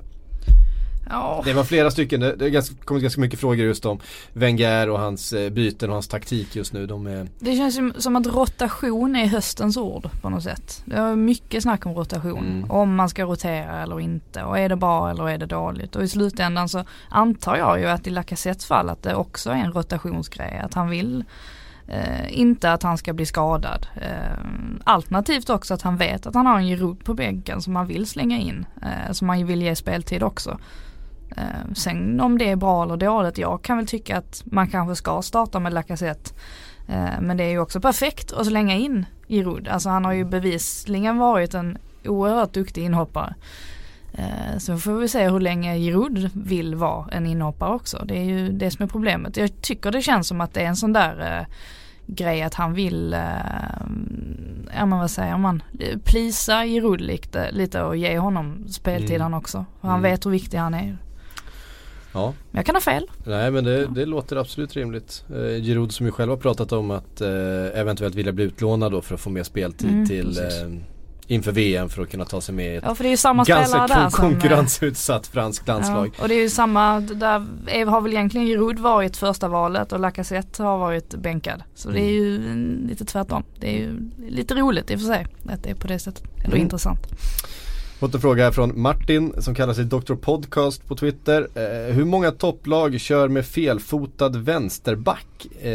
Ja. 1.09 1.43
Det 1.45 1.53
var 1.53 1.65
flera 1.65 1.91
stycken, 1.91 2.21
det 2.21 2.55
har 2.55 2.85
kommit 2.85 3.03
ganska 3.03 3.21
mycket 3.21 3.41
frågor 3.41 3.67
just 3.67 3.87
om 3.87 4.01
Wenger 4.33 4.91
och 4.91 4.99
hans 4.99 5.33
eh, 5.33 5.51
byten 5.51 5.91
och 5.91 5.95
hans 5.95 6.09
taktik 6.09 6.57
just 6.57 6.73
nu. 6.73 6.87
De 6.87 7.07
är... 7.07 7.29
Det 7.39 7.57
känns 7.57 7.75
som, 7.75 7.93
som 7.99 8.17
att 8.17 8.27
rotation 8.27 9.17
är 9.17 9.27
höstens 9.27 9.77
ord 9.77 10.09
på 10.23 10.29
något 10.29 10.43
sätt. 10.43 10.83
Det 10.85 10.97
är 10.97 11.17
mycket 11.17 11.63
snack 11.63 11.87
om 11.87 11.95
rotation. 11.95 12.47
Mm. 12.47 12.71
Om 12.71 12.95
man 12.95 13.09
ska 13.09 13.25
rotera 13.25 13.83
eller 13.83 14.01
inte 14.01 14.43
och 14.43 14.59
är 14.59 14.69
det 14.69 14.77
bra 14.77 15.11
eller 15.11 15.29
är 15.29 15.39
det 15.39 15.47
dåligt. 15.47 15.97
Och 15.97 16.03
i 16.03 16.09
slutändan 16.09 16.69
så 16.69 16.85
antar 17.09 17.57
jag 17.57 17.81
ju 17.81 17.87
att 17.87 18.07
i 18.07 18.11
Lacazettes 18.11 18.67
fall 18.67 18.91
att 18.91 19.03
det 19.03 19.15
också 19.15 19.51
är 19.51 19.57
en 19.57 19.73
rotationsgrej. 19.73 20.59
Att 20.59 20.75
han 20.75 20.91
vill 20.91 21.25
Eh, 21.91 22.41
inte 22.41 22.73
att 22.73 22.83
han 22.83 22.99
ska 22.99 23.13
bli 23.13 23.27
skadad. 23.27 23.87
Eh, 23.97 24.39
alternativt 24.85 25.51
också 25.51 25.75
att 25.75 25.83
han 25.83 25.97
vet 25.97 26.27
att 26.27 26.35
han 26.35 26.47
har 26.47 26.59
en 26.59 26.67
Giroud 26.67 27.05
på 27.05 27.15
bänken 27.15 27.63
som 27.63 27.77
han 27.77 27.87
vill 27.87 28.07
slänga 28.07 28.39
in. 28.39 28.67
Eh, 28.83 29.13
som 29.13 29.29
han 29.29 29.47
vill 29.47 29.63
ge 29.63 29.77
speltid 29.77 30.23
också. 30.23 30.59
Eh, 31.37 31.73
sen 31.75 32.21
om 32.21 32.39
det 32.39 32.51
är 32.51 32.57
bra 32.57 32.83
eller 32.83 32.97
dåligt, 32.97 33.39
jag 33.39 33.63
kan 33.63 33.77
väl 33.77 33.87
tycka 33.87 34.19
att 34.19 34.43
man 34.45 34.69
kanske 34.69 34.97
ska 34.97 35.23
starta 35.23 35.61
med 35.61 35.73
Lacazette. 35.73 36.31
Eh, 36.89 37.21
men 37.21 37.37
det 37.37 37.45
är 37.45 37.51
ju 37.51 37.59
också 37.59 37.81
perfekt 37.81 38.33
att 38.33 38.47
slänga 38.47 38.75
in 38.75 39.07
Giroud. 39.29 39.69
Alltså 39.69 39.89
han 39.89 40.05
har 40.05 40.13
ju 40.13 40.25
bevisligen 40.25 41.19
varit 41.19 41.55
en 41.55 41.79
oerhört 42.05 42.53
duktig 42.53 42.85
inhoppare. 42.85 43.35
Eh, 44.13 44.59
så 44.59 44.79
får 44.79 44.93
vi 44.93 45.09
se 45.09 45.29
hur 45.29 45.41
länge 45.41 45.79
Giroud 45.79 46.31
vill 46.35 46.75
vara 46.75 47.09
en 47.13 47.27
inhoppare 47.27 47.75
också. 47.75 48.05
Det 48.05 48.19
är 48.19 48.25
ju 48.25 48.53
det 48.53 48.71
som 48.71 48.83
är 48.83 48.89
problemet. 48.89 49.37
Jag 49.37 49.63
tycker 49.63 49.91
det 49.91 50.03
känns 50.03 50.29
som 50.29 50.41
att 50.41 50.55
det 50.55 50.61
är 50.61 50.67
en 50.67 50.77
sån 50.77 50.93
där 50.93 51.47
grej 52.07 52.43
att 52.43 52.55
han 52.55 52.75
vill, 52.75 53.13
eh, 53.13 53.21
ja 54.77 54.87
men 54.87 54.99
vad 54.99 55.11
säger 55.11 55.39
man, 55.39 55.63
plisa 56.05 56.65
Giroud 56.65 57.01
lite, 57.01 57.51
lite 57.53 57.83
och 57.83 57.97
ge 57.97 58.19
honom 58.19 58.65
speltid 58.69 59.11
mm. 59.11 59.23
han 59.23 59.35
också. 59.35 59.65
Han 59.81 59.91
mm. 59.91 60.03
vet 60.03 60.27
hur 60.27 60.31
viktig 60.31 60.59
han 60.59 60.75
är. 60.75 60.99
Ja. 62.13 62.35
Men 62.51 62.59
jag 62.59 62.67
kan 62.67 62.75
ha 62.75 62.81
fel. 62.81 63.11
Nej 63.25 63.51
men 63.51 63.65
det, 63.65 63.87
det 63.87 64.07
låter 64.07 64.37
absolut 64.37 64.77
rimligt. 64.77 65.25
Eh, 65.31 65.63
Giroud 65.63 65.93
som 65.93 66.07
ju 66.07 66.13
själv 66.13 66.31
har 66.31 66.37
pratat 66.37 66.73
om 66.73 66.91
att 66.91 67.21
eh, 67.21 67.29
eventuellt 67.75 68.15
vilja 68.15 68.33
bli 68.33 68.45
utlånad 68.45 68.93
då 68.93 69.01
för 69.01 69.15
att 69.15 69.21
få 69.21 69.31
mer 69.31 69.43
speltid 69.43 69.91
mm, 69.91 70.07
till 70.07 70.39
eh, 70.39 70.45
inför 71.31 71.53
VM 71.53 71.89
för 71.89 72.03
att 72.03 72.11
kunna 72.11 72.25
ta 72.25 72.41
sig 72.41 72.55
med 72.55 72.75
i 72.75 72.77
ett 72.77 72.85
ja, 72.87 72.95
för 72.95 73.05
det 73.05 73.09
är 73.09 73.11
ju 73.11 73.17
samma 73.17 73.45
ganska 73.45 73.87
där 73.87 74.11
konkurrensutsatt 74.11 75.27
som, 75.27 75.33
franskt 75.33 75.69
landslag. 75.69 76.15
Ja, 76.17 76.23
och 76.23 76.29
det 76.29 76.35
är 76.35 76.43
ju 76.43 76.51
samma, 76.51 77.01
där 77.01 77.87
har 77.87 78.01
väl 78.01 78.13
egentligen 78.13 78.47
Giroud 78.47 78.79
varit 78.79 79.17
första 79.17 79.49
valet 79.49 79.93
och 79.93 80.01
Lacazette 80.01 80.63
har 80.63 80.79
varit 80.79 81.15
bänkad. 81.15 81.63
Så 81.75 81.89
mm. 81.89 82.01
det 82.01 82.09
är 82.09 82.13
ju 82.13 82.39
lite 82.89 83.05
tvärtom. 83.05 83.45
Det 83.61 83.67
är 83.67 83.79
ju 83.79 84.11
lite 84.29 84.55
roligt 84.55 84.91
i 84.91 84.97
och 84.97 85.01
för 85.01 85.07
sig 85.07 85.27
att 85.49 85.63
det 85.63 85.71
är 85.71 85.75
på 85.75 85.87
det 85.87 85.99
sättet. 85.99 86.25
Eller 86.39 86.47
mm. 86.47 86.63
intressant. 86.63 87.07
Fått 88.01 88.15
en 88.15 88.21
fråga 88.21 88.45
här 88.45 88.51
från 88.51 88.81
Martin 88.81 89.33
som 89.39 89.55
kallar 89.55 89.75
sig 89.75 89.85
Dr 89.85 90.15
Podcast 90.15 90.87
på 90.87 90.97
Twitter. 90.97 91.49
Eh, 91.55 91.95
hur 91.95 92.05
många 92.05 92.31
topplag 92.31 93.01
kör 93.01 93.29
med 93.29 93.47
felfotad 93.47 94.29
vänsterback? 94.29 95.47
Eh, 95.63 95.69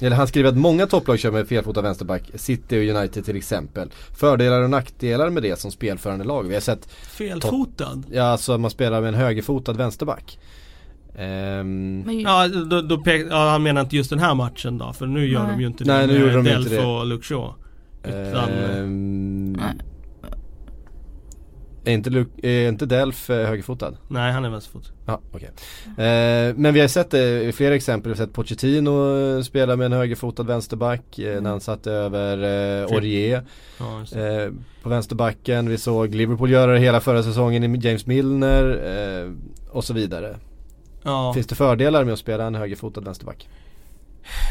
eller 0.00 0.10
han 0.10 0.26
skriver 0.26 0.48
att 0.48 0.56
många 0.56 0.86
topplag 0.86 1.18
kör 1.18 1.30
med 1.30 1.48
felfotad 1.48 1.82
vänsterback. 1.82 2.30
City 2.34 2.78
och 2.78 2.96
United 2.96 3.24
till 3.24 3.36
exempel. 3.36 3.90
Fördelar 4.18 4.62
och 4.62 4.70
nackdelar 4.70 5.30
med 5.30 5.42
det 5.42 5.58
som 5.58 5.70
spelförande 5.70 6.24
lag. 6.24 6.42
Vi 6.42 6.54
har 6.54 6.60
sett 6.60 6.86
Felfotad? 6.92 8.02
Ja, 8.12 8.22
alltså 8.22 8.58
man 8.58 8.70
spelar 8.70 9.00
med 9.00 9.08
en 9.08 9.14
högerfotad 9.14 9.72
vänsterback. 9.72 10.38
Um, 11.18 12.20
ja, 12.20 12.48
då, 12.48 12.80
då 12.80 12.98
pek, 12.98 13.26
ja, 13.30 13.50
han 13.50 13.62
menar 13.62 13.80
inte 13.80 13.96
just 13.96 14.10
den 14.10 14.18
här 14.18 14.34
matchen 14.34 14.78
då, 14.78 14.92
för 14.92 15.06
nu 15.06 15.26
gör 15.28 15.42
nej. 15.42 15.52
de 15.52 15.60
ju 15.60 15.66
inte 15.66 15.84
nej, 15.84 16.06
det 16.06 16.18
med 16.18 16.34
de 16.34 16.44
Delf 16.44 16.72
och 16.84 17.24
Shaw. 17.24 17.54
Utan, 18.04 18.50
um, 18.50 19.56
är 21.84 21.92
inte, 21.92 22.10
Luke, 22.10 22.48
är 22.48 22.68
inte 22.68 22.86
Delf 22.86 23.30
eh, 23.30 23.46
högerfotad? 23.46 23.96
Nej 24.08 24.32
han 24.32 24.44
är 24.44 24.50
vänsterfotad. 24.50 24.90
Ja, 25.06 25.20
okay. 25.32 25.48
Eh, 26.06 26.54
men 26.56 26.74
vi 26.74 26.80
har 26.80 26.88
sett 26.88 27.10
det 27.10 27.42
i 27.42 27.52
flera 27.52 27.74
exempel. 27.74 28.12
Vi 28.12 28.18
har 28.18 28.26
sett 28.26 28.34
Pochettino 28.34 29.16
eh, 29.16 29.42
spela 29.42 29.76
med 29.76 29.84
en 29.84 29.92
högerfotad 29.92 30.42
vänsterback 30.42 31.18
eh, 31.18 31.32
mm. 31.32 31.42
när 31.42 31.50
han 31.50 31.60
satte 31.60 31.92
över 31.92 32.38
eh, 32.82 32.94
Aurier 32.94 33.42
ja, 33.78 34.20
eh, 34.20 34.52
på 34.82 34.88
vänsterbacken. 34.88 35.68
Vi 35.68 35.78
såg 35.78 36.14
Liverpool 36.14 36.50
göra 36.50 36.72
det 36.72 36.78
hela 36.78 37.00
förra 37.00 37.22
säsongen 37.22 37.74
i 37.74 37.78
James 37.88 38.06
Milner 38.06 38.64
eh, 39.24 39.32
och 39.70 39.84
så 39.84 39.94
vidare. 39.94 40.36
Ja. 41.02 41.32
Finns 41.34 41.46
det 41.46 41.54
fördelar 41.54 42.04
med 42.04 42.12
att 42.12 42.18
spela 42.18 42.44
en 42.44 42.54
högerfotad 42.54 43.00
vänsterback? 43.00 43.48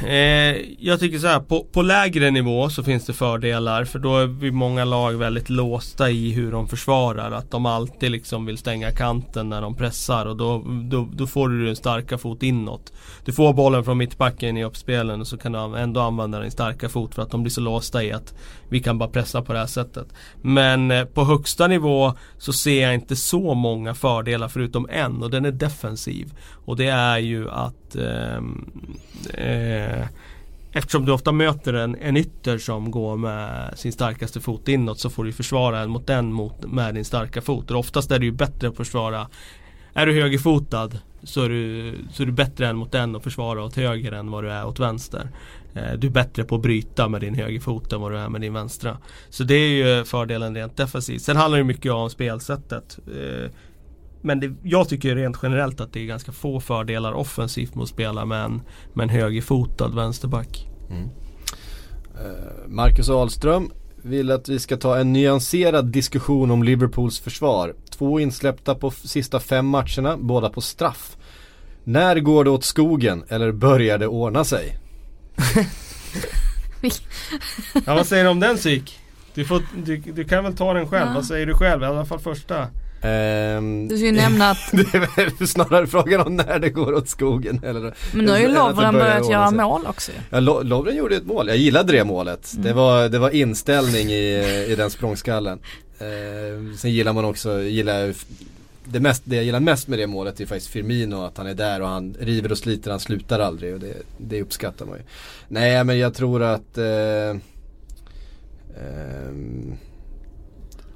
Eh, 0.06 0.56
jag 0.80 1.00
tycker 1.00 1.20
så 1.20 1.28
här, 1.28 1.40
på, 1.40 1.64
på, 1.64 1.82
lägre 1.82 2.32
nivå 2.32 2.70
så 2.70 2.84
finns 2.84 3.06
det 3.06 3.14
fördelar 3.14 3.86
för 3.86 4.00
då 4.00 4.18
är 4.18 4.26
vi 4.26 4.52
många 4.52 4.86
lag 4.86 5.14
väldigt 5.14 5.50
låsta 5.50 6.10
i 6.10 6.32
hur 6.32 6.52
de 6.52 6.68
försvarar. 6.68 7.32
Att 7.32 7.52
de 7.52 7.66
alltid 7.66 8.12
liksom 8.12 8.46
vill 8.46 8.58
stänga 8.58 8.92
kanten 8.92 9.50
när 9.50 9.62
de 9.62 9.76
pressar 9.76 10.26
och 10.26 10.38
då, 10.38 10.64
då, 10.92 11.10
då 11.14 11.28
får 11.28 11.50
du 11.50 11.66
din 11.66 11.76
starka 11.76 12.18
fot 12.18 12.44
inåt. 12.44 12.94
Du 13.26 13.34
får 13.34 13.54
bollen 13.54 13.84
från 13.84 13.98
mittbacken 13.98 14.58
i 14.58 14.64
uppspelen 14.64 15.22
och 15.22 15.28
så 15.28 15.38
kan 15.38 15.52
du 15.52 15.78
ändå 15.80 16.02
använda 16.02 16.40
din 16.40 16.52
starka 16.52 16.90
fot 16.90 17.16
för 17.16 17.22
att 17.22 17.32
de 17.32 17.44
blir 17.44 17.52
så 17.52 17.62
låsta 17.62 18.04
i 18.04 18.12
att 18.12 18.34
vi 18.74 18.80
kan 18.80 18.98
bara 18.98 19.10
pressa 19.10 19.42
på 19.42 19.54
det 19.54 19.60
här 19.60 19.66
sättet. 19.66 20.08
Men 20.42 20.92
eh, 20.92 21.06
på 21.06 21.24
högsta 21.24 21.68
nivå 21.68 22.14
så 22.38 22.54
ser 22.54 22.82
jag 22.82 22.94
inte 22.94 23.16
så 23.16 23.54
många 23.54 23.94
fördelar 23.94 24.48
förutom 24.48 24.88
en 24.90 25.24
och 25.24 25.30
den 25.30 25.46
är 25.46 25.52
defensiv. 25.52 26.34
Och 26.66 26.78
det 26.78 26.88
är 26.88 27.18
ju 27.18 27.50
att 27.50 27.96
eh, 27.96 28.38
eh, 29.34 30.08
Eftersom 30.76 31.06
du 31.06 31.12
ofta 31.12 31.32
möter 31.32 31.74
en, 31.74 31.96
en 31.96 32.18
ytter 32.18 32.58
som 32.58 32.92
går 32.92 33.18
med 33.18 33.74
sin 33.76 33.92
starkaste 33.92 34.40
fot 34.42 34.68
inåt 34.68 35.00
så 35.00 35.10
får 35.10 35.24
du 35.24 35.32
försvara 35.32 35.80
en 35.80 35.90
mot 35.90 36.08
den 36.08 36.34
mot, 36.34 36.66
med 36.66 36.96
din 36.96 37.06
starka 37.06 37.42
fot. 37.42 37.72
Och 37.72 37.80
oftast 37.80 38.12
är 38.12 38.20
det 38.20 38.26
ju 38.26 38.32
bättre 38.32 38.68
att 38.68 38.78
försvara 38.78 39.28
Är 39.94 40.06
du 40.06 40.14
högerfotad 40.14 40.90
så 41.24 41.42
är 41.42 41.50
du, 41.50 41.96
så 42.12 42.24
är 42.24 42.28
du 42.28 42.32
bättre 42.32 42.68
än 42.68 42.78
mot 42.78 42.92
den 42.92 43.16
och 43.16 43.24
försvara 43.24 43.64
åt 43.64 43.76
höger 43.76 44.12
än 44.12 44.32
vad 44.32 44.44
du 44.44 44.52
är 44.52 44.66
åt 44.66 44.80
vänster. 44.80 45.30
Eh, 45.76 45.94
du 45.98 46.08
är 46.08 46.12
bättre 46.12 46.44
på 46.44 46.56
att 46.56 46.62
bryta 46.62 47.10
med 47.10 47.22
din 47.22 47.36
högerfot 47.36 47.94
än 47.94 48.02
vad 48.02 48.12
du 48.12 48.18
är 48.18 48.30
med 48.30 48.42
din 48.42 48.54
vänstra. 48.54 48.98
Så 49.30 49.44
det 49.44 49.56
är 49.56 49.70
ju 49.70 50.04
fördelen 50.04 50.56
rent 50.56 50.78
defensivt. 50.78 51.22
Sen 51.22 51.38
handlar 51.38 51.58
det 51.58 51.64
mycket 51.64 51.92
om 51.92 52.10
spelsättet. 52.10 53.00
Eh, 53.08 53.52
men 54.22 54.40
det, 54.40 54.54
jag 54.64 54.90
tycker 54.90 55.16
rent 55.16 55.38
generellt 55.44 55.82
att 55.82 55.94
det 55.94 56.00
är 56.00 56.06
ganska 56.06 56.32
få 56.32 56.60
fördelar 56.60 57.14
offensivt 57.14 57.76
mot 57.76 57.84
att 57.84 57.90
spela 57.90 58.26
med 58.26 58.46
en, 58.46 58.62
med 58.94 59.04
en 59.04 59.10
högerfotad 59.10 59.88
vänsterback. 59.88 60.68
Mm. 60.90 61.10
Eh, 62.16 62.68
Marcus 62.68 63.10
Ahlström 63.10 63.72
vill 64.02 64.32
att 64.32 64.50
vi 64.50 64.60
ska 64.60 64.78
ta 64.78 64.98
en 64.98 65.14
nyanserad 65.14 65.86
diskussion 65.86 66.52
om 66.52 66.64
Liverpools 66.64 67.20
försvar. 67.20 67.76
Två 67.90 68.20
insläppta 68.20 68.76
på 68.76 68.92
sista 68.92 69.40
fem 69.40 69.68
matcherna, 69.68 70.18
båda 70.18 70.50
på 70.50 70.62
straff. 70.62 71.18
När 71.84 72.20
går 72.20 72.44
det 72.44 72.50
åt 72.50 72.64
skogen 72.64 73.24
eller 73.28 73.52
börjar 73.52 73.98
det 73.98 74.08
ordna 74.08 74.44
sig? 74.44 74.78
Ja 77.86 77.96
vad 77.96 78.08
säger 78.08 78.24
du 78.24 78.30
om 78.30 78.40
den 78.40 78.58
psyk? 78.58 79.00
Du, 79.34 79.46
får, 79.46 79.62
du, 79.86 79.98
du 79.98 80.24
kan 80.24 80.44
väl 80.44 80.56
ta 80.56 80.74
den 80.74 80.88
själv, 80.88 81.08
ja. 81.08 81.14
vad 81.16 81.26
säger 81.26 81.46
du 81.46 81.54
själv? 81.54 81.84
I 81.84 81.86
alla 81.86 82.06
fall 82.06 82.20
första. 82.20 82.68
Um, 83.04 83.88
du 83.88 83.98
ska 83.98 84.06
ju 84.06 84.12
nämna 84.12 84.50
att 84.50 84.58
Det 84.72 85.42
är 85.42 85.46
snarare 85.46 85.88
frågan 85.88 86.22
om 86.22 86.36
när 86.36 86.60
det 86.60 86.70
går 86.70 86.94
åt 86.94 87.10
skogen 87.10 87.62
eller 87.64 87.94
Men 88.14 88.26
nu 88.26 88.32
har 88.32 88.40
ju 88.40 88.48
Lovren 88.48 88.94
börjat 88.94 89.30
göra 89.30 89.52
mål 89.52 89.86
också 89.88 90.12
Ja 90.30 90.40
Lovren 90.40 90.96
gjorde 90.96 91.16
ett 91.16 91.26
mål, 91.26 91.48
jag 91.48 91.58
gillade 91.58 91.94
det 91.94 92.04
målet 92.04 92.54
mm. 92.54 92.66
det, 92.66 92.74
var, 92.74 93.10
det 93.10 93.20
var 93.20 93.30
inställning 93.30 94.10
i, 94.12 94.66
i 94.70 94.76
den 94.78 94.90
språngskallen 94.90 95.60
uh, 96.02 96.76
Sen 96.76 96.92
gillar 96.92 97.14
man 97.14 97.26
också, 97.26 97.62
gillar 97.62 98.14
det, 98.94 99.00
mest, 99.00 99.22
det 99.26 99.36
jag 99.36 99.46
gillar 99.46 99.60
mest 99.60 99.88
med 99.88 100.00
det 100.00 100.08
målet 100.08 100.42
är 100.42 100.46
faktiskt 100.46 100.72
Firmino, 100.72 101.24
att 101.24 101.38
han 101.38 101.48
är 101.48 101.54
där 101.54 101.82
och 101.82 101.88
han 101.88 102.16
river 102.20 102.52
och 102.52 102.58
sliter, 102.58 102.92
han 102.92 103.00
slutar 103.00 103.40
aldrig 103.40 103.74
och 103.74 103.80
det, 103.80 103.94
det 104.18 104.42
uppskattar 104.42 104.86
man 104.86 104.98
ju. 104.98 105.04
Nej 105.48 105.84
men 105.84 105.98
jag 105.98 106.14
tror 106.14 106.44
att 106.44 106.78
eh, 106.78 107.30
eh, 108.76 109.34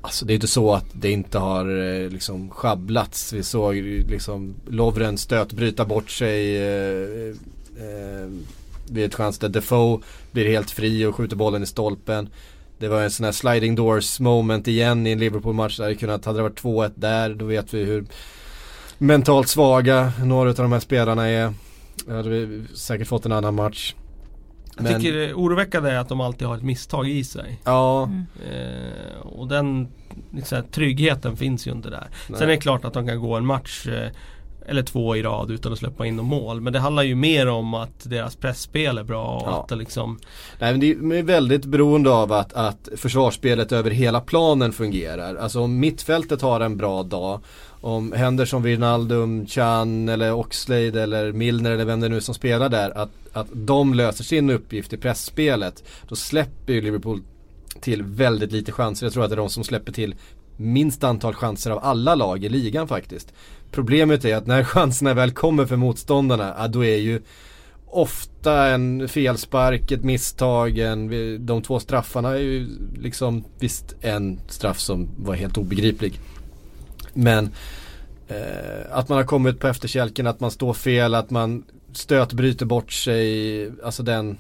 Alltså 0.02 0.26
det 0.26 0.34
är 0.34 0.36
inte 0.36 0.48
så 0.48 0.74
att 0.74 0.86
det 0.94 1.12
inte 1.12 1.38
har 1.38 1.80
eh, 1.80 2.10
liksom 2.10 2.50
sjabblats. 2.50 3.34
Vi 3.34 3.44
såg 3.44 3.76
liksom 4.10 4.56
Lovren 4.68 5.18
stötbryta 5.18 5.86
bort 5.86 6.10
sig 6.10 6.58
eh, 6.58 7.20
eh, 7.20 7.36
eh, 7.88 8.30
vid 8.90 9.06
ett 9.06 9.16
chans 9.16 9.40
där 9.40 9.50
Defoe 9.50 10.00
blir 10.32 10.50
helt 10.50 10.72
fri 10.72 11.06
och 11.06 11.16
skjuter 11.16 11.36
bollen 11.36 11.64
i 11.64 11.66
stolpen. 11.66 12.30
Det 12.80 12.88
var 12.88 13.02
en 13.02 13.12
sån 13.12 13.24
här 13.24 13.32
sliding 13.32 13.76
doors 13.76 14.20
moment 14.20 14.68
igen 14.68 15.08
i 15.08 15.12
en 15.12 15.20
Liverpool-match. 15.20 15.78
Där 15.78 15.88
det 15.88 15.96
kunnat, 15.96 16.26
hade 16.26 16.40
det 16.40 16.44
varit 16.44 16.62
2-1 16.62 16.92
där, 16.96 17.34
då 17.34 17.46
vet 17.46 17.74
vi 17.74 17.84
hur 17.84 18.06
mentalt 18.98 19.48
svaga 19.48 20.12
några 20.24 20.50
av 20.50 20.56
de 20.56 20.72
här 20.72 20.80
spelarna 20.80 21.28
är. 21.28 21.54
Då 22.06 22.16
hade 22.16 22.30
vi 22.30 22.64
säkert 22.74 23.08
fått 23.08 23.26
en 23.26 23.32
annan 23.32 23.56
match. 23.56 23.96
Jag 24.76 24.84
Men... 24.84 25.02
tycker 25.02 25.18
det 25.18 25.34
oroväckande 25.34 25.90
är 25.90 25.98
att 25.98 26.10
de 26.10 26.22
alltid 26.22 26.48
har 26.48 26.56
ett 26.56 26.64
misstag 26.64 27.10
i 27.10 27.24
sig. 27.24 27.62
Ja. 27.64 28.04
Mm. 28.04 28.26
Eh, 28.50 29.20
och 29.20 29.48
den 29.48 29.88
liksom, 30.32 30.64
tryggheten 30.72 31.38
finns 31.38 31.68
ju 31.68 31.72
inte 31.72 31.90
där. 31.90 32.08
Nej. 32.30 32.40
Sen 32.40 32.50
är 32.50 32.52
det 32.54 32.58
klart 32.58 32.86
att 32.86 32.94
de 32.94 33.08
kan 33.08 33.20
gå 33.20 33.36
en 33.36 33.46
match 33.46 33.88
eh, 33.88 34.12
eller 34.68 34.84
två 34.84 35.16
i 35.16 35.24
rad 35.24 35.52
utan 35.52 35.74
att 35.74 35.80
släppa 35.80 36.06
in 36.06 36.16
någon 36.16 36.26
mål. 36.26 36.62
Men 36.62 36.74
det 36.74 36.80
handlar 36.80 37.04
ju 37.04 37.16
mer 37.16 37.48
om 37.48 37.74
att 37.74 38.10
deras 38.10 38.36
pressspel 38.36 38.98
är 38.98 39.04
bra 39.04 39.26
och 39.28 39.48
Ja. 39.48 39.62
att 39.62 39.68
det 39.68 39.76
liksom 39.76 40.20
Nej 40.60 40.72
men 40.72 40.80
det 41.10 41.18
är 41.20 41.24
väldigt 41.24 41.66
beroende 41.66 42.10
av 42.10 42.32
att, 42.32 42.54
att 42.54 42.90
försvarsspelet 42.98 43.72
över 43.72 43.92
hela 43.92 44.22
planen 44.22 44.74
fungerar. 44.74 45.36
Alltså 45.36 45.62
om 45.62 45.80
mittfältet 45.80 46.42
har 46.42 46.60
en 46.60 46.78
bra 46.78 47.04
dag, 47.04 47.40
om 47.82 48.12
Henderson, 48.12 48.64
Wijnaldum, 48.64 49.48
Chan 49.48 50.10
eller 50.10 50.34
Oxlade 50.34 51.02
eller 51.04 51.32
Milner 51.32 51.72
eller 51.72 51.86
vem 51.86 52.00
det 52.00 52.10
nu 52.10 52.16
är 52.16 52.20
som 52.20 52.36
spelar 52.36 52.70
där, 52.70 52.98
att, 52.98 53.10
att 53.34 53.48
de 53.54 53.94
löser 53.94 54.24
sin 54.24 54.50
uppgift 54.50 54.94
i 54.94 54.98
pressspelet. 54.98 55.84
Då 56.08 56.16
släpper 56.16 56.74
ju 56.74 56.82
Liverpool 56.82 57.22
till 57.82 58.04
väldigt 58.04 58.52
lite 58.52 58.72
chanser. 58.72 59.06
Jag 59.06 59.14
tror 59.14 59.24
att 59.24 59.30
det 59.30 59.34
är 59.34 59.38
de 59.38 59.50
som 59.50 59.64
släpper 59.64 59.92
till 59.92 60.16
minst 60.58 61.04
antal 61.04 61.34
chanser 61.34 61.72
av 61.72 61.80
alla 61.84 62.16
lag 62.16 62.44
i 62.44 62.50
ligan 62.50 62.88
faktiskt. 62.88 63.34
Problemet 63.72 64.26
är 64.26 64.36
att 64.36 64.48
när 64.48 64.64
chanserna 64.74 65.14
väl 65.14 65.32
kommer 65.32 65.66
för 65.66 65.76
motståndarna, 65.76 66.56
ja, 66.58 66.68
då 66.68 66.86
är 66.86 66.98
ju 66.98 67.22
ofta 67.86 68.68
en 68.68 69.08
felspark, 69.08 69.92
ett 69.92 70.04
misstag, 70.04 70.78
en, 70.78 71.46
de 71.46 71.62
två 71.62 71.80
straffarna 71.80 72.30
är 72.30 72.40
ju 72.40 72.68
liksom 73.00 73.44
visst 73.60 73.96
en 74.02 74.40
straff 74.48 74.80
som 74.80 75.08
var 75.18 75.36
helt 75.36 75.58
obegriplig. 75.58 76.20
Men 77.14 77.50
eh, 78.28 78.92
att 78.92 79.10
man 79.10 79.18
har 79.18 79.26
kommit 79.26 79.60
på 79.60 79.68
efterkälken, 79.68 80.28
att 80.28 80.40
man 80.40 80.52
står 80.52 80.74
fel, 80.74 81.16
att 81.16 81.30
man 81.30 81.64
stötbryter 81.94 82.66
bort 82.66 82.92
sig, 82.92 83.72
alltså 83.84 84.04
den 84.04 84.38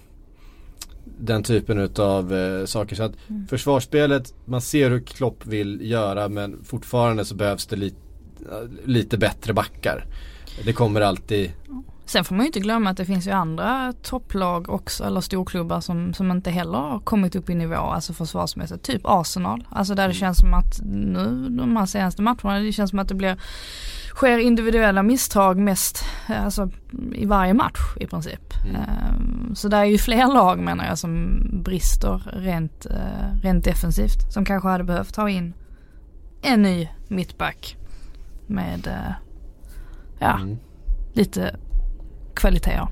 den 1.19 1.43
typen 1.43 1.77
utav 1.77 2.33
eh, 2.33 2.65
saker. 2.65 2.95
Så 2.95 3.03
att 3.03 3.13
försvarsspelet, 3.49 4.33
man 4.45 4.61
ser 4.61 4.89
hur 4.89 4.99
Klopp 4.99 5.45
vill 5.45 5.91
göra 5.91 6.29
men 6.29 6.63
fortfarande 6.63 7.25
så 7.25 7.35
behövs 7.35 7.65
det 7.65 7.75
li 7.75 7.93
lite 8.85 9.17
bättre 9.17 9.53
backar. 9.53 10.05
Det 10.65 10.73
kommer 10.73 11.01
alltid 11.01 11.51
Sen 12.07 12.23
får 12.23 12.35
man 12.35 12.43
ju 12.43 12.47
inte 12.47 12.59
glömma 12.59 12.89
att 12.89 12.97
det 12.97 13.05
finns 13.05 13.27
ju 13.27 13.31
andra 13.31 13.93
topplag 14.01 14.69
också 14.69 15.03
eller 15.03 15.21
storklubbar 15.21 15.81
som, 15.81 16.13
som 16.13 16.31
inte 16.31 16.51
heller 16.51 16.77
har 16.77 16.99
kommit 16.99 17.35
upp 17.35 17.49
i 17.49 17.55
nivå, 17.55 17.75
alltså 17.75 18.13
försvarsmässigt. 18.13 18.83
Typ 18.83 19.01
Arsenal. 19.03 19.67
Alltså 19.69 19.95
där 19.95 20.07
det 20.07 20.13
känns 20.13 20.37
som 20.37 20.53
att 20.53 20.81
nu 20.83 21.49
de 21.49 21.77
här 21.77 21.85
senaste 21.85 22.21
matcherna, 22.21 22.59
det 22.59 22.71
känns 22.71 22.89
som 22.89 22.99
att 22.99 23.07
det 23.07 23.15
blir 23.15 23.37
sker 24.17 24.37
individuella 24.37 25.03
misstag 25.03 25.57
mest 25.57 26.05
eh, 26.29 26.45
alltså, 26.45 26.69
i 27.13 27.25
varje 27.25 27.53
match 27.53 27.79
i 27.99 28.07
princip. 28.07 28.53
Ehm, 28.75 29.55
Så 29.55 29.67
det 29.67 29.77
är 29.77 29.85
ju 29.85 29.97
fler 29.97 30.27
lag 30.33 30.59
menar 30.59 30.85
jag 30.85 30.97
som 30.97 31.39
brister 31.63 32.21
rent, 32.33 32.85
eh, 32.85 33.41
rent 33.43 33.63
defensivt. 33.65 34.31
Som 34.33 34.45
kanske 34.45 34.69
hade 34.69 34.83
behövt 34.83 35.13
ta 35.13 35.29
in 35.29 35.53
en 36.41 36.61
ny 36.61 36.87
mittback 37.07 37.77
med 38.47 38.87
eh, 38.87 39.13
ja, 40.19 40.39
Mm. 40.39 40.57
lite 41.13 41.55
kvaliteter. 42.35 42.87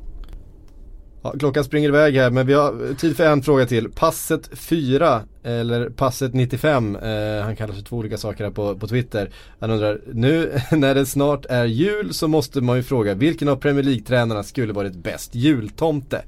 Ja, 1.26 1.34
klockan 1.40 1.64
springer 1.64 1.90
iväg 1.90 2.16
här 2.16 2.30
men 2.30 2.48
vi 2.48 2.54
har 2.54 2.94
tid 2.94 3.18
för 3.18 3.26
en 3.26 3.44
fråga 3.44 3.66
till. 3.66 3.90
Passet 3.92 4.50
4 4.54 5.22
eller 5.44 5.90
passet 5.90 6.34
95, 6.34 6.96
eh, 6.96 7.44
han 7.44 7.56
kallar 7.56 7.74
sig 7.74 7.84
två 7.84 7.98
olika 7.98 8.18
saker 8.18 8.44
här 8.44 8.52
på, 8.52 8.76
på 8.76 8.88
Twitter. 8.88 9.30
Han 9.60 9.72
undrar, 9.72 10.02
nu 10.14 10.60
när 10.72 10.96
det 10.96 11.06
snart 11.06 11.46
är 11.46 11.66
jul 11.66 12.14
så 12.14 12.28
måste 12.28 12.62
man 12.62 12.78
ju 12.78 12.84
fråga 12.84 13.14
vilken 13.14 13.48
av 13.48 13.56
Premier 13.56 13.84
League-tränarna 13.84 14.44
skulle 14.44 14.74
varit 14.74 14.96
bäst 14.96 15.36
jultomte? 15.36 16.22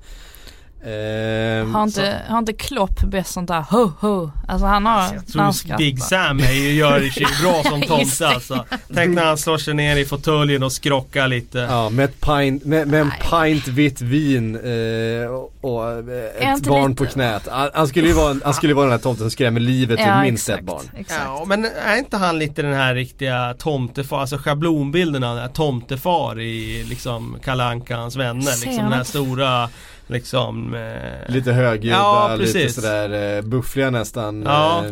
Ehm, 0.85 1.75
Har 1.75 1.83
inte, 1.83 2.21
har 2.27 2.37
inte 2.39 2.53
Klopp 2.53 3.01
bäst 3.01 3.33
sånt 3.33 3.47
där 3.47 3.61
ho 3.69 3.91
ho? 3.99 4.31
Alltså 4.47 4.65
han 4.65 4.85
har, 4.85 5.13
Jag 5.13 5.27
tror. 5.27 5.77
Big 5.77 5.99
Sam 6.03 6.39
är 6.39 6.51
ju, 6.51 6.71
gör 6.73 6.99
ju 6.99 7.25
bra 7.43 7.63
som 7.63 7.81
tomte 7.87 8.27
alltså. 8.27 8.65
Tänk 8.93 9.15
när 9.15 9.25
han 9.25 9.37
slår 9.37 9.57
sig 9.57 9.73
ner 9.73 9.97
i 9.97 10.05
fåtöljen 10.05 10.63
och 10.63 10.71
skrockar 10.71 11.27
lite. 11.27 11.57
Ja, 11.59 11.89
med, 11.89 12.05
ett 12.05 12.21
pint, 12.21 12.65
med, 12.65 12.87
med 12.87 13.01
en 13.01 13.11
pint 13.31 13.67
vitt 13.67 14.01
vin 14.01 14.55
eh, 14.55 15.27
och, 15.29 15.53
och 15.61 15.89
eh, 15.91 16.53
ett 16.53 16.63
barn 16.67 16.89
lite- 16.91 17.03
på 17.05 17.09
knät. 17.11 17.47
Han, 17.73 17.87
skulle 17.87 18.07
ju 18.07 18.13
vara, 18.13 18.35
han 18.43 18.53
skulle 18.53 18.71
ju 18.71 18.75
vara 18.75 18.85
den 18.85 18.91
här 18.91 18.99
tomten 18.99 19.23
som 19.23 19.31
skrämmer 19.31 19.59
livet 19.59 19.99
ur 19.99 20.21
minst 20.21 20.49
ett 20.49 20.61
barn. 20.61 20.83
Exakt. 20.97 21.21
Ja, 21.25 21.43
men 21.47 21.65
är 21.85 21.97
inte 21.97 22.17
han 22.17 22.39
lite 22.39 22.61
den 22.61 22.73
här 22.73 22.95
riktiga 22.95 23.53
tomtefar, 23.57 24.19
alltså 24.19 24.37
schablonbilden 24.37 25.23
av 25.23 25.35
den 25.35 25.43
här 25.43 25.51
tomtefar 25.51 26.39
i 26.39 26.83
liksom 26.89 27.37
Kalle 27.43 27.63
Ankans 27.63 28.15
vänner. 28.15 28.65
Liksom 28.65 28.75
den 28.83 28.93
här 28.93 29.03
stora, 29.03 29.69
liksom 30.07 30.73
eh, 30.75 31.33
Lite 31.33 31.51
högljudda, 31.53 31.97
Ja, 31.97 32.35
lite 32.39 32.69
sådär 32.69 33.37
eh, 33.37 33.41
buffliga 33.41 33.89
nästan 33.89 34.43
Ja. 34.45 34.85
eh, 34.85 34.91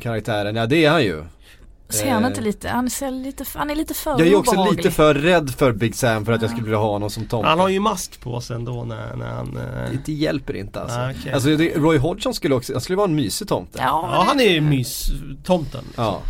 karaktären. 0.00 0.56
Ja 0.56 0.66
det 0.66 0.84
är 0.84 0.90
han 0.90 1.04
ju. 1.04 1.24
Ser 1.88 2.10
han 2.10 2.22
Eh, 2.24 2.28
inte 2.28 2.40
lite, 2.40 2.68
han, 2.68 2.90
ser 2.90 3.10
lite, 3.10 3.44
han 3.54 3.70
är 3.70 3.74
lite 3.74 3.94
för 3.94 4.10
Jag 4.10 4.20
är 4.28 4.34
också 4.36 4.50
obehaglig. 4.50 4.76
lite 4.76 4.90
för 4.90 5.14
rädd 5.14 5.50
för 5.50 5.72
Big 5.72 5.94
Sam 5.94 6.24
för 6.24 6.32
att 6.32 6.42
jag 6.42 6.50
skulle 6.50 6.64
vilja 6.64 6.78
ha 6.78 6.90
honom 6.90 7.10
som 7.10 7.26
tomte. 7.26 7.48
Han 7.48 7.58
har 7.60 7.68
ju 7.68 7.80
mask 7.80 8.20
på 8.20 8.40
sig 8.40 8.56
ändå 8.56 8.84
när, 8.84 9.16
när 9.16 9.26
han... 9.26 9.56
Eh, 9.56 9.98
Det 10.06 10.12
hjälper 10.12 10.56
inte 10.56 10.80
alltså. 10.80 10.98
Ah, 10.98 11.10
okej. 11.10 11.32
alltså 11.32 11.56
det, 11.56 11.76
Roy 11.76 11.98
Hodgson 11.98 12.34
skulle 12.34 12.54
också, 12.54 12.72
han 12.72 12.80
skulle 12.80 12.96
vara 12.96 13.08
en 13.08 13.14
mysig 13.14 13.48
tomte. 13.48 13.78
Ja, 13.78 14.08
ja 14.12 14.24
han 14.28 14.40
är 14.40 14.50
ju 14.50 14.60
mys-tomten. 14.60 15.84
Ja. 15.96 16.20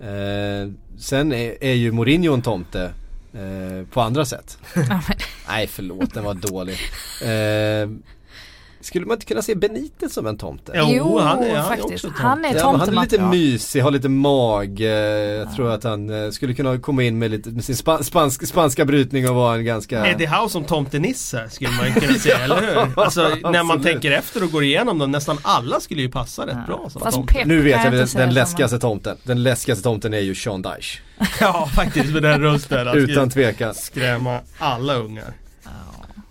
Eh, 0.00 0.70
sen 0.98 1.32
är, 1.32 1.64
är 1.64 1.72
ju 1.74 1.92
Mourinho 1.92 2.34
en 2.34 2.42
tomte 2.42 2.90
eh, 3.34 3.86
på 3.90 4.00
andra 4.00 4.24
sätt. 4.24 4.58
Nej 5.48 5.66
förlåt, 5.66 6.14
den 6.14 6.24
var 6.24 6.34
dålig. 6.34 6.78
Eh, 7.22 7.88
skulle 8.82 9.06
man 9.06 9.14
inte 9.14 9.26
kunna 9.26 9.42
se 9.42 9.54
Benitez 9.54 10.12
som 10.12 10.26
en 10.26 10.38
tomte? 10.38 10.72
Jo, 10.74 10.86
Jo, 10.90 11.18
han 11.18 11.38
är, 11.42 11.48
han 11.56 11.56
är 11.56 11.62
faktiskt. 11.62 11.92
också 11.92 12.06
tomte. 12.06 12.22
Han 12.22 12.44
är 12.44 12.54
Ja, 12.54 12.70
men 12.72 12.80
han 12.80 12.98
är 12.98 13.02
lite 13.02 13.22
mysig, 13.22 13.80
har 13.80 13.90
lite 13.90 14.08
mag. 14.08 14.80
Eh, 14.80 14.86
jag 14.88 15.54
tror 15.56 15.70
att 15.70 15.84
han 15.84 16.24
eh, 16.24 16.30
skulle 16.30 16.54
kunna 16.54 16.78
komma 16.78 17.02
in 17.02 17.18
med, 17.18 17.30
lite, 17.30 17.50
med 17.50 17.64
sin 17.64 17.76
spa, 17.76 18.02
spansk, 18.02 18.46
spanska 18.46 18.84
brytning 18.84 19.28
och 19.28 19.34
vara 19.34 19.54
en 19.56 19.64
ganska... 19.64 20.06
Eddie 20.06 20.26
Howe 20.26 20.48
som 20.48 20.64
tomtenisse 20.64 21.50
skulle 21.50 21.70
man 21.70 21.92
kunna 21.92 22.14
säga, 22.18 22.38
eller 22.44 22.60
hur? 22.60 23.02
Alltså 23.02 23.36
när 23.42 23.62
man 23.62 23.82
tänker 23.82 24.10
efter 24.10 24.44
och 24.44 24.50
går 24.50 24.64
igenom 24.64 24.98
dem, 24.98 25.10
nästan 25.10 25.38
alla 25.42 25.80
skulle 25.80 26.02
ju 26.02 26.10
passa 26.10 26.46
rätt 26.46 26.66
bra 26.66 26.88
som 26.90 27.02
Fast 27.02 27.16
tomte. 27.16 27.44
Nu 27.44 27.62
vet 27.62 27.84
jag 27.84 27.94
inte 27.94 27.96
den, 27.96 28.26
den 28.26 28.34
läskigaste 28.34 28.78
tomten. 28.78 29.16
Den 29.24 29.42
läskigaste 29.42 29.82
tomten 29.82 30.14
är 30.14 30.20
ju 30.20 30.34
Sean 30.34 30.62
Dyche. 30.62 30.98
Ja 31.40 31.68
faktiskt 31.74 32.12
med 32.12 32.22
den 32.22 32.40
rösten. 32.40 32.88
Utan 32.88 33.30
tvekan. 33.30 33.74
skrämma 33.74 34.40
alla 34.58 34.94
ungar. 34.94 35.32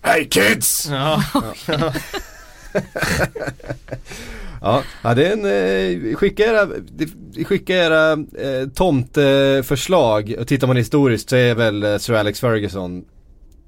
Hey 0.04 0.28
kids! 0.28 0.88
Ja, 0.90 1.22
Ja, 4.64 4.82
ja 5.02 5.14
det 5.14 5.26
är 5.26 5.32
en, 5.32 5.44
eh, 6.10 6.14
skicka 6.16 6.42
era, 6.44 6.68
skicka 7.44 7.76
era 7.76 8.12
eh, 8.12 8.68
tomteförslag. 8.74 10.34
Och 10.38 10.46
tittar 10.48 10.66
man 10.66 10.76
historiskt 10.76 11.30
så 11.30 11.36
är 11.36 11.54
väl 11.54 11.82
eh, 11.82 11.98
Sir 11.98 12.14
Alex 12.14 12.40
Ferguson 12.40 13.04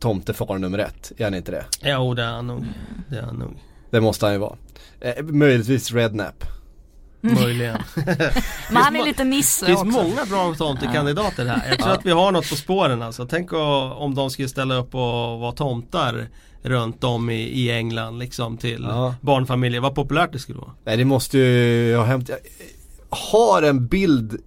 tomtefar 0.00 0.58
nummer 0.58 0.78
ett. 0.78 1.12
Är 1.16 1.24
han 1.24 1.34
inte 1.34 1.52
det? 1.52 1.64
jo 1.82 2.14
det 2.14 2.22
är 2.22 2.26
han 2.32 2.46
nog. 2.46 2.64
Det 3.10 3.16
är 3.16 3.22
han 3.22 3.36
nog. 3.36 3.56
Det 3.90 4.00
måste 4.00 4.26
han 4.26 4.32
ju 4.32 4.38
vara. 4.38 4.56
Eh, 5.00 5.22
möjligtvis 5.24 5.92
Rednap. 5.92 6.44
Möjligen. 7.20 7.78
Men 8.70 8.76
han 8.82 8.96
är 8.96 9.04
lite 9.04 9.24
nisse 9.24 9.66
Det 9.66 9.76
finns 9.76 9.80
också. 9.96 10.02
många 10.02 10.24
bra 10.24 10.54
tomtekandidater 10.54 11.46
här. 11.46 11.62
Jag 11.68 11.78
tror 11.78 11.90
Ja. 11.90 11.94
att 11.98 12.06
vi 12.06 12.10
har 12.10 12.32
något 12.32 12.48
på 12.50 12.56
spåren 12.56 13.02
alltså. 13.02 13.26
Tänk 13.26 13.52
om 13.96 14.14
de 14.14 14.30
skulle 14.30 14.48
ställa 14.48 14.74
upp 14.74 14.94
och 14.94 15.00
vara 15.40 15.52
tomtar 15.52 16.28
runt 16.64 17.04
om 17.04 17.30
i, 17.30 17.34
i 17.42 17.70
England 17.70 18.18
liksom 18.18 18.56
till 18.56 18.82
Ja. 18.88 19.14
barnfamiljer. 19.20 19.80
Vad 19.80 19.94
populärt 19.94 20.32
det 20.32 20.38
skulle 20.38 20.58
vara. 20.58 20.70
Nej 20.84 20.96
det 20.96 21.04
måste 21.04 21.38
ju 21.38 21.96
ha 21.96 22.04
hänt. 22.04 22.28
Jag 22.28 22.38
har 23.16 23.62
en 23.62 23.86
bild 23.86 24.40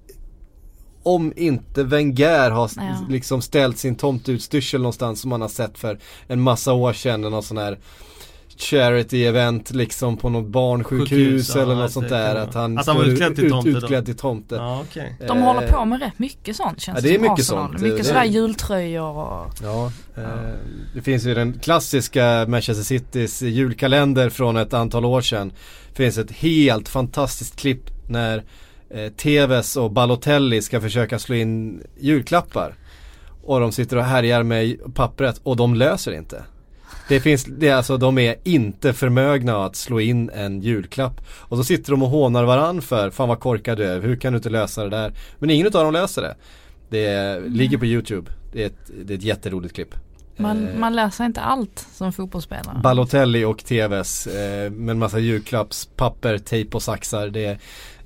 om 1.03 1.33
inte 1.35 1.83
Wenger 1.83 2.51
har 2.51 2.71
Ja. 2.75 3.05
liksom 3.09 3.41
ställt 3.41 3.77
sin 3.77 3.95
tomteutstyrsel 3.95 4.81
någonstans 4.81 5.21
som 5.21 5.29
man 5.29 5.41
har 5.41 5.47
sett 5.47 5.77
för 5.77 5.99
en 6.27 6.41
massa 6.41 6.73
år 6.73 6.93
sedan. 6.93 7.21
Någon 7.21 7.43
sån 7.43 7.57
här 7.57 7.77
charity 8.57 9.25
event 9.25 9.71
liksom 9.71 10.17
på 10.17 10.29
något 10.29 10.45
barnsjukhus 10.47 11.09
Sjukhus, 11.09 11.55
eller 11.55 11.75
något 11.75 11.91
sånt 11.91 12.09
kan 12.09 12.17
där. 12.17 12.35
Att 12.35 12.53
han, 12.53 12.77
Att 12.77 12.87
han 12.87 12.95
var 12.97 13.03
utklädd 13.05 13.35
till 13.35 13.45
ut- 13.45 13.51
tomte 13.51 13.71
då. 13.71 13.77
Utklädd 13.77 14.05
till 14.05 14.15
tomte. 14.17 14.55
Ja. 14.55 14.83
De 15.19 15.37
Eh, 15.37 15.43
håller 15.43 15.67
på 15.67 15.85
med 15.85 15.99
rätt 16.01 16.19
mycket 16.19 16.55
sånt 16.55 16.81
känns 16.81 16.95
Ja, 16.97 17.01
det 17.01 17.15
är 17.15 17.19
mycket 17.19 17.39
Arsenal. 17.39 17.69
sånt. 17.69 17.81
Mycket 17.81 17.97
Det- 17.97 18.03
sådär 18.03 18.23
jultröjor 18.23 19.17
och 19.17 19.53
Ja, 19.63 19.91
eh, 20.17 20.23
det 20.93 21.01
finns 21.01 21.25
ju 21.25 21.33
den 21.33 21.53
klassiska 21.59 22.45
Manchester 22.47 22.83
Citys 22.83 23.41
julkalender 23.41 24.29
från 24.29 24.57
ett 24.57 24.73
antal 24.73 25.05
år 25.05 25.21
sedan. 25.21 25.51
Det 25.89 25.95
finns 26.03 26.17
ett 26.17 26.31
helt 26.31 26.89
fantastiskt 26.89 27.55
klipp 27.55 27.81
när 28.09 28.43
eh, 28.89 29.11
TVs 29.11 29.75
och 29.77 29.91
Balotelli 29.91 30.61
ska 30.61 30.81
försöka 30.81 31.19
slå 31.19 31.35
in 31.35 31.83
julklappar. 31.99 32.75
Och 33.43 33.59
de 33.59 33.71
sitter 33.71 33.97
och 33.97 34.03
härjar 34.03 34.43
med 34.43 34.77
pappret 34.93 35.39
och 35.43 35.55
de 35.55 35.75
löser 35.75 36.11
inte. 36.11 36.43
Det 37.09 37.19
finns, 37.19 37.45
det 37.45 37.67
är 37.67 37.75
alltså, 37.75 37.97
de 37.97 38.17
är 38.17 38.35
inte 38.43 38.93
förmögna 38.93 39.65
att 39.65 39.75
slå 39.75 39.99
in 39.99 40.29
en 40.29 40.61
julklapp. 40.61 41.21
Och 41.29 41.57
så 41.57 41.63
sitter 41.63 41.91
de 41.91 42.03
och 42.03 42.09
hånar 42.09 42.43
varann 42.43 42.81
för, 42.81 43.09
fan 43.09 43.29
vad 43.29 43.39
korkad 43.39 43.77
du 43.77 43.83
är, 43.83 44.01
hur 44.01 44.15
kan 44.15 44.33
du 44.33 44.37
inte 44.37 44.49
lösa 44.49 44.83
det 44.83 44.89
där? 44.89 45.13
Men 45.39 45.49
ingen 45.49 45.65
av 45.67 45.71
dem 45.71 45.93
löser 45.93 46.21
det. 46.21 46.35
Det 46.89 47.39
ligger 47.47 47.77
på 47.77 47.85
YouTube. 47.85 48.31
Det 48.53 48.63
är 48.63 48.67
ett, 48.67 48.91
det 49.05 49.13
är 49.13 49.17
ett 49.17 49.23
jätteroligt 49.23 49.75
klipp. 49.75 49.95
man, 50.37 50.67
Eh, 50.67 50.79
man 50.79 50.95
läser 50.95 51.25
inte 51.25 51.41
allt 51.41 51.87
som 51.93 52.13
fotbollsspelare. 52.13 52.79
Balotelli 52.83 53.45
och 53.45 53.65
TVs 53.65 54.27
eh, 54.27 54.71
med 54.71 54.89
en 54.89 54.99
massa 54.99 55.19
julklappspapper, 55.19 56.37
tejp 56.37 56.75
och 56.75 56.83
saxar. 56.83 57.27
Det 57.27 57.45
är 57.45 57.59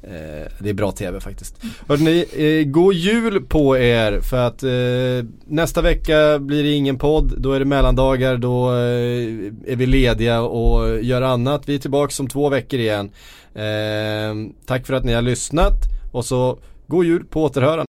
Eh, 0.04 0.52
det 0.60 0.70
är 0.70 0.74
bra 0.74 0.92
tv 0.92 1.20
faktiskt. 1.20 1.56
Hörrni, 1.88 2.26
eh, 2.36 2.68
god 2.68 2.94
jul 2.94 3.42
på 3.42 3.78
er 3.78 4.22
för 4.22 4.48
att 4.48 4.64
eh, 4.64 5.30
nästa 5.46 5.82
vecka 5.82 6.40
blir 6.40 6.64
det 6.64 6.72
ingen 6.72 6.98
podd, 6.98 7.34
då 7.38 7.54
är 7.54 7.60
det 7.60 7.66
mellandagar, 7.66 8.38
då 8.38 8.70
eh, 8.70 9.72
är 9.72 9.76
vi 9.76 9.86
lediga 9.86 10.42
och 10.42 11.04
gör 11.04 11.22
annat. 11.22 11.70
Vi 11.70 11.76
är 11.76 11.80
tillbaka 11.80 12.14
om 12.20 12.28
två 12.28 12.50
veckor 12.50 12.80
igen. 12.80 13.12
Eh, 13.54 14.52
tack 14.66 14.86
för 14.88 14.94
att 14.94 15.06
ni 15.06 15.14
har 15.14 15.22
lyssnat 15.22 15.74
och 16.12 16.26
så 16.26 16.60
god 16.88 17.06
jul 17.06 17.26
på 17.26 17.44
återhörande. 17.44 17.91